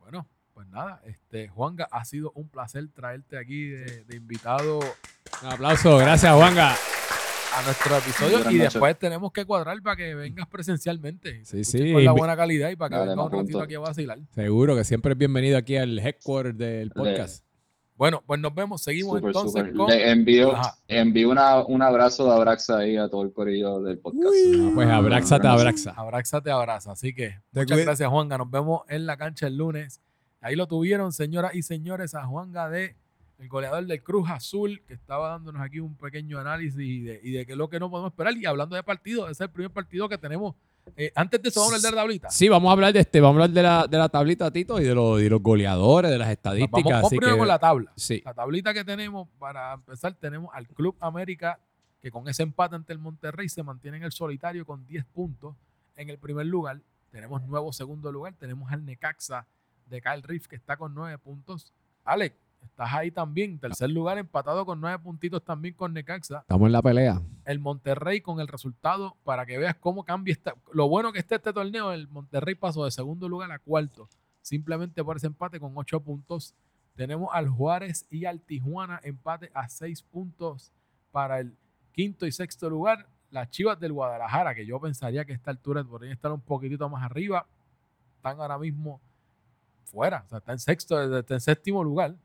bueno, 0.00 0.26
pues 0.54 0.68
nada, 0.68 1.00
este, 1.04 1.48
Juanga, 1.48 1.88
ha 1.90 2.04
sido 2.04 2.30
un 2.36 2.48
placer 2.48 2.88
traerte 2.94 3.36
aquí 3.38 3.64
de, 3.68 4.04
de 4.04 4.16
invitado 4.16 4.78
Un 5.42 5.48
aplauso. 5.52 5.98
Gracias, 5.98 6.34
Juanga. 6.34 6.74
a 7.56 7.62
nuestro 7.62 7.96
episodio 7.96 8.50
y 8.50 8.58
después 8.58 8.98
tenemos 8.98 9.32
que 9.32 9.44
cuadrar 9.46 9.80
para 9.82 9.96
que 9.96 10.14
vengas 10.14 10.46
presencialmente. 10.48 11.44
Sí, 11.44 11.64
sí. 11.64 11.92
Con 11.92 12.04
la 12.04 12.12
buena 12.12 12.36
calidad 12.36 12.68
y 12.70 12.76
para 12.76 12.90
que 12.98 13.08
vengas 13.08 13.26
un 13.26 13.32
ratito 13.32 13.60
aquí 13.62 13.74
a 13.74 13.80
vacilar. 13.80 14.18
Seguro 14.34 14.76
que 14.76 14.84
siempre 14.84 15.12
es 15.12 15.18
bienvenido 15.18 15.56
aquí 15.56 15.76
al 15.76 15.98
headquarter 15.98 16.54
del 16.54 16.90
podcast. 16.90 17.44
Bueno, 17.94 18.22
pues 18.26 18.38
nos 18.40 18.54
vemos. 18.54 18.82
Seguimos 18.82 19.22
entonces 19.22 19.64
con. 19.74 19.88
Le 19.88 20.10
envío, 20.10 20.54
Ajá. 20.54 20.76
envío 20.86 21.30
una, 21.30 21.64
un 21.64 21.80
abrazo 21.80 22.26
de 22.26 22.32
Abraxa 22.34 22.76
ahí 22.78 22.98
a 22.98 23.08
todo 23.08 23.22
el 23.22 23.32
corillo 23.32 23.80
del 23.80 23.98
podcast. 23.98 24.34
Pues 24.74 24.88
abráxate, 24.88 25.46
abraxa. 25.48 25.94
Abraza 25.96 26.42
te 26.42 26.50
abraza. 26.50 26.92
Así 26.92 27.14
que 27.14 27.38
Te 27.52 27.60
muchas 27.60 27.78
gracias, 27.78 28.08
Juanga. 28.10 28.36
Nos 28.36 28.50
vemos 28.50 28.82
en 28.88 29.06
la 29.06 29.16
cancha 29.16 29.46
el 29.46 29.56
lunes. 29.56 30.02
Ahí 30.42 30.56
lo 30.56 30.66
tuvieron, 30.66 31.10
señoras 31.12 31.54
y 31.54 31.62
señores, 31.62 32.14
a 32.14 32.26
Juanga 32.26 32.68
de 32.68 32.96
el 33.38 33.48
goleador 33.48 33.84
del 33.86 34.02
Cruz 34.02 34.30
Azul, 34.30 34.82
que 34.86 34.94
estaba 34.94 35.28
dándonos 35.30 35.60
aquí 35.62 35.78
un 35.80 35.94
pequeño 35.96 36.38
análisis 36.38 36.78
y 36.80 37.00
de, 37.02 37.20
y 37.22 37.32
de 37.32 37.44
qué 37.46 37.52
es 37.52 37.58
lo 37.58 37.68
que 37.68 37.78
no 37.78 37.90
podemos 37.90 38.12
esperar. 38.12 38.34
Y 38.36 38.46
hablando 38.46 38.76
de 38.76 38.82
partido, 38.82 39.24
ese 39.26 39.32
es 39.32 39.40
el 39.42 39.50
primer 39.50 39.70
partido 39.70 40.08
que 40.08 40.16
tenemos. 40.18 40.54
Eh, 40.96 41.10
antes 41.16 41.42
de 41.42 41.48
eso, 41.48 41.60
vamos 41.60 41.72
a 41.74 41.76
hablar 41.76 41.90
de 41.92 41.96
la 41.96 42.02
tablita. 42.02 42.30
Sí, 42.30 42.48
vamos 42.48 42.68
a 42.68 42.72
hablar 42.72 42.92
de 42.92 43.00
este, 43.00 43.20
vamos 43.20 43.40
a 43.40 43.44
hablar 43.44 43.50
de 43.54 43.62
la, 43.62 43.86
de 43.88 43.98
la 43.98 44.08
tablita, 44.08 44.50
Tito, 44.52 44.80
y 44.80 44.84
de, 44.84 44.94
los, 44.94 45.20
y 45.20 45.28
los 45.28 45.42
goleadores, 45.42 46.10
de 46.10 46.18
las 46.18 46.30
estadísticas. 46.30 46.70
Vamos, 46.72 46.92
vamos 46.92 47.06
así 47.08 47.16
primero 47.18 47.34
que- 47.34 47.38
con 47.40 47.48
la 47.48 47.58
tabla. 47.58 47.92
Sí. 47.96 48.22
La 48.24 48.32
tablita 48.34 48.72
que 48.72 48.84
tenemos, 48.84 49.28
para 49.38 49.74
empezar, 49.74 50.14
tenemos 50.14 50.50
al 50.54 50.68
Club 50.68 50.96
América, 51.00 51.58
que 52.00 52.10
con 52.12 52.28
ese 52.28 52.44
empate 52.44 52.76
ante 52.76 52.92
el 52.92 53.00
Monterrey 53.00 53.48
se 53.48 53.62
mantiene 53.64 53.96
en 53.96 54.04
el 54.04 54.12
solitario 54.12 54.64
con 54.64 54.86
10 54.86 55.04
puntos 55.06 55.56
en 55.96 56.08
el 56.08 56.18
primer 56.18 56.46
lugar. 56.46 56.80
Tenemos 57.10 57.42
nuevo 57.42 57.72
segundo 57.72 58.12
lugar. 58.12 58.34
Tenemos 58.38 58.70
al 58.70 58.84
Necaxa 58.84 59.44
de 59.86 60.00
Kyle 60.00 60.22
Riff, 60.22 60.46
que 60.46 60.54
está 60.56 60.76
con 60.76 60.94
9 60.94 61.18
puntos. 61.18 61.72
Alex, 62.04 62.36
estás 62.66 62.92
ahí 62.92 63.10
también. 63.10 63.58
Tercer 63.58 63.90
lugar, 63.90 64.18
empatado 64.18 64.66
con 64.66 64.80
9 64.80 65.02
puntitos 65.02 65.42
también 65.42 65.74
con 65.74 65.92
Necaxa. 65.92 66.40
Estamos 66.40 66.66
en 66.66 66.72
la 66.72 66.82
pelea. 66.82 67.22
El 67.44 67.58
Monterrey 67.58 68.20
con 68.20 68.40
el 68.40 68.48
resultado, 68.48 69.16
para 69.24 69.46
que 69.46 69.58
veas 69.58 69.76
cómo 69.76 70.04
cambia 70.04 70.32
esta. 70.32 70.54
Lo 70.72 70.88
bueno 70.88 71.12
que 71.12 71.18
está 71.18 71.36
este 71.36 71.52
torneo, 71.52 71.92
el 71.92 72.08
Monterrey 72.08 72.54
pasó 72.54 72.84
de 72.84 72.90
segundo 72.90 73.28
lugar 73.28 73.50
a 73.52 73.58
cuarto, 73.58 74.08
simplemente 74.42 75.02
por 75.02 75.16
ese 75.16 75.26
empate 75.26 75.58
con 75.58 75.72
8 75.74 76.00
puntos. 76.00 76.54
Tenemos 76.94 77.30
al 77.32 77.48
Juárez 77.48 78.06
y 78.10 78.24
al 78.24 78.40
Tijuana, 78.40 79.00
empate 79.02 79.50
a 79.54 79.68
6 79.68 80.02
puntos 80.02 80.72
para 81.10 81.40
el 81.40 81.56
quinto 81.92 82.26
y 82.26 82.32
sexto 82.32 82.68
lugar. 82.70 83.08
Las 83.30 83.50
Chivas 83.50 83.78
del 83.80 83.92
Guadalajara, 83.92 84.54
que 84.54 84.64
yo 84.64 84.80
pensaría 84.80 85.24
que 85.24 85.32
a 85.32 85.34
esta 85.34 85.50
altura 85.50 85.82
podrían 85.84 86.12
estar 86.12 86.30
un 86.32 86.40
poquitito 86.40 86.88
más 86.88 87.02
arriba, 87.02 87.46
están 88.16 88.40
ahora 88.40 88.58
mismo 88.58 89.00
fuera, 89.84 90.22
o 90.26 90.28
sea, 90.28 90.38
está 90.38 90.52
en 90.52 90.58
sexto, 90.58 91.18
está 91.18 91.34
en 91.34 91.40
séptimo 91.40 91.82
lugar. 91.84 92.16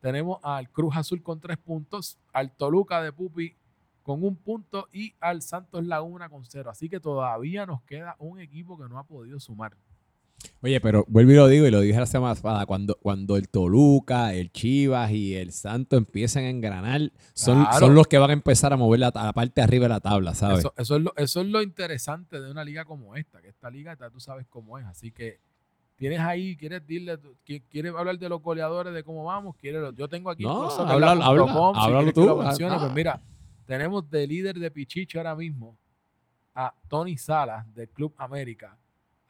Tenemos 0.00 0.38
al 0.42 0.70
Cruz 0.70 0.96
Azul 0.96 1.22
con 1.22 1.40
tres 1.40 1.58
puntos, 1.58 2.18
al 2.32 2.50
Toluca 2.52 3.02
de 3.02 3.12
Pupi 3.12 3.54
con 4.02 4.24
un 4.24 4.34
punto 4.36 4.88
y 4.92 5.14
al 5.20 5.42
Santos 5.42 5.84
Laguna 5.86 6.28
con 6.28 6.44
cero. 6.46 6.70
Así 6.70 6.88
que 6.88 7.00
todavía 7.00 7.66
nos 7.66 7.82
queda 7.82 8.16
un 8.18 8.40
equipo 8.40 8.78
que 8.78 8.88
no 8.88 8.98
ha 8.98 9.04
podido 9.04 9.38
sumar. 9.38 9.76
Oye, 10.62 10.80
pero 10.80 11.04
vuelvo 11.06 11.32
y 11.32 11.34
lo 11.34 11.48
digo, 11.48 11.66
y 11.66 11.70
lo 11.70 11.80
dije 11.80 11.98
la 11.98 12.06
semana 12.06 12.34
pasada, 12.34 12.64
cuando, 12.64 12.94
cuando 12.96 13.36
el 13.36 13.50
Toluca, 13.50 14.32
el 14.32 14.50
Chivas 14.50 15.10
y 15.10 15.34
el 15.36 15.52
Santo 15.52 15.98
empiezan 15.98 16.44
a 16.44 16.48
engranar, 16.48 17.12
son, 17.34 17.62
Claro. 17.62 17.78
son 17.78 17.94
los 17.94 18.06
que 18.06 18.16
van 18.16 18.30
a 18.30 18.32
empezar 18.32 18.72
a 18.72 18.78
mover 18.78 19.00
la, 19.00 19.12
la 19.14 19.32
parte 19.34 19.60
de 19.60 19.64
arriba 19.64 19.84
de 19.84 19.88
la 19.90 20.00
tabla, 20.00 20.34
¿sabes? 20.34 20.60
Eso, 20.60 20.72
eso 20.78 20.96
es 20.96 21.02
lo, 21.02 21.12
eso 21.16 21.40
es 21.42 21.46
lo 21.46 21.60
interesante 21.60 22.40
de 22.40 22.50
una 22.50 22.64
liga 22.64 22.86
como 22.86 23.16
esta, 23.16 23.42
que 23.42 23.48
esta 23.48 23.70
liga 23.70 23.96
tú 24.10 24.18
sabes 24.18 24.46
cómo 24.48 24.78
es. 24.78 24.86
Así 24.86 25.12
que 25.12 25.40
tienes 26.00 26.18
ahí, 26.20 26.56
quieres 26.56 26.80
decirle, 26.80 27.18
qui- 27.46 27.62
quieres 27.68 27.94
hablar 27.94 28.18
de 28.18 28.26
los 28.28 28.42
goleadores, 28.42 28.94
de 28.94 29.04
cómo 29.04 29.22
vamos, 29.24 29.54
quieres, 29.56 29.82
yo 29.96 30.08
tengo 30.08 30.30
aquí 30.30 30.42
No, 30.42 30.62
habla- 30.70 31.14
soccerlab.com, 31.14 31.74
si 31.74 31.80
háblalo 31.82 32.12
tú. 32.14 32.36
mencione, 32.42 32.74
Ah, 32.74 32.78
pues 32.78 32.90
ah. 32.90 32.94
mira, 32.94 33.20
tenemos 33.66 34.10
de 34.10 34.26
líder 34.26 34.58
de 34.58 34.70
Pichicho 34.70 35.18
ahora 35.18 35.36
mismo 35.36 35.76
a 36.54 36.72
Tony 36.88 37.18
Salas 37.18 37.72
del 37.74 37.88
Club 37.90 38.14
América. 38.16 38.78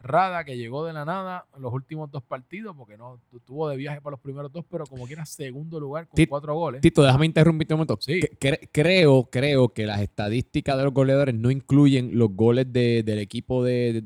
Rada, 0.02 0.44
que 0.44 0.56
llegó 0.56 0.86
de 0.86 0.94
la 0.94 1.04
nada 1.04 1.44
en 1.54 1.60
los 1.60 1.74
últimos 1.74 2.10
dos 2.10 2.22
partidos, 2.22 2.74
porque 2.74 2.96
no 2.96 3.20
tu- 3.30 3.38
tuvo 3.40 3.68
de 3.68 3.76
viaje 3.76 4.00
para 4.00 4.12
los 4.12 4.20
primeros 4.20 4.50
dos, 4.50 4.64
pero 4.70 4.86
como 4.86 5.06
quiera 5.06 5.26
segundo 5.26 5.78
lugar 5.78 6.08
con 6.08 6.24
cuatro 6.24 6.54
goles. 6.54 6.80
Tito, 6.80 7.02
déjame 7.02 7.26
interrumpirte 7.26 7.74
un 7.74 7.78
momento. 7.80 7.98
Sí. 8.00 8.18
Cre- 8.40 8.66
creo, 8.72 9.24
creo 9.24 9.68
que 9.68 9.84
las 9.84 10.00
estadísticas 10.00 10.78
de 10.78 10.84
los 10.84 10.94
goleadores 10.94 11.34
no 11.34 11.50
incluyen 11.50 12.16
los 12.18 12.30
goles 12.34 12.72
de- 12.72 13.02
del 13.02 13.18
equipo 13.18 13.62
de- 13.62 14.00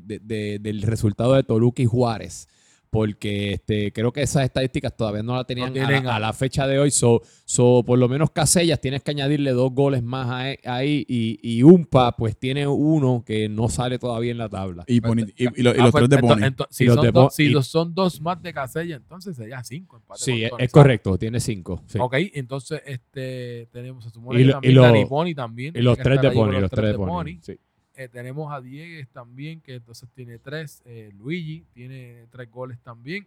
del 0.59 0.81
resultado 0.81 1.33
de 1.35 1.43
Toluca 1.43 1.81
y 1.81 1.85
Juárez. 1.85 2.49
Porque 2.95 3.51
este, 3.53 3.91
creo 3.91 4.11
que 4.13 4.21
esas 4.21 4.43
estadísticas 4.45 4.95
todavía 4.95 5.21
no 5.21 5.35
las 5.35 5.45
tenían 5.45 5.67
a 5.67 5.69
la- 5.69 5.73
tienen 5.87 6.07
a, 6.07 6.15
a- 6.15 6.19
la 6.19 6.31
fecha 6.33 6.65
de 6.65 6.79
hoy. 6.79 6.91
So, 6.91 7.21
so, 7.43 7.83
por 7.85 7.99
lo 7.99 8.07
menos 8.07 8.31
Casellas 8.31 8.79
tienes 8.79 9.03
que 9.03 9.11
añadirle 9.11 9.51
dos 9.51 9.71
goles 9.73 10.01
más 10.01 10.29
a- 10.29 10.51
e, 10.51 10.59
ahí. 10.63 11.05
Y, 11.09 11.39
y 11.43 11.61
Umpa, 11.63 12.15
pues 12.15 12.37
tiene 12.37 12.65
uno 12.67 13.23
que 13.25 13.49
no 13.49 13.67
sale 13.69 13.99
todavía 13.99 14.31
en 14.31 14.37
la 14.37 14.47
tabla. 14.47 14.85
Y, 14.87 14.95
y- 14.97 14.99
y 15.57 15.61
lo- 15.61 15.75
y 15.75 15.79
Ah, 15.79 15.83
los 15.83 15.91
pues, 15.91 16.07
tres 16.07 16.09
de 16.09 16.17
Pony. 16.19 16.39
si 16.69 16.83
Y 16.85 16.87
los 16.87 16.95
son 16.95 17.03
de 17.05 17.11
dos- 17.11 17.23
Bo- 17.25 17.29
si 17.31 17.43
y- 17.43 17.49
los 17.49 17.67
son 17.67 17.93
dos 17.93 18.21
más 18.21 18.41
de 18.41 18.53
Casella, 18.53 18.95
entonces 18.95 19.35
sería 19.35 19.61
cinco. 19.63 19.97
empate 19.97 20.21
Sí, 20.23 20.43
es, 20.57 20.71
correcto, 20.71 21.17
tiene 21.17 21.39
cinco. 21.41 21.83
sí. 21.87 21.97
Ok, 22.01 22.13
entonces 22.33 22.81
este, 22.85 23.67
tenemos 23.71 24.05
a 24.05 24.09
su 24.09 24.19
Y 24.19 24.23
lo- 24.43 24.49
y 24.49 24.51
también 24.53 24.75
lo- 24.75 24.81
Dani 24.83 25.05
Pony 25.05 25.33
también. 25.35 25.69
Y 25.69 25.73
tiene 25.73 25.85
los 25.85 25.97
tres 25.97 26.21
de 26.21 26.31
Pony, 26.31 26.59
los 26.61 26.71
tres 26.71 26.91
de 26.91 26.97
Pony. 26.97 27.37
sí. 27.41 27.57
Eh, 27.97 28.09
tenemos 28.09 28.51
a 28.53 28.59
Diegues 28.61 29.07
también, 29.09 29.61
que 29.61 29.75
entonces 29.75 30.09
tiene 30.13 30.37
tres. 30.39 30.81
Eh, 30.85 31.11
Luigi 31.17 31.65
tiene 31.73 32.25
tres 32.31 32.49
goles 32.51 32.77
también. 32.83 33.25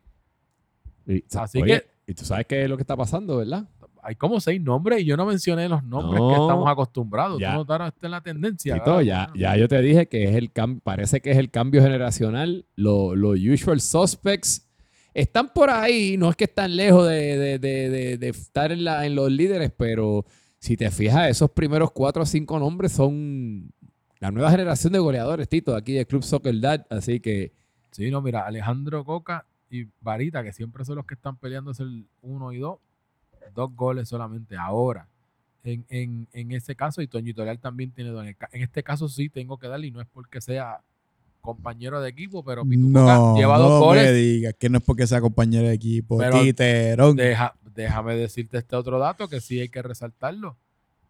Y, 1.07 1.25
Así 1.35 1.63
oye, 1.63 1.81
que- 1.81 2.13
y 2.13 2.15
tú 2.15 2.25
sabes 2.25 2.47
qué 2.47 2.63
es 2.65 2.69
lo 2.69 2.77
que 2.77 2.83
está 2.83 2.97
pasando, 2.97 3.39
¿verdad? 3.39 3.67
Hay 4.03 4.15
como 4.15 4.41
seis 4.41 4.61
nombres 4.61 5.01
y 5.01 5.05
yo 5.07 5.17
no 5.17 5.25
mencioné 5.27 5.69
los 5.69 5.83
nombres 5.83 6.21
que 6.21 6.27
No. 6.27 6.43
estamos 6.43 6.69
acostumbrados. 6.69 7.41
Ya. 7.41 7.53
¿Tú 7.53 7.57
notaron 7.59 7.89
esto 7.89 8.07
en 8.07 8.11
la 8.13 8.21
tendencia? 8.21 8.75
Tito, 8.75 8.97
¿verdad? 8.99 9.03
ya, 9.03 9.33
ya 9.35 9.57
yo 9.57 9.69
te 9.69 9.81
dije 9.81 10.07
que 10.07 10.25
es 10.25 10.37
el 10.37 10.51
parece 10.83 11.21
que 11.21 11.31
es 11.31 11.39
el 11.39 11.51
cambio 11.51 11.83
generacional. 11.83 12.67
Los 12.77 13.15
usual 13.41 13.81
suspects 13.81 14.69
están 15.15 15.51
por 15.53 15.71
ahí, 15.71 16.17
no 16.19 16.29
es 16.31 16.37
que 16.37 16.45
están 16.45 16.77
lejos 16.77 17.09
de, 17.09 17.37
de- 17.39 17.59
de- 17.59 17.89
de- 17.91 18.19
de 18.19 18.29
estar 18.29 18.71
en, 18.71 18.85
la- 18.85 19.05
en 19.07 19.15
los 19.15 19.31
líderes, 19.33 19.73
pero 19.77 20.25
si 20.59 20.77
te 20.77 20.91
fijas, 20.91 21.29
esos 21.31 21.51
primeros 21.51 21.91
cuatro 21.93 22.23
o 22.23 22.27
cinco 22.27 22.59
nombres 22.59 22.93
son 22.93 23.73
la 24.21 24.31
nueva 24.31 24.51
generación 24.51 24.93
de 24.93 24.99
goleadores, 24.99 25.49
Tito, 25.49 25.73
de 25.73 25.79
aquí 25.79 25.93
del 25.95 26.07
Club 26.07 26.23
Soccer 26.23 26.59
Dad. 26.61 26.87
Así 26.91 27.21
que 27.21 27.53
Sí, 27.91 28.11
no, 28.11 28.21
mira, 28.21 28.47
Alejandro 28.47 29.05
Coca 29.05 29.45
y 29.71 29.87
Varita, 30.01 30.43
que 30.45 30.53
siempre 30.53 30.85
son 30.85 30.97
los 30.97 31.07
que 31.07 31.15
están 31.15 31.37
peleándose 31.37 31.83
el 31.83 32.07
1 32.23 32.53
y 32.53 32.59
2, 32.59 32.79
dos 33.55 33.75
goles 33.75 34.09
solamente 34.09 34.57
ahora. 34.57 35.07
En, 35.65 35.85
en, 35.89 36.29
en 36.33 36.53
ese 36.53 36.75
caso, 36.77 37.03
y 37.03 37.07
Toñito 37.09 37.45
Leal 37.45 37.59
también 37.59 37.91
tiene 37.91 38.11
dos. 38.11 38.25
En, 38.27 38.37
en 38.53 38.63
este 38.63 38.83
caso 38.83 39.09
sí 39.09 39.29
tengo 39.29 39.59
que 39.59 39.69
darle, 39.69 39.89
y 39.89 39.91
no 39.91 40.01
es 40.01 40.07
porque 40.13 40.41
sea 40.41 40.81
compañero 41.41 42.01
de 42.01 42.11
equipo, 42.11 42.45
pero 42.45 42.65
Pitu 42.65 42.93
Coca 42.93 43.15
No, 43.17 43.37
lleva 43.37 43.59
dos 43.59 43.71
no 43.71 43.81
me 43.81 43.85
goles. 43.87 44.15
digas 44.15 44.55
que 44.59 44.69
no 44.69 44.79
es 44.79 44.85
porque 44.85 45.07
sea 45.07 45.21
compañero 45.21 45.67
de 45.67 45.75
equipo. 45.75 46.19
Pero 46.19 46.41
Titerón. 46.43 47.17
Deja- 47.17 47.55
déjame 47.75 48.15
decirte 48.17 48.59
este 48.59 48.77
otro 48.77 48.99
dato 48.99 49.29
que 49.29 49.41
sí 49.41 49.61
hay 49.61 49.69
que 49.69 49.83
resaltarlo. 49.83 50.57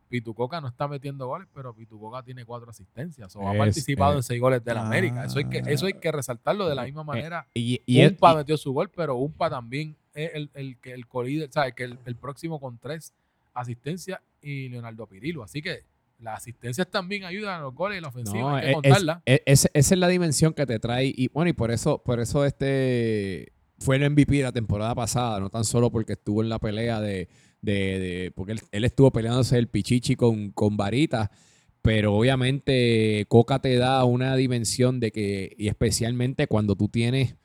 Pitucoca 0.09 0.61
no 0.61 0.69
está 0.69 0.89
metiendo 0.89 1.27
goles, 1.27 1.47
pero 1.55 1.75
Pitucoca 1.75 2.23
tiene 2.23 2.45
cuatro 2.45 2.71
asistencias. 2.71 3.35
O 3.37 3.47
ha 3.49 3.53
Es- 3.53 3.59
participado 3.59 4.15
eh, 4.15 4.17
en 4.17 4.23
seis 4.23 4.41
goles 4.41 4.65
del 4.65 4.79
América. 4.79 5.25
Eso 5.25 5.39
hay, 5.39 5.45
que, 5.47 5.63
eso 5.67 5.87
hay 5.87 5.93
que 5.95 6.11
resaltarlo 6.13 6.69
de 6.69 6.75
la 6.75 6.85
misma 6.85 7.05
manera. 7.05 7.47
y, 7.55 7.81
Umpa 8.07 8.33
y- 8.33 8.37
metió 8.37 8.57
su 8.57 8.73
gol, 8.73 8.91
pero 8.95 9.17
Umpa 9.17 9.51
también 9.51 9.97
es 10.15 10.31
el, 10.35 10.51
el, 10.55 10.79
que 10.79 10.93
el 10.93 11.07
colíder, 11.07 11.51
¿sabes? 11.53 11.75
Que 11.75 11.85
el, 11.85 11.99
el 12.07 12.17
próximo 12.17 12.59
con 12.61 12.79
tres 12.79 13.13
asistencias 13.55 14.21
y 14.43 14.69
Leonardo 14.69 15.07
Pirillo. 15.07 15.43
Así 15.43 15.63
que 15.63 15.83
las 16.21 16.39
asistencias 16.39 16.89
también 16.91 17.25
ayudan 17.25 17.61
a 17.61 17.63
los 17.63 17.75
goles 17.75 17.99
y 17.99 18.01
la 18.01 18.09
ofensiva. 18.09 18.41
No, 18.41 18.57
hay 18.57 18.63
que 18.63 18.69
es- 18.71 18.75
contarla. 18.75 19.23
es- 19.25 19.43
es- 19.47 19.71
esa 19.73 19.95
es 19.95 19.99
la 20.01 20.09
dimensión 20.09 20.53
que 20.55 20.67
te 20.67 20.79
trae. 20.79 21.13
Y 21.15 21.29
bueno, 21.29 21.49
y 21.51 21.53
por 21.53 21.71
eso, 21.71 22.03
por 22.03 22.19
eso 22.21 22.45
este 22.45 23.53
fue 23.79 23.97
el 23.97 24.03
MVP 24.11 24.43
la 24.43 24.53
temporada 24.53 24.95
pasada, 24.95 25.39
no 25.39 25.51
tan 25.51 25.65
solo 25.65 25.91
porque 25.91 26.15
estuvo 26.15 26.43
en 26.43 26.49
la 26.49 26.59
pelea 26.59 27.01
de. 27.01 27.29
De- 27.63 27.99
de- 27.99 28.33
porque 28.35 28.53
él, 28.53 28.61
él 28.73 28.85
estuvo 28.85 29.11
peleándose 29.11 29.59
el 29.59 29.69
Pichichi 29.69 30.17
con, 30.17 30.51
con 30.53 30.77
Varita. 30.77 31.31
pero 31.83 32.15
obviamente 32.17 33.25
Coca 33.29 33.61
te 33.61 33.77
da 33.77 34.05
una 34.05 34.37
dimensión 34.37 35.01
de 35.01 35.11
que, 35.13 35.55
y 35.57 35.69
especialmente 35.69 36.47
cuando 36.47 36.75
tú 36.77 36.89
tienes 36.89 37.37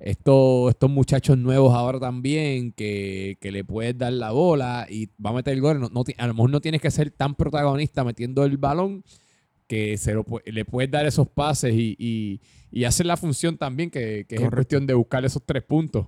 estos, 0.00 0.70
estos 0.70 0.90
muchachos 0.90 1.38
nuevos 1.38 1.72
ahora 1.74 1.98
también, 2.00 2.72
que, 2.72 3.38
que 3.40 3.52
le 3.52 3.64
puedes 3.64 3.96
dar 3.96 4.12
la 4.12 4.30
bola 4.32 4.86
y 4.90 5.06
va 5.24 5.30
a 5.30 5.34
meter 5.34 5.54
el 5.54 5.60
gol. 5.60 5.80
No, 5.80 5.88
no 5.88 6.04
a 6.18 6.26
lo 6.26 6.34
mejor 6.34 6.50
no 6.50 6.60
tienes 6.60 6.80
que 6.80 6.90
ser 6.90 7.10
tan 7.10 7.34
protagonista 7.34 8.02
metiendo 8.04 8.44
el 8.44 8.56
balón 8.56 9.04
que 9.68 9.96
se 9.96 10.12
lo 10.12 10.24
le 10.44 10.64
puedes 10.64 10.90
dar 10.90 11.06
esos 11.06 11.28
pases 11.28 11.72
y, 11.74 11.96
y, 11.98 12.40
y 12.70 12.84
hacer 12.84 13.06
la 13.06 13.16
función 13.16 13.56
también, 13.56 13.90
que, 13.90 14.26
que 14.28 14.36
es 14.36 14.50
cuestión 14.56 14.86
de 14.86 14.94
buscar 14.94 15.24
esos 15.24 15.42
tres 15.46 15.62
puntos. 15.62 16.06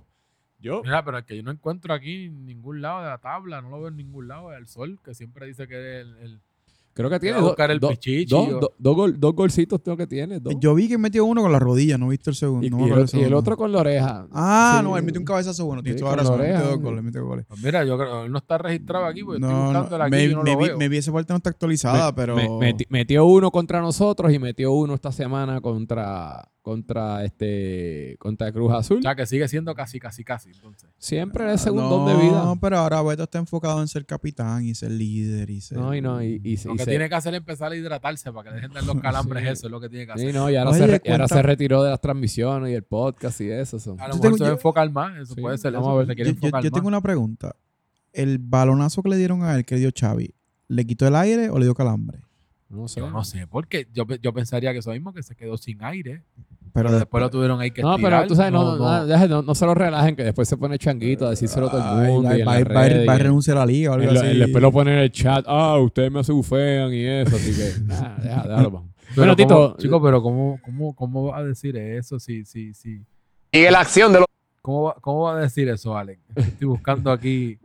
Yo, 0.65 0.81
Mira, 0.83 1.05
pero 1.05 1.19
es 1.19 1.25
que 1.25 1.35
yo 1.37 1.43
no 1.43 1.51
encuentro 1.51 1.93
aquí 1.93 2.25
en 2.25 2.45
ningún 2.45 2.81
lado 2.81 3.01
de 3.01 3.07
la 3.09 3.19
tabla, 3.19 3.61
no 3.61 3.69
lo 3.69 3.77
veo 3.79 3.87
en 3.89 3.97
ningún 3.97 4.27
lado. 4.27 4.51
El 4.51 4.65
sol, 4.67 4.99
que 5.05 5.13
siempre 5.13 5.45
dice 5.45 5.67
que 5.67 5.75
es 5.75 6.05
el. 6.07 6.17
el- 6.17 6.41
creo 6.93 7.09
que 7.09 7.19
tiene 7.19 7.37
do- 7.39 7.47
buscar 7.47 7.69
el 7.71 7.79
do- 7.79 7.89
pichichi 7.89 8.25
do- 8.33 8.39
o- 8.39 8.59
do- 8.61 8.73
dos 8.79 8.95
gol- 8.95 9.19
dos 9.19 9.35
golcitos 9.35 9.83
tengo 9.83 9.95
que 9.97 10.07
tiene. 10.07 10.39
dos. 10.39 10.55
Yo 10.59 10.73
vi 10.73 10.87
que 10.87 10.97
metió 10.97 11.23
uno 11.25 11.41
con 11.43 11.51
la 11.51 11.59
rodilla, 11.59 11.97
no 11.99 12.07
viste 12.07 12.29
el 12.31 12.35
segundo. 12.37 12.65
y, 12.65 12.69
no 12.69 12.77
el, 12.77 12.83
otro- 12.85 12.99
y 12.99 13.01
el 13.03 13.07
segundo. 13.09 13.37
otro 13.37 13.57
con 13.57 13.71
la 13.73 13.79
oreja. 13.79 14.27
Ah, 14.31 14.77
Sí. 14.79 14.83
no, 14.87 14.97
él 14.97 15.03
metió 15.03 15.19
un 15.21 15.25
cabezazo 15.25 15.65
bueno. 15.65 15.83
Tienes 15.83 15.99
Sí, 15.99 16.03
toda 16.03 16.15
la 16.15 16.23
la 16.23 16.29
razón. 16.29 16.39
Metió 16.39 16.55
oreja. 16.55 16.69
dos 16.71 16.81
goles, 16.81 17.03
metió 17.03 17.25
goles. 17.25 17.45
Pues 17.47 17.61
mira, 17.61 17.83
yo 17.83 17.97
creo 17.97 18.23
él 18.25 18.31
no 18.31 18.37
está 18.39 18.57
registrado 18.57 19.05
aquí, 19.05 19.23
porque 19.23 19.37
estoy 19.41 19.53
No, 19.53 19.63
buscándolo 19.65 19.97
no, 19.99 20.03
aquí 20.05 20.11
me, 20.15 20.23
y 20.23 20.29
yo 20.31 20.37
no 20.37 20.43
me 20.43 20.51
lo 20.53 20.57
vi- 20.57 20.65
veo. 20.69 20.77
me 20.79 20.89
vi 20.89 20.97
esa 20.97 21.11
parte 21.11 21.33
no 21.33 21.37
está 21.37 21.49
actualizada, 21.51 22.07
Me- 22.07 22.13
pero... 22.13 22.35
me- 22.37 22.47
meti- 22.49 22.87
metió 22.89 23.25
uno 23.25 23.51
contra 23.51 23.81
nosotros 23.81 24.33
y 24.33 24.39
metió 24.39 24.71
uno 24.71 24.95
esta 24.95 25.11
semana 25.11 25.59
contra 25.61 26.49
contra 26.65 27.23
este 27.23 28.15
contra 28.17 28.51
Cruz 28.51 28.73
Azul. 28.73 28.97
O 28.97 29.01
sea, 29.03 29.13
que 29.15 29.27
sigue 29.27 29.47
siendo 29.47 29.75
casi, 29.75 29.99
casi, 29.99 30.23
casi. 30.23 30.49
Entonces. 30.49 30.89
Siempre 30.97 31.53
es 31.53 31.61
segundo 31.61 31.99
no, 31.99 32.07
de 32.07 32.15
vida. 32.23 32.43
No, 32.43 32.59
pero 32.59 32.79
ahora 32.79 33.03
Beto 33.03 33.21
está 33.21 33.37
enfocado 33.37 33.79
en 33.81 33.87
ser 33.87 34.03
capitán 34.03 34.65
y 34.65 34.73
ser 34.73 34.89
líder 34.89 35.47
y 35.51 35.61
ser... 35.61 35.77
No, 35.77 35.93
y 35.93 36.01
no, 36.01 36.23
y, 36.23 36.41
y- 36.43 36.57
Lo 36.65 36.73
y 36.73 36.77
que 36.77 36.85
tiene 36.85 37.07
que 37.07 37.13
hacer 37.13 37.35
es 37.35 37.37
empezar 37.37 37.71
a 37.71 37.75
hidratarse 37.75 38.31
para 38.31 38.49
que 38.49 38.55
dejen 38.55 38.71
dar 38.73 38.83
los 38.83 38.95
calambres. 39.01 39.43
Sí. 39.43 39.49
Eso 39.49 39.67
es 39.67 39.71
lo 39.71 39.79
que 39.79 39.89
tiene 39.89 40.07
que 40.07 40.13
hacer. 40.13 40.27
sí, 40.31 40.33
no, 40.35 40.49
y 40.49 40.55
ahora, 40.55 40.71
Oye, 40.71 40.79
se, 40.79 40.87
re- 40.87 41.01
y 41.05 41.09
ahora 41.11 41.23
cuenta- 41.25 41.35
se 41.35 41.41
retiró 41.43 41.83
de 41.83 41.91
las 41.91 42.01
transmisiones 42.01 42.71
y 42.71 42.73
el 42.73 42.83
podcast 42.83 43.39
y 43.41 43.51
eso. 43.51 43.77
son. 43.79 43.99
A 44.01 44.07
lo 44.07 44.15
Yo 44.15 44.17
mejor 44.17 44.21
tengo- 44.23 44.37
se 44.37 44.43
va 44.45 44.49
a 44.49 44.53
enfocar 44.53 44.91
más. 44.91 45.17
Eso 45.19 45.35
Sí, 45.35 45.41
puede 45.41 45.59
ser 45.59 45.71
vamos 45.73 45.85
eso. 45.89 45.93
a 45.93 45.97
ver. 45.99 46.07
Se 46.07 46.15
quiere 46.15 46.29
Yo, 46.31 46.33
yo- 46.33 46.47
enfocar 46.47 46.63
yo 46.63 46.71
tengo 46.71 46.85
más. 46.85 46.93
una 46.97 47.01
pregunta. 47.01 47.55
¿El 48.11 48.39
balonazo 48.39 49.03
que 49.03 49.09
le 49.09 49.17
dieron 49.17 49.43
a 49.43 49.53
él, 49.55 49.65
que 49.65 49.75
dio 49.75 49.91
Xavi, 49.95 50.33
le 50.67 50.85
quitó 50.87 51.05
el 51.07 51.15
aire 51.15 51.51
o 51.51 51.59
le 51.59 51.65
dio 51.65 51.75
calambre? 51.75 52.21
No 52.67 52.87
sé. 52.87 52.99
Yo 52.99 53.11
no 53.11 53.23
sé, 53.23 53.45
porque 53.45 53.87
yo, 53.93 54.05
yo 54.21 54.33
pensaría 54.33 54.73
que 54.73 54.79
eso 54.79 54.91
mismo, 54.91 55.13
que 55.13 55.21
se 55.21 55.35
quedó 55.35 55.55
sin 55.55 55.83
aire. 55.83 56.23
Pero 56.73 56.91
después 56.91 57.21
lo 57.21 57.29
tuvieron 57.29 57.61
ahí 57.61 57.71
que 57.71 57.81
No, 57.81 57.91
estirar. 57.95 58.11
pero 58.21 58.27
tú 58.27 58.35
sabes, 58.35 58.51
no, 58.51 58.63
no, 58.63 58.75
no, 58.77 58.83
no. 58.99 59.05
deje- 59.07 59.27
no- 59.29 59.41
no 59.41 59.55
se 59.55 59.65
lo 59.65 59.73
relajen, 59.73 60.15
que 60.15 60.23
después 60.23 60.47
se 60.49 60.57
pone 60.57 60.77
changuito 60.77 61.25
a 61.25 61.29
decírselo 61.29 61.67
a 61.67 61.71
todo 61.71 61.81
el 61.81 62.05
Ay, 62.05 62.11
mundo. 62.11 62.29
va, 62.29 62.37
y 62.37 62.41
en 62.41 62.47
va- 62.47 62.51
va- 62.59 62.73
va- 62.73 63.13
a 63.13 63.15
y- 63.15 63.19
renunciar 63.19 63.57
a 63.57 63.59
la 63.61 63.65
liga 63.65 63.91
o 63.91 63.93
algo 63.93 64.11
y 64.13 64.17
así. 64.17 64.25
y 64.27 64.37
después 64.39 64.61
lo 64.61 64.71
pone 64.71 64.91
en 64.93 64.99
el 64.99 65.11
chat. 65.11 65.45
Ah, 65.47 65.77
ustedes 65.79 66.11
me 66.11 66.21
bufean 66.21 66.93
y 66.93 67.05
eso, 67.05 67.35
así 67.35 67.55
que. 67.55 67.79
Nada, 67.85 68.17
deja, 68.21 68.41
déjalo. 68.47 68.71
Pero 68.71 69.15
Bueno, 69.15 69.35
Tito. 69.35 69.55
¿cómo- 69.55 69.77
Chico, 69.77 70.01
pero 70.03 70.21
¿cómo, 70.21 70.59
cómo, 70.63 70.95
¿cómo 70.95 71.23
va 71.27 71.37
a 71.37 71.43
decir 71.43 71.77
eso? 71.77 72.19
Si, 72.19 72.43
si, 72.45 72.73
si, 72.73 72.99
Sigue 73.53 73.71
la 73.71 73.79
acción 73.79 74.11
de 74.11 74.19
los. 74.19 74.27
¿Cómo 74.61 74.83
va, 74.83 74.95
¿Cómo 74.99 75.21
va 75.21 75.37
a 75.37 75.41
decir 75.41 75.69
eso, 75.69 75.95
Alex? 75.95 76.19
Estoy 76.35 76.67
buscando 76.67 77.11
aquí. 77.11 77.57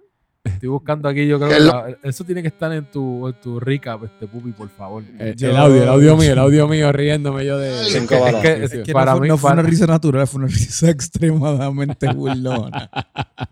Estoy 0.43 0.71
buscando 0.71 1.07
aquí, 1.07 1.27
yo 1.27 1.39
creo 1.39 1.51
Que 1.51 1.61
la- 1.61 1.97
eso 2.03 2.25
tiene 2.25 2.41
que 2.41 2.49
estar 2.49 2.73
en 2.73 2.87
tu, 2.91 3.29
en 3.29 3.35
tu 3.43 3.61
recap, 3.61 4.05
este 4.05 4.27
pupi, 4.27 4.53
por 4.53 4.71
favor. 4.71 5.03
Eh, 5.19 5.35
Yo- 5.37 5.51
el 5.51 5.57
audio, 5.59 5.83
el 5.83 5.89
audio 5.91 6.17
mío, 6.17 6.33
el 6.33 6.39
audio 6.39 6.67
mío 6.67 6.91
riéndome 6.93 7.45
yo 7.45 7.59
de. 7.59 7.85
Cinco 7.91 8.15
Es 8.27 8.37
que- 8.37 8.65
es 8.85 8.91
para 8.91 9.13
no 9.13 9.19
fue, 9.19 9.21
mí, 9.21 9.29
no 9.29 9.37
fue 9.37 9.51
para- 9.51 9.61
una 9.61 9.69
risa 9.69 9.87
natural, 9.87 10.27
fue 10.27 10.39
una 10.39 10.49
risa 10.55 10.89
extremadamente 10.89 12.09
burlona. 12.15 12.89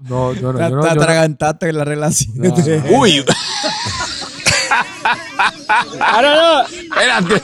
no, 0.09 0.33
yo 0.33 0.51
no, 0.55 0.59
yo 0.61 0.77
no- 0.77 0.81
te 0.83 0.89
atragantaste 0.89 1.69
en 1.69 1.77
la 1.77 1.85
relación. 1.85 2.33
No, 2.37 2.49
no. 2.57 2.57
Uy. 2.99 3.23
Ahora 6.01 6.35
no. 6.35 6.63
Espérate. 6.63 7.43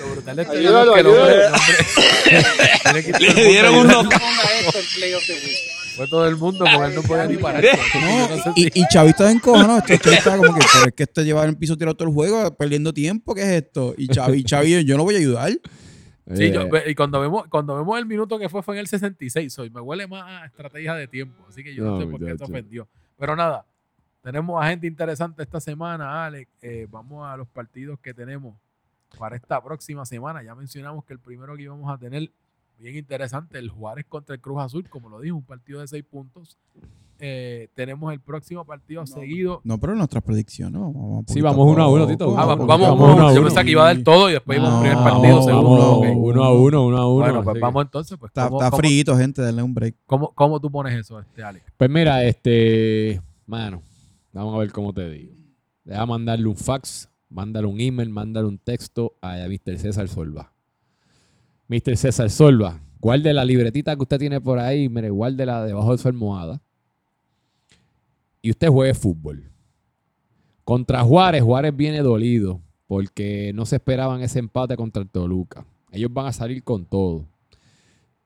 Lo 0.00 0.10
brutal 0.12 0.36
de 0.36 0.42
Ayúdalo, 0.42 0.96
es 0.96 1.02
que 1.04 1.08
ayúdalo. 1.08 1.56
Le 3.34 3.48
dieron 3.48 3.74
un 3.74 3.86
knockout. 3.86 4.22
Fue 5.96 6.08
todo 6.08 6.26
el 6.26 6.36
mundo 6.36 6.64
porque 6.64 6.86
él 6.88 6.94
no 6.96 7.02
podía 7.02 7.26
ni 7.26 7.36
parar. 7.36 7.64
No, 7.64 8.52
y, 8.56 8.80
y 8.80 8.84
Chavi 8.88 9.10
está 9.10 9.30
encojonado. 9.30 9.78
Esto, 9.78 9.92
esto 9.94 10.10
está 10.10 10.36
como 10.36 10.54
que, 10.54 10.66
pero 10.72 10.86
es 10.88 10.92
que 10.94 11.02
este 11.04 11.24
lleva 11.24 11.44
en 11.44 11.50
el 11.50 11.56
piso 11.56 11.76
tirado 11.76 11.94
todo 11.96 12.08
el 12.08 12.14
juego, 12.14 12.52
perdiendo 12.56 12.92
tiempo. 12.92 13.34
¿Qué 13.34 13.42
es 13.42 13.62
esto? 13.64 13.94
Y 13.96 14.08
Chavi, 14.08 14.42
Chavi 14.44 14.84
yo 14.84 14.96
no 14.96 15.04
voy 15.04 15.14
a 15.14 15.18
ayudar. 15.18 15.50
Sí, 16.34 16.50
yo- 16.50 16.62
Eh, 16.62 16.84
y 16.90 16.94
cuando 16.94 17.20
vemos, 17.20 17.46
cuando 17.48 17.76
vemos 17.76 17.98
el 17.98 18.06
minuto 18.06 18.38
que 18.38 18.48
fue, 18.48 18.62
fue 18.62 18.74
en 18.74 18.80
el 18.80 18.86
66. 18.88 19.56
Hoy 19.58 19.70
me 19.70 19.80
huele 19.80 20.06
más 20.08 20.42
a 20.42 20.46
estrategia 20.46 20.94
de 20.94 21.06
tiempo. 21.06 21.44
Así 21.48 21.62
que 21.62 21.74
yo 21.74 21.84
no, 21.84 21.90
No, 21.92 22.00
sé 22.00 22.06
por 22.06 22.20
qué 22.24 22.36
se 22.38 22.44
ofendió. 22.44 22.88
Pero 23.18 23.36
nada, 23.36 23.64
tenemos 24.22 24.60
a 24.60 24.68
gente 24.70 24.86
interesante 24.88 25.42
esta 25.42 25.60
semana, 25.60 26.24
Alex. 26.24 26.50
Eh, 26.62 26.86
vamos 26.90 27.24
a 27.28 27.36
los 27.36 27.46
partidos 27.46 28.00
que 28.00 28.14
tenemos 28.14 28.56
para 29.18 29.36
esta 29.36 29.62
próxima 29.62 30.04
semana. 30.04 30.42
Ya 30.42 30.54
mencionamos 30.54 31.04
que 31.04 31.12
el 31.14 31.18
primero 31.18 31.56
que 31.56 31.62
íbamos 31.62 31.92
a 31.92 31.98
tener, 31.98 32.30
bien 32.78 32.96
interesante, 32.96 33.58
el 33.58 33.68
Juárez 33.70 34.06
contra 34.08 34.34
el 34.34 34.40
Cruz 34.40 34.60
Azul, 34.60 34.88
como 34.88 35.08
lo 35.08 35.20
dijo, 35.20 35.36
un 35.36 35.44
partido 35.44 35.80
de 35.80 35.88
seis 35.88 36.04
puntos. 36.04 36.56
Eh, 37.20 37.68
tenemos 37.74 38.12
el 38.12 38.20
próximo 38.20 38.64
partido 38.64 39.06
seguido. 39.06 39.60
No, 39.62 39.78
pero 39.78 39.94
nuestras 39.94 40.22
predicciones. 40.24 40.72
¿no? 40.80 40.92
Vamos 40.92 41.24
Sí, 41.28 41.40
vamos 41.40 41.72
uno 41.72 41.82
a 41.84 41.88
uno. 41.88 42.06
Tito. 42.08 42.36
Ah, 42.36 42.44
Vamos, 42.44 42.66
vamos, 42.66 42.66
vamos, 42.66 42.98
vamos 42.98 43.14
uno 43.16 43.28
a 43.28 43.32
yo 43.32 43.38
uno. 43.40 43.46
pensaba 43.48 43.64
que 43.64 43.70
iba 43.70 43.82
a 43.88 43.94
dar 43.94 44.02
todo 44.02 44.28
y 44.28 44.32
después 44.32 44.58
íbamos 44.58 44.74
a 44.74 44.76
un 44.78 44.82
primer 44.82 44.98
No, 44.98 45.04
partido, 45.04 45.28
vamos, 45.36 45.44
segundo. 45.44 46.00
uno 46.00 46.44
a 46.44 46.52
uno, 46.52 46.86
uno 46.86 46.96
a 46.98 47.06
uno. 47.06 47.24
Bueno, 47.24 47.44
pues 47.44 47.54
que- 47.54 47.60
vamos 47.60 47.84
entonces. 47.84 48.18
Pues, 48.18 48.30
Está, 48.30 48.48
¿cómo- 48.48 48.62
está 48.62 48.76
frito, 48.76 49.16
gente. 49.16 49.42
Denle 49.42 49.62
un 49.62 49.72
break. 49.72 49.94
¿Cómo, 50.06 50.32
cómo 50.34 50.60
tú 50.60 50.70
pones 50.72 50.92
eso, 50.98 51.20
este 51.20 51.42
Alex? 51.44 51.64
Pues 51.76 51.88
mira, 51.88 52.24
este, 52.24 53.22
mano, 53.46 53.80
vamos 54.32 54.56
a 54.56 54.58
ver 54.58 54.72
cómo 54.72 54.92
te 54.92 55.08
digo. 55.08 55.32
Deja 55.84 56.04
mandarle 56.06 56.46
un 56.48 56.56
fax, 56.56 57.08
mándale 57.34 57.66
un 57.66 57.80
email, 57.80 58.08
mándale 58.10 58.46
un 58.46 58.58
texto 58.58 59.16
a 59.20 59.36
Mr. 59.48 59.76
César 59.78 60.08
Solva. 60.08 60.52
Mr. 61.66 61.96
César 61.96 62.30
Solva, 62.30 62.80
guarde 63.00 63.32
la 63.34 63.44
libretita 63.44 63.96
que 63.96 64.02
usted 64.02 64.18
tiene 64.20 64.40
por 64.40 64.58
ahí, 64.60 64.88
mire, 64.88 65.10
guárdela 65.10 65.64
debajo 65.64 65.92
de 65.92 65.98
su 65.98 66.06
almohada. 66.08 66.62
Y 68.40 68.50
usted 68.50 68.68
juegue 68.68 68.94
fútbol. 68.94 69.50
Contra 70.62 71.02
Juárez, 71.02 71.42
Juárez 71.42 71.76
viene 71.76 72.00
dolido 72.02 72.60
porque 72.86 73.52
no 73.54 73.66
se 73.66 73.76
esperaban 73.76 74.22
ese 74.22 74.38
empate 74.38 74.76
contra 74.76 75.02
el 75.02 75.08
Toluca. 75.08 75.66
Ellos 75.90 76.12
van 76.12 76.26
a 76.26 76.32
salir 76.32 76.62
con 76.62 76.84
todo. 76.86 77.26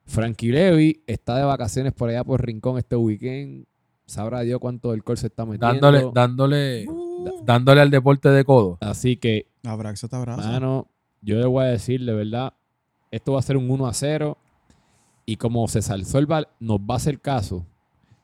Frankie 0.05 0.51
Levy 0.51 1.01
está 1.07 1.37
de 1.37 1.43
vacaciones 1.43 1.93
por 1.93 2.09
allá 2.09 2.23
por 2.23 2.45
Rincón 2.45 2.77
este 2.77 2.95
weekend. 2.95 3.65
Sabrá 4.05 4.41
Dios 4.41 4.59
cuánto 4.59 4.91
del 4.91 5.01
se 5.15 5.27
está 5.27 5.45
metiendo. 5.45 5.67
Dándole, 5.91 6.11
dándole, 6.13 6.85
da- 6.85 7.08
dándole 7.43 7.81
al 7.81 7.89
deporte 7.89 8.29
de 8.29 8.43
codo. 8.43 8.77
Así 8.81 9.17
que, 9.17 9.47
Abrazo 9.63 10.07
te 10.07 10.15
abrazo. 10.15 10.47
mano, 10.47 10.87
yo 11.21 11.35
le 11.37 11.45
voy 11.45 11.63
a 11.65 11.67
decir 11.67 12.03
de 12.05 12.13
verdad, 12.13 12.53
esto 13.11 13.33
va 13.33 13.39
a 13.39 13.43
ser 13.43 13.57
un 13.57 13.69
1 13.69 13.87
a 13.87 13.93
0. 13.93 14.37
Y 15.25 15.35
como 15.35 15.67
César 15.67 16.03
Solva 16.05 16.47
nos 16.59 16.79
va 16.79 16.95
a 16.95 16.97
hacer 16.97 17.19
caso, 17.19 17.65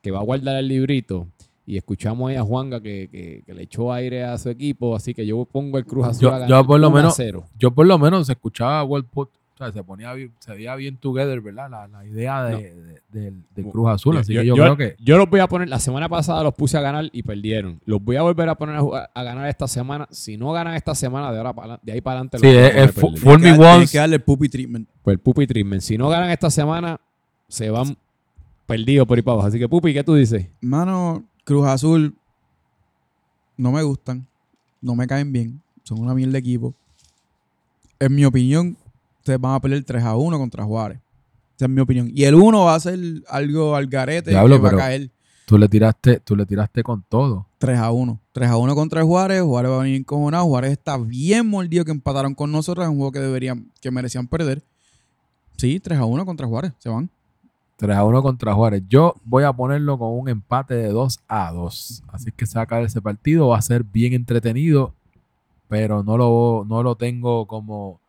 que 0.02 0.10
va 0.10 0.18
a 0.20 0.24
guardar 0.24 0.56
el 0.56 0.66
librito, 0.68 1.28
y 1.64 1.76
escuchamos 1.76 2.30
ahí 2.30 2.36
a 2.36 2.42
Juanga 2.42 2.80
que, 2.80 3.08
que- 3.10 3.42
que 3.46 3.54
le 3.54 3.62
echó 3.62 3.92
aire 3.92 4.24
a 4.24 4.36
su 4.38 4.48
equipo, 4.50 4.94
así 4.96 5.14
que 5.14 5.24
yo 5.26 5.44
pongo 5.44 5.78
el 5.78 5.84
Cruz 5.86 6.06
Azul 6.06 6.22
Yo- 6.22 6.28
a 6.30 6.38
ganar 6.38 6.48
yo 6.48 6.66
por 6.66 6.80
lo 6.80 6.88
1 6.88 6.96
a 6.96 7.00
menos- 7.02 7.14
0. 7.16 7.44
Yo 7.58 7.70
por 7.72 7.86
lo 7.86 7.98
menos 7.98 8.28
escuchaba 8.28 8.82
World 8.84 9.06
Put, 9.08 9.30
o 9.56 9.58
sea, 9.58 9.72
se 9.72 9.82
ponía 9.82 10.12
bien, 10.12 10.32
se 10.38 10.52
veía 10.52 10.74
bien 10.76 10.98
together, 10.98 11.40
¿verdad? 11.40 11.70
La, 11.70 11.88
la 11.88 12.04
idea 12.04 12.44
de, 12.44 12.52
No. 12.52 12.58
de- 12.82 13.02
del- 13.10 13.42
del 13.54 13.64
Cruz 13.66 13.88
Azul, 13.88 14.16
así 14.18 14.34
yo, 14.34 14.42
que 14.42 14.46
yo, 14.46 14.54
yo- 14.56 14.62
creo 14.62 14.76
que 14.76 14.96
yo 15.02 15.16
los 15.16 15.30
voy 15.30 15.40
a 15.40 15.46
poner, 15.46 15.68
la 15.70 15.78
semana 15.80 16.08
pasada 16.10 16.42
los 16.42 16.52
puse 16.54 16.76
a 16.76 16.82
ganar 16.82 17.08
y 17.10 17.22
perdieron. 17.22 17.80
Los 17.86 18.02
voy 18.04 18.16
a 18.16 18.22
volver 18.22 18.48
a 18.50 18.54
poner 18.54 18.76
a, 18.76 18.80
jugar- 18.82 19.10
a 19.14 19.22
ganar 19.22 19.48
esta 19.48 19.66
semana. 19.66 20.06
Si 20.10 20.36
no 20.36 20.52
ganan 20.52 20.74
esta 20.74 20.94
semana, 20.94 21.32
de 21.32 21.38
ahora 21.38 21.54
para, 21.54 21.80
de 21.82 21.92
ahí 21.92 22.00
para 22.02 22.20
adelante. 22.20 22.38
sí, 22.38 22.44
los 22.46 22.54
voy 22.54 22.62
a 22.62 22.66
es, 22.66 22.72
poner 22.72 22.84
es 22.84 22.90
a 22.90 23.00
fu- 23.00 23.06
perder. 23.06 23.20
fool 23.22 23.40
me 23.40 23.52
once. 23.76 23.92
que 23.92 23.98
darle 23.98 24.16
el 24.16 24.22
puppy 24.22 24.48
treatment. 24.50 24.88
Pues 25.02 25.14
el 25.14 25.20
Pupi 25.20 25.46
Treatment. 25.46 25.80
Si 25.82 25.96
no 25.96 26.08
ganan 26.10 26.30
esta 26.30 26.50
semana, 26.50 27.00
se 27.48 27.70
van 27.70 27.96
perdidos 28.66 29.06
por 29.06 29.16
ahí 29.16 29.22
para 29.22 29.34
abajo. 29.34 29.48
Así 29.48 29.58
que, 29.58 29.68
Pupi, 29.68 29.94
¿qué 29.94 30.02
tú 30.04 30.14
dices? 30.14 30.48
Mano, 30.60 31.24
Cruz 31.44 31.66
Azul 31.66 32.14
no 33.56 33.72
me 33.72 33.82
gustan. 33.82 34.26
No 34.82 34.94
me 34.94 35.06
caen 35.06 35.32
bien. 35.32 35.62
Son 35.84 35.98
una 36.00 36.12
mierda 36.12 36.32
de 36.32 36.38
equipo. 36.40 36.74
En 37.98 38.14
mi 38.14 38.24
opinión, 38.24 38.76
ustedes 39.26 39.40
van 39.40 39.54
a 39.54 39.60
pelear 39.60 39.82
3 39.82 40.04
a 40.04 40.14
1 40.16 40.38
contra 40.38 40.64
Juárez. 40.64 40.98
Esa 41.56 41.64
es 41.64 41.70
mi 41.70 41.80
opinión. 41.80 42.10
Y 42.14 42.24
el 42.24 42.34
1 42.36 42.64
va 42.64 42.74
a 42.76 42.80
ser 42.80 42.98
algo 43.28 43.74
al 43.74 43.86
garete 43.88 44.30
Diablo, 44.30 44.56
que 44.56 44.62
va 44.62 44.68
pero- 44.70 44.80
a 44.82 44.84
caer 44.84 45.10
Tú 45.46 45.58
le 45.58 45.68
tiraste, 45.68 46.18
tú 46.20 46.34
le 46.34 46.44
tiraste 46.44 46.82
con 46.82 47.04
todo. 47.08 47.46
3 47.58 47.78
a 47.78 47.92
1. 47.92 48.20
3 48.32 48.50
a 48.50 48.56
1 48.56 48.74
contra 48.74 49.00
el 49.00 49.06
Juárez. 49.06 49.42
Juárez 49.42 49.70
va 49.70 49.76
a 49.76 49.82
venir 49.84 49.96
encojonado. 50.00 50.44
Juárez 50.44 50.72
está 50.72 50.96
bien 50.98 51.48
mordido 51.48 51.84
que 51.84 51.92
empataron 51.92 52.34
con 52.34 52.50
nosotros 52.50 52.84
en 52.84 52.90
un 52.90 52.96
juego 52.98 53.12
que 53.12 53.20
deberían, 53.20 53.70
que 53.80 53.92
merecían 53.92 54.26
perder. 54.26 54.62
Sí, 55.56 55.78
3 55.78 56.00
a 56.00 56.04
1 56.04 56.26
contra 56.26 56.48
Juárez. 56.48 56.72
Se 56.78 56.88
van. 56.88 57.10
3 57.76 57.96
a 57.96 58.04
1 58.04 58.22
contra 58.24 58.54
Juárez. 58.54 58.82
Yo 58.88 59.14
voy 59.24 59.44
a 59.44 59.52
ponerlo 59.52 59.96
con 59.98 60.18
un 60.18 60.28
empate 60.28 60.74
de 60.74 60.88
2 60.88 61.20
a 61.28 61.52
2. 61.52 62.02
Así 62.08 62.32
que 62.32 62.44
se 62.44 62.58
va 62.58 62.62
a 62.62 62.66
caer 62.66 62.84
ese 62.86 63.00
partido. 63.00 63.48
Va 63.48 63.58
a 63.58 63.62
ser 63.62 63.84
bien 63.84 64.14
entretenido. 64.14 64.94
Pero 65.68 66.02
no 66.02 66.16
lo, 66.16 66.64
no 66.68 66.82
lo 66.82 66.96
tengo 66.96 67.46
como, 67.46 68.00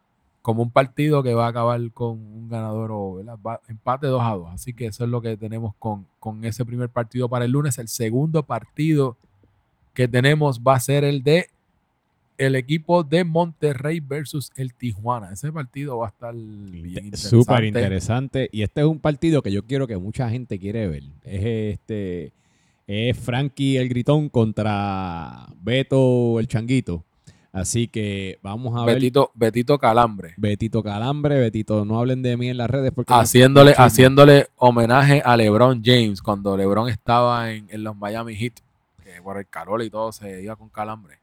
como 0.48 0.64
un 0.64 0.72
partido 0.72 1.24
que 1.24 1.34
va 1.34 1.48
a 1.48 1.50
acabar 1.50 1.82
con 1.92 2.12
un 2.12 2.48
ganador 2.48 2.90
o 2.94 3.16
¿verdad? 3.16 3.38
Va- 3.46 3.60
empate 3.68 4.08
2 4.08 4.22
a 4.24 4.30
2. 4.32 4.50
Así 4.54 4.72
que 4.74 4.86
eso 4.86 5.04
es 5.04 5.10
lo 5.10 5.22
que 5.22 5.36
tenemos 5.36 5.76
con, 5.78 6.08
con 6.22 6.46
ese 6.46 6.64
primer 6.64 6.88
partido 6.88 7.28
para 7.28 7.44
el 7.44 7.52
lunes. 7.52 7.78
El 7.80 7.90
segundo 7.90 8.44
partido 8.44 9.18
que 9.94 10.08
tenemos 10.08 10.62
va 10.62 10.76
a 10.76 10.80
ser 10.80 11.04
el 11.04 11.22
de 11.22 11.48
el 12.38 12.56
equipo 12.56 13.04
de 13.04 13.26
Monterrey 13.26 14.00
versus 14.00 14.54
el 14.56 14.74
Tijuana. 14.74 15.34
Ese 15.34 15.52
partido 15.52 15.98
va 15.98 16.06
a 16.06 16.10
estar. 16.12 16.34
Súper 17.30 17.66
interesante. 17.68 18.50
Y 18.54 18.62
este 18.62 18.80
es 18.82 18.88
un 18.88 19.00
partido 19.00 19.42
que 19.42 19.52
yo 19.52 19.66
quiero 19.66 19.86
que 19.86 19.98
mucha 19.98 20.30
gente 20.30 20.58
quiere 20.60 20.88
ver. 20.88 21.04
Es 21.24 21.44
este. 21.74 22.32
Es 22.88 23.18
Frankie 23.20 23.76
el 23.76 23.90
Gritón 23.90 24.30
contra 24.30 25.46
Beto 25.62 26.40
el 26.40 26.48
Changuito. 26.48 27.04
Así 27.52 27.88
que 27.88 28.38
vamos 28.44 28.80
a 28.80 28.86
ver. 28.86 28.96
Betito, 29.36 29.78
Calambre. 29.80 30.34
Betito 30.38 30.84
Calambre, 30.84 31.40
Betito, 31.40 31.86
no 31.86 32.00
hablen 32.00 32.22
de 32.22 32.38
mí 32.38 32.50
en 32.50 32.58
las 32.58 32.70
redes 32.70 32.92
porque 32.94 33.14
Haciéndole, 33.14 33.72
Chisme. 33.72 33.86
haciéndole 33.86 34.48
homenaje 34.58 35.22
a 35.26 35.36
LeBron 35.38 35.82
James 35.84 36.22
cuando 36.22 36.56
LeBron 36.58 36.90
estaba 36.90 37.52
en, 37.52 37.68
en 37.70 37.84
los 37.84 37.96
Miami 37.96 38.36
Heat. 38.36 38.54
Que 39.04 39.22
por 39.22 39.38
el 39.38 39.48
calor 39.48 39.82
y 39.82 39.90
todo 39.90 40.12
se 40.12 40.44
iba 40.44 40.56
con 40.56 40.70
calambre. 40.70 41.18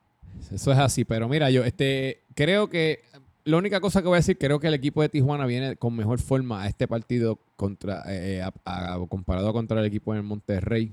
Eso 0.53 0.73
es 0.73 0.79
así, 0.79 1.05
pero 1.05 1.29
mira, 1.29 1.51
yo 1.51 1.63
este 1.65 2.23
creo 2.35 2.69
que 2.69 3.01
la 3.45 3.59
única 3.59 3.79
cosa 3.81 4.01
que 4.01 4.09
voy 4.09 4.17
a 4.17 4.19
decir, 4.21 4.39
creo 4.39 4.59
que 4.59 4.67
el 4.69 4.75
equipo 4.75 5.03
de 5.03 5.09
Tijuana 5.11 5.45
viene 5.47 5.77
con 5.77 5.95
mejor 5.95 6.19
forma 6.19 6.63
a 6.63 6.67
este 6.67 6.89
partido 6.89 7.39
contra 7.57 8.03
eh, 8.09 8.43
a- 8.43 8.53
a- 8.95 8.99
comparado 9.09 9.53
contra 9.53 9.79
el 9.81 9.87
equipo 9.87 10.15
de 10.15 10.23
Monterrey. 10.23 10.91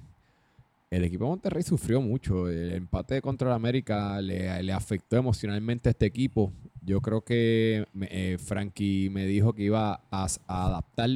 El 0.92 1.06
equipo 1.06 1.24
de 1.24 1.30
Monterrey 1.30 1.64
sufrió 1.64 2.02
mucho. 2.02 2.50
El 2.50 2.74
empate 2.74 3.22
contra 3.22 3.48
el 3.48 3.54
América 3.54 4.20
le, 4.22 4.62
le 4.62 4.74
afectó 4.74 5.16
emocionalmente 5.16 5.88
a 5.88 5.92
este 5.92 6.06
equipo. 6.06 6.52
Yo 6.86 7.00
creo 7.00 7.22
que 7.22 7.86
eh, 8.02 8.38
Frankie 8.44 9.10
me 9.10 9.26
dijo 9.26 9.54
que 9.54 9.64
iba 9.64 10.02
a, 10.12 10.28
a 10.48 10.66
adaptar 10.66 11.10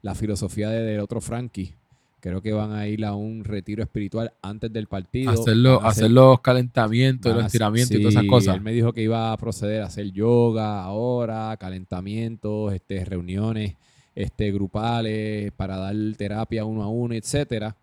la 0.00 0.14
filosofía 0.14 0.70
de- 0.70 0.82
del 0.82 1.00
otro 1.00 1.20
Frankie. 1.20 1.74
Creo 2.20 2.40
que 2.40 2.52
van 2.54 2.72
a 2.72 2.88
ir 2.88 3.04
a 3.04 3.14
un 3.14 3.44
retiro 3.44 3.82
espiritual 3.82 4.32
antes 4.40 4.72
del 4.72 4.86
partido. 4.86 5.30
Hacerlo, 5.30 5.76
hacer- 5.76 5.88
hacer 6.04 6.10
los 6.10 6.40
calentamientos, 6.40 7.34
los 7.36 7.44
estiramientos 7.44 7.96
y 7.96 8.00
todas 8.00 8.14
esas 8.14 8.24
cosas. 8.30 8.54
Él 8.56 8.62
me 8.62 8.72
dijo 8.72 8.94
que 8.94 9.02
iba 9.02 9.30
a 9.30 9.36
proceder 9.36 9.82
a 9.82 9.86
hacer 9.86 10.10
yoga 10.10 10.82
ahora, 10.84 11.54
calentamientos, 11.58 12.72
este, 12.72 13.04
reuniones 13.04 13.74
este, 14.14 14.50
grupales 14.52 15.52
para 15.52 15.76
dar 15.76 15.94
terapia 16.16 16.64
uno 16.64 16.82
a 16.82 16.88
uno, 16.88 17.12
etcétera. 17.14 17.76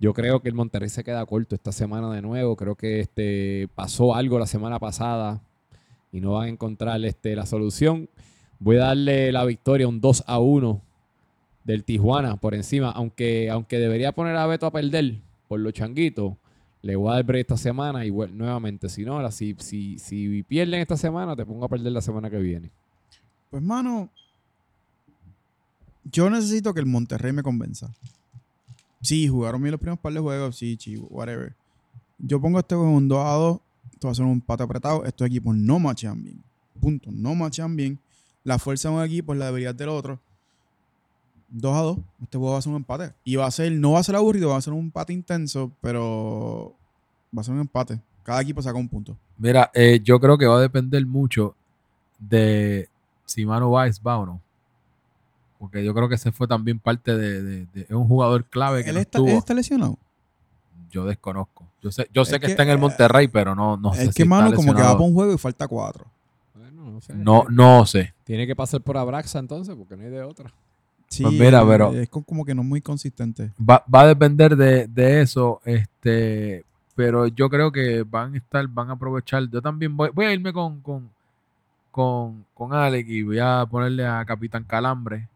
Yo 0.00 0.14
creo 0.14 0.40
que 0.40 0.48
el 0.48 0.54
Monterrey 0.54 0.88
se 0.88 1.02
queda 1.02 1.24
corto 1.26 1.54
esta 1.54 1.72
semana 1.72 2.12
de 2.12 2.22
nuevo. 2.22 2.56
Creo 2.56 2.76
que 2.76 3.00
este, 3.00 3.68
pasó 3.74 4.14
algo 4.14 4.38
la 4.38 4.46
semana 4.46 4.78
pasada 4.78 5.42
y 6.12 6.20
no 6.20 6.32
van 6.34 6.46
a 6.46 6.48
encontrar 6.48 7.04
este, 7.04 7.34
la 7.34 7.46
solución. 7.46 8.08
Voy 8.60 8.76
a 8.76 8.86
darle 8.86 9.32
la 9.32 9.44
victoria, 9.44 9.88
un 9.88 10.00
2 10.00 10.24
a 10.26 10.38
1 10.38 10.82
del 11.64 11.84
Tijuana 11.84 12.36
por 12.36 12.54
encima. 12.54 12.90
Aunque, 12.90 13.50
aunque 13.50 13.78
debería 13.78 14.12
poner 14.12 14.36
a 14.36 14.46
Beto 14.46 14.66
a 14.66 14.72
perder 14.72 15.16
por 15.48 15.58
los 15.60 15.72
changuitos, 15.72 16.34
le 16.82 16.94
voy 16.94 17.10
a 17.10 17.14
dar 17.14 17.24
break 17.24 17.40
esta 17.42 17.56
semana 17.56 18.06
y 18.06 18.10
nuevamente, 18.10 18.88
si 18.88 19.04
no, 19.04 19.14
ahora, 19.14 19.32
si, 19.32 19.56
si, 19.58 19.98
si 19.98 20.42
pierden 20.44 20.80
esta 20.80 20.96
semana, 20.96 21.34
te 21.34 21.44
pongo 21.44 21.64
a 21.64 21.68
perder 21.68 21.92
la 21.92 22.00
semana 22.00 22.30
que 22.30 22.38
viene. 22.38 22.70
Pues, 23.50 23.62
mano, 23.62 24.10
yo 26.04 26.30
necesito 26.30 26.72
que 26.72 26.80
el 26.80 26.86
Monterrey 26.86 27.32
me 27.32 27.42
convenza. 27.42 27.90
Sí, 29.00 29.28
jugaron 29.28 29.62
bien 29.62 29.72
los 29.72 29.80
primeros 29.80 30.00
par 30.00 30.12
de 30.12 30.20
juegos, 30.20 30.56
sí, 30.56 30.76
chivo, 30.76 31.06
whatever. 31.10 31.54
Yo 32.18 32.40
pongo 32.40 32.58
este 32.58 32.74
juego 32.74 32.90
un 32.90 33.08
2 33.08 33.18
a 33.18 33.32
2, 33.32 33.60
esto 33.92 34.08
va 34.08 34.12
a 34.12 34.14
ser 34.14 34.24
un 34.24 34.32
empate 34.32 34.62
apretado, 34.62 35.04
estos 35.04 35.26
equipos 35.26 35.54
no 35.54 35.78
machan 35.78 36.22
bien. 36.22 36.42
Punto, 36.80 37.10
no 37.12 37.34
machan 37.34 37.76
bien. 37.76 37.98
La 38.44 38.58
fuerza 38.58 38.88
de 38.88 38.96
un 38.96 39.02
equipo 39.02 39.32
es 39.32 39.38
la 39.38 39.46
debilidad 39.46 39.74
del 39.74 39.88
otro. 39.88 40.20
2 41.50 41.76
a 41.76 41.80
2, 41.80 41.98
este 42.22 42.38
juego 42.38 42.52
va 42.52 42.58
a 42.58 42.62
ser 42.62 42.70
un 42.70 42.76
empate. 42.76 43.14
Y 43.24 43.36
va 43.36 43.46
a 43.46 43.50
ser, 43.50 43.72
no 43.72 43.92
va 43.92 44.00
a 44.00 44.02
ser 44.02 44.16
aburrido, 44.16 44.50
va 44.50 44.56
a 44.56 44.62
ser 44.62 44.72
un 44.72 44.86
empate 44.86 45.12
intenso, 45.12 45.72
pero 45.80 46.74
va 47.36 47.40
a 47.40 47.44
ser 47.44 47.54
un 47.54 47.60
empate. 47.60 48.00
Cada 48.22 48.42
equipo 48.42 48.60
saca 48.60 48.78
un 48.78 48.88
punto. 48.88 49.16
Mira, 49.38 49.70
eh, 49.72 50.00
yo 50.02 50.20
creo 50.20 50.36
que 50.36 50.46
va 50.46 50.58
a 50.58 50.60
depender 50.60 51.06
mucho 51.06 51.54
de 52.18 52.88
si 53.24 53.46
Manu 53.46 53.74
Weiss 53.74 54.00
va 54.04 54.18
o 54.18 54.26
no. 54.26 54.40
Porque 55.58 55.84
yo 55.84 55.92
creo 55.94 56.08
que 56.08 56.14
ese 56.14 56.30
fue 56.32 56.46
también 56.46 56.78
parte 56.78 57.16
de, 57.16 57.42
de- 57.42 57.66
de- 57.72 57.80
es 57.82 57.90
un 57.90 58.06
jugador 58.06 58.44
clave 58.44 58.82
que 58.84 58.90
¿Él 58.90 58.94
no 58.96 59.00
está, 59.00 59.18
estuvo. 59.18 59.30
él 59.30 59.38
está 59.38 59.54
lesionado? 59.54 59.98
Yo 60.90 61.04
desconozco. 61.04 61.66
Yo 61.82 61.90
sé, 61.92 62.08
yo 62.12 62.24
sé 62.24 62.36
Es 62.36 62.40
que, 62.40 62.46
que, 62.46 62.52
está 62.52 62.62
en 62.62 62.70
el 62.70 62.76
eh, 62.76 62.80
Monterrey, 62.80 63.28
pero 63.28 63.54
no, 63.54 63.76
no 63.76 63.92
sé 63.92 64.02
es 64.04 64.08
si 64.08 64.14
que, 64.14 64.22
está 64.22 64.28
mano, 64.34 64.54
como 64.54 64.74
que 64.74 64.82
va 64.82 64.92
para 64.92 65.04
un 65.04 65.14
juego 65.14 65.32
y 65.34 65.38
falta 65.38 65.66
cuatro. 65.68 66.06
Bueno, 66.54 66.90
no 66.92 67.00
sé. 67.00 67.14
No, 67.14 67.44
no 67.50 67.84
sé. 67.86 68.14
Tiene 68.24 68.46
que 68.46 68.56
pasar 68.56 68.80
por 68.80 68.96
Abraxa 68.96 69.38
entonces, 69.38 69.74
porque 69.76 69.96
no 69.96 70.04
hay 70.04 70.10
de 70.10 70.22
otra. 70.22 70.52
Sí, 71.08 71.22
Pues 71.22 71.34
mira, 71.34 71.66
pero- 71.66 71.92
es 71.92 72.08
co- 72.08 72.22
como 72.22 72.44
que 72.44 72.54
no 72.54 72.62
es 72.62 72.68
muy 72.68 72.80
consistente. 72.80 73.50
Va, 73.58 73.82
va 73.92 74.02
a 74.02 74.06
depender 74.08 74.56
de, 74.56 74.86
de 74.88 75.22
eso, 75.22 75.60
este, 75.64 76.64
pero 76.94 77.26
yo 77.28 77.48
creo 77.48 77.70
que 77.72 78.02
van 78.02 78.34
a 78.34 78.38
estar, 78.38 78.66
van 78.68 78.90
a 78.90 78.92
aprovechar. 78.94 79.48
Yo 79.48 79.60
también 79.62 79.96
voy, 79.96 80.10
voy 80.12 80.26
a 80.26 80.32
irme 80.32 80.52
con, 80.52 80.80
con, 80.80 81.08
con, 81.90 82.44
con 82.54 82.72
Alex 82.74 83.08
y 83.08 83.22
voy 83.22 83.38
a 83.38 83.64
ponerle 83.70 84.06
a 84.06 84.24
Capitán 84.24 84.64
Calambre. 84.64 85.28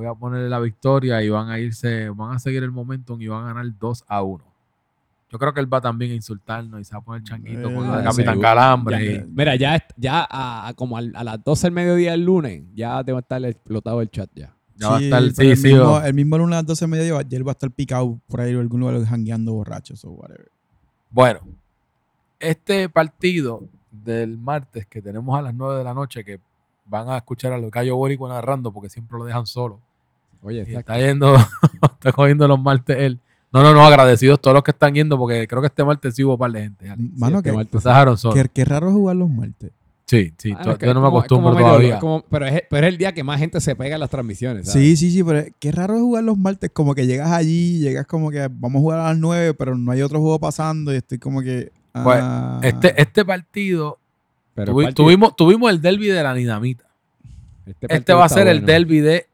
Voy 0.00 0.08
a 0.08 0.14
ponerle 0.14 0.48
la 0.48 0.58
victoria 0.60 1.22
y 1.22 1.28
van 1.28 1.50
a 1.50 1.58
irse, 1.58 2.08
van 2.08 2.34
a 2.34 2.38
seguir 2.38 2.62
el 2.62 2.70
momentum 2.70 3.20
y 3.20 3.26
van 3.28 3.44
a 3.44 3.46
ganar 3.48 3.66
2 3.78 4.02
a 4.08 4.22
1. 4.22 4.42
Yo 5.30 5.38
creo 5.38 5.52
que 5.52 5.60
él 5.60 5.70
va 5.70 5.78
también 5.82 6.12
a 6.12 6.14
insultarnos 6.14 6.80
y 6.80 6.84
se 6.84 6.94
va 6.94 7.00
a 7.00 7.04
poner 7.04 7.22
changuito 7.22 7.64
con 7.64 7.86
lo 7.86 7.92
de 7.96 8.00
Eh, 8.00 8.04
Capitán 8.04 8.14
seguro. 8.24 8.40
Calambre. 8.40 9.04
Ya, 9.04 9.12
y- 9.20 9.24
mira, 9.28 9.56
ya, 9.56 9.86
ya 9.98 10.26
a, 10.30 10.68
a 10.68 10.72
como 10.74 10.96
a 10.96 11.02
las 11.02 11.44
12 11.44 11.66
del 11.66 11.74
mediodía 11.74 12.12
del 12.12 12.24
lunes, 12.24 12.62
ya 12.74 13.04
te 13.04 13.12
va 13.12 13.18
a 13.18 13.20
estar 13.20 13.44
explotado 13.44 14.00
el 14.00 14.10
chat 14.10 14.30
ya. 14.34 14.56
ya 14.76 14.88
va 14.88 14.96
a 14.96 15.00
estar, 15.00 15.22
sí, 15.34 15.46
el, 15.50 15.56
sí, 15.58 15.68
mismo, 15.68 15.82
o- 15.96 16.00
el 16.02 16.14
mismo 16.14 16.38
lunes 16.38 16.54
a 16.54 16.58
las 16.60 16.66
12 16.66 16.84
de 16.86 16.90
mediodía, 16.92 17.18
ayer 17.18 17.46
va 17.46 17.50
a 17.50 17.52
estar 17.52 17.70
picado 17.70 18.18
por 18.26 18.40
ahí 18.40 18.52
en 18.52 18.58
algún 18.60 18.80
lugar 18.80 19.04
jangueando 19.04 19.52
borrachos 19.52 20.02
o 20.06 20.12
whatever. 20.12 20.50
Bueno, 21.10 21.40
este 22.38 22.88
partido 22.88 23.64
del 23.90 24.38
martes 24.38 24.86
que 24.86 25.02
tenemos 25.02 25.38
a 25.38 25.42
las 25.42 25.54
9 25.54 25.76
de 25.76 25.84
la 25.84 25.92
noche, 25.92 26.24
que 26.24 26.40
van 26.86 27.08
a 27.08 27.18
escuchar 27.18 27.52
a 27.52 27.58
Locayo 27.58 27.94
Borico 27.96 28.28
narrando 28.28 28.72
porque 28.72 28.88
siempre 28.88 29.16
lo 29.18 29.24
dejan 29.26 29.46
solo. 29.46 29.78
Oye, 30.42 30.62
está 30.62 30.98
yendo, 30.98 31.36
está 31.82 32.12
cogiendo 32.12 32.46
los 32.48 32.60
martes 32.60 32.96
él. 32.98 33.18
No, 33.52 33.62
no, 33.62 33.74
no, 33.74 33.84
agradecidos 33.84 34.40
todos 34.40 34.54
los 34.54 34.62
que 34.62 34.70
están 34.70 34.94
yendo 34.94 35.18
porque 35.18 35.46
creo 35.48 35.60
que 35.60 35.66
este 35.66 35.82
martes 35.84 36.14
sí 36.14 36.22
hubo 36.24 36.34
un 36.34 36.38
par 36.38 36.52
de 36.52 36.62
gente. 36.62 36.86
Mano, 37.16 37.38
este 37.38 37.50
que, 37.50 37.56
que, 38.34 38.48
que 38.48 38.64
raro 38.64 38.88
es 38.88 38.94
jugar 38.94 39.16
los 39.16 39.28
martes. 39.28 39.70
Sí, 40.06 40.32
sí, 40.38 40.52
Ah, 40.58 40.76
yo 40.80 40.92
no 40.94 41.00
me 41.02 41.06
acostumbro 41.08 41.52
como 41.52 41.64
todavía. 41.64 41.98
como- 42.00 42.24
pero, 42.28 42.46
es, 42.46 42.62
pero 42.68 42.86
es 42.86 42.92
el 42.92 42.98
día 42.98 43.12
que 43.12 43.22
más 43.22 43.38
gente 43.38 43.60
se 43.60 43.76
pega 43.76 43.94
en 43.94 44.00
las 44.00 44.10
transmisiones. 44.10 44.66
¿sabes? 44.66 44.82
Sí, 44.82 44.96
sí, 44.96 45.10
sí, 45.12 45.22
pero 45.22 45.44
qué 45.60 45.70
raro 45.70 45.94
es 45.94 46.00
jugar 46.00 46.24
los 46.24 46.36
martes. 46.36 46.70
Como 46.72 46.94
que 46.96 47.06
llegas 47.06 47.30
allí, 47.30 47.78
llegas 47.78 48.06
como 48.06 48.30
que 48.30 48.48
vamos 48.50 48.80
a 48.80 48.82
jugar 48.82 48.98
a 49.00 49.04
las 49.10 49.18
9, 49.18 49.54
pero 49.54 49.76
no 49.76 49.92
hay 49.92 50.02
otro 50.02 50.20
juego 50.20 50.38
pasando 50.40 50.92
y 50.92 50.96
estoy 50.96 51.18
como 51.18 51.42
que. 51.42 51.70
Pues, 51.92 52.18
ah, 52.22 52.60
Este, 52.62 53.00
este 53.00 53.24
partido, 53.24 53.98
Pero 54.54 54.72
tuvi- 54.72 54.80
el 54.80 54.84
partido- 54.86 55.04
tuvimos, 55.06 55.36
tuvimos 55.36 55.70
el 55.70 55.80
derby 55.80 56.06
de 56.08 56.22
la 56.24 56.34
dinamita. 56.34 56.84
este 57.66 57.86
Este 57.94 58.12
va 58.12 58.24
a 58.24 58.28
ser 58.28 58.48
el 58.48 58.64
derby 58.66 58.98
de 59.00 59.26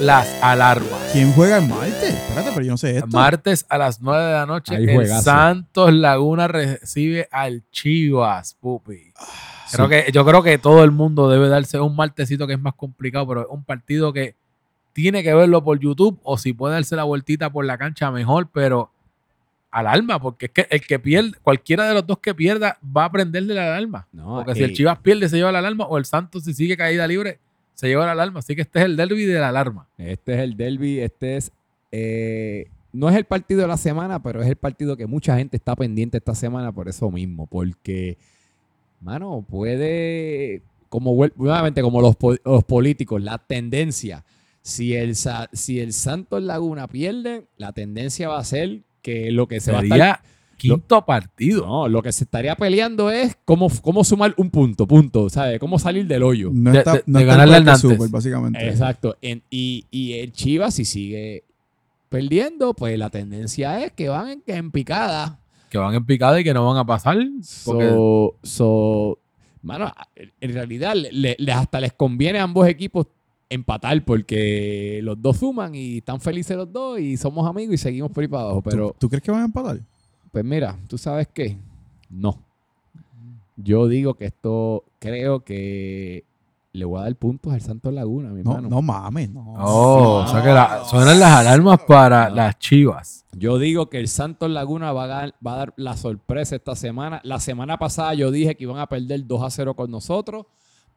las 0.00 0.26
alarmas. 0.42 1.10
¿Quién 1.12 1.32
juega 1.32 1.58
el 1.58 1.68
martes? 1.68 2.14
Espérate, 2.14 2.50
pero 2.54 2.66
yo 2.66 2.72
no 2.72 2.76
sé 2.76 2.96
esto. 2.96 3.08
Martes 3.08 3.66
a 3.68 3.78
las 3.78 4.00
9 4.00 4.24
de 4.24 4.32
la 4.32 4.46
noche, 4.46 4.74
el 4.74 4.92
juegazo. 4.92 5.22
Santos 5.22 5.92
Laguna 5.92 6.48
recibe 6.48 7.28
al 7.30 7.62
Chivas, 7.70 8.56
pupi. 8.60 9.12
Ah, 9.18 9.24
Creo 9.72 9.88
que, 9.88 10.12
yo 10.12 10.24
creo 10.24 10.42
que 10.42 10.58
todo 10.58 10.84
el 10.84 10.90
mundo 10.90 11.28
debe 11.28 11.48
darse 11.48 11.80
un 11.80 11.96
martesito 11.96 12.46
que 12.46 12.54
es 12.54 12.60
más 12.60 12.74
complicado, 12.74 13.26
pero 13.26 13.40
es 13.42 13.46
un 13.50 13.64
partido 13.64 14.12
que 14.12 14.36
tiene 14.92 15.22
que 15.22 15.34
verlo 15.34 15.64
por 15.64 15.80
YouTube 15.80 16.20
o 16.22 16.38
si 16.38 16.52
puede 16.52 16.74
darse 16.74 16.94
la 16.94 17.04
vueltita 17.04 17.50
por 17.50 17.64
la 17.64 17.76
cancha 17.76 18.10
mejor, 18.10 18.48
pero 18.52 18.90
alarma, 19.72 20.20
porque 20.20 20.46
es 20.46 20.52
que 20.52 20.66
el 20.70 20.80
que 20.86 21.00
pierde, 21.00 21.32
cualquiera 21.42 21.88
de 21.88 21.94
los 21.94 22.06
dos 22.06 22.18
que 22.18 22.32
pierda 22.34 22.78
va 22.96 23.06
a 23.06 23.10
prenderle 23.10 23.54
la 23.54 23.74
alarma. 23.74 24.06
No, 24.12 24.36
Porque 24.36 24.54
si 24.54 24.62
el 24.62 24.72
Chivas 24.72 24.98
pierde 24.98 25.28
se 25.28 25.36
lleva 25.36 25.50
la 25.50 25.58
alarma 25.58 25.84
o 25.86 25.98
el 25.98 26.04
Santos 26.04 26.44
si 26.44 26.54
sigue 26.54 26.76
caída 26.76 27.06
libre 27.08 27.40
se 27.74 27.88
lleva 27.88 28.06
la 28.06 28.12
alarma. 28.12 28.38
Así 28.40 28.56
que 28.56 28.62
este 28.62 28.78
es 28.78 28.84
el 28.86 28.96
derby 28.96 29.24
de 29.24 29.38
la 29.38 29.48
alarma. 29.50 29.88
Este 29.98 30.34
es 30.34 30.40
el 30.40 30.56
derby, 30.56 31.00
este 31.00 31.36
es... 31.36 31.52
eh, 31.92 32.68
no 32.92 33.08
es 33.08 33.16
el 33.16 33.24
partido 33.24 33.60
de 33.62 33.66
la 33.66 33.76
semana, 33.76 34.22
pero 34.22 34.40
es 34.40 34.48
el 34.48 34.56
partido 34.56 34.96
que 34.96 35.06
mucha 35.06 35.36
gente 35.36 35.56
está 35.56 35.74
pendiente 35.74 36.18
esta 36.18 36.34
semana 36.34 36.70
por 36.70 36.88
eso 36.88 37.10
mismo, 37.10 37.46
porque, 37.46 38.16
mano, 39.00 39.44
puede, 39.48 40.62
como 40.88 41.26
nuevamente, 41.34 41.82
como 41.82 42.00
los, 42.00 42.14
los 42.44 42.62
políticos, 42.62 43.20
la 43.20 43.38
tendencia, 43.38 44.24
si 44.62 44.94
el, 44.94 45.16
si 45.16 45.80
el 45.80 45.92
Santos 45.92 46.40
Laguna 46.40 46.86
pierde, 46.86 47.46
la 47.56 47.72
tendencia 47.72 48.28
va 48.28 48.38
a 48.38 48.44
ser 48.44 48.82
que 49.02 49.32
lo 49.32 49.48
que 49.48 49.58
se 49.58 49.72
va 49.72 49.80
a 49.80 49.82
estar 49.82 50.22
Quinto 50.68 51.04
partido. 51.04 51.66
No, 51.66 51.88
lo 51.88 52.02
que 52.02 52.12
se 52.12 52.24
estaría 52.24 52.54
peleando 52.56 53.10
es 53.10 53.36
cómo, 53.44 53.68
cómo 53.82 54.04
sumar 54.04 54.34
un 54.36 54.50
punto, 54.50 54.86
punto, 54.86 55.28
¿sabes? 55.30 55.58
Cómo 55.58 55.78
salir 55.78 56.06
del 56.06 56.22
hoyo. 56.22 56.50
No 56.52 56.72
de- 56.72 56.78
está, 56.78 56.92
de- 56.94 57.02
no 57.06 57.18
de 57.18 57.24
está 57.24 57.32
ganarle 57.36 57.56
el 57.58 57.68
al. 57.68 57.78
Super, 57.78 58.08
básicamente. 58.08 58.68
Exacto. 58.68 59.16
En- 59.22 59.42
y, 59.50 59.86
y 59.90 60.14
el 60.14 60.32
Chivas, 60.32 60.74
si 60.74 60.84
sigue 60.84 61.44
perdiendo, 62.08 62.74
pues 62.74 62.98
la 62.98 63.10
tendencia 63.10 63.82
es 63.84 63.92
que 63.92 64.08
van 64.08 64.28
en, 64.28 64.42
en 64.46 64.70
picada. 64.70 65.40
Que 65.70 65.78
van 65.78 65.94
en 65.94 66.04
picada 66.06 66.40
y 66.40 66.44
que 66.44 66.54
no 66.54 66.66
van 66.66 66.76
a 66.76 66.86
pasar. 66.86 67.16
Porque 67.64 67.88
So, 67.88 68.36
so, 68.42 69.18
mano, 69.62 69.92
en 70.40 70.52
realidad 70.52 70.94
le- 70.94 71.36
le- 71.38 71.52
hasta 71.52 71.80
les 71.80 71.92
conviene 71.92 72.38
a 72.38 72.44
ambos 72.44 72.68
equipos 72.68 73.06
empatar 73.50 74.04
porque 74.04 75.00
los 75.02 75.20
dos 75.20 75.36
suman 75.38 75.74
y 75.74 75.98
están 75.98 76.20
felices 76.20 76.56
los 76.56 76.72
dos 76.72 76.98
y 76.98 77.16
somos 77.16 77.48
amigos 77.48 77.74
y 77.74 77.78
seguimos 77.78 78.10
por 78.10 78.22
ahí 78.22 78.28
para 78.28 78.44
abajo. 78.44 78.62
¿Tú- 78.62 78.70
Pero 78.70 78.96
¿Tú, 78.98 79.08
crees 79.08 79.22
que 79.22 79.30
van 79.30 79.42
a 79.42 79.44
empatar? 79.46 79.80
Pues 80.34 80.44
mira, 80.44 80.76
¿tú 80.88 80.98
sabes 80.98 81.28
qué? 81.32 81.56
No. 82.10 82.36
Yo 83.56 83.86
digo 83.86 84.14
que 84.14 84.24
esto, 84.24 84.82
creo 84.98 85.44
que 85.44 86.24
le 86.72 86.84
voy 86.84 86.98
a 86.98 87.04
dar 87.04 87.14
puntos 87.14 87.52
al 87.52 87.60
Santos 87.60 87.94
Laguna, 87.94 88.30
mi 88.30 88.42
No, 88.42 88.50
hermano. 88.56 88.68
no 88.68 88.82
mames, 88.82 89.30
no. 89.30 89.54
Oh, 89.58 90.24
o 90.24 90.26
sea 90.26 90.42
que 90.42 90.48
la- 90.48 90.84
suenan 90.86 91.20
las 91.20 91.30
alarmas 91.38 91.78
para 91.86 92.28
las 92.30 92.58
chivas. 92.58 93.24
Yo 93.38 93.58
digo 93.58 93.88
que 93.88 94.00
el 94.00 94.08
Santos 94.08 94.50
Laguna 94.50 94.92
va 94.92 95.04
a, 95.04 95.06
dar, 95.06 95.34
va 95.46 95.52
a 95.54 95.56
dar 95.58 95.74
la 95.76 95.96
sorpresa 95.96 96.56
esta 96.56 96.74
semana. 96.74 97.20
La 97.22 97.38
semana 97.38 97.78
pasada 97.78 98.12
yo 98.14 98.32
dije 98.32 98.56
que 98.56 98.64
iban 98.64 98.78
a 98.80 98.88
perder 98.88 99.24
2 99.24 99.40
a 99.40 99.50
0 99.50 99.74
con 99.74 99.88
nosotros. 99.88 100.46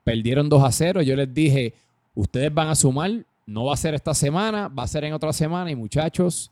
Perdieron 0.04 0.50
2 0.50 0.64
a 0.64 0.72
0. 0.72 1.04
Yo 1.04 1.16
les 1.16 1.32
dije, 1.32 1.76
ustedes 2.16 2.52
van 2.52 2.70
a 2.70 2.76
sumar. 2.76 3.24
No 3.46 3.66
va 3.66 3.76
a 3.76 3.78
ser 3.78 3.94
esta 3.94 4.16
semana, 4.16 4.68
va 4.68 4.82
a 4.82 4.88
ser 4.88 5.04
en 5.04 5.14
otra 5.14 5.32
semana. 5.32 5.70
Y 5.70 5.76
muchachos, 5.76 6.52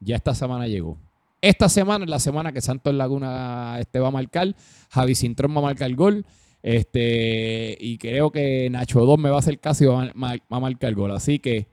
ya 0.00 0.16
esta 0.16 0.34
semana 0.34 0.66
llegó. 0.66 0.98
Esta 1.48 1.68
semana 1.68 2.04
es 2.04 2.10
la 2.10 2.18
semana 2.18 2.52
que 2.52 2.60
Santos 2.60 2.94
Laguna 2.94 3.76
este, 3.78 4.00
va 4.00 4.08
a 4.08 4.10
marcar. 4.10 4.54
Javi 4.90 5.14
Cintrón 5.14 5.54
va 5.54 5.58
a 5.58 5.62
marcar 5.62 5.90
el 5.90 5.96
gol. 5.96 6.24
Este, 6.62 7.76
y 7.78 7.98
creo 7.98 8.30
que 8.30 8.70
Nacho 8.70 9.04
2 9.04 9.18
me 9.18 9.28
va 9.28 9.36
a 9.36 9.40
hacer 9.40 9.58
caso 9.60 9.84
y 9.84 9.86
va 9.86 10.02
a, 10.04 10.10
ma- 10.14 10.36
va 10.50 10.56
a 10.56 10.60
marcar 10.60 10.88
el 10.88 10.94
gol. 10.94 11.10
Así 11.10 11.38
que 11.38 11.66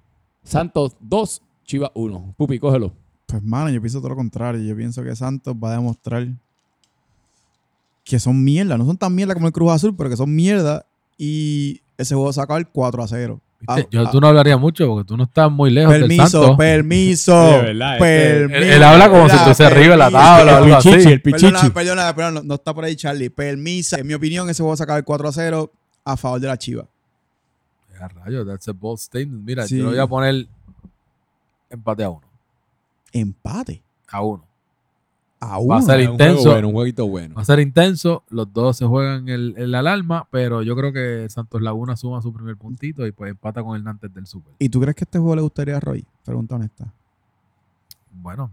Santos 0.43 0.98
2, 0.99 1.41
Chivas 1.64 1.91
1. 1.93 2.34
Pupi, 2.38 2.60
cógelo. 2.60 2.91
Pues, 3.27 3.41
mano, 3.43 3.69
yo 3.69 3.80
pienso 3.80 3.99
todo 3.99 4.10
lo 4.10 4.15
contrario. 4.18 4.61
Yo 4.61 4.76
pienso 4.76 5.02
que 5.03 5.15
Santos 5.15 5.56
va 5.56 5.69
a 5.69 5.76
demostrar 5.76 6.27
que 8.03 8.19
son 8.19 8.43
mierda. 8.43 8.77
No 8.77 8.85
son 8.85 8.98
tan 8.98 9.15
mierda 9.15 9.34
como 9.34 9.48
el 9.48 9.53
Cruz 9.53 9.72
Azul, 9.72 9.95
pero 9.95 10.10
que 10.10 10.18
son 10.18 10.35
mierda. 10.35 10.85
Y 11.18 11.80
ese 11.98 12.15
juego 12.15 12.34
se 12.34 12.39
va 12.39 12.43
a 12.43 12.45
acabar 12.45 12.68
4 12.69 13.03
a 13.03 13.07
0. 13.07 13.39
Ah, 13.67 13.79
Yo, 13.91 14.01
ah, 14.07 14.11
tú 14.11 14.19
no 14.19 14.27
hablarías 14.27 14.59
mucho 14.59 14.88
porque 14.88 15.07
tú 15.07 15.15
no 15.17 15.23
estás 15.25 15.51
muy 15.51 15.69
lejos 15.69 15.93
del 15.93 16.01
Permiso, 16.01 16.25
Santos. 16.41 16.57
permiso. 16.57 17.33
De 17.51 17.61
verdad, 17.61 17.93
este- 17.95 18.31
Él, 18.43 18.49
permiso. 18.49 18.73
él 18.73 18.83
habla 18.83 19.09
como 19.09 19.21
si 19.29 19.35
¿verdad? 19.35 19.51
estuviese 19.51 19.63
arriba 19.65 19.91
de 19.91 19.97
la 19.97 20.05
Permiso. 20.05 20.23
tabla 20.25 20.51
o 20.53 20.55
algo 20.57 20.75
así. 20.75 20.89
Perdona, 20.89 21.73
perdona, 21.73 22.15
perdona, 22.15 22.31
no, 22.41 22.43
no 22.47 22.55
está 22.55 22.73
por 22.73 22.83
ahí 22.85 22.95
Charlie. 22.95 23.29
Permisa. 23.29 23.99
En 23.99 24.07
mi 24.07 24.13
opinión, 24.15 24.49
ese 24.49 24.63
juego 24.63 24.75
se 24.75 24.83
acaba 24.83 24.97
el 24.97 25.03
4 25.05 25.27
a 25.29 25.31
0 25.31 25.71
a 26.03 26.17
favor 26.17 26.39
de 26.39 26.47
la 26.47 26.57
Chiva. 26.57 26.85
Ya, 27.99 28.07
rayos, 28.07 28.47
that's 28.47 28.67
a 28.67 28.71
bold 28.73 28.97
statement. 28.99 29.43
Mira, 29.45 29.67
Sí. 29.67 29.77
yo 29.77 29.83
le 29.85 29.89
voy 29.91 29.99
a 29.99 30.07
poner 30.07 30.47
empate 31.69 32.03
a 32.03 32.09
uno. 32.09 32.21
Empate. 33.13 33.81
A 34.09 34.21
uno. 34.23 34.43
A 35.41 35.47
Va 35.47 35.55
a 35.55 35.59
uno. 35.59 35.81
ser 35.81 35.97
Un 36.07 36.11
intenso. 36.13 36.51
bueno, 36.51 36.68
un 36.68 36.73
jueguito 36.76 37.07
bueno. 37.07 37.35
Va 37.35 37.41
a 37.41 37.45
ser 37.45 37.59
intenso. 37.59 38.23
Los 38.30 38.53
dos 38.53 38.77
se 38.77 38.85
juegan 38.85 39.27
el, 39.27 39.55
el 39.57 39.73
alarma, 39.76 40.27
pero 40.31 40.61
yo 40.61 40.76
creo 40.76 40.93
que 40.93 41.27
Santos 41.30 41.61
Laguna 41.61 41.97
suma 41.97 42.22
su 42.22 42.31
primer 42.31 42.55
puntito 42.57 43.05
y 43.07 43.11
pues 43.11 43.31
empata 43.31 43.63
con 43.63 43.76
el 43.76 43.84
Nantes 43.84 44.13
del 44.13 44.27
Super. 44.27 44.53
¿Y 44.59 44.69
tú 44.69 44.80
crees 44.80 44.95
que 44.95 45.03
este 45.03 45.18
juego 45.19 45.35
le 45.35 45.41
gustaría 45.41 45.77
a 45.77 45.80
Roy? 45.80 46.05
Pregunta 46.23 46.55
honesta. 46.55 46.93
Bueno, 48.13 48.51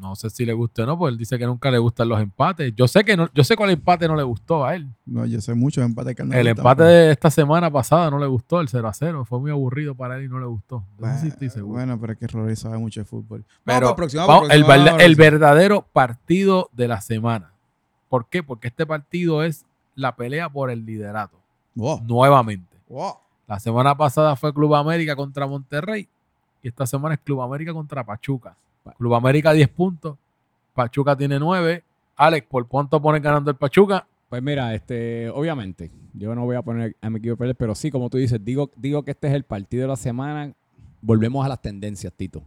no 0.00 0.16
sé 0.16 0.30
si 0.30 0.46
le 0.46 0.52
guste 0.54 0.82
o 0.82 0.86
no, 0.86 0.98
porque 0.98 1.12
él 1.12 1.18
dice 1.18 1.38
que 1.38 1.46
nunca 1.46 1.70
le 1.70 1.78
gustan 1.78 2.08
los 2.08 2.20
empates. 2.20 2.74
Yo 2.74 2.88
sé 2.88 3.04
que 3.04 3.16
no, 3.16 3.28
yo 3.34 3.44
sé 3.44 3.54
cuál 3.54 3.70
empate 3.70 4.08
no 4.08 4.16
le 4.16 4.22
gustó 4.22 4.64
a 4.64 4.74
él. 4.74 4.88
No, 5.04 5.26
yo 5.26 5.40
sé 5.40 5.54
mucho 5.54 5.80
de 5.82 5.86
empate 5.88 6.14
que 6.14 6.24
no 6.24 6.30
le 6.30 6.40
El 6.40 6.46
gusta, 6.48 6.62
empate 6.62 6.78
pero- 6.78 6.88
de 6.90 7.10
esta 7.12 7.30
semana 7.30 7.70
pasada 7.70 8.10
no 8.10 8.18
le 8.18 8.26
gustó, 8.26 8.60
el 8.60 8.68
0 8.68 8.88
a 8.88 8.92
0. 8.94 9.24
Fue 9.26 9.38
muy 9.38 9.50
aburrido 9.50 9.94
para 9.94 10.16
él 10.16 10.24
y 10.24 10.28
no 10.28 10.40
le 10.40 10.46
gustó. 10.46 10.82
No 10.98 11.12
sé 11.14 11.20
si 11.20 11.28
estoy 11.28 11.50
seguro. 11.50 11.74
Bueno, 11.74 12.00
pero 12.00 12.14
es 12.14 12.18
que 12.18 12.26
Rory 12.26 12.56
sabe 12.56 12.78
mucho 12.78 13.00
de 13.00 13.04
fútbol. 13.04 13.44
Pero 13.64 13.94
vamos, 14.26 14.48
el, 14.50 15.14
verdadero 15.14 15.82
partido 15.92 16.70
de 16.72 16.88
la 16.88 17.00
semana. 17.00 17.52
¿Por 18.08 18.26
qué? 18.26 18.42
Porque 18.42 18.68
este 18.68 18.86
partido 18.86 19.42
es 19.44 19.66
la 19.94 20.16
pelea 20.16 20.48
por 20.48 20.70
el 20.70 20.84
liderato. 20.86 21.38
Wow, 21.74 22.00
Nuevamente. 22.04 22.76
wow. 22.88 23.14
La 23.46 23.58
semana 23.60 23.96
pasada 23.96 24.36
fue 24.36 24.54
Club 24.54 24.74
América 24.74 25.14
contra 25.16 25.46
Monterrey 25.46 26.08
y 26.62 26.68
esta 26.68 26.86
semana 26.86 27.16
es 27.16 27.20
Club 27.20 27.42
América 27.42 27.72
contra 27.72 28.04
Pachuca. 28.04 28.56
Club 28.98 29.14
América 29.14 29.52
10 29.52 29.68
puntos, 29.68 30.16
Pachuca 30.74 31.16
tiene 31.16 31.38
9. 31.38 31.82
Alex, 32.16 32.46
¿por 32.48 32.66
cuánto 32.68 33.00
pones 33.00 33.22
ganando 33.22 33.50
el 33.50 33.56
Pachuca? 33.56 34.06
Pues 34.28 34.42
mira, 34.42 34.74
este, 34.74 35.28
obviamente, 35.30 35.90
yo 36.14 36.34
no 36.34 36.44
voy 36.44 36.56
a 36.56 36.62
poner 36.62 36.96
a 37.00 37.10
mi 37.10 37.18
equipo 37.18 37.36
perder, 37.36 37.56
pero 37.56 37.74
sí, 37.74 37.90
como 37.90 38.08
tú 38.10 38.18
dices, 38.18 38.38
digo, 38.44 38.70
digo 38.76 39.02
que 39.02 39.10
este 39.12 39.28
es 39.28 39.34
el 39.34 39.42
partido 39.44 39.82
de 39.82 39.88
la 39.88 39.96
semana. 39.96 40.52
Volvemos 41.02 41.44
a 41.44 41.48
las 41.48 41.60
tendencias, 41.60 42.12
Tito. 42.12 42.42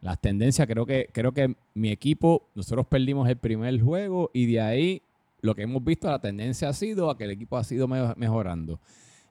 Las 0.00 0.18
tendencias, 0.20 0.66
creo 0.66 0.86
que, 0.86 1.08
creo 1.12 1.32
que 1.32 1.54
mi 1.74 1.90
equipo, 1.90 2.44
nosotros 2.54 2.86
perdimos 2.86 3.28
el 3.28 3.36
primer 3.36 3.78
juego 3.82 4.30
y 4.32 4.46
de 4.46 4.60
ahí 4.60 5.02
lo 5.42 5.54
que 5.54 5.62
hemos 5.62 5.84
visto, 5.84 6.08
la 6.08 6.18
tendencia 6.20 6.68
ha 6.70 6.72
sido 6.72 7.10
a 7.10 7.18
que 7.18 7.24
el 7.24 7.30
equipo 7.32 7.56
ha 7.58 7.64
sido 7.64 7.86
me- 7.86 8.14
mejorando. 8.16 8.78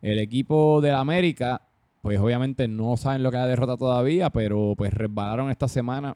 El 0.02 0.20
equipo 0.20 0.80
de 0.82 0.92
América, 0.92 1.62
pues 2.02 2.20
obviamente 2.20 2.68
no 2.68 2.98
saben 2.98 3.24
lo 3.24 3.32
que 3.32 3.38
es 3.38 3.44
la 3.44 3.48
derrota 3.48 3.78
todavía, 3.78 4.30
pero 4.30 4.74
pues 4.78 4.94
resbalaron 4.94 5.52
esta 5.52 5.68
semana. 5.68 6.16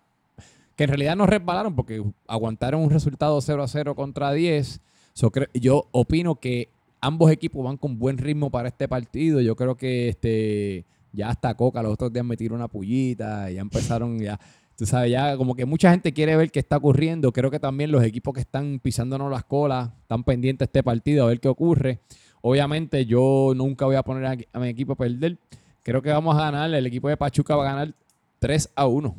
Que 0.76 0.86
en 0.86 0.90
realidad 0.90 1.16
no 1.16 1.28
resbalaron 1.28 1.76
porque 1.76 2.04
aguantaron 2.28 2.82
un 2.82 2.90
resultado 2.90 3.40
0 3.40 3.64
a 3.64 3.68
0 3.68 3.96
contra 3.96 4.32
10. 4.32 4.82
So, 5.14 5.32
yo 5.54 5.88
opino 5.92 6.36
que 6.36 6.70
ambos 7.00 7.32
equipos 7.32 7.64
van 7.64 7.78
con 7.78 8.00
buen 8.00 8.18
ritmo 8.18 8.50
para 8.50 8.70
este 8.70 8.88
partido. 8.88 9.42
Yo 9.42 9.56
creo 9.56 9.76
que 9.76 10.10
este 10.10 10.86
ya 11.12 11.30
hasta 11.30 11.54
Coca 11.54 11.84
los 11.84 11.94
otros 11.94 12.12
días 12.12 12.26
me 12.26 12.36
tiró 12.36 12.56
una 12.56 12.68
pullita, 12.68 13.50
ya 13.52 13.62
empezaron 13.62 14.20
ya, 14.20 14.40
tú 14.76 14.86
sabes, 14.86 15.12
ya 15.12 15.38
como 15.38 15.54
que 15.54 15.66
mucha 15.66 15.92
gente 15.92 16.12
quiere 16.12 16.36
ver 16.36 16.52
qué 16.52 16.60
está 16.60 16.78
ocurriendo. 16.78 17.32
Creo 17.32 17.52
que 17.52 17.60
también 17.60 17.92
los 17.92 18.04
equipos 18.04 18.34
que 18.34 18.42
están 18.42 18.80
pisándonos 18.80 19.30
las 19.30 19.44
colas 19.44 19.92
están 20.02 20.24
pendientes 20.24 20.66
de 20.66 20.70
este 20.70 20.84
partido 20.84 21.26
a 21.26 21.28
ver 21.28 21.40
qué 21.40 21.50
ocurre. 21.50 22.00
Obviamente 22.42 23.06
yo 23.06 23.54
nunca 23.56 23.86
voy 23.86 23.96
a 23.96 24.04
poner 24.04 24.48
a 24.52 24.60
mi 24.60 24.68
equipo 24.68 24.94
a 24.94 24.96
perder. 24.96 25.38
Creo 25.84 26.02
que 26.02 26.10
vamos 26.10 26.36
a 26.36 26.40
ganar, 26.46 26.74
el 26.74 26.86
equipo 26.86 27.10
de 27.10 27.18
Pachuca 27.18 27.56
va 27.56 27.64
a 27.70 27.74
ganar 27.74 27.94
3 28.40 28.70
a 28.76 28.88
1. 28.88 29.16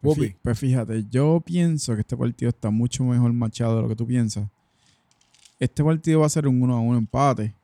Pues, 0.00 0.16
fí- 0.30 0.36
pues 0.42 0.58
fíjate, 0.58 1.04
yo 1.10 1.40
pienso 1.44 1.94
que 1.94 2.00
este 2.00 2.16
partido 2.16 2.48
está 2.48 2.70
mucho 2.70 3.04
mejor 3.04 3.32
machado 3.32 3.76
de 3.76 3.82
lo 3.82 3.88
que 3.88 3.96
tú 3.96 4.06
piensas. 4.06 4.48
Este 5.60 5.84
partido 5.84 6.20
va 6.20 6.26
a 6.26 6.30
ser 6.30 6.48
un 6.48 6.60
1 6.62 6.74
a 6.76 6.80
1 6.80 6.98
empate. 6.98 7.54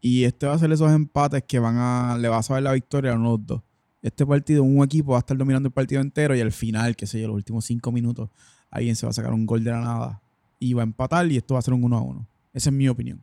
Y 0.00 0.24
este 0.24 0.46
va 0.46 0.54
a 0.54 0.58
ser 0.58 0.72
esos 0.72 0.90
empates 0.90 1.44
que 1.44 1.58
van 1.58 1.76
a. 1.76 2.16
Le 2.18 2.28
va 2.28 2.38
a 2.38 2.42
saber 2.42 2.62
la 2.64 2.72
victoria 2.72 3.12
a 3.12 3.14
uno 3.16 3.32
de 3.32 3.38
los 3.38 3.46
dos. 3.46 3.60
Este 4.02 4.26
partido, 4.26 4.64
un 4.64 4.82
equipo 4.82 5.12
va 5.12 5.18
a 5.18 5.20
estar 5.20 5.36
dominando 5.36 5.68
el 5.68 5.72
partido 5.72 6.00
entero 6.00 6.34
y 6.34 6.40
al 6.40 6.50
final, 6.50 6.96
qué 6.96 7.06
sé 7.06 7.20
yo, 7.20 7.28
los 7.28 7.36
últimos 7.36 7.64
cinco 7.64 7.92
minutos, 7.92 8.28
alguien 8.70 8.96
se 8.96 9.06
va 9.06 9.10
a 9.10 9.12
sacar 9.12 9.32
un 9.32 9.46
gol 9.46 9.62
de 9.62 9.70
la 9.70 9.80
nada 9.80 10.20
y 10.58 10.72
va 10.72 10.82
a 10.82 10.84
empatar 10.84 11.30
y 11.30 11.36
esto 11.36 11.54
va 11.54 11.60
a 11.60 11.62
ser 11.62 11.74
un 11.74 11.84
1 11.84 11.96
a 11.98 12.00
1. 12.00 12.26
Esa 12.52 12.70
es 12.70 12.74
mi 12.74 12.88
opinión. 12.88 13.22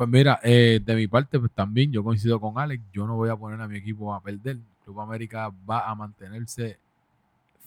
Pues 0.00 0.08
mira, 0.08 0.40
eh, 0.42 0.80
de 0.82 0.94
mi 0.94 1.06
parte, 1.08 1.38
pues 1.38 1.52
también 1.52 1.92
yo 1.92 2.02
coincido 2.02 2.40
con 2.40 2.58
Alex. 2.58 2.82
Yo 2.90 3.06
no 3.06 3.16
voy 3.16 3.28
a 3.28 3.36
poner 3.36 3.60
a 3.60 3.68
mi 3.68 3.76
equipo 3.76 4.14
a 4.14 4.22
perder. 4.22 4.56
Club 4.82 4.98
América 4.98 5.52
va 5.68 5.90
a 5.90 5.94
mantenerse 5.94 6.78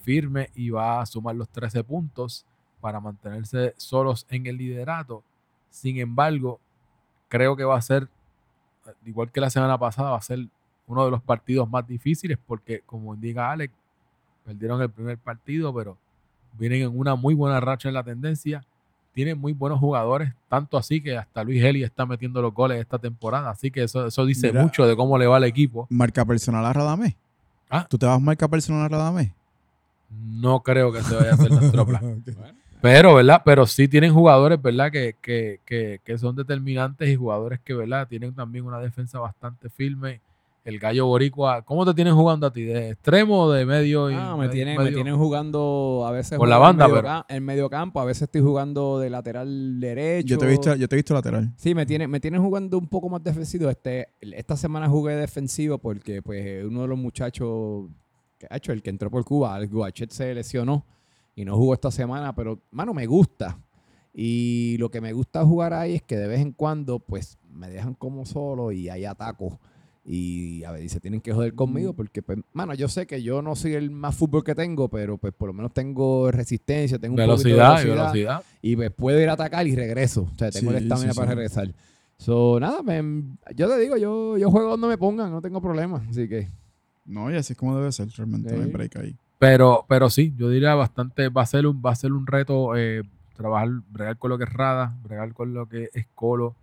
firme 0.01 0.49
y 0.55 0.71
va 0.71 0.99
a 0.99 1.05
sumar 1.05 1.35
los 1.35 1.47
13 1.49 1.83
puntos 1.83 2.43
para 2.81 2.99
mantenerse 2.99 3.75
solos 3.77 4.25
en 4.31 4.47
el 4.47 4.57
liderato. 4.57 5.23
Sin 5.69 5.99
embargo, 5.99 6.59
creo 7.27 7.55
que 7.55 7.65
va 7.65 7.77
a 7.77 7.81
ser, 7.83 8.09
eh, 8.87 8.93
igual 9.05 9.31
que 9.31 9.39
la 9.39 9.51
semana 9.51 9.77
pasada, 9.77 10.09
va 10.09 10.17
a 10.17 10.21
ser 10.21 10.39
uno 10.87 11.05
de 11.05 11.11
los 11.11 11.21
partidos 11.21 11.69
más 11.69 11.85
difíciles 11.85 12.39
porque, 12.47 12.81
como 12.87 13.13
indica 13.13 13.51
Alex, 13.51 13.71
perdieron 14.43 14.81
el 14.81 14.89
primer 14.89 15.19
partido, 15.19 15.71
pero 15.71 15.99
vienen 16.53 16.81
en 16.81 16.97
una 16.99 17.13
muy 17.13 17.35
buena 17.35 17.59
racha 17.59 17.89
en 17.89 17.93
la 17.93 18.03
tendencia. 18.03 18.65
Tienen 19.13 19.39
muy 19.39 19.53
buenos 19.53 19.79
jugadores, 19.79 20.33
tanto 20.49 20.77
así 20.77 20.99
que 21.01 21.15
hasta 21.17 21.43
Luis 21.43 21.63
Heli 21.63 21.83
está 21.83 22.05
metiendo 22.05 22.41
los 22.41 22.53
goles 22.53 22.79
esta 22.79 22.97
temporada. 22.97 23.51
Así 23.51 23.69
que 23.69 23.83
eso, 23.83 24.07
eso 24.07 24.25
dice 24.25 24.47
Mira. 24.47 24.63
mucho 24.63 24.85
de 24.87 24.95
cómo 24.95 25.17
le 25.17 25.27
va 25.27 25.37
al 25.37 25.43
equipo. 25.43 25.85
Marca 25.89 26.25
personal 26.25 26.65
a 26.65 26.73
Radamés. 26.73 27.15
Ah. 27.69 27.85
¿Tú 27.89 27.97
te 27.97 28.05
vas 28.05 28.15
a 28.15 28.19
marcar 28.19 28.49
personal 28.49 28.83
a 28.83 28.89
Radamés? 28.89 29.31
No 30.09 30.61
creo 30.61 30.91
que 30.91 31.01
se 31.01 31.15
vaya 31.15 31.31
a 31.31 31.33
hacer 31.33 31.51
nuestro 31.51 31.85
plan. 31.87 32.23
Pero, 32.81 33.15
¿verdad? 33.15 33.41
Pero 33.45 33.65
sí 33.65 33.87
tienen 33.87 34.13
jugadores, 34.13 34.61
¿verdad? 34.61 34.91
Que, 34.91 35.15
que, 35.21 35.59
que, 35.65 36.01
que 36.03 36.17
son 36.17 36.35
determinantes 36.35 37.07
y 37.07 37.15
jugadores 37.15 37.59
que, 37.63 37.73
¿verdad? 37.73 38.07
Tienen 38.07 38.33
también 38.33 38.65
una 38.65 38.79
defensa 38.79 39.19
bastante 39.19 39.69
firme. 39.69 40.19
El 40.63 40.79
gallo 40.79 41.07
boricua, 41.07 41.61
¿cómo 41.63 41.85
te 41.85 41.93
tienen 41.93 42.15
jugando 42.15 42.47
a 42.47 42.53
ti? 42.53 42.61
¿De 42.63 42.91
extremo 42.91 43.41
o 43.43 43.51
de 43.51 43.65
medio? 43.65 44.09
y 44.09 44.13
Ah, 44.13 44.31
me 44.31 44.43
medio- 44.47 44.51
tienen, 44.51 44.81
me 44.81 44.91
tienen 44.93 45.17
jugando 45.17 46.05
a 46.07 46.11
veces 46.11 46.37
Por 46.37 46.47
la 46.47 46.55
juego 46.55 46.71
en 46.71 46.77
banda, 46.77 46.87
medio 46.87 47.01
pero- 47.01 47.25
en 47.27 47.43
medio 47.43 47.69
campo, 47.69 47.99
a 47.99 48.05
veces 48.05 48.23
estoy 48.23 48.39
jugando 48.41 48.97
de 48.97 49.09
lateral 49.09 49.79
derecho. 49.81 50.27
Yo 50.27 50.37
te 50.37 50.45
he 50.45 50.49
visto, 50.49 50.73
yo 50.75 50.87
te 50.87 50.95
he 50.95 50.97
visto 50.97 51.13
lateral. 51.13 51.51
Sí, 51.57 51.75
me 51.75 51.85
tienen, 51.85 52.09
me 52.09 52.21
tienen 52.21 52.41
jugando 52.41 52.77
un 52.77 52.87
poco 52.87 53.09
más 53.09 53.21
defensivo. 53.21 53.69
Este, 53.69 54.07
esta 54.21 54.55
semana 54.55 54.87
jugué 54.87 55.17
defensivo 55.17 55.79
porque 55.79 56.21
pues 56.21 56.63
uno 56.63 56.83
de 56.83 56.87
los 56.87 56.97
muchachos 56.97 57.87
que 58.37 58.47
ha 58.49 58.55
hecho 58.55 58.71
el 58.71 58.81
que 58.81 58.89
entró 58.89 59.11
por 59.11 59.25
Cuba, 59.25 59.57
el 59.57 59.67
Guachet 59.67 60.11
se 60.11 60.33
lesionó 60.33 60.85
y 61.35 61.43
no 61.43 61.57
jugó 61.57 61.73
esta 61.73 61.91
semana, 61.91 62.33
pero 62.33 62.61
mano, 62.71 62.93
me 62.93 63.05
gusta. 63.05 63.59
Y 64.13 64.77
lo 64.79 64.89
que 64.89 65.01
me 65.01 65.11
gusta 65.11 65.43
jugar 65.43 65.73
ahí 65.73 65.95
es 65.95 66.03
que 66.03 66.15
de 66.15 66.27
vez 66.27 66.39
en 66.39 66.53
cuando 66.53 66.99
pues 66.99 67.37
me 67.51 67.69
dejan 67.69 67.95
como 67.95 68.25
solo 68.25 68.71
y 68.71 68.87
ahí 68.87 69.03
ataco. 69.03 69.59
Y 70.05 70.63
a 70.65 70.71
ver, 70.73 70.83
y 70.83 70.89
se 70.89 70.99
tienen 70.99 71.21
que 71.21 71.31
joder 71.31 71.53
conmigo 71.55 71.93
porque, 71.93 72.21
pues, 72.21 72.37
mano, 72.51 72.73
yo 72.73 72.89
sé 72.89 73.07
que 73.07 73.23
yo 73.23 73.41
no 73.41 73.55
soy 73.55 73.73
el 73.75 73.89
más 73.89 74.15
fútbol 74.15 74.43
que 74.43 74.53
tengo, 74.53 74.89
pero 74.89 75.17
pues 75.17 75.33
por 75.33 75.47
lo 75.47 75.53
menos 75.53 75.73
tengo 75.73 76.29
resistencia, 76.29 76.99
tengo 76.99 77.13
un 77.15 77.25
poquito 77.25 77.47
de 77.49 77.53
Velocidad 77.55 77.81
y 77.81 77.89
velocidad 77.89 78.11
velocidad. 78.13 78.43
y 78.61 78.75
pues 78.75 78.91
puedo 78.91 79.19
ir 79.21 79.29
a 79.29 79.33
atacar 79.33 79.65
y 79.65 79.75
regreso. 79.75 80.23
O 80.33 80.37
sea, 80.37 80.51
tengo 80.51 80.71
Sí, 80.71 80.77
el 80.77 80.83
estamina 80.83 81.13
sí, 81.13 81.15
para 81.17 81.31
sí. 81.31 81.35
regresar. 81.35 81.73
So, 82.17 82.59
nada, 82.59 82.83
me- 82.83 83.23
yo 83.55 83.69
te 83.69 83.79
digo, 83.79 83.95
yo, 83.95 84.37
yo 84.37 84.51
juego 84.51 84.71
donde 84.71 84.87
me 84.87 84.97
pongan, 84.97 85.31
no 85.31 85.41
tengo 85.41 85.61
problema. 85.61 86.03
Así 86.09 86.27
que, 86.27 86.49
No, 87.05 87.31
y 87.31 87.35
así 87.35 87.53
es 87.53 87.59
como 87.59 87.77
debe 87.77 87.91
ser, 87.93 88.09
realmente 88.09 88.53
no 88.55 88.59
hay 88.61 88.67
Sí. 88.67 88.71
break 88.73 88.95
ahí. 88.97 89.15
Pero, 89.39 89.85
pero 89.89 90.09
sí, 90.09 90.33
yo 90.37 90.49
diría 90.49 90.73
bastante, 90.75 91.29
va 91.29 91.41
a 91.43 91.45
ser 91.45 91.65
un, 91.67 91.81
va 91.85 91.91
a 91.91 91.95
ser 91.95 92.11
un 92.13 92.27
reto 92.27 92.75
eh, 92.77 93.03
trabajar, 93.35 93.69
bregar 93.89 94.17
con 94.17 94.29
lo 94.31 94.37
que 94.37 94.43
es 94.45 94.53
Rada, 94.53 94.97
bregar 95.03 95.33
con 95.33 95.53
lo 95.53 95.67
que 95.67 95.89
es 95.93 96.07
Colo 96.13 96.55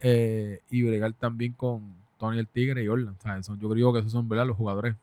eh, 0.00 0.60
y 0.70 0.82
bregar 0.82 1.12
también 1.14 1.52
con 1.52 1.96
Tony 2.18 2.38
el 2.38 2.46
Tigre 2.48 2.82
y 2.84 2.88
Orland. 2.88 3.16
¿sabes? 3.22 3.46
Son- 3.46 3.58
yo 3.58 3.68
creo 3.70 3.92
que 3.92 4.00
esos 4.00 4.12
son 4.12 4.28
¿verdad? 4.28 4.46
los 4.46 4.56
jugadores 4.56 4.94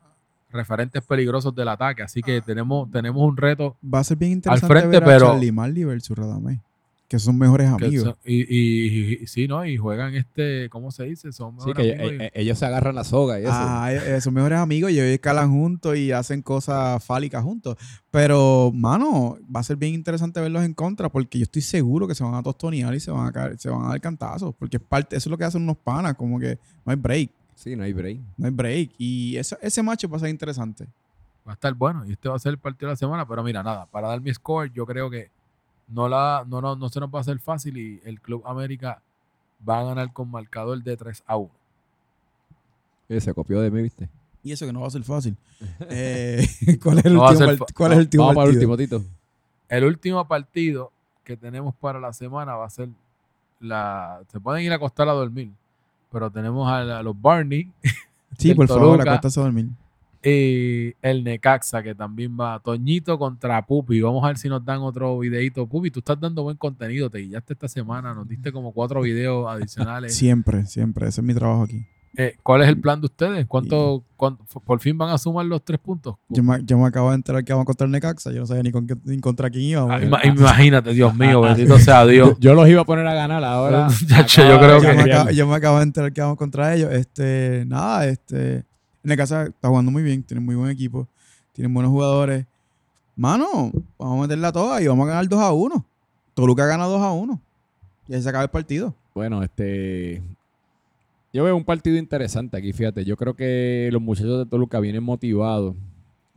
referentes 0.50 1.02
peligrosos 1.04 1.54
del 1.54 1.68
ataque. 1.68 2.02
Así 2.02 2.22
que 2.22 2.40
tenemos, 2.40 2.90
tenemos 2.90 3.22
un 3.22 3.36
reto 3.36 3.76
Va 3.82 3.98
a 4.00 4.04
ser 4.04 4.16
bien 4.16 4.32
interesante 4.32 4.66
frente, 4.72 4.88
ver 4.88 5.02
a 5.02 5.06
pero- 5.06 5.26
Charlie 5.32 5.52
Marley 5.52 5.84
versus 5.84 6.16
Radamés, 6.16 6.60
que 7.08 7.18
son 7.20 7.38
mejores 7.38 7.68
amigos. 7.68 8.04
son- 8.04 8.16
y, 8.24 8.42
y- 8.52 9.18
y- 9.22 9.26
sí, 9.28 9.46
¿no? 9.46 9.64
Y 9.64 9.76
juegan 9.76 10.14
este, 10.16 10.68
¿cómo 10.70 10.90
se 10.90 11.04
dice? 11.04 11.30
Son 11.32 11.52
Sí, 11.60 11.68
mejores 11.68 11.86
que 11.86 11.92
amigos 12.02 12.12
eh, 12.20 12.30
y- 12.34 12.40
ellos 12.40 12.58
se 12.58 12.66
agarran 12.66 12.94
la 12.96 13.04
soga 13.04 13.38
y 13.38 13.42
eso. 13.44 13.52
Ah, 13.54 13.92
eh, 13.92 14.16
eh, 14.16 14.20
son 14.20 14.34
mejores 14.34 14.58
amigos 14.58 14.90
y 14.90 14.94
ellos 14.94 15.04
escalan 15.06 15.50
juntos 15.52 15.96
y 15.96 16.10
hacen 16.10 16.42
cosas 16.42 17.04
fálicas 17.04 17.44
juntos. 17.44 17.76
Pero, 18.10 18.72
mano, 18.74 19.38
va 19.54 19.60
a 19.60 19.62
ser 19.62 19.76
bien 19.76 19.94
interesante 19.94 20.40
verlos 20.40 20.64
en 20.64 20.74
contra 20.74 21.08
porque 21.08 21.38
yo 21.38 21.44
estoy 21.44 21.62
seguro 21.62 22.08
que 22.08 22.14
se 22.14 22.24
van 22.24 22.34
a 22.34 22.42
tostonear 22.42 22.94
y 22.94 23.00
se 23.00 23.10
van 23.10 23.26
a, 23.28 23.32
caer- 23.32 23.56
se 23.58 23.68
van 23.70 23.84
a 23.84 23.88
dar 23.90 24.00
cantazos. 24.00 24.54
Porque 24.58 24.78
es 24.78 24.82
parte, 24.82 25.16
eso 25.16 25.28
es 25.28 25.30
lo 25.30 25.38
que 25.38 25.44
hacen 25.44 25.62
unos 25.62 25.76
panas, 25.76 26.14
como 26.14 26.38
que 26.40 26.58
no 26.84 26.90
hay 26.90 26.96
break, 26.98 27.30
Sí, 27.54 27.76
no 27.76 27.84
hay 27.84 27.92
break. 27.92 28.18
no 28.36 28.46
hay 28.46 28.52
break. 28.52 28.90
Y 28.98 29.36
ese, 29.36 29.56
ese 29.62 29.82
match 29.82 30.04
va 30.12 30.16
a 30.16 30.20
ser 30.20 30.28
interesante. 30.30 30.86
va 31.46 31.52
a 31.52 31.54
estar 31.54 31.72
bueno. 31.74 32.04
Y 32.04 32.12
este 32.12 32.28
va 32.28 32.34
a 32.34 32.38
ser 32.40 32.50
el 32.50 32.58
partido 32.58 32.88
de 32.88 32.94
la 32.94 32.96
semana. 32.96 33.26
Pero 33.28 33.44
mira, 33.44 33.62
nada, 33.62 33.86
para 33.86 34.08
dar 34.08 34.20
mi 34.20 34.34
score, 34.34 34.72
yo 34.74 34.84
creo 34.84 35.08
que 35.08 35.30
no, 35.88 36.08
la, 36.08 36.44
no, 36.46 36.60
no, 36.60 36.76
no 36.76 36.88
se 36.88 37.00
nos 37.00 37.10
va 37.10 37.18
a 37.18 37.20
hacer 37.22 37.38
fácil 37.38 37.76
y 37.76 38.00
el 38.04 38.20
Club 38.20 38.42
América 38.46 39.00
va 39.68 39.80
a 39.80 39.84
ganar 39.84 40.12
con 40.12 40.30
marcador 40.30 40.82
de 40.82 40.96
3 40.96 41.22
a 41.26 41.36
1. 41.36 41.50
Eh, 43.08 43.20
Se 43.20 43.32
copió 43.34 43.60
de 43.60 43.70
mí, 43.70 43.82
¿viste? 43.82 44.08
Y 44.42 44.52
eso 44.52 44.66
que 44.66 44.72
no 44.72 44.80
va 44.80 44.86
a 44.88 44.90
ser 44.90 45.02
fácil. 45.04 45.36
Eh, 45.90 46.46
¿Cuál 46.82 46.98
es 46.98 47.04
el 47.06 47.14
No 47.14 47.22
último, 47.26 47.56
fa- 47.56 47.66
cuál 47.74 47.92
es 47.92 47.98
el 47.98 48.04
último 48.04 48.22
Vamos 48.24 48.34
para 48.36 48.48
el 48.50 48.54
partido? 48.56 48.72
último, 48.72 49.00
Tito. 49.00 49.10
El 49.68 49.84
último 49.84 50.28
partido 50.28 50.92
que 51.24 51.36
tenemos 51.36 51.74
para 51.74 51.98
la 51.98 52.12
semana 52.12 52.54
va 52.54 52.66
a 52.66 52.70
ser 52.70 52.88
la. 53.60 54.20
Se 54.30 54.38
pueden 54.38 54.64
ir 54.64 54.72
a 54.72 54.76
acostar 54.76 55.08
a 55.08 55.12
dormir, 55.12 55.50
pero 56.12 56.30
tenemos 56.30 56.68
a, 56.70 56.82
la- 56.84 56.98
a 56.98 57.02
los 57.02 57.20
Barney 57.20 57.72
Sí, 58.38 58.54
por 58.54 58.68
favor, 58.68 59.00
acuérdate 59.00 59.26
a 59.28 59.42
dormir. 59.42 59.68
Y 60.28 60.94
el 61.02 61.22
Necaxa, 61.24 61.82
que 61.82 61.94
también 61.94 62.36
va. 62.38 62.58
Toñito 62.60 63.18
contra 63.18 63.64
Pupi. 63.64 64.00
Vamos 64.00 64.24
a 64.24 64.28
ver 64.28 64.38
si 64.38 64.48
nos 64.48 64.64
dan 64.64 64.80
otro 64.80 65.18
videito. 65.18 65.66
Pupi, 65.66 65.90
tú 65.90 66.00
estás 66.00 66.18
dando 66.20 66.42
buen 66.42 66.56
contenido. 66.56 67.08
Te 67.10 67.18
guiaste 67.18 67.52
esta 67.52 67.68
semana. 67.68 68.12
Nos 68.14 68.26
diste 68.28 68.50
como 68.52 68.72
cuatro 68.72 69.00
videos 69.02 69.46
adicionales. 69.48 70.14
Siempre, 70.14 70.66
siempre. 70.66 71.08
Ese 71.08 71.20
es 71.20 71.24
mi 71.26 71.34
trabajo 71.34 71.62
aquí. 71.62 71.86
Eh, 72.18 72.34
¿Cuál 72.42 72.62
es 72.62 72.68
el 72.68 72.80
plan 72.80 72.98
de 72.98 73.06
ustedes? 73.08 73.44
¿Cuánto, 73.44 74.02
cuánto- 74.16 74.42
por 74.64 74.80
fin 74.80 74.96
van 74.96 75.10
a 75.10 75.18
sumar 75.18 75.44
los 75.44 75.62
tres 75.62 75.78
puntos? 75.78 76.14
Yo 76.30 76.42
me, 76.42 76.64
yo 76.64 76.78
me 76.78 76.86
acabo 76.86 77.10
de 77.10 77.16
enterar 77.16 77.44
que 77.44 77.52
vamos 77.52 77.66
contra 77.66 77.84
el 77.84 77.90
Necaxa. 77.92 78.32
Yo 78.32 78.40
no 78.40 78.46
sabía 78.46 78.62
ni, 78.62 78.72
con 78.72 78.86
qué- 78.86 78.96
ni 79.04 79.20
contra 79.20 79.50
quién. 79.50 79.78
Ah, 79.80 80.00
ima- 80.00 80.24
imagínate, 80.24 80.94
Dios 80.94 81.14
mío, 81.18 81.42
bendito 81.42 81.78
sea 81.78 82.06
Dios. 82.06 82.30
Yo, 82.30 82.36
yo 82.40 82.54
los 82.54 82.66
iba 82.70 82.80
a 82.80 82.84
poner 82.86 83.06
a 83.06 83.12
ganar 83.12 83.44
ahora. 83.44 83.88
Yo 84.08 84.16
acaba 84.16 84.58
creo 84.58 84.80
que- 84.80 84.86
yo, 84.86 84.94
me 84.94 85.02
acabo, 85.12 85.30
yo 85.30 85.46
me 85.46 85.54
acabo 85.56 85.76
de 85.76 85.82
enterar 85.82 86.12
que 86.14 86.20
vamos 86.22 86.38
contra 86.38 86.74
ellos. 86.74 86.90
Este, 86.90 87.64
nada, 87.66 88.06
este. 88.06 88.64
Necaxa 89.06 89.44
está 89.46 89.68
jugando 89.68 89.90
muy 89.90 90.02
bien, 90.02 90.22
tiene 90.22 90.40
muy 90.40 90.54
buen 90.54 90.70
equipo, 90.70 91.06
tienen 91.52 91.72
buenos 91.72 91.90
jugadores. 91.92 92.46
Mano, 93.14 93.72
vamos 93.98 94.18
a 94.18 94.22
meterla 94.22 94.52
toda 94.52 94.82
y 94.82 94.86
vamos 94.86 95.04
a 95.06 95.10
ganar 95.10 95.28
2 95.28 95.40
a 95.40 95.52
1. 95.52 95.84
Toluca 96.34 96.66
gana 96.66 96.84
2 96.84 97.00
a 97.00 97.12
1. 97.12 97.40
Y 98.08 98.14
ahí 98.14 98.22
se 98.22 98.28
acaba 98.28 98.44
el 98.44 98.50
partido. 98.50 98.94
Bueno, 99.14 99.42
este. 99.42 100.22
Yo 101.32 101.44
veo 101.44 101.56
un 101.56 101.64
partido 101.64 101.96
interesante 101.96 102.56
aquí, 102.56 102.72
fíjate. 102.72 103.04
Yo 103.04 103.16
creo 103.16 103.34
que 103.34 103.88
los 103.92 104.00
muchachos 104.02 104.38
de 104.38 104.46
Toluca 104.46 104.80
vienen 104.80 105.02
motivados. 105.02 105.74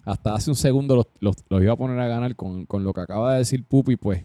Hasta 0.05 0.33
hace 0.33 0.49
un 0.49 0.55
segundo 0.55 0.95
los, 0.95 1.07
los- 1.19 1.43
los 1.49 1.61
iba 1.61 1.73
a 1.73 1.77
poner 1.77 1.99
a 1.99 2.07
ganar 2.07 2.35
con, 2.35 2.65
con 2.65 2.83
lo 2.83 2.93
que 2.93 3.01
acaba 3.01 3.33
de 3.33 3.39
decir 3.39 3.63
Pupi, 3.63 3.95
pues 3.97 4.23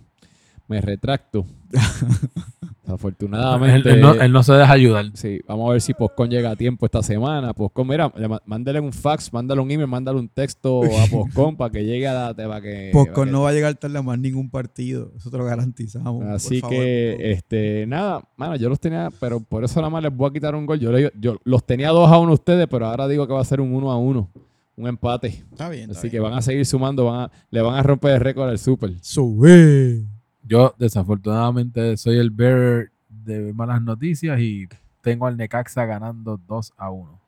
me 0.68 0.80
retracto. 0.80 1.46
Afortunadamente. 2.86 3.90
él 3.92 4.00
no, 4.02 4.12
él 4.12 4.30
no 4.30 4.42
se 4.42 4.52
deja 4.52 4.72
ayudar. 4.72 5.06
Sí, 5.14 5.40
vamos 5.48 5.68
a 5.68 5.72
ver 5.72 5.80
si 5.80 5.94
Poscon 5.94 6.28
llega 6.28 6.50
a 6.50 6.56
tiempo 6.56 6.84
esta 6.84 7.02
semana. 7.02 7.54
Poscon, 7.54 7.88
mira, 7.88 8.12
mándale 8.44 8.78
un 8.78 8.92
fax, 8.92 9.32
mándale 9.32 9.60
un 9.62 9.70
email, 9.70 9.88
mándale 9.88 10.18
un 10.18 10.28
texto 10.28 10.82
a 10.84 11.06
Poscon 11.10 11.56
para 11.56 11.70
que 11.70 11.84
llegue 11.84 12.06
a 12.06 12.12
la, 12.14 12.34
para 12.34 12.60
que, 12.60 12.90
Poscon 12.92 13.14
para 13.14 13.24
que- 13.26 13.32
no 13.32 13.42
va 13.42 13.48
a 13.50 13.52
llegar 13.52 13.74
tarde 13.76 13.98
a 13.98 14.02
más 14.02 14.18
ningún 14.18 14.50
partido. 14.50 15.12
Eso 15.16 15.30
te 15.30 15.38
lo 15.38 15.44
garantizamos. 15.44 16.24
Así 16.26 16.60
que, 16.60 17.32
este, 17.32 17.86
nada, 17.86 18.22
mano, 18.36 18.56
yo 18.56 18.68
los 18.68 18.78
tenía, 18.78 19.08
pero 19.18 19.40
por 19.40 19.64
eso 19.64 19.80
nada 19.80 19.90
más 19.90 20.02
les 20.02 20.14
voy 20.14 20.28
a 20.28 20.32
quitar 20.32 20.54
un 20.54 20.66
gol. 20.66 20.78
Yo, 20.78 20.92
le- 20.92 21.12
yo 21.18 21.38
los 21.44 21.64
tenía 21.64 21.88
2 21.88 22.10
a 22.10 22.18
1 22.18 22.32
ustedes, 22.32 22.66
pero 22.70 22.86
ahora 22.86 23.08
digo 23.08 23.26
que 23.26 23.32
va 23.32 23.40
a 23.40 23.44
ser 23.46 23.62
un 23.62 23.72
1 23.74 23.90
a 23.90 23.96
1, 23.96 24.30
un 24.76 24.86
empate. 24.86 25.28
está 25.28 25.70
bien. 25.70 25.88
Está 25.88 26.00
Así 26.00 26.10
que 26.10 26.20
van 26.20 26.34
a 26.34 26.42
seguir 26.42 26.66
sumando, 26.66 27.06
van 27.06 27.20
a- 27.22 27.30
le 27.50 27.62
van 27.62 27.76
a 27.76 27.82
romper 27.82 28.12
el 28.12 28.20
récord 28.20 28.50
al 28.50 28.58
Super. 28.58 28.92
Sube. 29.00 30.04
Yo, 30.46 30.74
desafortunadamente, 30.78 31.96
soy 31.96 32.18
el 32.18 32.30
bearer 32.30 32.90
de 33.08 33.52
malas 33.54 33.80
noticias 33.82 34.38
y 34.40 34.68
tengo 35.00 35.26
al 35.26 35.36
Necaxa 35.36 35.84
ganando 35.86 36.38
2 36.46 36.72
a 36.76 36.90
1. 36.90 37.18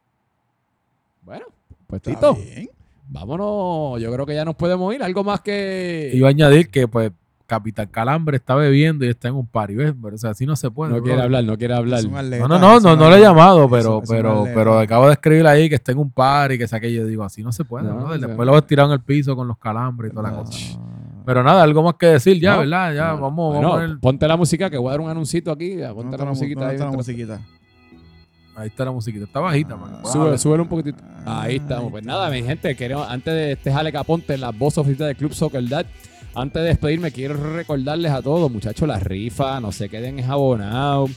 Bueno, 1.22 1.46
pues 1.86 2.02
Está 2.06 2.10
Tito, 2.10 2.34
bien. 2.34 2.68
vámonos. 3.08 4.00
Yo 4.00 4.12
creo 4.12 4.26
que 4.26 4.34
ya 4.34 4.44
nos 4.44 4.54
podemos 4.54 4.94
ir. 4.94 5.02
Algo 5.02 5.24
más 5.24 5.40
que. 5.40 6.10
Iba 6.14 6.28
a 6.28 6.30
añadir 6.30 6.68
que, 6.70 6.86
pues, 6.86 7.10
Capitán 7.46 7.86
Calambre 7.90 8.36
está 8.36 8.54
bebiendo 8.56 9.04
y 9.04 9.08
está 9.08 9.28
en 9.28 9.36
un 9.36 9.46
party, 9.46 9.74
¿ves? 9.76 9.94
Pero, 10.02 10.14
o 10.14 10.18
sea, 10.18 10.30
así 10.30 10.46
no 10.46 10.56
se 10.56 10.70
puede. 10.70 10.92
no 10.92 11.02
quiere 11.02 11.22
hablar, 11.22 11.44
no 11.44 11.56
quiere 11.56 11.74
hablar. 11.74 12.00
Es 12.00 12.04
un 12.06 12.16
atleta, 12.16 12.46
No, 12.46 12.48
no, 12.48 12.58
no, 12.58 12.76
es 12.78 12.82
no, 12.82 12.92
un 12.94 12.98
no 12.98 13.08
le 13.10 13.16
he 13.16 13.20
llamado, 13.20 13.68
pero, 13.70 14.02
es 14.02 14.08
pero, 14.10 14.44
pero 14.52 14.78
acabo 14.78 15.06
de 15.06 15.12
escribir 15.12 15.46
ahí 15.46 15.68
que 15.68 15.76
está 15.76 15.92
en 15.92 15.98
un 15.98 16.10
party, 16.10 16.58
que 16.58 16.66
saque 16.68 16.92
yo 16.92 17.06
digo, 17.06 17.22
así 17.24 17.42
no 17.44 17.52
se 17.52 17.64
puede, 17.64 17.84
No, 17.86 18.16
Después 18.18 18.46
lo 18.46 18.52
ves 18.52 18.66
tirado 18.66 18.88
en 18.88 18.94
el 18.94 19.00
piso 19.00 19.34
con 19.36 19.46
los 19.48 19.58
calambres 19.58 20.10
y 20.10 20.14
toda 20.14 20.30
la 20.30 20.36
No. 20.36 20.44
cosa. 20.44 20.58
Pero 21.26 21.42
nada, 21.42 21.62
algo 21.62 21.82
más 21.82 21.94
que 21.98 22.06
decir 22.06 22.40
ya, 22.40 22.54
No. 22.54 22.60
¿verdad? 22.60 22.94
Ya, 22.94 23.08
No. 23.12 23.20
vamos, 23.20 23.64
a 23.74 23.76
ver. 23.78 23.98
Ponte 24.00 24.26
la 24.28 24.36
música 24.36 24.70
que 24.70 24.78
voy 24.78 24.88
a 24.88 24.90
dar 24.92 25.00
un 25.00 25.10
anuncito 25.10 25.50
aquí. 25.52 25.76
ya, 25.76 25.88
Ponte 25.92 26.02
¿Dónde 26.12 26.18
la 26.18 26.24
musiquita 26.30 26.68
ahí. 26.68 26.74
está 26.76 26.84
la 26.86 26.92
musiquita? 26.92 27.40
Ahí 28.56 28.68
está 28.68 28.84
la 28.86 28.92
musiquita. 28.92 29.24
Está 29.24 29.40
bajita, 29.40 29.74
Ah, 29.74 29.76
man. 29.76 30.00
Sube, 30.10 30.38
súbelo 30.38 30.62
un 30.62 30.68
poquitito. 30.68 31.02
Ah, 31.26 31.42
Ahí 31.42 31.56
estamos. 31.56 31.90
Pues 31.90 32.02
ahí 32.02 32.06
nada, 32.06 32.30
mi 32.30 32.42
gente, 32.42 32.74
queremos, 32.74 33.06
antes 33.08 33.34
de 33.34 33.52
este 33.52 33.70
Jale 33.72 33.92
Caponte, 33.92 34.38
la 34.38 34.50
voz 34.50 34.78
oficial 34.78 35.08
del 35.08 35.16
Club 35.16 35.34
Soccer 35.34 35.68
Dad, 35.68 35.84
antes 36.34 36.62
de 36.62 36.68
despedirme, 36.68 37.10
quiero 37.10 37.34
recordarles 37.34 38.12
a 38.12 38.22
todos, 38.22 38.50
muchachos, 38.50 38.86
la 38.88 38.98
rifa, 38.98 39.60
no 39.60 39.72
se 39.72 39.88
queden 39.90 40.20
enjabonados. 40.20 41.10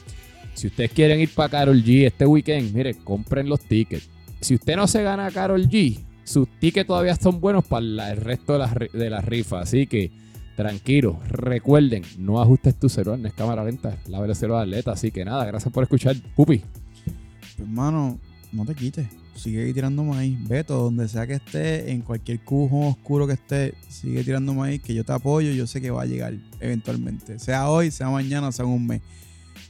Si 0.54 0.66
ustedes 0.66 0.90
quieren 0.90 1.20
ir 1.20 1.32
para 1.32 1.48
Carol 1.48 1.82
G 1.82 2.06
este 2.06 2.26
weekend, 2.26 2.74
mire, 2.74 2.94
compren 2.96 3.48
los 3.48 3.60
tickets. 3.60 4.10
Si 4.40 4.54
usted 4.56 4.76
no 4.76 4.86
se 4.86 5.02
gana 5.02 5.26
a 5.26 5.30
Carol 5.30 5.66
G, 5.68 5.98
sus 6.30 6.48
tickets 6.60 6.86
todavía 6.86 7.16
son 7.16 7.40
buenos 7.40 7.64
para 7.64 8.12
el 8.12 8.16
resto 8.16 8.52
de 8.52 8.58
las 8.60 8.74
de 8.74 9.10
la 9.10 9.20
rifa. 9.20 9.60
Así 9.60 9.86
que, 9.86 10.12
tranquilo, 10.56 11.18
recuerden, 11.26 12.04
no 12.18 12.40
ajustes 12.40 12.76
tu 12.76 12.88
celular, 12.88 13.18
no 13.18 13.26
es 13.26 13.34
cámara 13.34 13.64
lenta, 13.64 13.98
la 14.06 14.20
velocidad 14.20 14.56
de 14.56 14.62
atleta. 14.62 14.92
Así 14.92 15.10
que 15.10 15.24
nada, 15.24 15.44
gracias 15.44 15.72
por 15.72 15.82
escuchar. 15.82 16.16
Pupi. 16.36 16.58
Pues, 16.58 17.58
hermano, 17.58 18.18
no 18.52 18.64
te 18.64 18.74
quites. 18.74 19.08
Sigue 19.34 19.72
tirando 19.72 20.04
maíz. 20.04 20.36
Beto, 20.46 20.76
donde 20.82 21.08
sea 21.08 21.26
que 21.26 21.34
esté, 21.34 21.90
en 21.90 22.02
cualquier 22.02 22.44
cujo 22.44 22.88
oscuro 22.88 23.26
que 23.26 23.32
esté, 23.32 23.74
sigue 23.88 24.22
tirando 24.22 24.54
maíz, 24.54 24.82
que 24.82 24.94
yo 24.94 25.02
te 25.02 25.12
apoyo. 25.12 25.50
Yo 25.50 25.66
sé 25.66 25.80
que 25.80 25.90
va 25.90 26.02
a 26.02 26.06
llegar 26.06 26.34
eventualmente. 26.60 27.38
Sea 27.40 27.68
hoy, 27.70 27.90
sea 27.90 28.08
mañana, 28.08 28.52
sea 28.52 28.66
un 28.66 28.86
mes. 28.86 29.00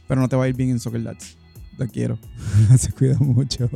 Pero 0.07 0.21
no 0.21 0.29
te 0.29 0.35
va 0.35 0.43
a 0.43 0.47
ir 0.47 0.55
bien 0.55 0.69
en 0.69 0.79
Soccer 0.79 1.01
Dads. 1.01 1.37
Te 1.77 1.87
quiero. 1.87 2.19
Se 2.77 2.91
cuida 2.91 3.17
mucho. 3.17 3.69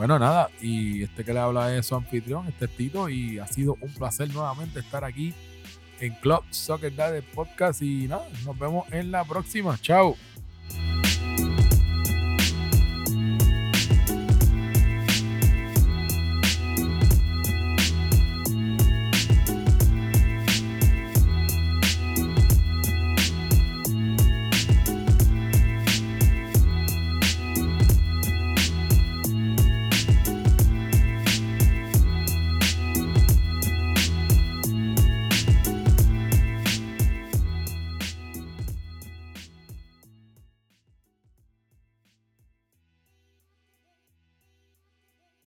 Bueno, 0.00 0.18
nada, 0.18 0.48
y 0.62 1.02
este 1.02 1.24
que 1.24 1.34
le 1.34 1.40
habla 1.40 1.76
es 1.76 1.84
su 1.84 1.94
anfitrión, 1.94 2.48
este 2.48 2.64
es 2.64 2.70
Tito, 2.74 3.10
y 3.10 3.38
ha 3.38 3.46
sido 3.46 3.76
un 3.82 3.92
placer 3.92 4.32
nuevamente 4.32 4.80
estar 4.80 5.04
aquí 5.04 5.34
en 6.00 6.14
Club 6.14 6.42
Soccer 6.48 6.96
Daddy 6.96 7.20
Podcast. 7.20 7.82
Y 7.82 8.08
nada, 8.08 8.26
nos 8.46 8.58
vemos 8.58 8.90
en 8.92 9.10
la 9.10 9.24
próxima. 9.26 9.76
Chao. 9.76 10.16